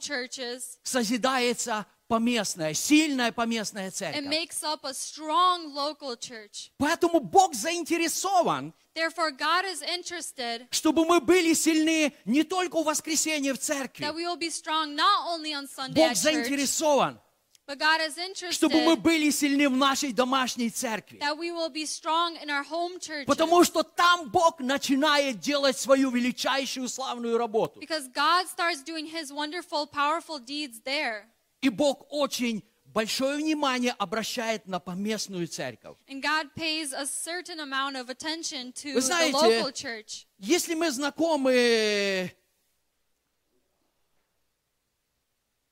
churches, 0.00 0.78
созидается 0.82 1.84
поместная, 2.10 2.74
сильная 2.74 3.30
поместная 3.30 3.90
церковь. 3.92 4.24
makes 4.26 4.64
up 4.64 4.84
a 4.84 4.92
strong 4.92 5.72
local 5.72 6.16
church. 6.16 6.70
Поэтому 6.78 7.20
Бог 7.20 7.54
заинтересован, 7.54 8.74
Therefore, 8.92 9.30
God 9.30 9.64
is 9.64 9.82
interested 9.82 10.66
чтобы 10.72 11.06
мы 11.06 11.20
были 11.20 11.54
сильны 11.54 12.12
не 12.24 12.42
только 12.42 12.82
в 12.82 12.84
воскресенье 12.84 13.54
в 13.54 13.58
церкви. 13.58 14.02
that 14.04 14.14
we 14.14 14.26
will 14.26 14.36
be 14.36 14.50
strong 14.50 14.96
not 14.96 15.26
only 15.28 15.52
on 15.54 15.68
Sunday 15.68 15.94
Бог 15.94 16.10
church, 16.10 16.16
заинтересован, 16.16 17.20
but 17.68 17.78
God 17.78 18.00
is 18.00 18.18
interested 18.18 18.52
чтобы 18.52 18.80
мы 18.82 18.96
были 18.96 19.30
сильны 19.30 19.68
в 19.68 19.76
нашей 19.76 20.12
домашней 20.12 20.70
церкви. 20.70 21.20
that 21.20 21.38
we 21.38 21.52
will 21.52 21.70
be 21.70 21.86
strong 21.86 22.34
in 22.42 22.50
our 22.50 22.64
home 22.64 22.98
churches. 22.98 23.26
Потому 23.26 23.62
что 23.62 23.84
там 23.84 24.28
Бог 24.30 24.58
начинает 24.58 25.38
делать 25.38 25.78
свою 25.78 26.10
величайшую 26.10 26.88
славную 26.88 27.38
работу. 27.38 27.78
Because 27.78 28.08
God 28.12 28.48
starts 28.48 28.82
doing 28.82 29.06
His 29.06 29.30
wonderful, 29.32 29.86
powerful 29.86 30.40
deeds 30.40 30.80
there. 30.84 31.28
И 31.60 31.68
Бог 31.68 32.06
очень 32.10 32.64
большое 32.86 33.36
внимание 33.36 33.92
обращает 33.92 34.66
на 34.66 34.80
поместную 34.80 35.46
церковь. 35.46 35.96
And 36.08 36.22
God 36.22 36.54
pays 36.54 36.92
a 36.92 37.06
certain 37.06 37.60
amount 37.60 37.96
of 37.96 38.08
attention 38.08 38.72
to 38.72 38.94
Вы 38.94 39.00
the 39.00 39.00
знаете, 39.00 39.36
local 39.36 39.72
church. 39.72 40.26
Если 40.38 40.74
мы 40.74 40.90
знакомы 40.90 42.32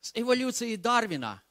с 0.01 0.13
эволюцией 0.15 0.77
Дарвина, 0.77 1.43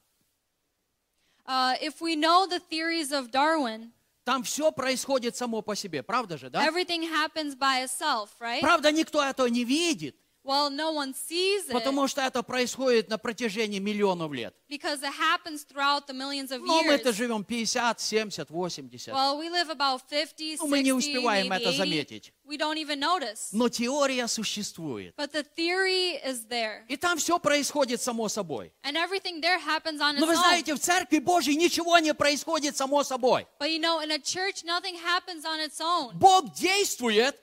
Uh, 1.46 1.74
if 1.80 2.02
we 2.02 2.14
know 2.14 2.46
the 2.46 2.60
theories 2.60 3.10
of 3.10 3.30
Darwin, 3.30 3.90
там 4.24 4.42
все 4.42 4.70
происходит 4.70 5.34
само 5.34 5.62
по 5.62 5.74
себе, 5.74 6.02
правда 6.02 6.36
же, 6.36 6.50
да? 6.50 6.62
everything 6.66 7.02
happens 7.02 7.54
by 7.56 7.82
itself, 7.84 8.28
right? 8.38 8.60
Правда, 8.60 8.92
никто 8.92 9.24
этого 9.24 9.46
не 9.46 9.64
видит, 9.64 10.14
Well, 10.48 10.70
no 10.70 10.92
one 10.92 11.12
sees 11.12 11.68
it 11.68 11.72
потому 11.72 12.08
что 12.08 12.22
это 12.22 12.42
происходит 12.42 13.10
на 13.10 13.18
протяжении 13.18 13.78
миллионов 13.78 14.32
лет. 14.32 14.54
because 14.70 15.02
it 15.02 15.12
happens 15.12 15.62
throughout 15.64 16.06
the 16.06 16.14
millions 16.14 16.50
of 16.50 16.60
Но 16.64 16.82
мы-то 16.82 17.10
years. 17.10 17.16
живем 17.16 17.44
50, 17.44 18.00
70, 18.00 18.48
80. 18.50 19.12
Well, 19.12 19.38
we 19.38 19.50
live 19.50 19.68
about 19.68 20.00
50, 20.08 20.58
Ну, 20.60 20.66
мы 20.68 20.78
не 20.82 20.90
60, 20.92 20.96
успеваем 20.98 21.48
maybe 21.52 21.56
это 21.60 21.70
80. 21.70 21.76
заметить. 21.76 22.32
We 22.46 22.56
don't 22.56 22.78
even 22.78 22.98
notice. 22.98 23.48
Но 23.52 23.68
теория 23.68 24.26
существует. 24.26 25.14
But 25.18 25.32
the 25.32 25.44
theory 25.54 26.18
is 26.24 26.46
there. 26.48 26.84
И 26.88 26.96
там 26.96 27.18
все 27.18 27.38
происходит 27.38 28.00
само 28.00 28.28
собой. 28.30 28.72
And 28.84 28.96
everything 28.96 29.42
there 29.42 29.58
happens 29.58 30.00
on 30.00 30.14
its 30.16 30.20
Но 30.20 30.26
вы 30.26 30.32
own. 30.32 30.36
знаете, 30.36 30.74
в 30.74 30.78
Церкви 30.80 31.18
Божьей 31.18 31.56
ничего 31.56 31.98
не 31.98 32.14
происходит 32.14 32.74
само 32.74 33.04
собой. 33.04 33.46
But 33.60 33.68
you 33.70 33.78
know, 33.80 34.00
in 34.02 34.10
a 34.12 34.18
church, 34.18 34.64
nothing 34.64 34.96
happens 34.96 35.44
on 35.44 35.60
its 35.60 35.78
own. 35.80 36.14
Бог 36.14 36.54
действует, 36.54 37.36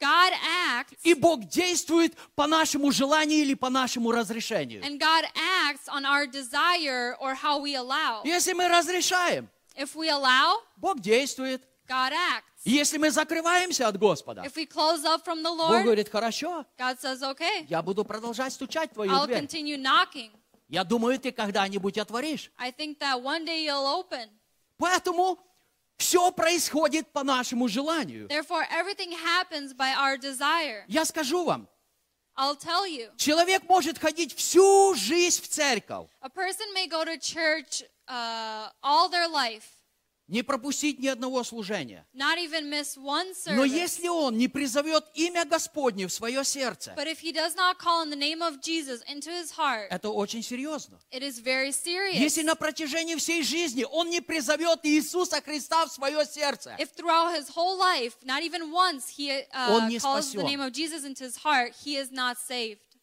God 0.00 0.32
acts, 0.72 0.96
и 1.02 1.14
Бог 1.14 1.44
действует 1.44 2.16
по 2.34 2.46
нашему 2.46 2.90
желанию 2.90 3.40
или 3.40 3.54
по 3.54 3.68
нашему 3.68 4.10
разрешению. 4.10 4.82
and 4.82 4.98
God 4.98 5.24
acts 5.36 5.86
on 5.88 6.04
our 6.04 6.26
desire 6.26 7.14
or 7.20 7.34
how 7.34 7.60
we 7.60 7.74
allow. 7.76 8.22
Если 8.24 8.52
мы 8.54 8.68
разрешаем, 8.68 9.48
If 9.76 9.94
we 9.94 10.08
allow, 10.08 10.56
Бог 10.76 11.00
действует. 11.00 11.62
God 11.88 12.12
acts. 12.12 12.44
Если 12.64 12.98
мы 12.98 13.10
закрываемся 13.10 13.88
от 13.88 13.98
Господа, 13.98 14.42
If 14.44 14.54
we 14.54 14.66
close 14.66 15.04
up 15.04 15.24
from 15.24 15.42
the 15.42 15.50
Бог 15.56 15.70
Lord, 15.70 15.84
говорит, 15.84 16.08
хорошо, 16.08 16.64
God 16.78 16.98
says, 17.00 17.22
okay, 17.22 17.66
я 17.68 17.82
буду 17.82 18.04
продолжать 18.04 18.52
стучать 18.52 18.90
в 18.90 18.94
твою 18.94 19.10
I'll 19.12 19.26
дверь. 19.26 19.38
continue 19.44 19.76
knocking. 19.76 20.30
Я 20.68 20.84
думаю, 20.84 21.18
ты 21.18 21.32
когда-нибудь 21.32 21.98
отворишь. 21.98 22.50
I 22.58 22.70
think 22.70 22.98
that 23.00 23.20
one 23.22 23.44
day 23.44 23.64
you'll 23.64 23.86
open. 23.86 24.28
Поэтому 24.78 25.38
все 26.00 26.32
происходит 26.32 27.12
по 27.12 27.22
нашему 27.22 27.68
желанию. 27.68 28.26
Therefore, 28.28 28.64
everything 28.72 29.12
happens 29.12 29.74
by 29.74 29.94
our 29.94 30.16
desire. 30.18 30.84
Я 30.88 31.04
скажу 31.04 31.44
вам, 31.44 31.68
I'll 32.36 32.56
tell 32.56 32.86
you. 32.86 33.10
человек 33.16 33.62
может 33.68 33.98
ходить 33.98 34.34
всю 34.34 34.94
жизнь 34.94 35.42
в 35.42 35.48
церковь, 35.48 36.08
A 36.22 36.30
person 36.30 36.72
may 36.74 36.86
go 36.88 37.04
to 37.04 37.18
church 37.18 37.82
uh, 38.08 38.70
all 38.82 39.10
their 39.10 39.28
life, 39.28 39.66
не 40.30 40.42
пропустить 40.42 40.98
ни 41.00 41.08
одного 41.08 41.42
служения. 41.44 42.06
not 42.14 42.38
even 42.38 42.68
miss 42.70 42.96
one 42.96 43.34
Но 43.54 43.64
если 43.64 44.08
он 44.08 44.38
не 44.38 44.48
призовет 44.48 45.04
имя 45.14 45.44
Господне 45.44 46.06
в 46.06 46.12
свое 46.12 46.44
сердце, 46.44 46.94
heart, 49.56 49.88
это 49.90 50.10
очень 50.10 50.42
серьезно. 50.42 50.98
it 51.10 51.22
is 51.22 51.38
very 51.40 51.72
serious. 51.72 52.18
Если 52.18 52.42
на 52.42 52.54
протяжении 52.54 53.16
всей 53.16 53.42
жизни 53.42 53.84
он 53.90 54.08
не 54.10 54.20
призовет 54.20 54.80
Иисуса 54.84 55.40
Христа 55.42 55.86
в 55.86 55.92
свое 55.92 56.24
сердце, 56.24 56.76
If 56.78 56.90
throughout 56.96 57.34
his 57.34 57.48
whole 57.54 57.76
life, 57.78 58.14
not 58.24 58.42
even 58.42 58.70
once, 58.72 59.08
he 59.16 59.44
Он 59.68 59.84
uh, 59.84 59.88
не 59.88 59.98
calls 59.98 60.32
the 60.32 60.40
спасен. 60.40 60.46
name 60.46 60.60
of 60.60 60.72
Jesus 60.72 61.04
into 61.04 61.24
his 61.24 61.36
heart, 61.36 61.72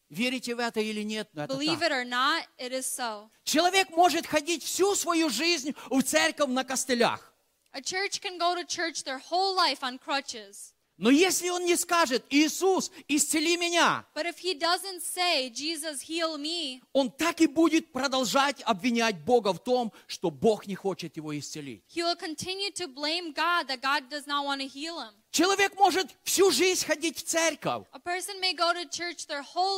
верите 0.10 0.56
в 0.56 0.60
это 0.60 0.80
или 0.80 1.04
нет, 1.04 1.30
но 1.34 1.44
это 1.44 1.54
Believe 1.54 1.80
так. 1.80 1.92
it 1.92 1.92
or 1.92 2.06
not, 2.06 2.44
it 2.58 2.72
is 2.72 2.86
so. 2.86 3.30
Человек 3.44 3.90
может 3.90 4.26
ходить 4.26 4.64
всю 4.64 4.96
свою 4.96 5.30
жизнь 5.30 5.74
в 5.90 6.02
церковь 6.02 6.50
на 6.50 6.64
костылях. 6.64 7.34
A 7.74 7.82
church 7.82 8.22
can 8.22 8.38
go 8.40 8.56
to 8.56 8.66
church 8.66 9.04
their 9.04 9.20
whole 9.20 9.56
life 9.56 9.82
on 9.84 10.00
crutches. 10.00 10.74
Но 11.00 11.12
если 11.12 11.50
он 11.50 11.64
не 11.64 11.76
скажет, 11.76 12.26
Иисус, 12.32 12.90
исцели 13.08 13.56
меня, 13.56 14.04
But 14.16 14.26
if 14.26 14.40
he 14.40 14.56
doesn't 14.56 15.04
say, 15.04 15.52
Jesus, 15.52 16.02
heal 16.02 16.40
me, 16.40 16.82
он 16.92 17.12
так 17.12 17.40
и 17.40 17.46
будет 17.46 17.92
продолжать 17.92 18.64
обвинять 18.64 19.24
Бога 19.24 19.54
в 19.54 19.60
том, 19.64 19.94
что 20.08 20.32
Бог 20.32 20.66
не 20.66 20.74
хочет 20.74 21.16
его 21.16 21.38
исцелить. 21.38 21.84
he 21.88 22.02
will 22.02 22.16
continue 22.16 22.72
to 22.72 22.88
blame 22.88 23.32
God 23.32 23.68
that 23.68 23.80
God 23.80 24.10
does 24.10 24.26
not 24.26 24.44
want 24.44 24.60
to 24.62 24.68
heal 24.68 25.00
him. 25.00 25.14
Человек 25.32 25.76
может 25.76 26.08
всю 26.24 26.52
жизнь 26.52 26.86
ходить 26.86 27.18
в 27.18 27.24
церковь, 27.24 27.86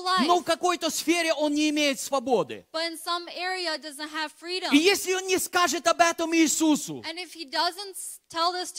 life, 0.06 0.26
но 0.26 0.40
в 0.40 0.44
какой-то 0.44 0.90
сфере 0.90 1.34
он 1.34 1.54
не 1.54 1.70
имеет 1.70 2.00
свободы. 2.00 2.66
freedom. 4.40 4.70
И 4.72 4.78
если 4.78 5.14
он 5.14 5.28
не 5.28 5.38
скажет 5.38 5.88
об 5.88 6.00
этом 6.00 6.34
Иисусу, 6.36 7.04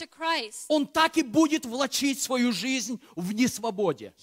Christ, 0.07 0.65
он 0.69 0.87
так 0.87 1.17
и 1.17 1.23
будет 1.23 1.65
влачить 1.65 2.21
свою 2.21 2.51
жизнь 2.51 2.99
в 3.15 3.33
несвободе. 3.33 4.13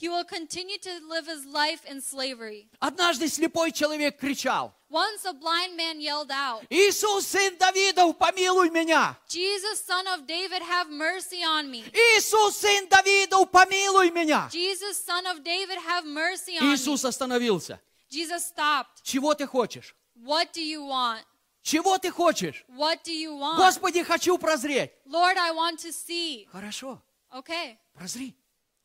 Однажды 2.81 3.29
слепой 3.29 3.73
человек 3.73 4.19
кричал, 4.19 4.75
Once 4.91 5.27
a 5.27 5.35
blind 5.35 5.77
man 5.77 6.01
yelled 6.01 6.31
out, 6.31 6.63
Иисус, 6.71 7.27
сын 7.27 7.57
Давидов, 7.59 8.17
помилуй 8.17 8.71
меня! 8.71 9.17
Jesus, 9.29 9.85
son 9.85 10.07
of 10.07 10.27
David, 10.27 10.63
have 10.63 10.89
mercy 10.91 11.43
on 11.45 11.71
me. 11.71 11.85
Иисус, 11.93 12.57
сын 12.57 12.89
Давидов, 12.89 13.51
помилуй 13.51 14.11
меня! 14.11 14.49
Jesus, 14.51 14.97
son 15.05 15.27
of 15.27 15.45
David, 15.45 15.77
have 15.87 16.07
mercy 16.07 16.57
on 16.59 16.73
Иисус 16.75 17.05
me. 17.05 17.09
остановился. 17.09 17.79
Jesus 18.09 18.47
stopped. 18.47 19.03
Чего 19.03 19.35
ты 19.35 19.47
хочешь? 19.47 19.95
What 20.17 20.53
do 20.55 20.63
you 20.63 20.81
want? 20.87 21.23
Чего 21.63 21.99
ты 21.99 22.11
хочешь? 22.11 22.65
What 22.69 23.05
do 23.05 23.13
you 23.13 23.37
want? 23.39 23.59
Господи, 23.59 24.03
хочу 24.03 24.39
прозреть. 24.39 24.91
Lord, 25.05 25.37
I 25.37 25.51
want 25.53 25.79
to 25.81 25.93
see. 25.93 26.47
Хорошо, 26.51 27.03
Okay, 27.31 27.77
прозри. 27.95 28.35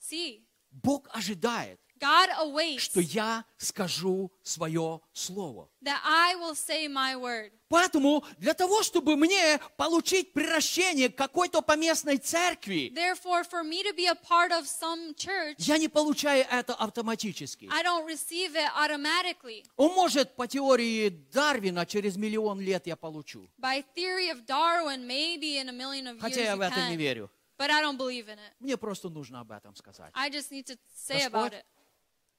see. 0.02 0.44
Бог 0.70 1.08
ожидает, 1.14 1.80
God 2.04 2.30
awaits 2.42 2.80
что 2.80 3.00
я 3.00 3.46
скажу 3.58 4.30
свое 4.44 5.00
слово. 5.14 5.70
that 5.82 6.02
I 6.04 6.36
will 6.36 6.54
say 6.56 6.88
my 6.88 7.16
word. 7.16 7.52
Поэтому 7.70 8.24
для 8.38 8.54
того, 8.54 8.84
чтобы 8.84 9.16
мне 9.16 9.60
получить 9.78 10.34
приращение 10.34 11.10
какой-то 11.10 11.62
поместной 11.62 12.18
церкви, 12.18 12.92
Therefore, 12.94 13.44
for 13.44 13.64
me 13.64 13.82
to 13.84 13.94
be 13.96 14.06
a 14.06 14.16
part 14.16 14.52
of 14.52 14.68
some 14.68 15.16
church, 15.16 15.56
я 15.60 15.78
не 15.78 15.88
получаю 15.88 16.46
это 16.52 16.74
автоматически. 16.74 17.70
I 17.72 17.82
don't 17.84 18.06
receive 18.06 18.56
it 18.56 18.70
automatically. 18.78 19.64
Он 19.78 19.94
может 19.94 20.36
по 20.36 20.48
теории 20.48 21.10
Дарвина 21.32 21.86
через 21.86 22.18
миллион 22.18 22.60
лет 22.60 22.86
я 22.86 22.96
получу. 22.96 23.50
By 23.58 23.84
theory 23.96 24.30
of 24.30 24.46
Darwin, 24.46 25.08
maybe 25.08 25.58
in 25.58 25.70
a 25.70 25.72
million 25.72 26.08
of 26.08 26.16
years 26.18 26.22
Хотя 26.22 26.42
я 26.42 26.54
you 26.54 26.58
в 26.58 26.62
это 26.62 26.76
не 26.90 26.96
can. 26.96 26.98
верю. 26.98 27.32
But 27.58 27.70
I 27.70 27.82
don't 27.82 27.98
believe 27.98 28.28
in 28.28 28.38
it. 28.38 28.54
Мне 28.60 28.78
просто 28.78 29.10
нужно 29.10 29.40
об 29.40 29.52
этом 29.52 29.76
сказать. 29.76 30.12
I 30.14 30.30
just 30.30 30.52
need 30.52 30.66
to 30.66 30.78
say 30.96 31.20
Господь, 31.24 31.32
about 31.34 31.54
it. 31.54 31.64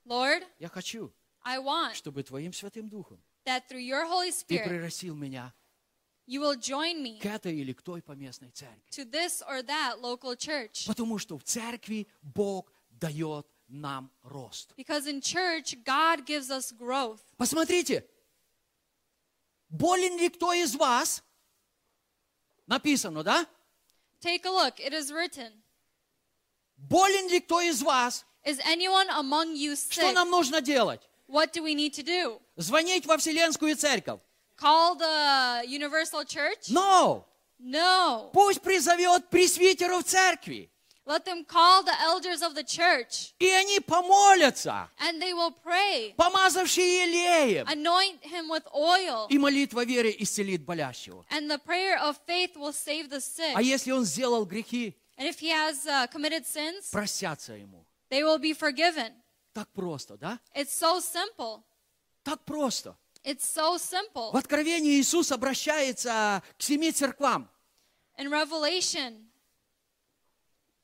Lord, 0.06 0.42
Я 0.58 0.68
хочу, 0.68 1.12
I 1.42 1.58
want 1.58 1.94
чтобы 1.94 2.22
Твоим 2.22 2.52
Святым 2.52 2.88
Духом 2.88 3.20
that 3.44 3.68
through 3.68 3.80
your 3.80 4.06
Holy 4.06 4.30
Ты 4.30 4.56
Spirit, 4.56 4.68
прирастил 4.68 5.14
меня 5.14 5.52
you 6.26 6.40
will 6.40 6.56
join 6.56 7.02
me 7.02 7.20
к 7.20 7.26
этой 7.26 7.54
или 7.54 7.72
к 7.72 7.82
той 7.82 8.00
поместной 8.02 8.50
церкви. 8.50 8.82
to 8.90 9.04
this 9.04 9.42
or 9.48 9.62
that 9.62 10.00
local 10.00 10.34
church. 10.36 10.86
Потому 10.86 11.18
что 11.18 11.38
в 11.38 11.44
церкви 11.44 12.06
Бог 12.22 12.72
дает 12.90 13.46
нам 13.68 14.10
рост. 14.22 14.72
Because 14.76 15.06
in 15.06 15.20
church, 15.20 15.74
God 15.84 16.24
gives 16.26 16.50
us 16.50 16.72
growth. 16.72 17.20
Посмотрите, 17.36 18.06
болен 19.68 20.18
ли 20.18 20.28
кто 20.28 20.52
из 20.52 20.74
вас? 20.74 21.22
Написано, 22.66 23.22
да? 23.22 23.46
Take 24.20 24.44
a 24.46 24.50
look. 24.50 24.78
It 24.80 24.92
is 24.94 25.10
written. 25.10 25.52
Болен 26.76 27.28
ли 27.28 27.40
кто 27.40 27.60
из 27.60 27.82
вас? 27.82 28.24
Is 28.44 28.60
anyone 28.64 29.08
among 29.10 29.56
you 29.56 29.74
Что 29.74 30.02
sick? 30.02 30.14
нам 30.14 30.30
нужно 30.30 30.60
делать? 30.60 31.00
What 31.28 31.52
do 31.52 31.62
we 31.62 31.74
need 31.74 31.94
to 31.94 32.02
do? 32.02 32.40
Звонить 32.56 33.06
во 33.06 33.16
Вселенскую 33.16 33.74
церковь? 33.76 34.20
Call 34.56 34.96
the 34.96 35.64
universal 35.66 36.24
church? 36.24 36.68
No! 36.68 37.24
No. 37.58 38.30
Пусть 38.32 38.60
призовет 38.60 39.30
пресвитеров 39.30 40.04
церкви. 40.04 40.70
Let 41.06 41.24
them 41.26 41.44
call 41.44 41.82
the 41.82 41.94
elders 42.00 42.40
of 42.40 42.54
the 42.54 42.64
church 42.64 43.34
И 43.38 43.46
они 43.50 43.78
помолятся, 43.80 44.88
and 44.98 45.20
they 45.20 45.34
will 45.34 45.52
pray. 45.62 46.14
помазавшие 46.16 47.04
елеем. 47.04 47.66
Anoint 47.66 48.22
him 48.22 48.48
with 48.48 48.64
oil. 48.74 49.26
И 49.28 49.38
молитва 49.38 49.84
веры 49.84 50.14
исцелит 50.18 50.64
болящего. 50.64 51.24
And 51.30 51.50
the 51.50 51.58
prayer 51.58 51.98
of 51.98 52.16
faith 52.26 52.56
will 52.56 52.72
save 52.72 53.10
the 53.10 53.20
sick. 53.20 53.52
А 53.54 53.60
если 53.62 53.90
он 53.90 54.04
сделал 54.04 54.44
грехи, 54.46 54.94
And 55.16 55.28
if 55.28 55.38
he 55.40 55.50
has 55.50 55.86
uh, 55.86 56.06
committed 56.10 56.46
sins, 56.46 56.90
простятся 56.90 57.52
ему. 57.52 57.84
They 58.10 58.22
will 58.22 58.38
be 58.38 58.54
forgiven. 58.54 59.12
Так 59.52 59.68
просто, 59.72 60.16
да? 60.16 60.40
It's 60.54 60.72
so 60.72 61.00
simple. 61.00 61.62
Так 62.22 62.44
просто. 62.44 62.96
It's 63.24 63.44
so 63.44 63.78
simple. 63.78 64.32
В 64.32 64.36
Откровении 64.36 65.00
Иисус 65.00 65.32
обращается 65.32 66.42
к 66.58 66.62
семи 66.62 66.92
церквам. 66.92 67.48
In 68.18 68.28
Revelation, 68.28 69.23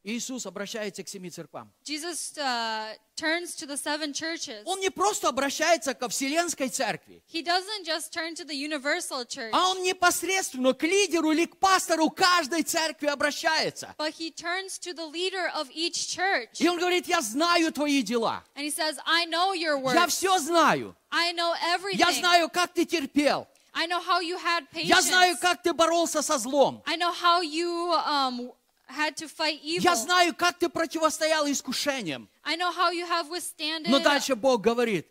Иисус 0.02 0.46
обращается 0.46 1.02
к 1.04 1.08
семи 1.08 1.28
церквам. 1.30 1.70
Jesus 1.84 2.32
uh, 2.38 2.94
turns 3.16 3.54
to 3.54 3.66
the 3.66 3.76
seven 3.76 4.14
churches. 4.14 4.62
Он 4.64 4.80
не 4.80 4.88
просто 4.90 5.28
обращается 5.28 5.92
ко 5.92 6.08
Вселенской 6.08 6.70
церкви, 6.70 7.22
He 7.30 7.42
doesn't 7.42 7.84
just 7.84 8.10
turn 8.12 8.34
to 8.34 8.44
the 8.46 8.54
universal 8.54 9.26
church, 9.26 9.50
а 9.52 9.68
он 9.70 9.82
непосредственно 9.82 10.72
к 10.72 10.82
лидеру 10.84 11.32
или 11.32 11.44
к 11.44 11.58
пастору 11.58 12.08
каждой 12.08 12.62
церкви 12.62 13.08
обращается. 13.08 13.94
but 13.98 14.14
he 14.18 14.30
turns 14.30 14.78
to 14.78 14.94
the 14.94 15.04
leader 15.04 15.50
of 15.54 15.68
each 15.74 16.08
church. 16.08 16.48
И 16.60 16.66
он 16.68 16.78
говорит, 16.78 17.06
я 17.06 17.20
знаю 17.20 17.70
твои 17.72 18.02
дела. 18.02 18.42
And 18.54 18.64
he 18.64 18.70
says, 18.70 18.98
I 19.04 19.26
know 19.26 19.52
your 19.52 19.76
Я 19.92 20.04
works. 20.06 20.08
все 20.14 20.38
знаю. 20.38 20.96
I 21.10 21.32
know 21.34 21.52
everything. 21.74 21.98
Я 21.98 22.10
знаю, 22.12 22.48
как 22.48 22.72
ты 22.72 22.86
терпел. 22.86 23.46
I 23.72 23.86
know 23.86 24.00
how 24.00 24.20
you 24.20 24.36
had 24.38 24.64
Я 24.72 24.96
patience. 24.96 25.02
знаю, 25.02 25.36
как 25.38 25.62
ты 25.62 25.72
боролся 25.72 26.22
со 26.22 26.38
злом. 26.38 26.82
I 26.86 26.96
know 26.96 27.12
how 27.12 27.40
you 27.42 27.92
um, 28.06 28.50
had 28.90 29.16
to 29.16 29.28
fight 29.28 29.60
evil. 29.62 29.82
Я 29.82 29.96
знаю, 29.96 30.34
как 30.34 30.58
ты 30.58 30.68
противостоял 30.68 31.50
искушениям. 31.50 32.28
I 32.44 32.56
know 32.56 32.72
how 32.72 32.90
you 32.90 33.06
have 33.06 33.28
withstanded. 33.30 33.88
Но 33.88 33.98
дальше 34.00 34.34
Бог 34.34 34.60
говорит, 34.60 35.06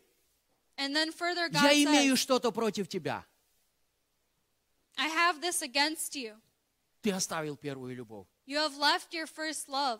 And 0.78 0.96
then 0.96 1.12
further 1.12 1.50
God 1.50 1.64
я 1.64 1.84
имею 1.84 2.16
что-то 2.16 2.52
против 2.52 2.88
тебя. 2.88 3.26
I 4.98 5.08
have 5.08 5.42
this 5.42 5.62
against 5.62 6.16
you. 6.16 6.36
Ты 7.02 7.12
оставил 7.12 7.56
первую 7.56 7.96
любовь. 7.96 8.28
You 8.46 8.58
have 8.58 8.78
left 8.78 9.14
your 9.14 9.28
first 9.28 9.70
love. 9.70 10.00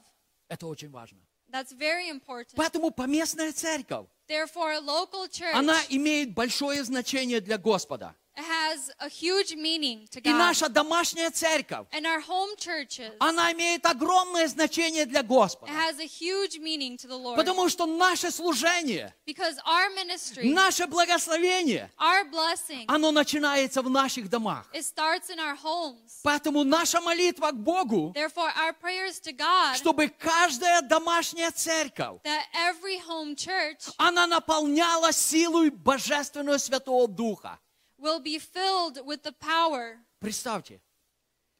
Это 0.50 0.68
очень 0.68 0.90
важно. 0.90 1.20
That's 1.52 1.72
very 1.74 2.10
important. 2.10 2.56
Поэтому 2.56 2.92
поместная 2.92 3.52
церковь, 3.52 4.08
Therefore, 4.28 4.74
a 4.74 4.80
local 4.80 5.28
church, 5.28 5.54
она 5.54 5.80
имеет 5.90 6.34
большое 6.34 6.84
значение 6.84 7.42
для 7.42 7.58
Господа. 7.58 8.16
Has 8.40 8.90
a 9.00 9.10
huge 9.10 9.56
meaning 9.56 10.08
to 10.12 10.20
И 10.20 10.32
God. 10.32 10.38
наша 10.38 10.70
домашняя 10.70 11.30
церковь, 11.30 11.88
And 11.92 12.06
our 12.06 12.22
home 12.22 12.56
churches, 12.58 13.12
она 13.20 13.52
имеет 13.52 13.86
огромное 13.86 14.48
значение 14.48 15.06
для 15.06 15.24
Господа. 15.24 15.72
has 15.72 16.00
a 16.00 16.06
huge 16.08 16.58
meaning 16.60 16.96
to 16.98 17.08
the 17.08 17.18
Lord. 17.18 17.36
Потому 17.36 17.68
что 17.70 17.86
наше 17.86 18.32
служение, 18.32 19.14
Because 19.28 19.58
our 19.66 19.90
ministry, 19.94 20.54
наше 20.54 20.88
благословение, 20.88 21.90
our 22.00 22.24
blessing, 22.32 22.86
оно 22.88 23.12
начинается 23.12 23.82
в 23.82 23.90
наших 23.90 24.30
домах. 24.30 24.66
it 24.74 24.84
starts 24.86 25.30
in 25.30 25.40
our 25.40 25.56
homes. 25.56 26.22
Поэтому 26.24 26.64
наша 26.64 27.02
молитва 27.02 27.52
к 27.52 27.56
Богу, 27.58 28.14
Therefore, 28.16 28.52
our 28.58 28.74
prayers 28.74 29.20
to 29.20 29.34
God, 29.34 29.76
чтобы 29.76 30.08
каждая 30.18 30.82
домашняя 30.82 31.52
церковь, 31.52 32.22
that 32.24 32.44
every 32.56 33.00
home 33.06 33.36
church 33.36 33.92
она 33.98 34.28
наполняла 34.28 35.12
силой 35.12 35.70
Божественного 35.70 36.58
Святого 36.58 37.08
Духа. 37.08 37.60
will 37.99 38.21
be 38.21 38.39
filled 38.39 39.05
with 39.05 39.23
the 39.23 39.33
power, 39.33 39.99
Представьте, 40.21 40.81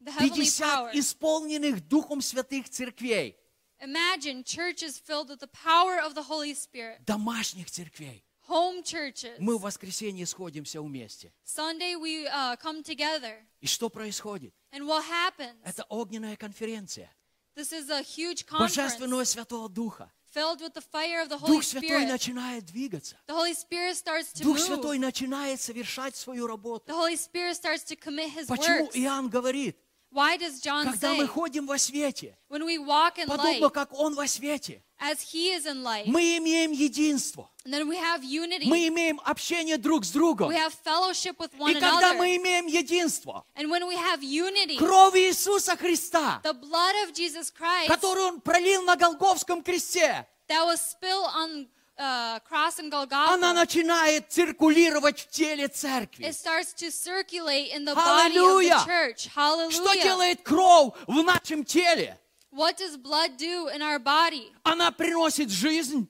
the 0.01 0.11
heavenly 0.11 0.45
50 0.45 0.61
power. 0.63 0.91
исполненных 0.93 1.87
Духом 1.87 2.21
Святых 2.21 2.69
церквей, 2.69 3.37
Imagine 3.81 4.43
churches 4.43 4.97
filled 4.99 5.29
with 5.29 5.39
the 5.39 5.47
power 5.49 5.99
of 5.99 6.13
the 6.15 6.23
Holy 6.23 6.53
Spirit, 6.53 7.03
домашних 7.05 7.69
церквей. 7.69 8.23
home 8.47 8.83
churches. 8.83 9.37
Мы 9.39 9.57
в 9.57 9.61
воскресенье 9.61 10.25
сходимся 10.25 10.81
вместе. 10.81 11.31
Sunday 11.45 11.95
we 11.95 12.27
uh, 12.27 12.55
come 12.57 12.83
together, 12.83 13.35
И 13.61 13.67
что 13.67 13.89
происходит? 13.89 14.53
and 14.71 14.85
what 14.85 15.03
happens? 15.03 15.55
Это 15.63 15.83
огненная 15.89 16.35
конференция 16.35 17.09
This 17.55 17.71
is 17.71 17.89
a 17.89 18.01
huge 18.01 18.45
conference 18.45 18.75
Божественного 18.75 19.23
Святого 19.23 19.69
Духа. 19.69 20.11
Filled 20.32 20.60
with 20.60 20.74
the 20.74 20.80
fire 20.80 21.20
of 21.22 21.28
the 21.28 21.36
Holy 21.38 21.56
Дух 21.56 21.62
Святой 21.64 22.04
Spirit. 22.04 22.08
начинает 22.08 22.64
двигаться. 22.64 23.16
The 23.26 23.34
Holy 23.34 23.54
Spirit 23.54 23.96
starts 23.96 24.32
to 24.32 24.42
Дух 24.42 24.56
move. 24.56 24.66
Святой 24.66 24.98
начинает 24.98 25.60
совершать 25.60 26.16
свою 26.16 26.46
работу. 26.46 26.84
The 26.86 26.94
Holy 26.94 27.16
Spirit 27.16 27.56
starts 27.56 27.84
to 27.84 27.96
commit 27.96 28.30
His 28.30 28.46
Почему 28.46 28.86
works. 28.86 28.96
Иоанн 28.96 29.28
говорит, 29.28 29.76
Why 30.12 30.36
does 30.36 30.60
John 30.60 30.86
когда 30.86 31.12
say, 31.12 31.18
мы 31.18 31.28
ходим 31.28 31.66
во 31.66 31.78
свете, 31.78 32.36
when 32.48 32.64
we 32.64 32.78
walk 32.78 33.18
in 33.18 33.28
подобно 33.28 33.66
light, 33.66 33.72
как 33.72 33.92
Он 33.92 34.16
во 34.16 34.26
свете, 34.26 34.82
as 34.98 35.22
He 35.22 35.54
is 35.54 35.66
in 35.66 35.84
light, 35.84 36.06
мы 36.06 36.36
имеем 36.38 36.72
единство, 36.72 37.48
and 37.64 37.72
then 37.72 37.86
we 37.86 37.96
have 37.96 38.24
unity, 38.24 38.66
мы 38.66 38.88
имеем 38.88 39.20
общение 39.24 39.78
друг 39.78 40.04
с 40.04 40.10
другом. 40.10 40.48
we 40.48 40.56
have 40.56 40.74
fellowship 40.84 41.38
with 41.38 41.52
one 41.56 41.70
И 41.70 41.74
когда 41.74 42.12
another, 42.12 42.18
мы 42.18 42.36
имеем 42.36 42.66
единство, 42.66 43.44
and 43.54 43.70
when 43.70 43.86
we 43.86 43.94
have 43.94 44.20
unity, 44.20 44.76
кровь 44.78 45.14
Иисуса 45.14 45.76
Христа, 45.76 46.40
the 46.42 46.54
blood 46.54 46.94
of 47.06 47.12
Jesus 47.14 47.52
Christ 47.52 47.86
которую 47.86 48.26
Он 48.26 48.40
пролил 48.40 48.82
на 48.82 48.96
Голговском 48.96 49.62
кресте, 49.62 50.26
that 50.48 50.66
was 50.66 50.80
spilled 50.80 51.30
on 51.36 51.68
uh, 52.00 52.40
cross 52.48 52.78
and 52.78 52.90
Golgotha, 52.90 53.34
она 53.34 53.52
начинает 53.52 54.30
циркулировать 54.30 55.20
в 55.20 55.28
теле 55.28 55.68
церкви. 55.68 56.24
it 56.24 56.34
starts 56.34 56.72
to 56.72 56.90
circulate 56.90 57.72
in 57.74 57.84
the 57.84 57.94
body 57.94 58.38
of 58.38 58.62
the 58.62 58.84
church. 58.84 59.28
Что 59.28 59.40
Hallelujah. 59.40 60.02
делает 60.02 60.42
кровь 60.42 60.94
в 61.06 61.22
нашем 61.22 61.64
теле? 61.64 62.18
What 62.52 62.76
does 62.78 62.96
blood 62.96 63.36
do 63.36 63.68
in 63.68 63.80
our 63.82 63.98
body? 63.98 64.50
Она 64.64 64.90
приносит 64.90 65.50
жизнь, 65.50 66.08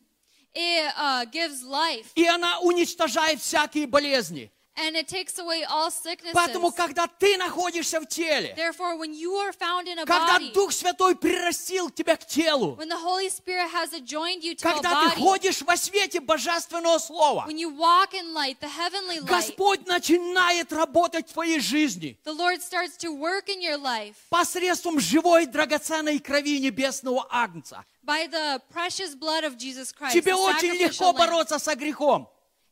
It 0.54 0.92
uh, 0.96 1.26
gives 1.26 1.62
life, 1.62 2.06
и 2.14 2.26
она 2.26 2.60
уничтожает 2.60 3.40
всякие 3.40 3.86
болезни. 3.86 4.50
And 4.76 4.96
it 4.96 5.08
takes 5.08 5.38
away 5.38 5.64
all 5.64 5.90
sicknesses. 5.90 6.34
Поэтому, 6.34 6.72
когда 6.72 7.06
ты 7.06 7.36
находишься 7.36 8.00
в 8.00 8.06
теле, 8.06 8.54
Therefore, 8.56 8.96
when 8.96 9.12
you 9.12 9.32
are 9.34 9.52
found 9.52 9.88
in 9.88 9.98
a 9.98 10.06
когда 10.06 10.38
body, 10.38 10.52
Дух 10.52 10.72
Святой 10.72 11.16
прирастил 11.16 11.90
тебя 11.90 12.16
к 12.16 12.26
телу, 12.26 12.76
when 12.76 12.88
the 12.88 12.98
Holy 12.98 13.28
Spirit 13.28 13.68
has 13.70 13.92
adjoined 13.92 14.42
you 14.42 14.54
to 14.54 14.68
a 14.68 14.72
когда 14.72 15.04
ты 15.04 15.16
body, 15.16 15.20
ходишь 15.20 15.62
во 15.62 15.76
свете 15.76 16.20
Божественного 16.20 16.98
Слова, 16.98 17.44
when 17.46 17.58
you 17.58 17.70
walk 17.70 18.14
in 18.14 18.32
light, 18.32 18.58
the 18.60 18.68
heavenly 18.68 19.20
light, 19.20 19.26
Господь 19.26 19.86
начинает 19.86 20.72
работать 20.72 21.28
в 21.28 21.32
твоей 21.32 21.60
жизни 21.60 22.18
the 22.24 22.32
Lord 22.32 22.62
starts 22.62 22.96
to 22.96 23.12
work 23.12 23.48
in 23.48 23.60
your 23.60 23.76
life 23.76 24.14
посредством 24.30 25.00
живой 25.00 25.46
драгоценной 25.46 26.18
крови 26.18 26.58
небесного 26.58 27.26
Агнца. 27.30 27.84
by 28.04 28.26
the 28.26 28.60
precious 28.72 29.14
blood 29.14 29.44
of 29.44 29.56
Jesus 29.56 29.92
Christ. 29.92 30.14
Тебе 30.14 30.34
очень 30.34 30.74
легко 30.74 31.12
бороться 31.12 31.58
со 31.58 31.74
грехом, 31.74 32.28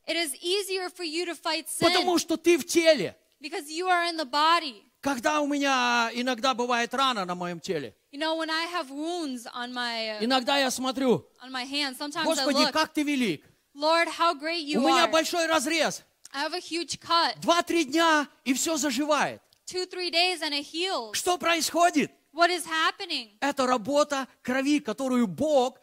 It 0.08 0.16
is 0.16 0.34
easier 0.42 0.88
for 0.88 1.04
you 1.04 1.26
to 1.26 1.34
fight 1.34 1.66
sin 1.68 1.86
потому 1.88 2.18
что 2.18 2.36
ты 2.36 2.56
в 2.58 2.64
теле. 2.66 3.14
because 3.40 3.68
you 3.70 3.86
are 3.86 4.04
in 4.10 4.16
the 4.16 4.24
body. 4.24 4.82
Когда 5.00 5.40
у 5.40 5.46
меня 5.46 6.10
иногда 6.12 6.54
бывает 6.54 6.92
рана 6.94 7.24
на 7.24 7.34
моем 7.34 7.60
теле, 7.60 7.94
You 8.10 8.18
know, 8.18 8.36
when 8.36 8.48
I 8.50 8.64
have 8.72 8.90
wounds 8.90 9.46
on 9.54 9.72
my 9.72 10.18
uh, 10.18 10.24
иногда 10.24 10.58
я 10.58 10.70
смотрю, 10.70 11.26
on 11.44 11.52
my 11.52 11.64
hands, 11.64 11.98
sometimes 11.98 12.22
I 12.22 12.24
Господи, 12.24 12.62
look, 12.62 12.72
как 12.72 12.92
ты 12.92 13.02
велик. 13.02 13.44
Lord, 13.74 14.08
how 14.08 14.34
great 14.34 14.64
you 14.64 14.78
У 14.78 14.80
меня 14.88 15.04
are. 15.04 15.10
большой 15.10 15.46
разрез. 15.46 16.02
I 16.32 16.42
have 16.42 16.54
a 16.54 16.58
huge 16.58 16.98
cut. 17.00 17.38
Два-три 17.40 17.84
дня, 17.84 18.26
и 18.44 18.54
все 18.54 18.76
заживает. 18.76 19.40
Two, 19.66 19.84
three 19.86 20.10
days 20.10 20.40
and 20.40 20.52
it 20.54 20.64
heals. 20.64 21.12
Что 21.14 21.36
происходит? 21.38 22.10
What 22.32 22.50
is 22.50 22.64
happening? 22.66 23.36
Это 23.40 23.66
работа 23.66 24.26
крови, 24.42 24.80
которую 24.80 25.26
Бог 25.26 25.78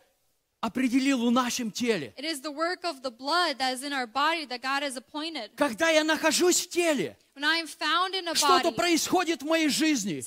определил 0.61 1.25
в 1.25 1.31
нашем 1.31 1.71
теле. 1.71 2.13
Когда 5.55 5.89
я 5.89 6.03
нахожусь 6.03 6.61
в 6.61 6.69
теле, 6.69 7.17
что-то 8.33 8.71
происходит 8.71 9.43
в 9.43 9.45
моей 9.45 9.69
жизни. 9.69 10.23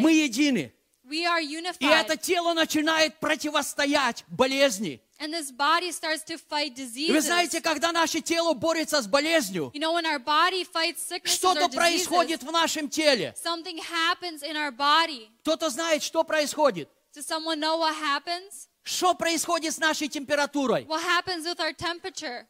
Мы 0.00 0.12
едины. 0.12 0.72
We 1.06 1.26
are 1.26 1.42
И 1.42 1.86
это 1.86 2.16
тело 2.16 2.54
начинает 2.54 3.20
противостоять 3.20 4.24
болезни. 4.28 5.02
And 5.20 5.32
this 5.32 5.52
body 5.52 5.92
starts 5.92 6.24
to 6.24 6.38
fight 6.50 6.76
И 6.76 7.12
вы 7.12 7.18
diseases. 7.18 7.20
знаете, 7.20 7.60
когда 7.60 7.92
наше 7.92 8.20
тело 8.20 8.52
борется 8.54 9.00
с 9.00 9.06
болезнью, 9.06 9.70
You 9.74 9.80
know, 9.80 9.92
when 9.92 10.06
our 10.06 10.18
body 10.18 10.64
fights 10.64 10.98
sicknesses 11.06 11.36
что-то 11.36 11.66
diseases, 11.66 11.74
происходит 11.74 12.42
в 12.42 12.50
нашем 12.50 12.88
теле. 12.88 13.34
something 13.36 13.78
happens 13.78 14.42
in 14.42 14.56
our 14.56 14.72
body. 14.72 15.28
Кто-то 15.42 15.68
знает, 15.70 16.02
что 16.02 16.24
происходит. 16.24 16.88
Does 17.14 17.26
someone 17.26 17.60
know 17.60 17.76
what 17.78 17.94
happens? 17.94 18.68
Что 18.84 19.14
происходит 19.14 19.74
с 19.74 19.78
нашей 19.78 20.08
температурой? 20.08 20.84
What 20.84 21.02
happens 21.02 21.44
with 21.46 21.58
our 21.58 21.72
temperature? 21.72 22.46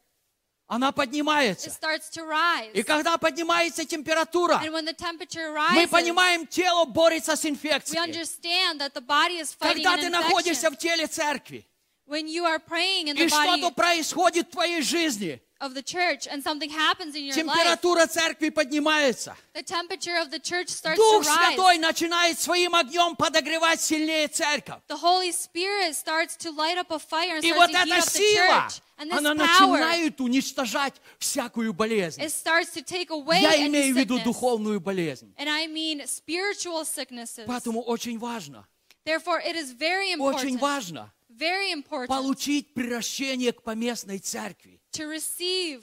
Она 0.67 0.89
It 0.89 0.95
поднимается. 0.95 1.69
starts 1.69 2.09
to 2.11 2.25
rise. 2.25 2.71
И 2.73 2.83
когда 2.83 3.17
поднимается 3.17 3.85
температура, 3.85 4.55
And 4.63 4.71
when 4.73 4.83
the 4.85 4.93
temperature 4.93 5.51
мы 5.71 5.83
rises, 5.83 5.89
понимаем, 5.89 6.45
тело 6.47 6.85
борется 6.85 7.35
с 7.35 7.45
we 7.45 7.49
инфекцией. 7.51 7.99
understand 8.01 8.79
that 8.79 8.93
the 8.93 9.01
body 9.01 9.39
is 9.39 9.53
fighting 9.53 9.83
Когда 9.83 9.95
ты 9.97 10.09
находишься 10.09 10.69
в 10.69 10.77
теле 10.77 11.07
церкви, 11.07 11.65
When 12.07 12.27
you 12.27 12.43
are 12.45 12.59
praying 12.59 13.07
in 13.07 13.15
и 13.17 13.25
the 13.25 13.29
что-то 13.29 13.71
происходит 13.71 14.47
в 14.47 14.51
твоей 14.51 14.81
жизни, 14.81 15.41
of 15.61 15.73
the 15.73 15.81
church 15.81 16.27
and 16.27 16.43
something 16.43 16.69
happens 16.69 17.15
in 17.15 17.25
your 17.25 17.35
life, 17.35 17.55
температура 17.55 18.07
церкви 18.07 18.49
поднимается. 18.49 19.35
the 19.53 19.63
temperature 19.63 20.17
of 20.17 20.29
the 20.29 20.39
church 20.39 20.69
starts 20.69 20.97
Дух 20.97 21.23
to 21.23 21.29
rise. 21.29 21.55
Святой 21.55 21.77
начинает 21.77 22.39
своим 22.39 22.75
огнем 22.75 23.15
подогревать 23.15 23.81
сильнее 23.81 24.27
церковь. 24.27 24.81
The 24.87 24.97
Holy 24.97 25.31
Spirit 25.31 25.95
starts 25.95 26.35
to 26.37 26.51
light 26.51 26.77
up 26.77 26.91
a 26.91 26.99
fire 26.99 27.37
and 27.37 27.43
И 27.43 27.51
starts 27.51 27.57
вот 27.57 27.69
to 27.71 27.77
heat 27.77 27.87
эта 27.87 27.97
up 27.97 28.03
the 28.03 28.11
сила, 28.11 28.47
church. 28.47 28.81
And 28.97 29.11
this 29.11 29.17
она 29.17 29.33
power, 29.33 29.79
начинает 29.79 30.21
уничтожать 30.21 30.95
всякую 31.19 31.73
болезнь. 31.73 32.21
it 32.21 32.31
starts 32.31 32.71
to 32.73 32.81
take 32.81 33.09
away 33.09 33.41
Я 33.41 33.65
имею 33.67 33.93
в 33.93 33.97
виду 33.97 34.19
духовную 34.19 34.79
болезнь. 34.81 35.33
And 35.37 35.49
I 35.49 35.67
mean 35.67 36.01
spiritual 36.05 36.83
sicknesses. 36.85 37.45
Поэтому 37.45 37.81
очень 37.81 38.19
важно, 38.19 38.67
Therefore, 39.05 39.39
it 39.39 39.55
is 39.55 39.71
very 39.71 40.15
очень 40.15 40.55
important, 40.55 40.59
важно 40.59 41.13
very 41.37 41.71
important 41.71 42.07
получить 42.07 42.73
приращение 42.73 43.51
к 43.53 43.61
поместной 43.63 44.19
церкви. 44.19 44.79
to 44.91 45.07
receive 45.09 45.81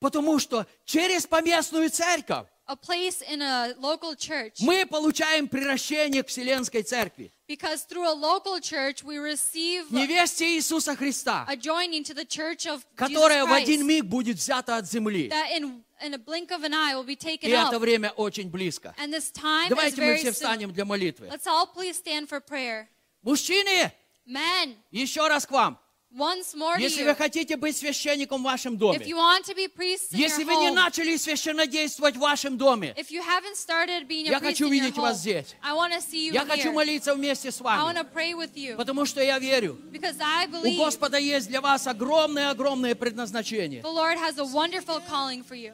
Потому 0.00 0.38
что 0.40 0.66
через 0.84 1.26
поместную 1.26 1.88
церковь 1.90 2.48
a 2.66 2.74
place 2.76 3.22
in 3.28 3.40
a 3.42 3.74
local 3.80 4.16
church. 4.16 4.54
мы 4.60 4.84
получаем 4.86 5.46
приращение 5.48 6.22
к 6.22 6.28
Вселенской 6.28 6.82
церкви. 6.82 7.30
Because 7.48 7.84
through 7.86 8.06
a 8.06 8.14
local 8.14 8.58
church, 8.60 9.02
we 9.04 9.18
receive 9.18 9.90
Невесте 9.90 10.56
Иисуса 10.56 10.96
Христа, 10.96 11.44
a 11.48 11.54
joining 11.56 12.02
to 12.02 12.14
the 12.14 12.24
church 12.24 12.66
of 12.66 12.80
которая 12.96 13.42
Jesus 13.44 13.48
в 13.48 13.52
один 13.52 13.80
Christ 13.80 13.86
миг 13.86 14.04
будет 14.06 14.36
взята 14.38 14.76
от 14.76 14.86
земли. 14.90 15.28
that 15.28 15.50
in, 15.56 15.82
in 16.02 16.14
a 16.14 16.18
blink 16.18 16.50
of 16.50 16.64
an 16.64 16.72
eye 16.74 16.94
will 16.96 17.04
be 17.04 17.16
taken 17.16 17.48
И 17.48 17.52
это 17.52 17.76
up. 17.76 17.80
время 17.80 18.10
очень 18.16 18.48
близко. 18.50 18.94
And 18.98 19.12
this 19.12 19.30
time 19.30 19.66
is 19.66 19.70
Давайте 19.70 20.00
мы 20.00 20.06
very 20.06 20.16
все 20.18 20.28
soon. 20.30 20.34
встанем 20.34 20.72
для 20.72 20.84
молитвы. 20.84 21.28
Let's 21.28 21.46
all 21.46 21.66
please 21.72 21.94
stand 21.96 22.28
for 22.28 22.40
prayer. 22.40 22.88
Мужчины, 23.22 23.92
Men, 24.26 24.74
еще 24.90 25.26
раз 25.28 25.46
к 25.46 25.50
вам. 25.50 25.78
once 26.14 26.54
more 26.54 26.78
Если 26.78 27.02
вы 27.04 27.14
хотите 27.14 27.56
быть 27.56 27.74
священником 27.74 28.42
в 28.42 28.44
вашем 28.44 28.74
If 28.74 28.78
доме, 28.78 28.98
you 29.06 29.16
want 29.16 29.44
to 29.46 29.54
be 29.56 29.66
priests 29.66 30.12
in 30.12 30.18
если 30.18 30.44
your 30.44 30.46
вы 30.46 30.56
не 30.56 30.68
home, 30.68 30.74
начали 30.74 31.16
священнодействовать 31.16 32.16
в 32.16 32.18
вашем 32.20 32.58
доме, 32.58 32.94
if 32.98 33.10
you 33.10 33.22
haven't 33.22 33.56
started 33.56 34.06
being 34.06 34.26
a 34.26 34.30
Я 34.30 34.38
priest 34.38 34.42
хочу 34.44 34.68
видеть 34.68 34.96
вас 34.98 35.18
здесь. 35.20 35.56
I 35.62 35.72
want 35.72 35.92
to 35.94 36.00
see 36.02 36.28
you 36.28 36.34
я 36.34 36.44
хочу 36.44 36.68
here. 36.68 36.72
молиться 36.74 37.14
вместе 37.14 37.50
с 37.50 37.60
I 37.62 37.64
want 37.64 37.94
вами, 37.94 37.98
to 38.00 38.12
pray 38.12 38.34
with 38.34 38.54
you 38.54 38.76
потому 38.76 39.06
что 39.06 39.22
я 39.22 39.38
верю, 39.38 39.78
because 39.90 40.16
I 40.20 40.46
у 40.46 40.50
believe 40.50 40.76
Господа 40.76 41.16
есть 41.16 41.48
для 41.48 41.62
вас 41.62 41.86
огромное-огромное 41.86 42.94
предназначение. 42.94 43.80
the 43.80 43.90
Lord 43.90 44.18
has 44.18 44.38
a 44.38 44.44
wonderful 44.44 45.00
calling 45.08 45.42
for 45.42 45.56
you. 45.56 45.72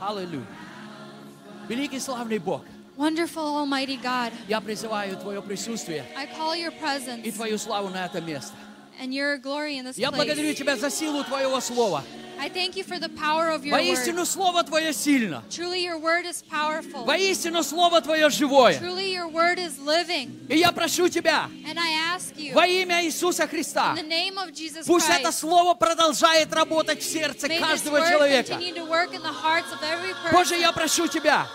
Аллилуйя. 0.00 0.46
Великий 1.68 2.00
славный 2.00 2.38
Бог, 2.38 2.62
Wonderful 3.02 3.42
Almighty 3.42 3.96
God, 4.00 4.32
я 4.46 4.60
призываю 4.60 5.16
Твое 5.16 5.42
присутствие 5.42 6.04
I 6.16 6.26
call 6.26 6.54
your 6.54 6.70
и 6.70 6.78
presence 6.80 7.32
Твою 7.32 7.58
славу 7.58 7.88
на 7.88 8.06
это 8.06 8.20
место. 8.20 8.54
and 9.00 9.12
your 9.12 9.38
glory 9.38 9.76
in 9.78 9.84
this 9.84 9.98
Я 9.98 10.12
благодарю. 10.12 10.54
Тебя 10.54 10.76
за 10.76 10.88
силу 10.88 11.24
Твоего 11.24 11.60
Слова. 11.60 12.04
I 12.38 12.48
thank 12.48 12.76
you 12.76 12.84
for 12.84 13.00
the 13.00 13.08
power 13.08 13.50
of 13.50 13.64
your 13.64 13.72
Воистину, 13.76 14.18
word. 14.20 14.26
Слово 14.28 14.62
Твое 14.62 14.92
сильно. 14.92 15.42
Truly, 15.50 15.82
your 15.82 15.98
word 15.98 16.26
is 16.26 16.42
powerful. 16.48 17.04
Воистину, 17.04 17.64
Слово 17.64 18.00
Твое 18.02 18.30
живое. 18.30 18.78
Truly, 18.78 19.12
your 19.12 19.26
word 19.28 19.58
is 19.58 19.80
living. 19.80 20.30
И 20.48 20.58
я 20.58 20.70
прошу 20.70 21.08
Тебя, 21.08 21.48
And 21.66 21.80
I 21.80 22.14
ask 22.14 22.36
you, 22.36 22.54
во 22.54 22.68
имя 22.68 23.04
Иисуса 23.04 23.48
Христа, 23.48 23.96
in 23.98 24.08
the 24.08 24.08
name 24.08 24.38
of 24.38 24.52
Jesus 24.52 24.86
пусть 24.86 25.08
это 25.08 25.30
Christ, 25.30 25.40
Слово 25.40 25.74
продолжает 25.74 26.52
работать 26.52 27.02
в 27.02 27.04
сердце 27.04 27.48
may 27.48 27.58
this 27.58 27.60
каждого 27.60 27.96
word 27.98 28.10
человека. 28.10 28.52
continue 28.54 28.74
to 28.74 28.84
work 28.88 29.12
in 29.12 29.22
the 29.22 29.32
hearts 29.32 29.72
of 29.72 29.82
every 29.82 30.14
Боже, 30.30 30.54
person. 30.54 30.60
я 30.60 30.70
прошу 30.70 31.08
Тебя, 31.08 31.48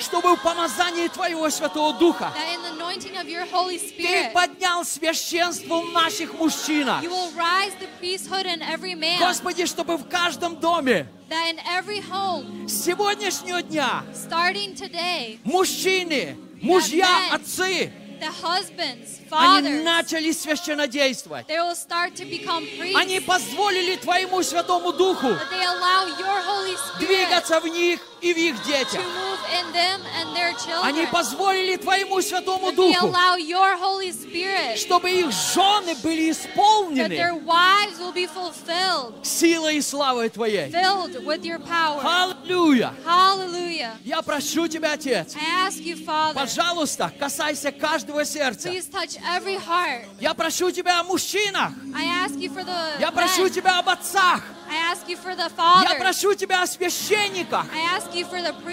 Чтобы 0.00 0.36
в 0.36 0.42
помазании 0.42 1.08
Твоего 1.08 1.48
Святого 1.50 1.92
Духа 1.94 2.32
that 2.34 2.54
in 2.54 2.62
the 2.62 2.70
anointing 2.78 3.16
of 3.16 3.28
your 3.28 3.46
Holy 3.50 3.78
Ты 3.78 4.30
поднял 4.32 4.84
священство 4.84 5.80
в 5.80 5.92
наших 5.92 6.34
мужчинах. 6.34 7.02
Господи, 9.18 9.66
чтобы 9.66 9.96
в 9.96 10.08
каждом 10.08 10.56
доме 10.56 11.06
That 11.28 11.48
in 11.50 11.58
every 11.66 12.02
home, 12.02 12.68
с 12.68 12.84
сегодняшнего 12.84 13.62
дня 13.62 14.04
starting 14.14 14.74
today, 14.74 15.38
мужчины, 15.44 16.36
мужья, 16.60 17.06
men, 17.06 17.34
отцы, 17.34 17.92
они 18.22 19.68
fathers, 19.68 19.82
начали 19.82 20.32
священнодействовать. 20.32 21.46
they 21.48 21.58
will 21.58 21.74
start 21.74 22.14
to 22.14 22.24
become 22.24 22.66
priests. 22.78 22.96
Они 22.96 23.20
позволили 23.20 23.96
Твоему 23.96 24.42
Святому 24.42 24.92
Духу 24.92 25.28
that 25.28 25.50
they 25.50 25.64
allow 25.64 26.06
your 26.18 26.40
Holy 26.42 26.76
Spirit 26.76 27.06
двигаться 27.06 27.60
в 27.60 27.66
них 27.68 28.00
и 28.20 28.32
в 28.32 28.36
их 28.36 28.56
to 28.56 28.66
детях. 28.66 29.00
move 29.00 29.38
in 29.58 29.72
them 29.72 30.00
and 30.20 30.36
their 30.36 30.52
children. 30.54 30.84
Они 30.84 31.06
позволили 31.06 31.76
Твоему 31.76 32.20
Святому 32.20 32.72
Духу, 32.72 33.06
allow 33.06 33.36
your 33.36 33.76
Holy 33.78 34.12
Spirit 34.12 34.76
чтобы 34.76 35.10
их 35.10 35.30
жены 35.30 35.94
были 36.02 36.30
that 36.30 37.08
their 37.10 37.32
исполнены 37.32 37.42
wives 37.44 37.98
will 37.98 38.12
be 38.12 38.26
fulfilled, 38.26 39.14
силой 39.24 39.76
и 39.76 39.80
славой 39.82 40.28
Твоей. 40.28 40.70
filled 40.70 41.24
with 41.24 41.44
your 41.44 41.58
power. 41.58 42.02
Аллилуйя! 42.04 42.94
Hallelujah. 43.04 43.92
Я 44.04 44.22
прошу 44.22 44.68
Тебя, 44.68 44.92
Отец, 44.92 45.34
I 45.34 45.68
ask 45.68 45.78
you, 45.78 45.96
Father, 45.96 46.34
пожалуйста, 46.34 47.12
касайся 47.18 47.72
каждого 47.72 48.11
сердца. 48.24 48.68
please 48.68 48.88
touch 48.88 49.18
every 49.24 49.56
heart. 49.56 50.04
Я 50.20 50.34
прошу 50.34 50.70
Тебя 50.70 51.00
о 51.00 51.04
мужчинах. 51.04 51.72
I 51.94 52.04
ask 52.26 52.36
you 52.36 52.52
for 52.52 52.64
the 52.64 53.00
Я 53.00 53.10
прошу. 53.10 53.48
Тебя 53.48 53.78
об 53.78 53.88
отцах. 53.88 54.42
I 54.68 54.92
ask 54.92 55.06
you 55.06 55.16
for 55.16 55.34
the 55.36 55.50
Я 55.82 55.98
прошу 55.98 56.34
Тебя 56.34 56.62
о 56.62 56.66
священниках. 56.66 57.66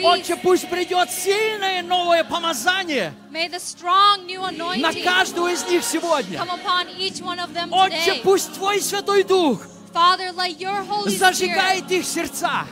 Отче, 0.03 0.35
пусть 0.37 0.69
придет 0.69 1.09
сильное 1.11 1.81
новое 1.81 2.23
помазание 2.23 3.13
May 3.31 3.49
the 3.49 3.59
strong 3.59 4.25
new 4.25 4.41
на 4.77 4.93
каждого 4.93 5.47
из 5.49 5.65
них 5.67 5.83
сегодня. 5.83 6.39
come 6.39 6.49
upon 6.49 6.87
each 6.97 7.21
one 7.21 7.39
of 7.39 7.53
them 7.53 7.69
Отче, 7.71 8.21
пусть 8.23 8.53
Твой 8.53 8.81
Святой 8.81 9.23
Дух 9.23 9.61
Father, 9.93 10.31
let 10.33 10.59
your 10.59 10.85
Holy 10.87 11.17
зажигает 11.17 11.89
их 11.91 12.05
сердца, 12.05 12.65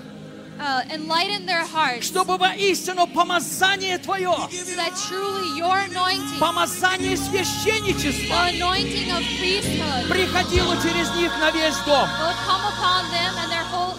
чтобы 2.01 2.37
воистину 2.37 3.07
помазание 3.07 3.97
Твое, 3.97 4.35
помазание 6.39 7.17
священничества 7.17 8.49
приходило 10.09 10.75
через 10.81 11.09
них 11.15 11.31
на 11.39 11.51
весь 11.51 11.77
дом. 11.85 12.07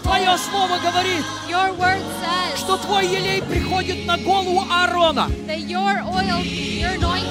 Твое. 0.02 0.38
Слово 0.38 0.78
говорит, 0.78 1.24
что 2.56 2.76
Твой 2.78 3.06
елей 3.06 3.42
приходит 3.42 4.06
на 4.06 4.16
голову 4.18 4.64
Аарона. 4.70 5.28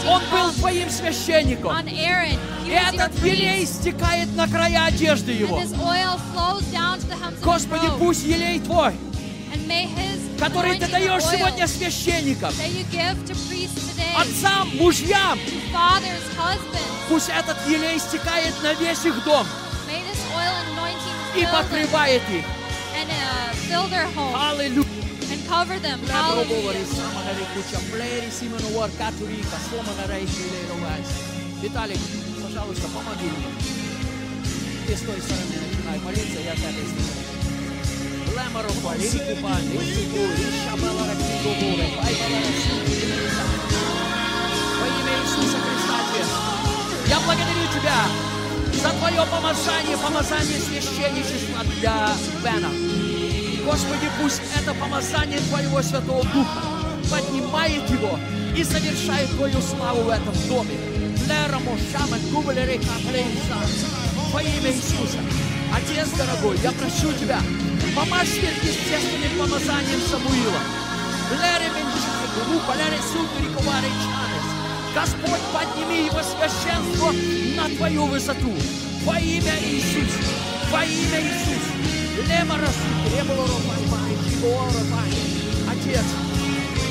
Он 0.07 0.21
был 0.31 0.51
Твоим 0.59 0.89
священником. 0.89 1.75
И 1.87 2.69
этот 2.69 3.17
елей 3.23 3.65
стекает 3.65 4.35
на 4.35 4.47
края 4.47 4.85
одежды 4.85 5.31
его. 5.31 5.61
Господи, 7.43 7.87
пусть 7.97 8.23
елей 8.23 8.59
Твой, 8.59 8.93
Который 10.39 10.77
Ты 10.77 10.87
даешь 10.87 11.23
сегодня 11.23 11.67
священникам, 11.67 12.53
отцам, 14.15 14.69
мужьям, 14.77 15.39
пусть 17.09 17.29
этот 17.29 17.57
елей 17.67 17.99
стекает 17.99 18.53
на 18.63 18.73
весь 18.73 19.05
их 19.05 19.23
дом 19.23 19.45
и 21.35 21.45
покрывает 21.45 22.21
их. 22.29 22.45
uh, 24.15 24.49
Аллилуйя. 24.51 24.87
cover 25.47 25.79
them. 25.79 25.99
Виталик, 31.61 31.99
пожалуйста, 32.43 32.87
помоги 32.89 33.25
мне. 33.25 33.47
Ты 34.87 34.95
с 34.95 35.01
той 35.01 35.19
стороны 35.21 35.55
начинай 35.69 35.99
молиться, 35.99 36.39
я 36.39 36.53
с 36.53 36.59
этой 36.59 36.85
стороны. 36.85 37.26
Лемаро 38.37 38.69
пали, 38.83 39.09
купа, 39.09 39.57
лисуку, 39.65 40.21
ишабала 40.37 41.07
ракиду 41.09 41.51
буре, 41.59 41.87
пайбала 41.97 42.39
Во 44.79 44.87
имя 44.87 45.13
Иисуса 45.23 45.57
Христа, 45.57 45.97
я 47.07 47.19
благодарю 47.21 47.65
Тебя 47.73 47.99
за 48.73 48.89
Твое 48.99 49.25
помазание, 49.31 49.97
помазание 49.97 50.59
священничества 50.59 51.63
для 51.79 52.13
Бена. 52.43 52.69
Господи, 53.65 54.07
пусть 54.21 54.43
это 54.55 54.71
помазание 54.75 55.39
Твоего 55.39 55.81
Святого 55.81 56.23
Духа 56.25 56.61
поднимает 57.09 57.89
его 57.89 58.19
и 58.55 58.63
совершает 58.63 59.31
Твою 59.31 59.59
славу 59.61 60.03
в 60.03 60.09
этом 60.09 60.35
доме. 60.47 60.77
Во 64.31 64.41
имя 64.43 64.71
Иисуса. 64.71 65.19
Отец 65.73 66.09
дорогой, 66.11 66.57
я 66.63 66.71
прошу 66.71 67.11
Тебя, 67.19 67.39
помажь 67.97 68.27
сверхъестественным 68.27 69.39
помазанием 69.39 70.01
Самуила. 70.07 70.61
Господь, 74.93 75.41
подними 75.51 76.05
его 76.05 76.21
священство 76.21 77.11
на 77.55 77.75
Твою 77.75 78.05
высоту. 78.05 78.53
Во 79.03 79.19
имя 79.19 79.53
Иисуса. 79.63 80.19
Во 80.71 80.83
имя 80.85 81.21
Иисуса. 81.21 81.73
Лема 82.29 82.57
чего 84.29 84.65
ропай. 84.65 85.11
Отец, 85.71 86.05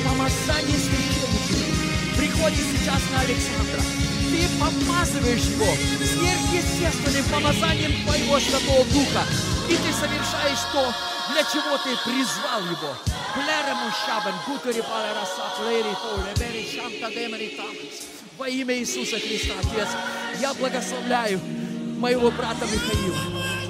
помазание 0.03 0.77
священничества 0.77 2.17
приходит 2.17 2.65
сейчас 2.73 3.01
на 3.13 3.21
Александра. 3.21 4.06
Ты 4.37 4.47
помазываешь 4.59 5.45
его 5.45 5.65
сверхъестественным 6.05 7.25
помазанием 7.25 8.05
Твоего 8.05 8.39
Святого 8.39 8.85
Духа. 8.85 9.23
И 9.67 9.75
ты 9.75 9.91
совершаешь 9.91 10.59
то, 10.71 10.93
для 11.33 11.41
чего 11.41 11.75
ты 11.79 11.97
призвал 12.05 12.61
его. 12.61 12.95
Во 18.37 18.47
имя 18.47 18.77
Иисуса 18.77 19.17
Христа, 19.19 19.53
Отец, 19.57 19.87
я 20.39 20.53
благословляю 20.53 21.41
моего 21.97 22.29
брата 22.29 22.67
Михаила. 22.71 23.17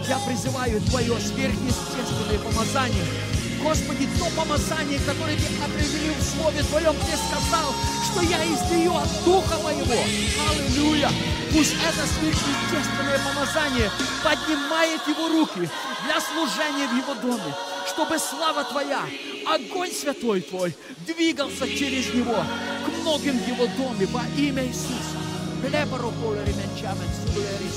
Я 0.06 0.19
призываю 0.27 0.81
Твое 0.81 1.18
сверхъестественное 1.18 2.39
помазание. 2.39 3.36
Господи, 3.68 4.07
то 4.18 4.30
помазание, 4.30 4.98
которое 4.99 5.35
Ты 5.35 5.48
определил 5.61 6.14
в 6.14 6.23
Слове 6.23 6.64
Твоем, 6.64 6.95
Ты 6.95 7.18
сказал, 7.18 7.73
что 8.06 8.22
я 8.22 8.41
излию 8.45 8.95
от 8.95 9.10
Духа 9.26 9.57
Моего. 9.61 10.02
Аллилуйя! 10.49 11.10
Пусть 11.52 11.73
это 11.73 12.07
сверхъестественное 12.07 13.19
помазание 13.19 13.91
поднимает 14.23 15.06
Его 15.06 15.27
руки 15.27 15.69
для 16.06 16.22
служения 16.22 16.88
в 16.88 16.95
Его 16.95 17.14
доме, 17.15 17.53
чтобы 17.89 18.18
слава 18.19 18.64
Твоя, 18.64 19.02
огонь 19.45 19.91
святой 19.91 20.39
Твой 20.39 20.73
двигался 21.06 21.68
через 21.68 22.14
Него 22.14 22.38
к 22.85 23.02
многим 23.02 23.38
в 23.38 23.48
Его 23.49 23.68
доме 23.76 24.06
во 24.06 24.23
имя 24.38 24.65
Иисуса. 24.65 25.19
Лебаро 25.61 26.11
поле 26.22 26.39
ременчамен, 26.45 27.10
сулери 27.34 27.68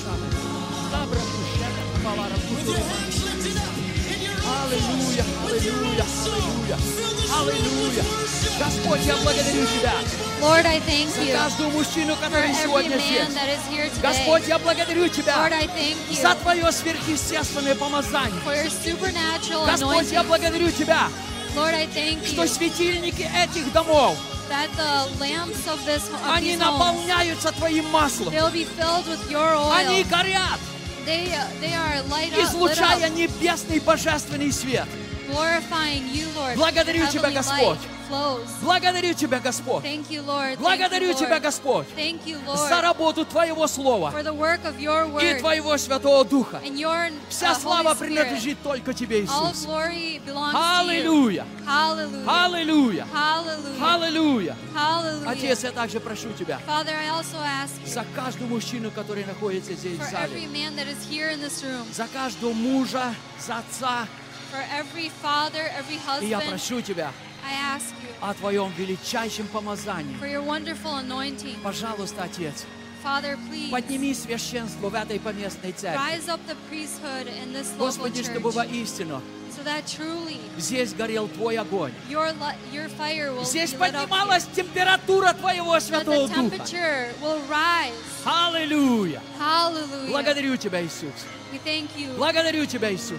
Аллилуйя, 4.51 5.25
аллилуйя, 5.47 6.05
аллилуйя, 6.27 6.79
аллилуйя. 7.39 8.05
Господь, 8.59 9.01
я 9.07 9.17
благодарю 9.17 9.67
Тебя 9.67 9.93
Lord, 10.43 10.67
I 10.67 10.81
thank 10.81 11.09
you 11.19 11.33
каждого 11.33 11.71
мужчину, 11.71 12.17
который 12.17 12.53
сегодня 12.55 12.99
здесь. 12.99 13.29
Господь, 14.03 14.47
я 14.49 14.59
благодарю 14.59 15.09
Тебя 15.09 15.37
Lord, 15.37 15.53
I 15.53 15.67
thank 15.67 15.97
you 16.11 16.21
за 16.21 16.35
Твое 16.35 16.71
сверхъестественное 16.73 17.75
помазание. 17.75 18.41
for 18.45 18.55
your 18.55 18.69
supernatural 18.69 19.67
Господь, 19.67 20.11
я 20.13 20.23
благодарю 20.25 20.71
Тебя, 20.71 21.09
Lord, 21.57 21.75
I 21.75 21.87
thank 21.87 22.27
что 22.27 22.43
you 22.45 22.49
светильники 22.49 23.31
этих 23.35 23.73
домов, 23.73 24.17
that 24.51 24.69
the 24.77 25.21
lamps 25.21 25.67
of 25.67 25.79
this 25.87 26.03
of 26.11 26.19
они 26.35 26.57
наполняются 26.57 27.53
Твоим 27.53 27.87
маслом. 27.91 28.33
they'll 28.33 28.51
be 28.51 28.65
filled 28.79 29.07
with 29.07 29.31
your 29.31 29.55
oil. 29.55 29.73
Они 29.73 30.03
горят, 30.05 30.59
They, 31.11 31.27
they 31.61 31.75
are 31.75 32.03
light 32.09 32.33
up, 32.33 32.39
излучая 32.39 33.09
небесный 33.09 33.81
божественный 33.81 34.53
свет. 34.53 34.87
Благодарю 36.57 37.07
Тебя, 37.09 37.31
Господь. 37.31 37.79
Благодарю 38.63 39.15
Тебя, 39.15 39.39
Господь. 39.39 39.85
Благодарю 40.59 41.15
Тебя. 41.15 41.41
Господь, 41.41 41.87
за 42.69 42.81
работу 42.81 43.25
Твоего 43.25 43.67
Слова 43.67 44.13
и 45.21 45.39
Твоего 45.39 45.77
Святого 45.79 46.25
Духа. 46.25 46.61
your 46.65 47.13
Вся 47.29 47.53
uh, 47.53 47.61
слава 47.61 47.95
принадлежит 47.95 48.61
только 48.63 48.93
Тебе, 48.93 49.23
Иисус. 49.23 49.67
Аллилуйя! 50.55 51.47
Аллилуйя! 52.27 53.07
Аллилуйя! 53.81 54.57
Отец, 55.27 55.63
я 55.63 55.71
также 55.71 56.01
прошу 56.01 56.33
Тебя 56.33 56.61
за 57.87 58.05
каждого 58.15 58.49
мужчину, 58.49 58.91
который 58.91 59.25
находится 59.25 59.73
здесь 59.75 59.99
в 59.99 60.11
зале, 60.11 60.49
за 61.93 62.07
каждого 62.09 62.53
мужа, 62.53 63.15
за 63.39 63.59
отца. 63.59 64.07
И 66.23 66.27
я 66.27 66.41
прошу 66.41 66.81
Тебя 66.81 67.13
о 68.21 68.35
Твоем 68.35 68.73
величайшем 68.77 69.47
помазании. 69.49 70.17
Пожалуйста, 71.63 72.25
Отец, 72.25 72.67
Father, 73.03 73.39
please 73.51 73.71
подними 73.71 74.13
священство 74.15 74.91
в 74.91 74.95
этой 74.95 75.19
поместной 75.19 75.73
церкви. 75.73 75.99
rise 75.99 76.29
up 76.29 76.41
the 76.47 76.57
priesthood 76.71 77.27
in 77.29 77.53
this 77.53 77.73
local 77.79 77.87
Господи, 77.87 78.23
чтобы 78.23 78.51
воистину 78.51 79.23
so 79.57 79.63
that 79.65 79.87
truly 79.87 80.39
здесь 80.59 80.93
горел 80.93 81.29
Твой 81.29 81.57
огонь. 81.57 81.93
your, 82.09 82.33
your 82.73 82.89
fire 82.89 83.33
will 83.33 83.45
Здесь 83.45 83.73
поднималась 83.73 84.47
температура 84.55 85.33
Твоего 85.33 85.81
Святого 85.81 86.29
Духа. 86.29 86.65
Аллилуйя! 88.25 89.23
Благодарю 90.11 90.57
Тебя, 90.57 90.83
Иисус. 90.83 91.15
Благодарю 92.17 92.67
Тебя, 92.67 92.93
Иисус. 92.93 93.19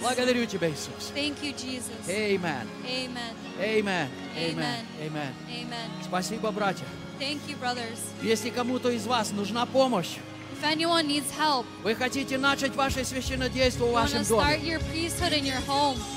Благодарю 0.00 0.46
Тебя, 0.46 0.70
Иисус. 0.70 1.12
Amen. 1.14 2.66
Amen. 2.84 3.34
Amen. 3.58 4.08
Amen. 4.36 5.34
Amen. 5.50 5.90
Спасибо, 6.04 6.50
братья. 6.50 6.86
Thank 7.18 7.40
you, 7.48 7.56
brothers. 7.58 7.98
Если 8.22 8.50
кому-то 8.50 8.90
из 8.90 9.06
вас 9.06 9.32
нужна 9.32 9.66
помощь, 9.66 10.16
If 10.60 10.64
anyone 10.64 11.06
needs 11.06 11.30
help, 11.38 11.66
вы 11.84 11.94
хотите 11.94 12.36
начать 12.36 12.74
ваше 12.74 13.04
священнодействие 13.04 13.88
в 13.88 13.92
вашем 13.92 14.24
доме, 14.24 14.80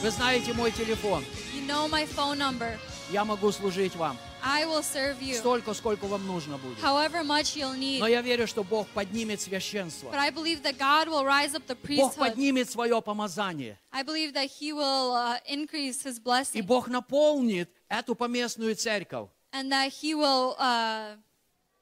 вы 0.01 0.09
знаете 0.09 0.53
мой 0.53 0.71
телефон. 0.71 1.23
you 1.55 1.67
know 1.67 1.87
my 1.87 2.07
phone 2.07 2.37
number. 2.37 2.77
Я 3.11 3.25
могу 3.25 3.51
служить 3.51 3.95
вам 3.95 4.17
I 4.43 4.65
will 4.65 4.83
serve 4.83 5.21
you 5.21 5.37
столько, 5.37 5.73
сколько 5.73 6.05
вам 6.05 6.25
нужно 6.25 6.57
будет. 6.57 6.79
however 6.79 7.23
much 7.23 7.55
you'll 7.55 7.77
need. 7.77 7.99
Но 7.99 8.07
я 8.07 8.21
верю, 8.21 8.47
что 8.47 8.63
Бог 8.63 8.87
поднимет 8.89 9.41
священство. 9.41 10.09
But 10.09 10.19
I 10.19 10.31
believe 10.31 10.61
that 10.63 10.77
God 10.77 11.07
will 11.07 11.25
rise 11.25 11.53
up 11.53 11.65
the 11.67 11.75
Бог 11.75 12.15
priesthood. 12.15 12.17
поднимет 12.17 12.69
свое 12.69 13.01
помазание. 13.01 13.77
I 13.91 14.03
believe 14.03 14.33
that 14.33 14.49
He 14.49 14.73
will 14.73 15.13
uh, 15.13 15.39
increase 15.47 16.03
His 16.03 16.17
И 16.17 16.21
blessing 16.21 16.61
Бог 16.63 16.87
наполнит 16.87 17.69
эту 17.87 18.15
поместную 18.15 18.75
церковь 18.75 19.29
and 19.51 19.69
that 19.71 19.91
He 19.91 20.13
will 20.15 20.55
uh, 20.59 21.17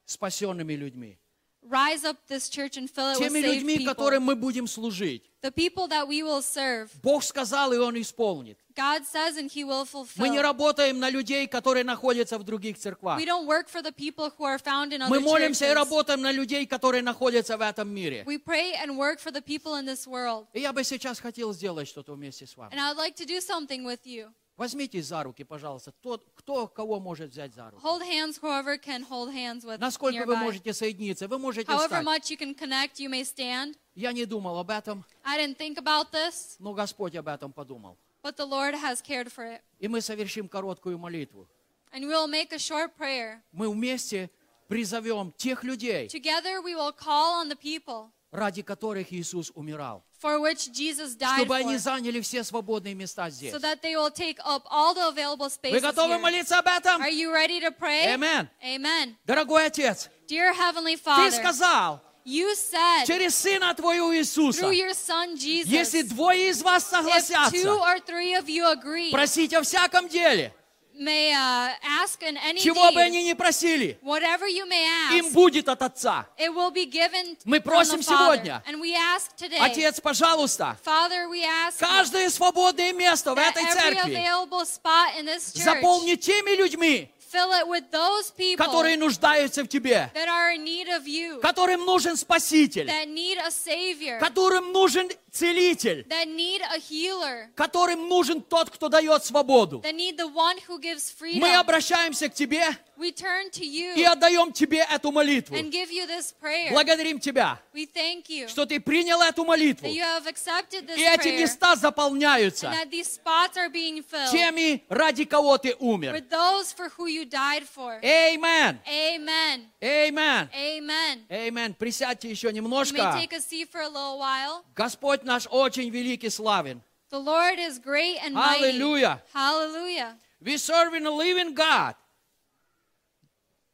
спасенными 0.04 0.74
людьми. 0.74 1.18
Rise 1.62 2.04
up 2.04 2.16
this 2.28 2.48
church 2.48 2.76
and 2.76 2.88
fill 2.88 3.12
it 3.12 3.18
with 3.18 3.28
Теми 3.28 3.42
saved 3.42 3.62
людьми, 3.62 3.78
people. 3.78 3.94
которым 3.94 4.22
мы 4.24 4.34
будем 4.34 4.66
служить. 4.66 5.22
The 5.42 5.50
people 5.50 5.88
that 5.88 6.06
we 6.06 6.22
will 6.22 6.42
serve. 6.42 6.90
Бог 7.02 7.22
сказал, 7.24 7.72
и 7.72 7.78
Он 7.78 7.98
исполнит. 8.00 8.58
God 8.74 9.04
says 9.04 9.36
and 9.36 9.50
He 9.50 9.64
will 9.64 9.84
fulfill. 9.84 10.18
Мы 10.18 10.28
не 10.28 10.40
работаем 10.40 10.98
на 10.98 11.10
людей, 11.10 11.46
которые 11.46 11.84
находятся 11.84 12.38
в 12.38 12.44
других 12.44 12.78
церквах. 12.78 13.18
We 13.18 13.24
don't 13.24 13.46
work 13.46 13.68
for 13.68 13.82
the 13.82 13.92
people 13.92 14.30
who 14.30 14.44
are 14.44 14.58
found 14.58 14.92
in 14.92 15.02
other 15.02 15.10
Мы 15.10 15.20
молимся 15.20 15.66
и 15.66 15.68
churches. 15.68 15.74
работаем 15.74 16.20
на 16.22 16.32
людей, 16.32 16.66
которые 16.66 17.02
находятся 17.02 17.56
в 17.56 17.60
этом 17.60 17.88
мире. 17.88 18.24
We 18.26 18.38
pray 18.38 18.74
and 18.74 18.96
work 18.96 19.20
for 19.20 19.30
the 19.32 19.42
people 19.42 19.74
in 19.76 19.86
this 19.86 20.06
world. 20.06 20.46
И 20.52 20.60
я 20.60 20.72
бы 20.72 20.84
сейчас 20.84 21.20
хотел 21.20 21.52
сделать 21.52 21.88
что-то 21.88 22.14
вместе 22.14 22.46
с 22.46 22.56
вами. 22.56 22.72
And 22.72 22.80
I 22.80 22.92
would 22.92 22.98
like 22.98 23.16
to 23.16 23.26
do 23.26 23.40
something 23.40 23.84
with 23.84 24.04
you. 24.06 24.30
Возьмите 24.60 25.00
за 25.00 25.22
руки, 25.22 25.42
пожалуйста, 25.42 25.90
тот, 26.02 26.22
кто 26.34 26.66
кого 26.66 27.00
может 27.00 27.30
взять 27.30 27.54
за 27.54 27.70
руку. 27.70 27.82
Hold 27.82 28.02
hands 28.02 28.38
whoever 28.42 28.76
can 28.76 29.02
hold 29.08 29.32
hands 29.32 29.64
with 29.64 29.78
Насколько 29.78 30.26
вы 30.26 30.34
nearby. 30.34 30.40
можете 30.40 30.74
соединиться, 30.74 31.26
вы 31.28 31.38
можете 31.38 31.72
However 31.72 31.84
встать. 31.84 32.04
much 32.04 32.30
you 32.30 32.36
can 32.36 32.54
connect, 32.54 32.98
you 32.98 33.08
may 33.08 33.24
stand. 33.24 33.74
Я 33.94 34.12
не 34.12 34.26
думал 34.26 34.58
об 34.58 34.68
этом, 34.68 35.02
I 35.24 35.38
didn't 35.38 35.56
think 35.56 35.78
about 35.78 36.10
this, 36.12 36.56
но 36.58 36.74
Господь 36.74 37.16
об 37.16 37.28
этом 37.28 37.54
подумал. 37.54 37.96
but 38.22 38.36
the 38.36 38.44
Lord 38.44 38.74
has 38.74 39.00
cared 39.00 39.32
for 39.32 39.46
it. 39.50 39.62
И 39.78 39.88
мы 39.88 40.02
совершим 40.02 40.46
короткую 40.46 40.98
молитву. 40.98 41.48
And 41.90 42.04
we 42.04 42.08
will 42.12 42.28
make 42.28 42.52
a 42.52 42.58
short 42.58 42.90
prayer. 42.98 43.40
Мы 43.52 43.70
вместе 43.70 44.28
призовем 44.68 45.32
тех 45.38 45.64
людей, 45.64 46.06
Together 46.08 46.60
we 46.62 46.74
will 46.74 46.92
call 46.92 47.42
on 47.42 47.48
the 47.48 47.56
people 47.56 48.10
ради 48.30 48.62
которых 48.62 49.12
Иисус 49.12 49.50
умирал. 49.54 50.04
for 50.22 50.38
which 50.38 50.70
Jesus 50.72 51.16
died 51.16 51.38
Чтобы 51.38 51.56
они 51.56 51.76
заняли 51.78 52.20
все 52.20 52.44
свободные 52.44 52.94
места 52.94 53.30
здесь. 53.30 53.52
so 53.52 53.58
that 53.58 53.80
they 53.82 53.96
will 53.96 54.10
take 54.10 54.38
up 54.44 54.62
all 54.70 54.94
the 54.94 55.08
available 55.08 55.48
Вы 55.48 55.50
spaces 55.50 55.80
готовы 55.82 56.14
here. 56.14 56.18
молиться 56.20 56.58
об 56.58 56.66
этом? 56.66 57.00
Are 57.02 57.10
you 57.10 57.32
ready 57.32 57.60
to 57.60 57.70
pray? 57.70 58.06
Amen. 58.14 58.48
Amen. 58.62 59.16
Дорогой 59.26 59.66
Отец, 59.66 60.08
Dear 60.28 60.52
Heavenly 60.54 60.96
Ты 60.96 61.02
Father, 61.02 61.30
сказал, 61.32 62.00
you 62.24 62.54
said 62.54 63.06
через 63.06 63.34
Сына 63.34 63.74
Твоего 63.74 64.14
Иисуса, 64.16 64.60
through 64.60 64.72
your 64.74 64.94
Son 64.94 65.34
Jesus, 65.36 65.68
если 65.68 66.02
двое 66.02 66.50
из 66.50 66.62
вас 66.62 66.84
if 66.84 66.90
two 66.90 67.02
согласятся, 67.02 67.68
or 67.68 67.98
three 68.06 68.34
of 68.34 68.46
you 68.46 68.64
agree, 68.70 69.10
просить 69.10 69.52
о 69.54 69.62
всяком 69.62 70.06
деле, 70.08 70.54
may 71.00 71.32
uh, 71.32 71.72
ask 72.02 72.22
in 72.22 72.36
any 72.36 72.60
чего 72.60 72.92
бы 72.92 73.00
они 73.00 73.24
ни 73.24 73.32
просили, 73.32 73.98
whatever 74.02 74.46
you 74.46 74.66
may 74.66 74.84
им 75.18 75.26
ask, 75.26 75.32
будет 75.32 75.68
от 75.68 75.82
Отца. 75.82 76.26
it 76.38 76.50
will 76.54 76.70
be 76.70 76.84
given 76.84 77.36
Мы 77.44 77.60
просим 77.60 78.02
сегодня, 78.02 78.62
And 78.66 78.80
we 78.80 78.94
ask 78.94 79.34
today, 79.36 79.58
Отец, 79.58 79.98
пожалуйста, 80.00 80.76
Father, 80.84 81.28
we 81.28 81.42
ask 81.42 81.78
каждое 81.78 82.28
свободное 82.28 82.92
место 82.92 83.34
в 83.34 83.38
этой 83.38 83.64
церкви 83.72 84.12
available 84.14 84.64
spot 84.66 85.18
in 85.18 85.24
this 85.24 85.54
church, 85.54 85.64
заполни 85.64 86.16
теми 86.16 86.54
людьми, 86.54 87.10
fill 87.32 87.52
it 87.52 87.66
with 87.66 87.90
those 87.90 88.30
people 88.36 88.62
которые 88.62 88.96
нуждаются 88.96 89.62
в 89.62 89.68
Тебе, 89.68 90.10
that 90.14 90.28
are 90.28 90.52
in 90.54 90.64
need 90.64 90.88
of 90.88 91.06
you, 91.06 91.40
которым 91.40 91.86
нужен 91.86 92.16
Спаситель, 92.16 92.86
that 92.86 93.06
need 93.06 93.38
a 93.38 93.50
Savior, 93.50 94.18
которым 94.18 94.72
нужен 94.72 95.08
Целитель, 95.32 96.04
that 96.08 96.26
need 96.26 96.60
a 96.62 96.78
healer, 96.78 97.48
которым 97.54 98.08
нужен 98.08 98.42
тот, 98.42 98.70
кто 98.70 98.88
дает 98.88 99.24
свободу. 99.24 99.80
that 99.80 99.94
need 99.94 100.16
the 100.16 100.26
one 100.26 100.56
who 100.68 100.78
gives 100.80 101.10
freedom. 101.10 101.40
Мы 101.40 101.54
обращаемся 101.54 102.28
к 102.28 102.34
Тебе 102.34 102.64
we 102.96 103.12
turn 103.12 103.48
to 103.50 103.64
you 103.64 103.94
и 103.96 104.02
отдаем 104.04 104.52
Тебе 104.52 104.78
эту 104.90 105.10
молитву. 105.12 105.56
and 105.56 105.70
give 105.70 105.90
you 105.90 106.06
this 106.06 106.32
prayer. 106.40 106.70
Благодарим 106.70 107.18
Тебя, 107.20 107.58
we 107.72 107.86
thank 107.86 108.28
you 108.28 108.48
что 108.48 108.66
Ты 108.66 108.80
принял 108.80 109.20
эту 109.22 109.44
молитву. 109.44 109.86
that 109.86 109.92
you 109.94 110.02
have 110.02 110.26
accepted 110.26 110.86
this 110.86 110.98
И 110.98 111.02
эти 111.02 111.28
места 111.40 111.76
заполняются 111.76 112.66
and 112.66 112.74
that 112.74 112.90
these 112.90 113.06
spots 113.08 113.56
are 113.56 113.70
being 113.70 114.02
filled 114.02 114.30
теми, 114.32 114.82
ради 114.88 115.24
кого 115.24 115.56
Ты 115.58 115.74
умер. 115.78 116.12
with 116.14 116.28
those 116.28 116.72
for 116.72 116.88
who 116.98 117.06
you 117.06 117.24
died 117.24 117.62
for. 117.64 118.00
Amen. 118.04 118.80
Amen. 118.86 119.70
Amen. 119.82 120.48
Amen. 120.52 121.24
Amen. 121.30 121.74
Присядьте 121.78 122.28
еще 122.30 122.48
You 122.48 122.52
may 122.52 122.60
немножко. 122.60 122.96
take 123.20 123.32
a 123.32 123.40
seat 123.40 123.68
for 123.70 123.80
a 123.80 123.88
little 123.88 124.18
while. 124.18 124.64
Господь 124.74 125.19
наш 125.24 125.46
очень 125.50 125.90
великий 125.90 126.30
славен. 126.30 126.82
The 127.10 127.18
Lord 127.18 127.58
is 127.58 127.78
great 127.78 128.18
and 128.22 128.34
mighty. 128.34 128.70
Hallelujah. 128.70 129.22
Hallelujah. 129.34 130.16
We 130.40 130.56
serve 130.56 130.94
in 130.94 131.06
a 131.06 131.10
living 131.10 131.54
God. 131.54 131.94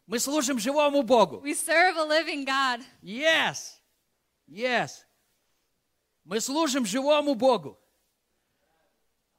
Мы 0.06 0.18
служим 0.18 0.58
живому 0.58 1.02
Богу. 1.02 1.40
We 1.42 1.52
serve 1.54 1.96
a 1.96 2.04
living 2.04 2.44
God. 2.44 2.80
Yes. 3.02 3.80
Yes. 4.48 5.04
Мы 6.24 6.40
служим 6.40 6.86
живому 6.86 7.34
Богу. 7.34 7.78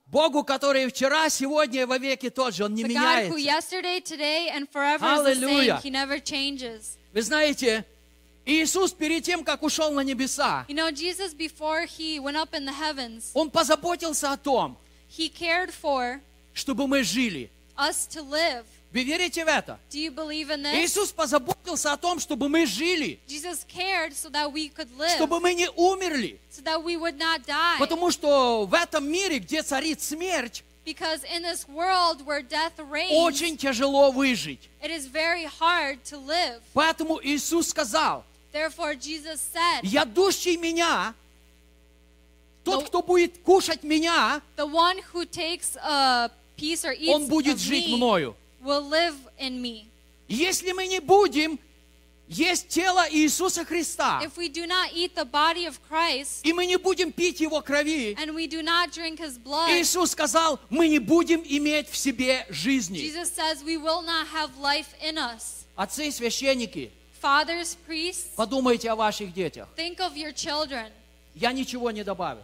Богу, 0.06 0.44
который 0.44 0.88
вчера, 0.88 1.30
сегодня 1.30 1.82
и 1.82 1.86
во 1.86 1.98
веки 1.98 2.30
тот 2.30 2.54
же. 2.54 2.64
Он 2.64 2.74
не 2.74 2.84
The 2.84 2.94
God 2.94 3.30
who 3.30 3.36
меняется. 3.36 3.38
yesterday, 3.38 4.00
today, 4.00 4.50
and 4.50 4.70
forever 4.72 5.06
is 5.06 5.24
the 5.24 5.48
same. 5.48 5.82
He 5.82 5.90
never 5.90 6.20
changes. 6.20 6.98
Вы 7.14 7.22
знаете, 7.22 7.86
Иисус 8.48 8.94
перед 8.94 9.24
тем, 9.26 9.44
как 9.44 9.62
ушел 9.62 9.92
на 9.92 10.00
небеса, 10.02 10.66
You 10.70 10.76
know, 10.76 10.90
Jesus, 10.90 11.34
before 11.34 11.86
he 11.86 12.18
went 12.20 12.38
up 12.38 12.54
in 12.54 12.66
the 12.66 12.74
heavens, 12.74 13.32
Он 13.34 13.50
позаботился 13.52 14.32
о 14.32 14.38
том, 14.38 14.78
he 15.10 15.30
cared 15.30 15.70
for 15.72 16.22
чтобы 16.54 16.88
мы 16.88 17.04
жили. 17.04 17.52
us 17.78 18.08
to 18.08 18.22
live. 18.24 18.64
Вы 18.94 19.04
верите 19.04 19.44
в 19.44 19.50
это? 19.50 19.78
Do 19.92 20.00
you 20.00 20.12
believe 20.12 20.50
in 20.50 20.64
this? 20.64 20.74
Иисус 20.86 21.12
позаботился 21.12 21.92
о 21.92 21.98
том, 21.98 22.20
чтобы 22.20 22.48
мы 22.48 22.66
жили, 22.66 23.20
Jesus 23.28 23.66
cared 23.68 24.14
so 24.14 24.30
that 24.32 24.50
we 24.52 24.70
could 24.70 24.88
live, 24.98 25.14
чтобы 25.16 25.42
мы 25.42 25.54
не 25.54 25.70
умерли. 25.72 26.40
so 26.50 26.62
that 26.64 26.82
we 26.82 26.96
would 26.96 27.18
not 27.18 27.46
die. 27.46 27.78
Потому 27.80 28.10
что 28.12 28.66
в 28.66 28.74
этом 28.74 29.06
мире, 29.12 29.40
где 29.40 29.62
царит 29.62 30.02
смерть, 30.02 30.64
Because 30.86 31.22
in 31.26 31.44
this 31.44 31.68
world 31.68 32.26
where 32.26 32.42
death 32.42 32.80
reigns, 32.90 33.12
очень 33.12 33.58
тяжело 33.58 34.10
выжить. 34.12 34.70
it 34.82 34.90
is 34.90 35.06
very 35.06 35.44
hard 35.44 36.02
to 36.06 36.18
live. 36.18 36.62
Поэтому 36.74 37.20
Иисус 37.22 37.68
сказал, 37.68 38.24
ядущий 39.84 40.58
меня, 40.58 41.14
тот, 42.64 42.88
кто 42.88 43.02
будет 43.02 43.38
кушать 43.44 43.84
меня, 43.84 44.42
The 44.56 44.66
one 44.66 45.00
who 45.14 45.26
takes 45.26 45.76
a 45.78 46.30
piece 46.58 46.84
or 46.84 46.94
eats 46.94 47.14
он 47.14 47.28
будет 47.28 47.60
жить 47.60 47.88
мною. 47.88 48.36
will 48.62 48.88
live 48.88 49.16
in 49.40 49.62
me. 49.62 49.86
Если 50.28 50.74
мы 50.74 50.88
не 50.88 51.00
будем 51.00 51.60
есть 52.28 52.68
тело 52.68 53.08
Иисуса 53.10 53.64
Христа, 53.64 54.20
if 54.22 54.36
we 54.36 54.50
do 54.50 54.68
not 54.68 54.92
eat 54.94 55.16
the 55.16 55.24
body 55.24 55.66
of 55.66 55.80
Christ 55.90 56.42
и 56.44 56.52
мы 56.52 56.66
не 56.66 56.78
будем 56.78 57.14
пить 57.14 57.40
Его 57.40 57.62
крови, 57.62 58.16
and 58.20 58.34
we 58.36 58.48
do 58.48 58.62
not 58.62 58.92
drink 58.92 59.20
his 59.20 59.38
blood, 59.38 59.70
Иисус 59.72 60.12
сказал, 60.12 60.60
мы 60.70 60.90
не 60.90 61.00
будем 61.00 61.42
иметь 61.46 61.88
в 61.90 61.96
себе 61.96 62.46
жизни. 62.50 63.00
Jesus 63.00 63.32
says 63.34 63.64
we 63.64 63.78
will 63.78 64.02
not 64.02 64.28
have 64.28 64.50
life 64.60 64.88
in 65.02 65.18
us. 65.18 65.66
Отцы 65.78 66.08
и 66.08 66.12
священники, 66.12 66.92
Fathers, 67.22 67.76
priests, 67.88 68.36
подумайте 68.36 68.90
о 68.90 68.96
ваших 68.96 69.34
детях. 69.34 69.68
think 69.76 70.00
of 70.00 70.16
your 70.16 70.34
children. 70.34 70.92
Я 71.36 71.52
ничего 71.52 71.92
не 71.92 72.04
добавил. 72.04 72.42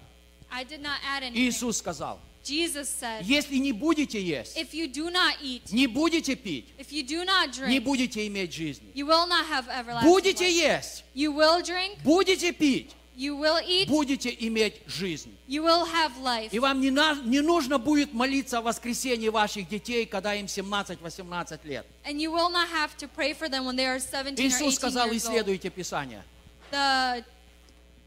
I 0.52 0.64
did 0.64 0.82
not 0.82 0.98
add 1.08 1.24
anything. 1.24 1.50
Иисус 1.50 1.78
сказал, 1.78 2.20
Jesus 2.44 2.90
said, 2.90 3.24
если 3.24 3.56
не 3.58 3.72
будете 3.72 4.22
есть, 4.22 4.58
if 4.58 4.74
you 4.74 4.88
do 4.91 5.10
not 5.10 5.36
eat, 5.41 5.72
не 5.72 5.88
будете 5.88 6.36
пить, 6.36 6.66
if 6.78 6.91
you 6.91 7.02
do 7.02 7.24
not 7.26 7.48
не 7.68 7.80
drink, 7.80 7.84
будете 7.84 8.28
иметь 8.28 8.54
жизни. 8.54 8.91
you 8.94 9.06
will 9.06 9.26
not 9.28 9.45
have 9.48 9.68
everlasting 9.70 10.04
Будете 10.10 10.45
life. 10.45 10.52
есть, 10.52 11.04
You 11.16 11.32
will 11.34 11.62
drink, 11.64 11.98
будете 12.04 12.52
пить, 12.52 12.91
you 13.15 13.35
will 13.38 13.60
eat, 13.68 13.88
будете 13.88 14.30
иметь 14.48 14.81
жизнь. 14.88 15.35
you 15.48 15.61
will 15.64 15.85
have 15.85 16.18
life. 16.22 16.49
И 16.52 16.60
вам 16.60 16.81
не, 16.81 16.90
на- 16.91 17.15
не 17.23 17.41
нужно 17.41 17.77
будет 17.77 18.14
молиться 18.14 18.57
о 18.60 18.61
воскресении 18.61 19.30
ваших 19.30 19.68
детей, 19.69 20.06
когда 20.06 20.34
им 20.35 20.48
17-18 20.48 21.60
лет. 21.64 21.85
And 22.06 22.19
you 22.19 22.31
will 22.31 22.49
not 22.49 22.68
have 22.69 22.98
to 22.98 23.07
pray 23.07 23.34
for 23.34 23.48
them 23.49 23.65
when 23.65 23.76
they 23.76 23.85
are 23.85 23.99
17 23.99 24.35
or 24.35 24.48
18 24.48 24.61
Иисус 24.61 24.76
сказал, 24.76 25.10
years 25.10 25.18
исследуйте 25.18 25.69
Писание. 25.69 26.23
The, 26.72 27.23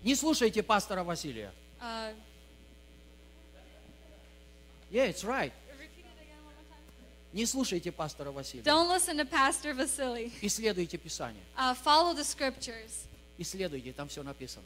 Не 0.02 0.14
слушайте 0.14 0.62
пастора 0.62 1.04
Василия. 1.04 1.52
uh, 1.80 2.12
Yeah, 4.90 5.06
it's 5.08 5.24
right. 5.24 5.52
Не 7.32 7.44
слушайте 7.44 7.92
пастора 7.92 8.30
Василия. 8.32 8.62
don't 8.62 8.88
listen 8.88 9.16
to 9.18 9.24
Pastor 9.24 9.74
Vasily. 9.74 10.32
Исследуйте 10.40 10.96
Писание. 10.96 11.42
Uh, 11.58 11.74
follow 11.74 12.14
the 12.14 12.24
scriptures. 12.24 13.06
Исследуйте, 13.36 13.92
там 13.92 14.08
все 14.08 14.22
написано. 14.22 14.64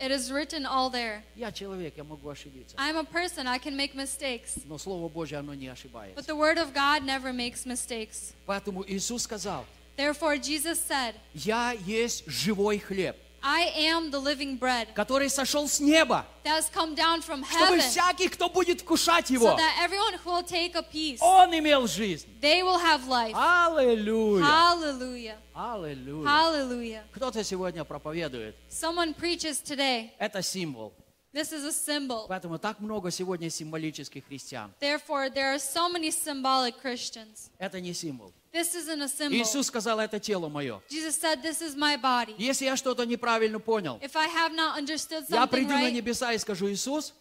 It 0.00 0.10
is 0.10 0.30
written 0.32 0.66
all 0.66 0.90
there. 0.90 1.22
Я 1.36 1.52
человек, 1.52 1.94
я 1.96 2.04
могу 2.04 2.28
ошибиться. 2.28 2.76
I'm 2.76 2.96
a 2.96 3.04
person, 3.04 3.46
I 3.46 3.58
can 3.58 3.76
make 3.76 3.94
mistakes. 3.94 4.58
Но 4.66 4.76
Слово 4.76 5.08
Божье, 5.08 5.38
оно 5.38 5.54
не 5.54 5.68
ошибается. 5.68 6.16
But 6.16 6.26
the 6.26 6.36
word 6.36 6.58
of 6.58 6.74
God 6.74 7.04
never 7.04 7.32
makes 7.32 7.64
mistakes. 7.64 8.34
Поэтому 8.46 8.84
Иисус 8.86 9.22
сказал, 9.22 9.64
Therefore, 9.96 10.36
Jesus 10.36 10.80
said, 10.80 11.14
я 11.34 11.72
есть 11.72 12.24
живой 12.26 12.78
хлеб, 12.78 13.16
I 13.41 13.71
am 13.75 14.11
the 14.11 14.19
living 14.19 14.57
bread 14.57 14.93
который 14.93 15.29
сошел 15.29 15.67
с 15.67 15.79
неба, 15.79 16.25
that 16.43 16.55
has 16.57 16.69
come 16.69 16.95
down 16.95 17.21
from 17.21 17.43
чтобы 17.43 17.77
heaven 17.77 17.79
всякий, 17.79 18.29
кто 18.29 18.49
будет 18.49 18.81
вкушать 18.81 19.29
so 19.29 19.33
его, 19.33 19.57
that 19.57 19.79
everyone 19.81 20.13
who 20.23 20.31
will 20.31 20.43
take 20.43 20.75
a 20.75 20.83
piece, 20.83 21.19
он 21.21 21.57
имел 21.57 21.87
жизнь. 21.87 22.27
they 22.41 22.63
will 22.63 22.79
have 22.79 23.07
life. 23.07 23.33
Аллилуйя! 23.35 24.43
Hallelujah. 24.43 25.37
Аллилуйя! 25.53 26.27
Hallelujah. 26.27 27.03
Кто-то 27.13 27.43
сегодня 27.43 27.83
проповедует. 27.83 28.55
Someone 28.69 29.13
preaches 29.15 29.61
today. 29.61 30.11
Это 30.19 30.41
символ. 30.41 30.93
This 31.31 31.53
is 31.53 31.63
a 31.63 31.71
symbol. 31.71 32.25
Поэтому 32.27 32.57
так 32.57 32.79
много 32.79 33.11
сегодня 33.11 33.51
символических 33.51 34.25
христиан. 34.25 34.73
Therefore, 34.79 35.29
there 35.29 35.53
are 35.53 35.59
so 35.59 35.87
many 35.87 36.09
symbolic 36.09 36.81
Christians. 36.81 37.51
Это 37.59 37.79
не 37.79 37.93
символ. 37.93 38.33
This 38.52 38.74
isn't 38.74 39.02
a 39.02 39.08
symbol. 39.08 39.36
Иисус 39.36 39.66
сказал, 39.66 39.98
это 39.98 40.20
тело 40.20 40.48
мое. 40.48 40.80
Jesus 40.88 41.16
said, 41.20 41.42
This 41.42 41.60
is 41.60 41.74
my 41.74 41.96
body. 42.00 42.34
Если 42.38 42.66
я 42.66 42.76
что-то 42.76 43.04
неправильно 43.04 43.58
понял, 43.58 43.98
If 44.00 44.14
I 44.14 44.28
have 44.28 44.54
not 44.54 44.78
understood 44.78 45.24
я 45.28 45.42
something 45.44 45.48
приду 45.50 45.70
на 45.70 45.88
right, 45.88 45.92
небеса 45.92 46.32
и 46.32 46.38
скажу, 46.38 46.70
Иисус, 46.70 47.12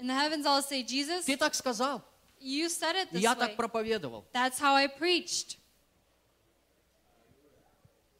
in 0.00 0.06
the 0.06 0.14
heavens 0.14 0.46
I'll 0.46 0.62
say, 0.62 0.84
Jesus, 0.84 1.24
ты 1.24 1.36
так 1.36 1.54
сказал. 1.54 2.02
you 2.40 2.66
said 2.68 2.94
it 2.94 3.08
И 3.10 3.16
this 3.16 3.20
я 3.20 3.32
way. 3.34 3.38
так 3.38 3.56
проповедовал. 3.56 4.24
That's 4.32 4.58
how 4.60 4.74
I 4.74 4.86
preached. 4.86 5.56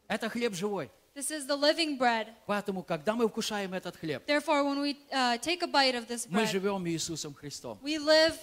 Это 0.08 0.28
хлеб 0.28 0.54
живой. 0.54 0.90
This 1.14 1.30
is 1.30 1.46
the 1.46 1.56
living 1.56 1.98
bread. 1.98 2.28
Поэтому, 2.46 2.82
когда 2.82 3.14
мы 3.14 3.28
вкушаем 3.28 3.74
этот 3.74 3.96
хлеб, 3.96 4.24
Therefore, 4.26 4.64
when 4.64 4.80
we 4.80 4.96
uh, 5.12 5.36
take 5.38 5.62
a 5.62 5.66
bite 5.66 5.94
of 5.96 6.06
this 6.08 6.26
мы 6.28 6.42
bread, 6.42 6.50
живем 6.50 6.86
Иисусом 6.88 7.34
Христом. 7.34 7.78
we 7.82 7.98
live 7.98 8.36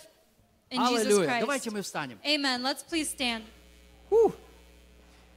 in 0.70 0.80
Jesus 0.80 1.06
Аллилуйя. 1.06 1.28
Christ. 1.28 1.40
Давайте 1.42 1.72
мы 1.72 1.82
встанем. 1.82 2.20
Amen. 2.24 2.62
Let's 2.62 2.84
please 2.84 3.10
stand. 3.10 3.44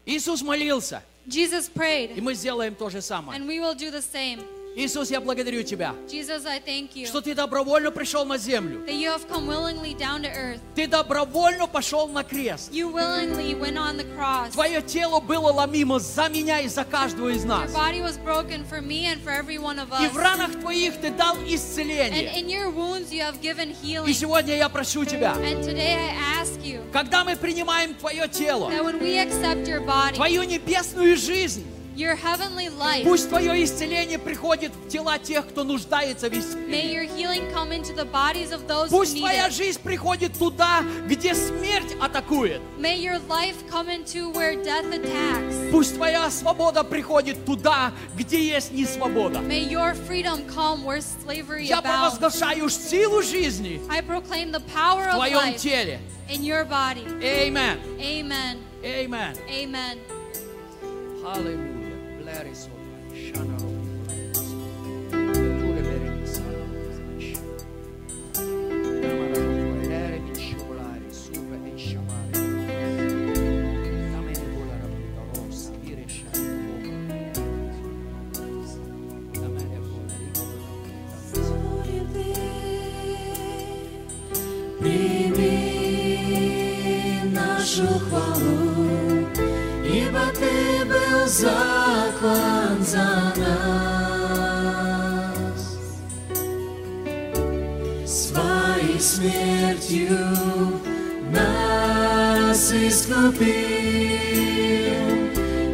Иисус 0.05 0.41
молился, 0.41 1.03
Jesus 1.25 1.69
и 1.73 1.77
prayed, 1.77 2.21
мы 2.21 2.33
сделаем 2.33 2.75
то 2.75 2.89
же 2.89 3.01
самое. 3.01 3.39
and 3.39 3.47
we 3.47 3.59
will 3.59 3.75
do 3.75 3.89
the 3.91 4.01
same. 4.01 4.43
Иисус, 4.75 5.11
я 5.11 5.21
благодарю 5.21 5.61
Тебя, 5.61 5.93
Jesus, 6.09 6.47
I 6.47 6.59
thank 6.59 6.95
you 6.95 7.05
что 7.05 7.21
Ты 7.21 7.35
добровольно 7.35 7.91
пришел 7.91 8.25
на 8.25 8.39
землю. 8.39 8.79
that 8.87 8.95
you 8.95 9.07
have 9.11 9.27
come 9.29 9.45
willingly 9.45 9.93
down 9.95 10.23
to 10.23 10.29
earth. 10.35 10.59
Ты 10.73 10.87
добровольно 10.87 11.67
пошел 11.67 12.07
на 12.07 12.23
крест. 12.23 12.71
You 12.71 12.89
willingly 12.91 13.53
went 13.53 13.77
on 13.77 13.97
the 13.97 14.05
cross. 14.17 14.51
Твое 14.53 14.81
тело 14.81 15.19
было 15.19 15.51
ломимо 15.51 15.99
за 15.99 16.27
меня 16.27 16.59
и 16.61 16.67
за 16.67 16.85
каждого 16.85 17.29
из 17.29 17.43
Your 17.43 17.49
нас. 17.49 17.71
body 17.71 18.01
was 18.01 18.17
broken 18.17 18.65
for 18.65 18.81
me 18.81 19.05
and 19.05 19.21
for 19.23 19.29
every 19.31 19.59
one 19.59 19.77
of 19.77 19.89
И 20.01 20.07
us. 20.07 20.11
в 20.11 20.17
ранах 20.17 20.59
Твоих 20.59 20.99
Ты 20.99 21.11
дал 21.11 21.35
And 21.35 21.47
исцеление. 21.53 22.33
in 22.35 22.49
your 22.49 22.71
wounds 22.71 23.11
you 23.13 23.21
have 23.21 23.39
given 23.41 23.69
И 23.83 23.93
healing. 23.93 24.11
сегодня 24.13 24.55
я 24.57 24.69
прошу 24.69 25.05
Тебя, 25.05 25.33
And 25.35 25.63
today 25.63 25.93
I 25.99 26.41
ask 26.41 26.59
you 26.63 26.81
когда 26.91 27.23
мы 27.23 27.35
принимаем 27.35 27.93
Твое 27.93 28.27
тело, 28.27 28.71
that 28.71 28.83
when 28.83 28.99
we 28.99 29.19
accept 29.19 29.67
your 29.67 29.85
body, 29.85 30.15
Твою 30.15 30.41
небесную 30.43 31.15
жизнь, 31.15 31.63
your 31.95 32.15
heavenly 32.15 32.69
life, 32.69 33.03
пусть 33.03 33.29
Твое 33.29 33.63
исцеление 33.63 34.17
приходит 34.19 34.71
в 34.75 34.87
тела 34.89 35.19
тех, 35.19 35.47
кто 35.47 35.63
нуждается 35.63 36.29
в 36.29 36.33
may 36.33 36.39
исцелении. 36.39 36.93
your 36.93 37.03
healing 37.15 37.51
come 37.53 37.71
into 37.71 37.93
the 37.93 38.05
bodies 38.05 38.51
of 38.51 38.67
those 38.67 38.89
who 38.91 38.97
Пусть 38.99 39.15
need 39.15 39.19
Твоя 39.21 39.47
it. 39.47 39.53
жизнь 39.53 39.79
приходит 39.81 40.33
туда, 40.37 40.83
где 41.07 41.33
смерть 41.35 41.95
атакует. 42.01 42.61
May 42.79 42.97
your 42.99 43.19
life 43.27 43.55
come 43.69 43.89
into 43.89 44.31
where 44.31 44.55
death 44.63 44.85
attacks. 44.91 45.71
Пусть 45.71 45.95
Твоя 45.95 46.29
свобода 46.29 46.83
приходит 46.83 47.45
туда, 47.45 47.91
где 48.17 48.41
есть 48.41 48.71
несвобода. 48.71 49.39
May 49.39 49.63
your 49.69 49.93
freedom 50.07 50.45
come 50.47 50.83
where 50.83 51.01
slavery 51.01 51.63
Я 51.65 51.79
abounds. 51.79 52.17
провозглашаю 52.17 52.69
силу 52.69 53.21
жизни 53.21 53.81
I 53.89 54.01
proclaim 54.01 54.51
the 54.51 54.61
power 54.73 55.03
в 55.03 55.13
of 55.13 55.15
Твоем 55.15 55.37
life 55.53 55.57
теле. 55.57 55.99
in 56.29 56.41
your 56.43 56.63
body. 56.65 57.05
Amen. 57.21 57.77
Amen. 57.99 58.57
Amen. 58.83 59.37
Amen. 59.49 59.97
Hallelujah. 61.23 61.82
Blare 62.32 62.54
sopra. 62.54 62.98
Shana 63.12 63.56
Pure 65.10 65.80
bere 65.82 66.10
mi 66.10 66.26
sana. 66.26 66.66
Amara 68.38 69.38
roto 69.38 69.80
elere 69.82 70.18
mi 70.20 70.34
scivolare, 70.34 71.10
sopra 71.10 71.56
e 71.64 71.76
sciamare. 71.76 72.30
Damene 74.12 74.44
vola 74.54 74.76
rapita 74.80 75.22
rossa, 75.34 75.70
vire 75.80 76.04
sciare 76.06 76.40
Damene 79.32 79.78
vola 79.78 80.16
Прими 84.78 85.54
нашу 87.32 87.86
хвалу, 87.98 89.26
ибо 89.84 90.24
Ты 90.34 90.40
был 90.40 90.61
заклан 91.33 92.77
за 92.81 93.33
нас. 93.37 94.43
Своей 98.05 98.99
смертью 98.99 100.19
нас 101.31 102.71
искупил 102.71 103.53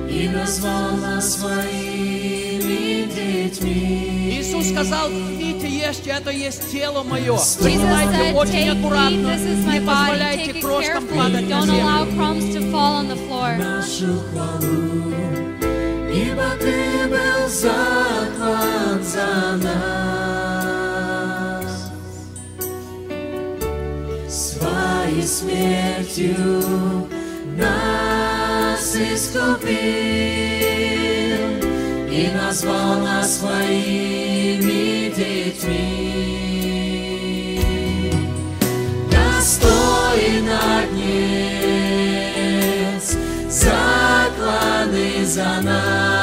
и 0.09 0.29
назвал 0.33 0.91
нас 0.97 1.35
своими 1.35 3.09
детьми. 3.13 4.39
Иисус 4.39 4.69
сказал, 4.69 5.09
идите, 5.09 5.67
ешьте, 5.67 6.11
это 6.11 6.31
есть 6.31 6.71
тело 6.71 7.03
мое. 7.03 7.33
Jesus 7.35 7.63
Принимайте 7.63 8.13
said, 8.17 8.35
очень 8.35 8.69
аккуратно. 8.69 9.27
this 9.27 9.41
is 9.41 9.65
my 9.65 9.73
Не 9.73 9.79
body, 9.79 9.85
позволяйте 9.85 10.53
крошкам 10.61 11.07
падать 11.07 11.49
на 11.49 11.55
Don't 11.55 11.69
allow 11.69 12.05
землю. 12.05 12.17
crumbs 12.17 12.45
to 12.55 12.61
fall 12.71 12.93
on 12.95 13.07
the 13.09 13.17
floor. 13.27 13.57
нашу 13.57 14.21
хвалу, 14.31 15.48
ибо 16.11 16.49
Ты 16.59 17.07
был 17.07 17.47
заклан 17.47 19.03
за 19.03 19.57
нас. 19.63 19.79
Своей 24.27 25.23
смертью 25.23 27.07
нас 27.57 28.95
искупил 28.95 29.69
и 32.11 32.31
назвал 32.33 32.99
нас 32.99 33.39
своими 33.39 35.13
детьми. 35.15 36.08
Hosanna. 45.29 46.18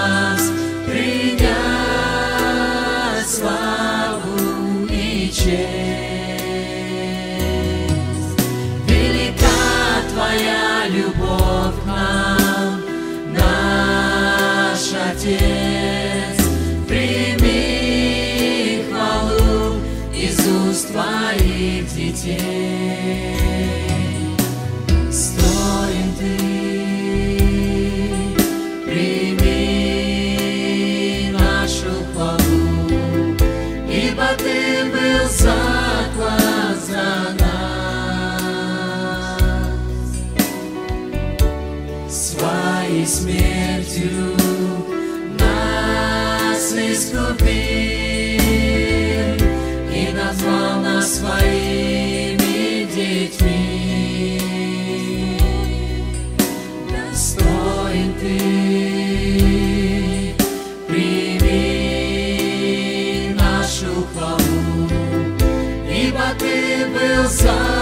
Нас 51.37 51.43
своими 51.43 52.85
детьми. 52.95 54.41
Достоин 56.91 58.15
прими 60.89 61.75
нашу 63.39 64.07
хвалу, 64.13 64.89
ибо 65.89 66.27
ты 66.39 66.87
был 66.87 67.25
заклан 67.29 67.76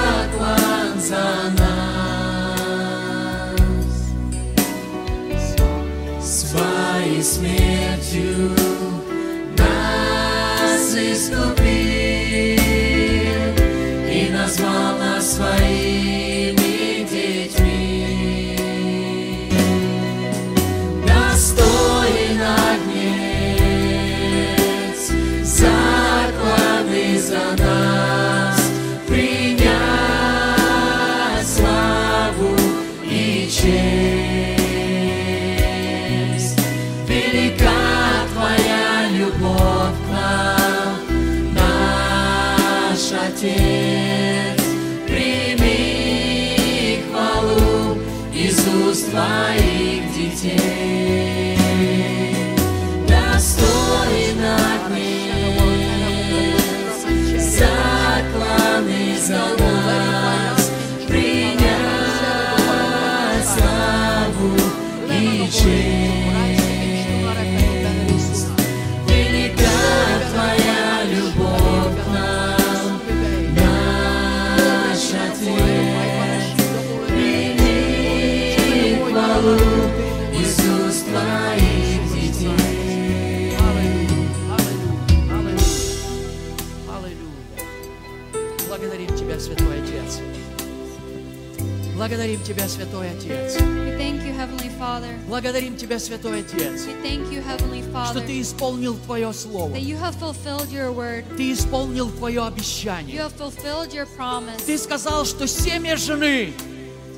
Благодарим 92.06 92.42
Тебя, 92.42 92.68
Святой 92.68 93.12
Отец. 93.12 93.56
We 93.56 93.96
thank 93.96 94.22
you, 94.26 94.36
Heavenly 94.36 94.70
Father. 94.78 95.08
Благодарим 95.26 95.74
Тебя, 95.74 95.98
Святой 95.98 96.40
Отец, 96.40 96.84
We 96.84 97.02
thank 97.02 97.32
you, 97.32 97.42
Heavenly 97.42 97.80
что 97.82 98.18
Father, 98.18 98.26
Ты 98.26 98.42
исполнил 98.42 98.98
Твое 99.06 99.32
Слово. 99.32 99.70
that 99.74 99.80
you 99.80 99.96
have 99.98 100.14
fulfilled 100.20 100.70
your 100.70 100.92
word. 100.92 101.24
Ты 101.38 101.54
исполнил 101.54 102.10
Твое 102.10 102.42
You 102.42 102.46
обещание. 102.46 103.16
have 103.16 103.32
fulfilled 103.38 103.94
your 103.94 104.06
promise. 104.18 104.62
Ты 104.66 104.76
сказал, 104.76 105.24
что 105.24 105.46
семя 105.46 105.96
жены 105.96 106.52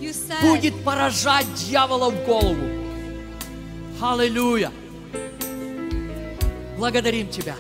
You 0.01 0.13
said 0.13 0.41
будет 0.43 0.85
поражать 0.85 1.53
дьявола 1.55 2.11
в 2.11 2.25
голову. 2.25 2.65
Аллилуйя. 4.01 4.71
Благодарим 6.79 7.29
Тебя. 7.29 7.57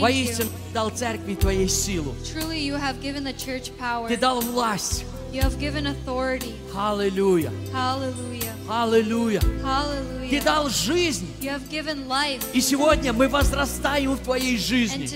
Воистину 0.00 0.48
you. 0.48 0.52
Ты 0.66 0.74
дал 0.74 0.90
церкви 0.90 1.36
Твоей 1.36 1.68
силу. 1.68 2.12
Truly, 2.24 2.58
you 2.58 2.74
have 2.74 3.00
given 3.00 3.22
the 3.22 3.36
church 3.36 3.70
power. 3.78 4.08
Ты 4.08 4.16
дал 4.16 4.40
власть. 4.40 5.04
You 5.36 5.42
have 5.42 5.60
given 5.60 5.88
authority. 5.88 6.54
Hallelujah. 6.72 7.50
Hallelujah. 7.70 8.54
Hallelujah. 8.66 9.44
Hallelujah. 9.60 10.25
Ты 10.30 10.40
дал 10.42 10.68
жизнь. 10.68 11.26
И 12.52 12.60
сегодня 12.60 13.12
мы 13.12 13.28
возрастаем 13.28 14.12
в 14.12 14.18
Твоей 14.20 14.58
жизни. 14.58 15.06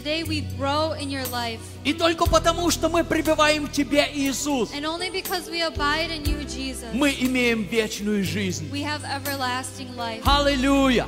И 1.85 1.93
только 1.95 2.27
потому, 2.27 2.70
что 2.70 2.89
мы 2.89 3.05
пребываем 3.05 3.66
в 3.66 3.73
Тебе, 3.73 4.07
Иисус, 4.15 4.70
мы 6.93 7.11
имеем 7.20 7.62
вечную 7.65 8.23
жизнь. 8.24 8.70
Аллилуйя. 10.24 11.07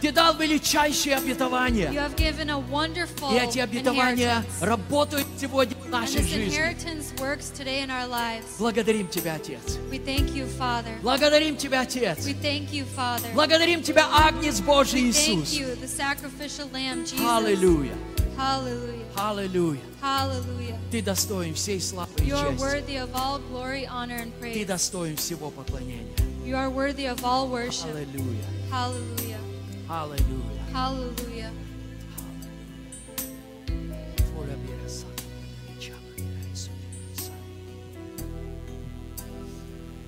Ты 0.00 0.12
дал 0.12 0.36
величайшие 0.36 1.16
обетования. 1.16 1.90
И 3.32 3.36
эти 3.38 3.58
обетования 3.60 4.44
работают 4.60 5.26
сегодня 5.40 5.74
в 5.76 5.88
нашей 5.88 6.22
жизни. 6.22 6.50
Благодарим 8.58 9.08
Тебя, 9.08 9.34
Отец. 9.36 9.78
Благодарим 11.02 11.56
Тебя, 11.56 11.80
Отец. 11.82 12.26
Благодарим 13.34 13.82
Тебя, 13.82 14.06
Агнец 14.12 14.60
Божий 14.60 15.00
Иисус. 15.02 15.58
Аллилуйя. 17.18 17.94
Hallelujah. 18.36 19.06
Аллилуйя. 19.14 19.80
Hallelujah. 20.00 20.78
Ты 20.90 21.02
достоин 21.02 21.54
всей 21.54 21.80
славы 21.80 22.10
и 22.18 22.30
чести. 22.30 22.92
Ты 24.52 24.64
достоин 24.64 25.16
всего 25.16 25.50
поклонения. 25.50 26.16
You 26.44 26.56
are 26.56 26.70
worthy 26.70 27.06
of 27.06 27.22
all 27.24 27.48
worship. 27.48 27.94
Аллилуйя. 27.94 28.44
Hallelujah. 28.70 29.38
Аллилуйя. 29.88 30.62
Hallelujah. 30.72 31.31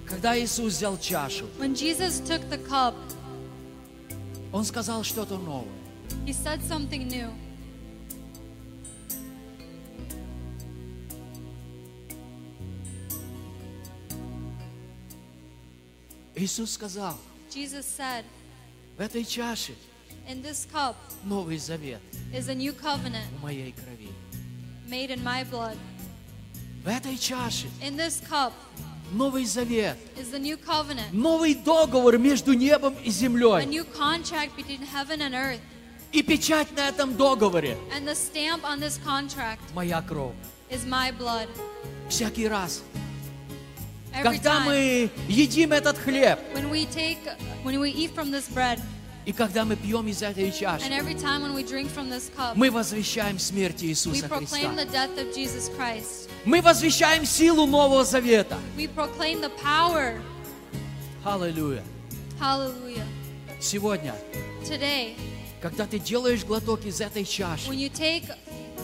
Когда 0.07 0.37
Иисус 0.39 0.73
взял 0.75 0.97
чашу, 0.97 1.45
When 1.59 1.75
Jesus 1.75 2.19
took 2.21 2.41
the 2.49 2.57
cup, 2.67 2.95
Он 4.51 4.63
сказал 4.65 5.03
что-то 5.03 5.37
новое. 5.37 5.67
he 6.25 6.33
said 6.33 6.61
something 6.63 7.07
new. 7.07 7.29
Иисус 16.35 16.71
сказал, 16.71 17.17
Jesus 17.53 17.85
said, 17.85 18.23
в 18.97 19.01
этой 19.01 19.23
чаше 19.25 19.73
In 20.27 20.41
this 20.43 20.65
cup 20.71 20.95
Новый 21.25 21.57
Завет 21.57 21.99
is 22.33 22.49
a 22.49 22.55
new 22.55 22.71
covenant 22.73 23.27
в 23.39 23.41
моей 23.41 23.71
крови. 23.73 24.09
made 24.87 25.09
in 25.11 25.23
my 25.23 25.43
blood. 25.43 25.77
В 26.83 26.87
этой 26.87 27.17
чаше 27.17 27.67
In 27.81 27.97
this 27.97 28.21
cup 28.29 28.53
Новый 29.12 29.44
Завет. 29.44 29.96
is 30.16 30.30
the 30.30 30.38
new 30.38 30.56
covenant, 30.56 31.12
Новый 31.12 31.54
договор 31.54 32.18
между 32.18 32.52
небом 32.52 32.94
и 33.04 33.10
землей. 33.10 33.64
И 36.12 36.22
печать 36.22 36.68
на 36.76 36.88
этом 36.88 37.16
договоре. 37.16 37.76
And 37.96 38.06
the 38.06 38.14
stamp 38.14 38.64
on 38.64 38.80
this 38.80 38.98
contract 39.04 39.60
Моя 39.74 40.00
кровь. 40.02 40.34
is 40.70 40.86
my 40.86 41.12
blood. 41.16 41.48
Всякий 42.08 42.46
раз, 42.48 42.82
когда 44.22 44.60
мы 44.60 45.10
едим 45.28 45.72
этот 45.72 45.98
хлеб, 45.98 46.38
и 49.26 49.32
когда 49.32 49.64
мы 49.64 49.76
пьем 49.76 50.06
из 50.08 50.22
этой 50.22 50.52
чаши, 50.52 50.86
cup, 50.86 52.52
мы 52.54 52.70
возвещаем 52.70 53.38
смерть 53.38 53.82
Иисуса 53.82 54.28
Христа. 54.28 54.58
Мы 56.44 56.60
возвещаем 56.60 57.24
силу 57.24 57.66
Нового 57.66 58.04
Завета. 58.04 58.58
Аллилуйя. 61.24 61.82
Hallelujah. 62.38 63.06
Сегодня, 63.60 64.14
Today, 64.62 65.16
когда 65.62 65.86
ты 65.86 65.98
делаешь 65.98 66.44
глоток 66.44 66.84
из 66.84 67.00
этой 67.00 67.24
чаши, 67.24 67.70
when 67.70 67.78
you 67.78 67.88
take 67.88 68.28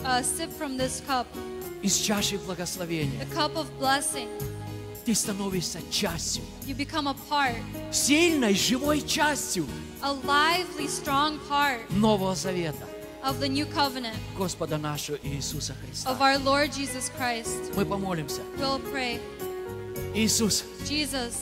uh, 0.03 0.23
sip 0.23 0.49
from 0.57 0.77
this 0.77 1.03
cup, 1.05 1.27
из 1.83 1.95
чаши 1.97 2.39
благословения, 2.39 3.19
the 3.19 3.35
cup 3.35 3.55
of 3.55 3.67
blessing, 3.79 4.27
ты 5.05 5.15
становишься 5.15 5.79
частью, 5.91 6.43
you 6.65 6.75
become 6.75 7.07
a 7.07 7.15
part, 7.29 7.55
сильной, 7.91 8.53
живой 8.53 9.01
частью 9.01 9.65
a 10.01 10.11
lively, 10.13 10.87
strong 10.87 11.39
part 11.49 11.79
Нового 11.91 12.35
Завета 12.35 12.85
of 13.23 13.39
the 13.39 13.47
new 13.47 13.65
covenant 13.67 14.15
Господа 14.37 14.77
нашего 14.77 15.17
Иисуса 15.23 15.73
Христа. 15.85 16.09
of 16.11 16.21
our 16.21 16.37
Lord 16.39 16.71
Jesus 16.71 17.11
Christ. 17.17 17.75
Мы 17.75 17.85
помолимся. 17.85 18.41
We'll 18.57 18.79
pray. 18.91 19.19
Иисус, 20.13 20.63
Jesus, 20.87 21.33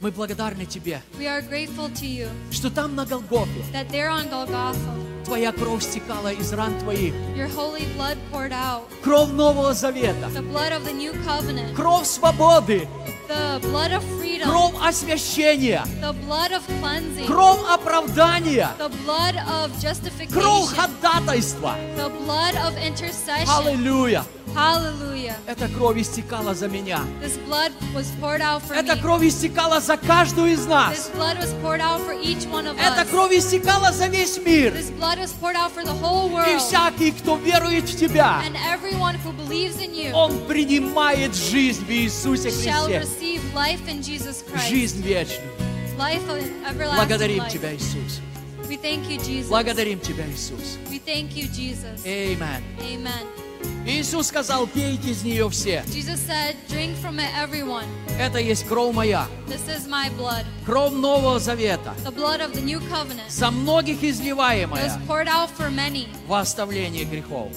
мы 0.00 0.10
благодарны 0.10 0.64
Тебе, 0.66 1.00
we 1.18 1.26
are 1.26 1.42
grateful 1.42 1.88
to 1.94 2.06
you 2.06 2.28
что 2.50 2.70
там 2.70 2.94
на 2.94 3.04
Голгофе 3.06 3.62
that 3.72 3.88
there 3.90 4.08
on 4.08 4.28
Golgotha, 4.30 4.76
Твоя 5.24 5.52
кровь 5.52 5.82
стекала 5.82 6.32
из 6.32 6.52
ран 6.52 6.78
Твоих. 6.80 7.14
your 7.36 7.48
holy 7.48 7.86
blood 7.96 8.18
poured 8.32 8.52
out, 8.52 8.82
Кровь 9.02 9.30
Нового 9.30 9.72
Завета. 9.74 10.28
the 10.34 10.42
blood 10.42 10.72
of 10.72 10.84
the 10.84 10.92
new 10.92 11.12
covenant, 11.24 11.74
Кровь 11.74 12.06
свободы. 12.06 12.86
the 13.28 13.60
blood 13.62 13.92
of 13.92 14.02
freedom, 14.18 14.48
Кровь 14.50 14.74
освящения. 14.84 15.84
the 16.00 16.12
blood 16.26 16.50
of 16.52 16.62
cleansing, 16.80 17.26
Кровь 17.26 17.60
оправдания. 17.70 18.70
the 18.78 18.88
blood 19.06 19.36
of 19.48 19.70
Кровь 19.70 19.82
justification, 19.82 20.66
ходатайства. 20.76 21.76
the 21.96 22.10
blood 22.24 22.54
of 22.56 22.76
intercession. 22.84 23.48
Аллилуйя. 23.48 24.24
Hallelujah. 24.54 25.34
Эта 25.46 25.68
кровь 25.68 25.98
истекала 25.98 26.54
за 26.54 26.68
меня. 26.68 27.00
This 27.22 27.38
blood 27.48 27.72
was 27.94 28.06
poured 28.20 28.40
out 28.40 28.62
for 28.62 28.74
Эта 28.74 28.94
me. 28.94 29.00
кровь 29.00 29.24
истекала 29.24 29.80
за 29.80 29.96
каждую 29.96 30.52
из 30.52 30.60
This 30.60 30.68
нас. 30.68 31.10
blood 31.14 31.38
was 31.38 31.52
poured 31.62 31.80
out 31.80 32.00
for 32.06 32.12
each 32.22 32.44
one 32.50 32.66
of 32.66 32.76
Эта 32.78 33.02
us. 33.02 33.08
кровь 33.10 33.32
истекала 33.32 33.92
за 33.92 34.08
весь 34.08 34.38
мир. 34.38 34.72
This 34.74 34.90
blood 34.90 35.18
was 35.18 35.32
poured 35.40 35.56
out 35.56 35.72
for 35.72 35.84
the 35.84 35.92
whole 36.00 36.28
И 36.28 36.32
world. 36.34 36.58
всякий, 36.60 37.12
кто 37.12 37.36
верует 37.36 37.88
в 37.88 37.96
Тебя, 37.98 38.42
And 38.46 38.56
everyone 38.56 39.14
who 39.24 39.32
believes 39.32 39.76
in 39.80 39.94
you 39.94 40.12
он 40.12 40.46
принимает 40.46 41.34
жизнь 41.34 41.84
в 41.84 41.90
Иисусе 41.90 42.48
shall 42.50 42.86
Христе. 42.86 43.00
receive 43.00 43.40
life 43.54 43.80
in 43.88 44.02
Jesus 44.02 44.42
Christ. 44.44 44.68
Жизнь 44.68 45.02
вечную. 45.02 45.50
Life 45.98 46.22
everlasting 46.68 46.96
Благодарим 46.96 47.40
life. 47.42 47.50
Тебя, 47.52 47.74
Иисус. 47.74 48.20
We 48.68 48.76
thank 48.78 49.08
you, 49.10 49.18
Jesus. 49.18 49.48
Благодарим 49.50 50.00
Тебя, 50.00 50.24
Иисус. 50.26 50.78
We 50.90 50.98
thank 50.98 51.36
you, 51.36 51.46
Jesus. 51.48 52.04
Amen. 52.06 52.62
Amen. 52.80 53.41
Иисус 53.86 54.28
сказал, 54.28 54.66
пейте 54.66 55.10
из 55.10 55.22
нее 55.24 55.48
все. 55.50 55.82
Jesus 55.88 56.20
said, 56.26 56.54
drink 56.68 56.94
from 57.02 57.18
it, 57.18 57.28
everyone. 57.36 57.84
Это 58.18 58.38
есть 58.38 58.66
кровь 58.66 58.94
моя, 58.94 59.26
This 59.48 59.66
is 59.68 59.86
my 59.88 60.08
blood, 60.18 60.44
кровь 60.64 60.92
Нового 60.92 61.38
Завета, 61.38 61.94
the 62.04 62.10
blood 62.14 62.40
of 62.40 62.52
the 62.54 62.60
new 62.62 62.80
covenant. 62.90 63.28
за 63.30 63.50
многих 63.50 64.02
It 64.02 64.10
was 64.10 64.20
изливаемая 64.20 65.00
poured 65.08 65.28
out 65.28 65.48
for 65.56 65.70
many, 65.70 66.06
во 66.28 66.40
оставление 66.40 67.04
грехов. 67.04 67.48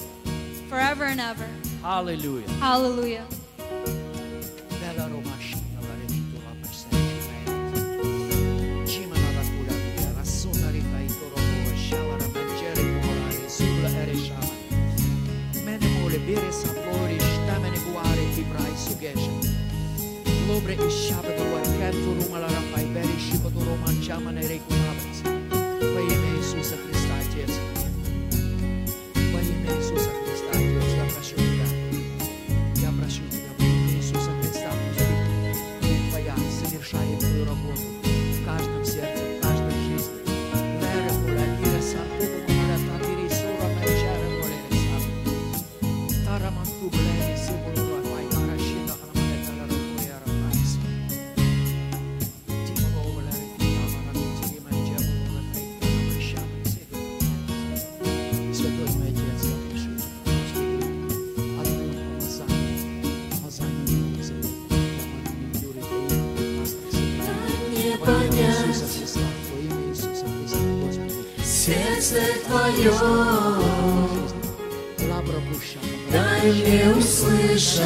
forever 0.68 1.04
and 1.04 1.20
ever. 1.20 1.46
Аллилуйя. 1.84 2.44
Hallelujah. 2.60 3.22
prebire 16.16 16.48
sapori, 16.48 17.16
shtame 17.20 17.68
në 17.74 17.80
guare 17.90 18.22
t'i 18.32 18.44
braj 18.48 18.70
su 18.80 18.94
geshen. 19.00 19.34
Lobre 20.48 20.76
i 20.80 20.88
shabe 20.94 21.34
të 21.36 21.48
luar 21.50 21.66
kërtu 21.76 22.14
ruma 22.20 22.40
la 22.40 22.48
rafa 22.54 22.80
și 22.80 22.88
beri 22.94 23.18
shiko 23.26 23.52
të 23.52 23.66
roma 23.68 23.92
në 23.92 24.04
qama 24.06 24.32
në 24.38 24.48
reku 24.48 24.78
nabëci. 24.80 25.34
Vë 25.52 25.92
păi 25.92 26.06
jeme 26.08 26.36
Iisusa 26.38 26.78
Hrista 26.84 27.18
tjesë. 27.34 27.60
Păi 29.16 29.32
Vë 29.34 29.42
jeme 29.50 29.76
Iisusa 29.76 30.08
Hrista 30.08 30.25
Сердце 72.06 72.22
Твое, 72.46 72.92
дай 76.12 76.52
мне 76.52 76.94
услышать 76.96 77.82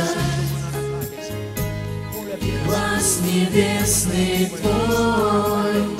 глаз 2.66 3.20
небесный 3.24 4.52
Твой. 4.60 5.96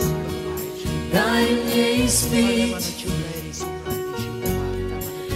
Дай 1.11 1.51
мне 1.65 2.05
испить 2.05 3.07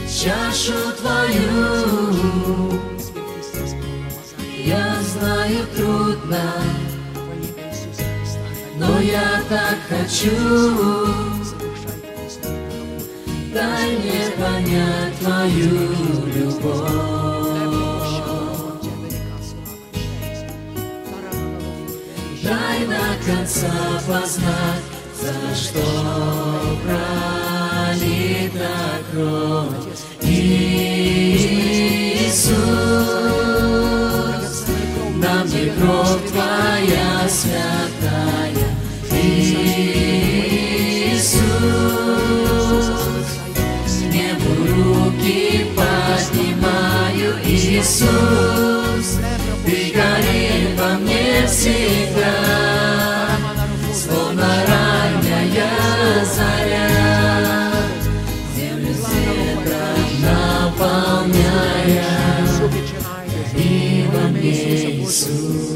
чашу 0.07 0.93
Твою. 1.01 2.81
Я 4.63 4.97
знаю 5.03 5.67
трудно, 5.75 6.53
но 8.77 9.01
я 9.01 9.43
так 9.49 9.79
хочу. 9.89 11.34
Дай 13.55 13.97
мне 13.99 14.31
понять 14.37 15.17
Твою 15.21 16.27
любовь. 16.35 16.91
Дай 22.43 22.79
до 22.87 23.15
конца 23.25 23.75
познать, 24.09 24.85
за 25.23 25.55
что 25.55 25.87
пролита 26.83 28.75
кровь. 29.13 30.03
Иисус, 30.21 30.65
на 35.15 35.35
мне 35.45 35.65
кровь 35.79 36.25
Твоя 36.33 37.29
святая. 37.29 38.74
Иисус, 47.55 49.21
Ты 49.65 49.93
гори 49.95 50.75
во 50.77 50.99
мне 50.99 51.47
всегда, 51.47 52.35
словно 53.95 54.49
ранняя 54.67 56.25
заря, 56.25 57.71
землю 58.57 58.93
светом 58.93 60.09
наполняя, 60.21 62.05
и 63.57 64.09
во 64.13 64.29
мне 64.31 65.03
Иисус. 65.03 65.74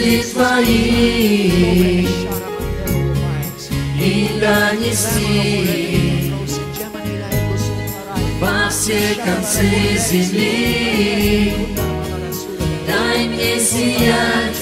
Мысли 0.00 0.22
Твои 0.32 2.06
и 3.98 4.40
донести 4.40 6.32
во 8.40 8.70
все 8.70 9.14
концы 9.24 9.98
земли. 9.98 11.52
Дай 12.86 13.28
мне 13.28 13.60
сиять 13.60 14.56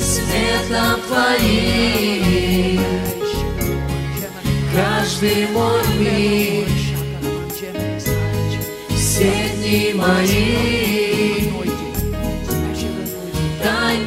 светом 0.00 1.00
Твоим 1.06 2.80
каждый 4.74 5.48
мой 5.48 5.82
миг, 5.98 6.68
все 8.96 9.50
дни 9.56 9.92
мои. 9.94 11.05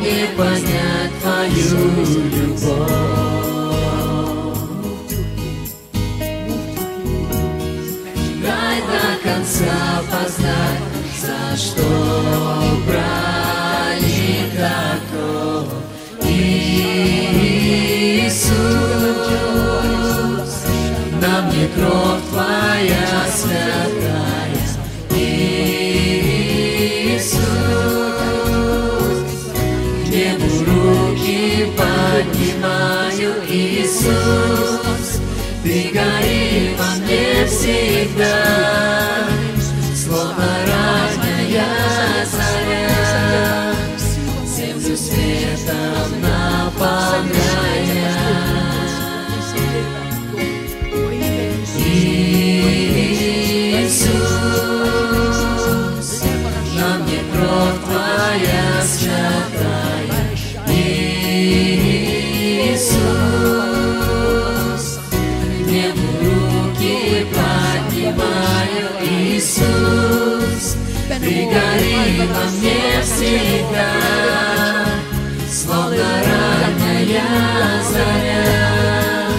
мне 0.10 0.28
понять 0.38 1.14
твою 1.22 1.82
любовь. 2.30 2.90
Дай 8.44 8.78
до 8.82 9.06
конца 9.24 9.80
познать, 10.12 10.82
за 11.22 11.42
что 11.58 11.90
брали 12.88 14.34
такого 14.58 15.78
Иисус. 16.24 17.30
нам 21.22 21.44
не 21.50 21.66
кровь 21.68 22.24
твоя 22.32 23.08
святая, 23.36 23.99
Иисус. 34.10 35.22
Ты 35.64 35.92
гори 35.94 36.76
во 36.78 36.96
мне 37.04 37.46
всегда, 37.48 38.89
во 72.28 72.44
мне 72.52 73.02
всегда, 73.02 73.92
словно 75.50 75.98
ранняя 76.24 77.84
заря, 77.84 79.30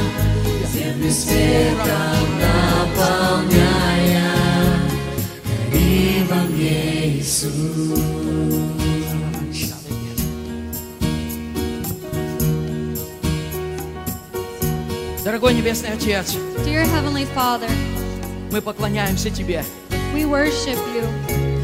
землю 0.73 1.11
светом 1.11 2.39
наполняя, 2.41 4.33
гори 5.71 6.25
во 6.29 6.37
мне, 6.45 7.19
Иисус. 7.19 8.01
Дорогой 15.23 15.55
Небесный 15.55 15.93
Отец, 15.93 16.35
Dear 16.65 16.87
Heavenly 16.87 17.29
Father, 17.37 17.71
мы 18.51 18.61
поклоняемся 18.63 19.31
Тебе. 19.31 19.65
We 20.15 20.25
worship 20.25 20.79
you. 20.95 21.05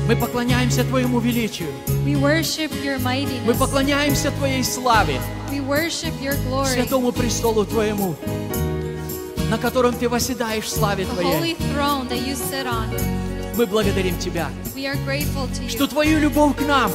Мы 0.08 0.14
поклоняемся 0.16 0.84
Твоему 0.84 1.18
величию. 1.20 1.68
We 2.04 2.14
worship 2.14 2.70
your 2.84 2.98
Мы 2.98 3.04
mightiness. 3.04 3.58
поклоняемся 3.58 4.30
Твоей 4.30 4.62
славе, 4.62 5.20
We 5.50 5.60
worship 5.66 6.12
your 6.22 6.36
glory. 6.48 6.66
святому 6.72 7.12
престолу 7.12 7.64
Твоему, 7.64 8.14
на 9.50 9.58
котором 9.58 9.94
Ты 9.94 10.08
восседаешь 10.08 10.64
в 10.64 10.68
славе 10.70 11.04
The 11.04 11.12
Твоей. 11.14 11.32
holy 11.32 11.56
throne 11.74 12.08
that 12.08 12.20
you 12.24 12.34
sit 12.36 12.66
on. 12.66 12.86
Мы 13.56 13.66
благодарим 13.66 14.18
Тебя, 14.18 14.50
что 15.68 15.86
Твою 15.86 16.18
любовь 16.18 16.56
к 16.56 16.60
нам 16.60 16.92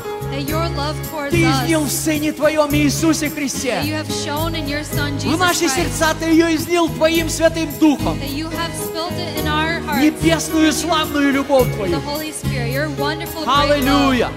Ты 1.32 1.44
излил 1.44 1.82
в 1.86 1.92
Сыне 1.92 2.32
Твоем 2.34 2.74
Иисусе 2.76 3.32
Христе. 3.32 3.82
В 3.82 5.38
наши 5.38 5.68
сердца 5.68 6.14
Ты 6.20 6.26
ее 6.26 6.56
излил 6.56 6.88
Твоим 6.90 7.30
Святым 7.30 7.68
Духом. 7.80 8.20
Небесную 10.00 10.72
славную 10.72 11.34
любовь 11.34 11.74
Твою. 11.74 12.00
Аллилуйя! 13.48 14.30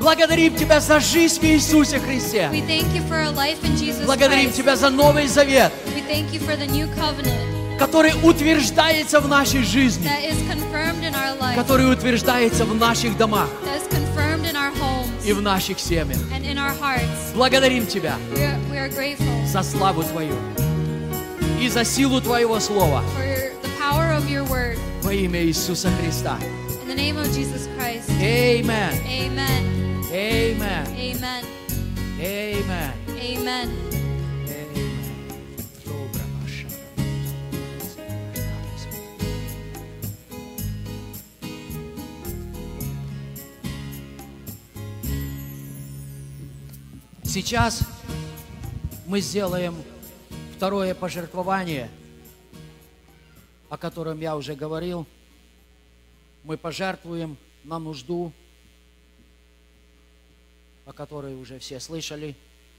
Благодарим 0.00 0.56
Тебя 0.56 0.80
за 0.80 0.98
жизнь 0.98 1.40
в 1.40 1.44
Иисусе 1.44 2.00
Христе. 2.00 2.50
Благодарим. 4.04 4.50
Тебя 4.52 4.74
за 4.76 4.90
Новый 4.90 5.28
Завет, 5.28 5.72
Который 7.78 8.12
утверждается 8.22 9.20
в 9.20 9.28
нашей 9.28 9.62
жизни, 9.62 10.08
который 11.54 11.92
утверждается 11.92 12.64
в 12.64 12.74
наших 12.74 13.16
домах 13.16 13.48
и 15.24 15.32
в 15.32 15.42
наших 15.42 15.78
семьях. 15.78 16.18
Благодарим 17.34 17.86
Тебя 17.86 18.16
We 18.34 18.40
are, 18.40 18.58
we 18.70 18.78
are 18.78 19.46
за 19.46 19.62
славу 19.62 20.02
Твою 20.02 20.34
и 21.60 21.68
за 21.68 21.84
силу 21.84 22.20
Твоего 22.20 22.60
Слова 22.60 23.02
во 25.02 25.12
имя 25.12 25.44
Иисуса 25.44 25.90
Христа. 26.00 26.38
Amen. 28.20 28.92
Amen. 29.04 29.74
Amen. 30.12 30.86
Amen. 32.18 32.92
Amen. 33.08 33.93
Сейчас 47.34 47.80
мы 49.06 49.20
сделаем 49.20 49.74
второе 50.54 50.94
пожертвование, 50.94 51.90
о 53.68 53.76
котором 53.76 54.20
я 54.20 54.36
уже 54.36 54.54
говорил. 54.54 55.04
Мы 56.44 56.56
пожертвуем 56.56 57.36
на 57.64 57.80
нужду, 57.80 58.32
о 60.86 60.92
которой 60.92 61.34
уже 61.34 61.58
все 61.58 61.80
слышали. 61.80 62.36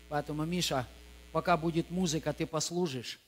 Поэтому, 0.07 0.45
Миша, 0.45 0.87
пока 1.33 1.57
будет 1.57 1.91
музыка, 1.91 2.31
ты 2.31 2.47
послужишь. 2.47 3.19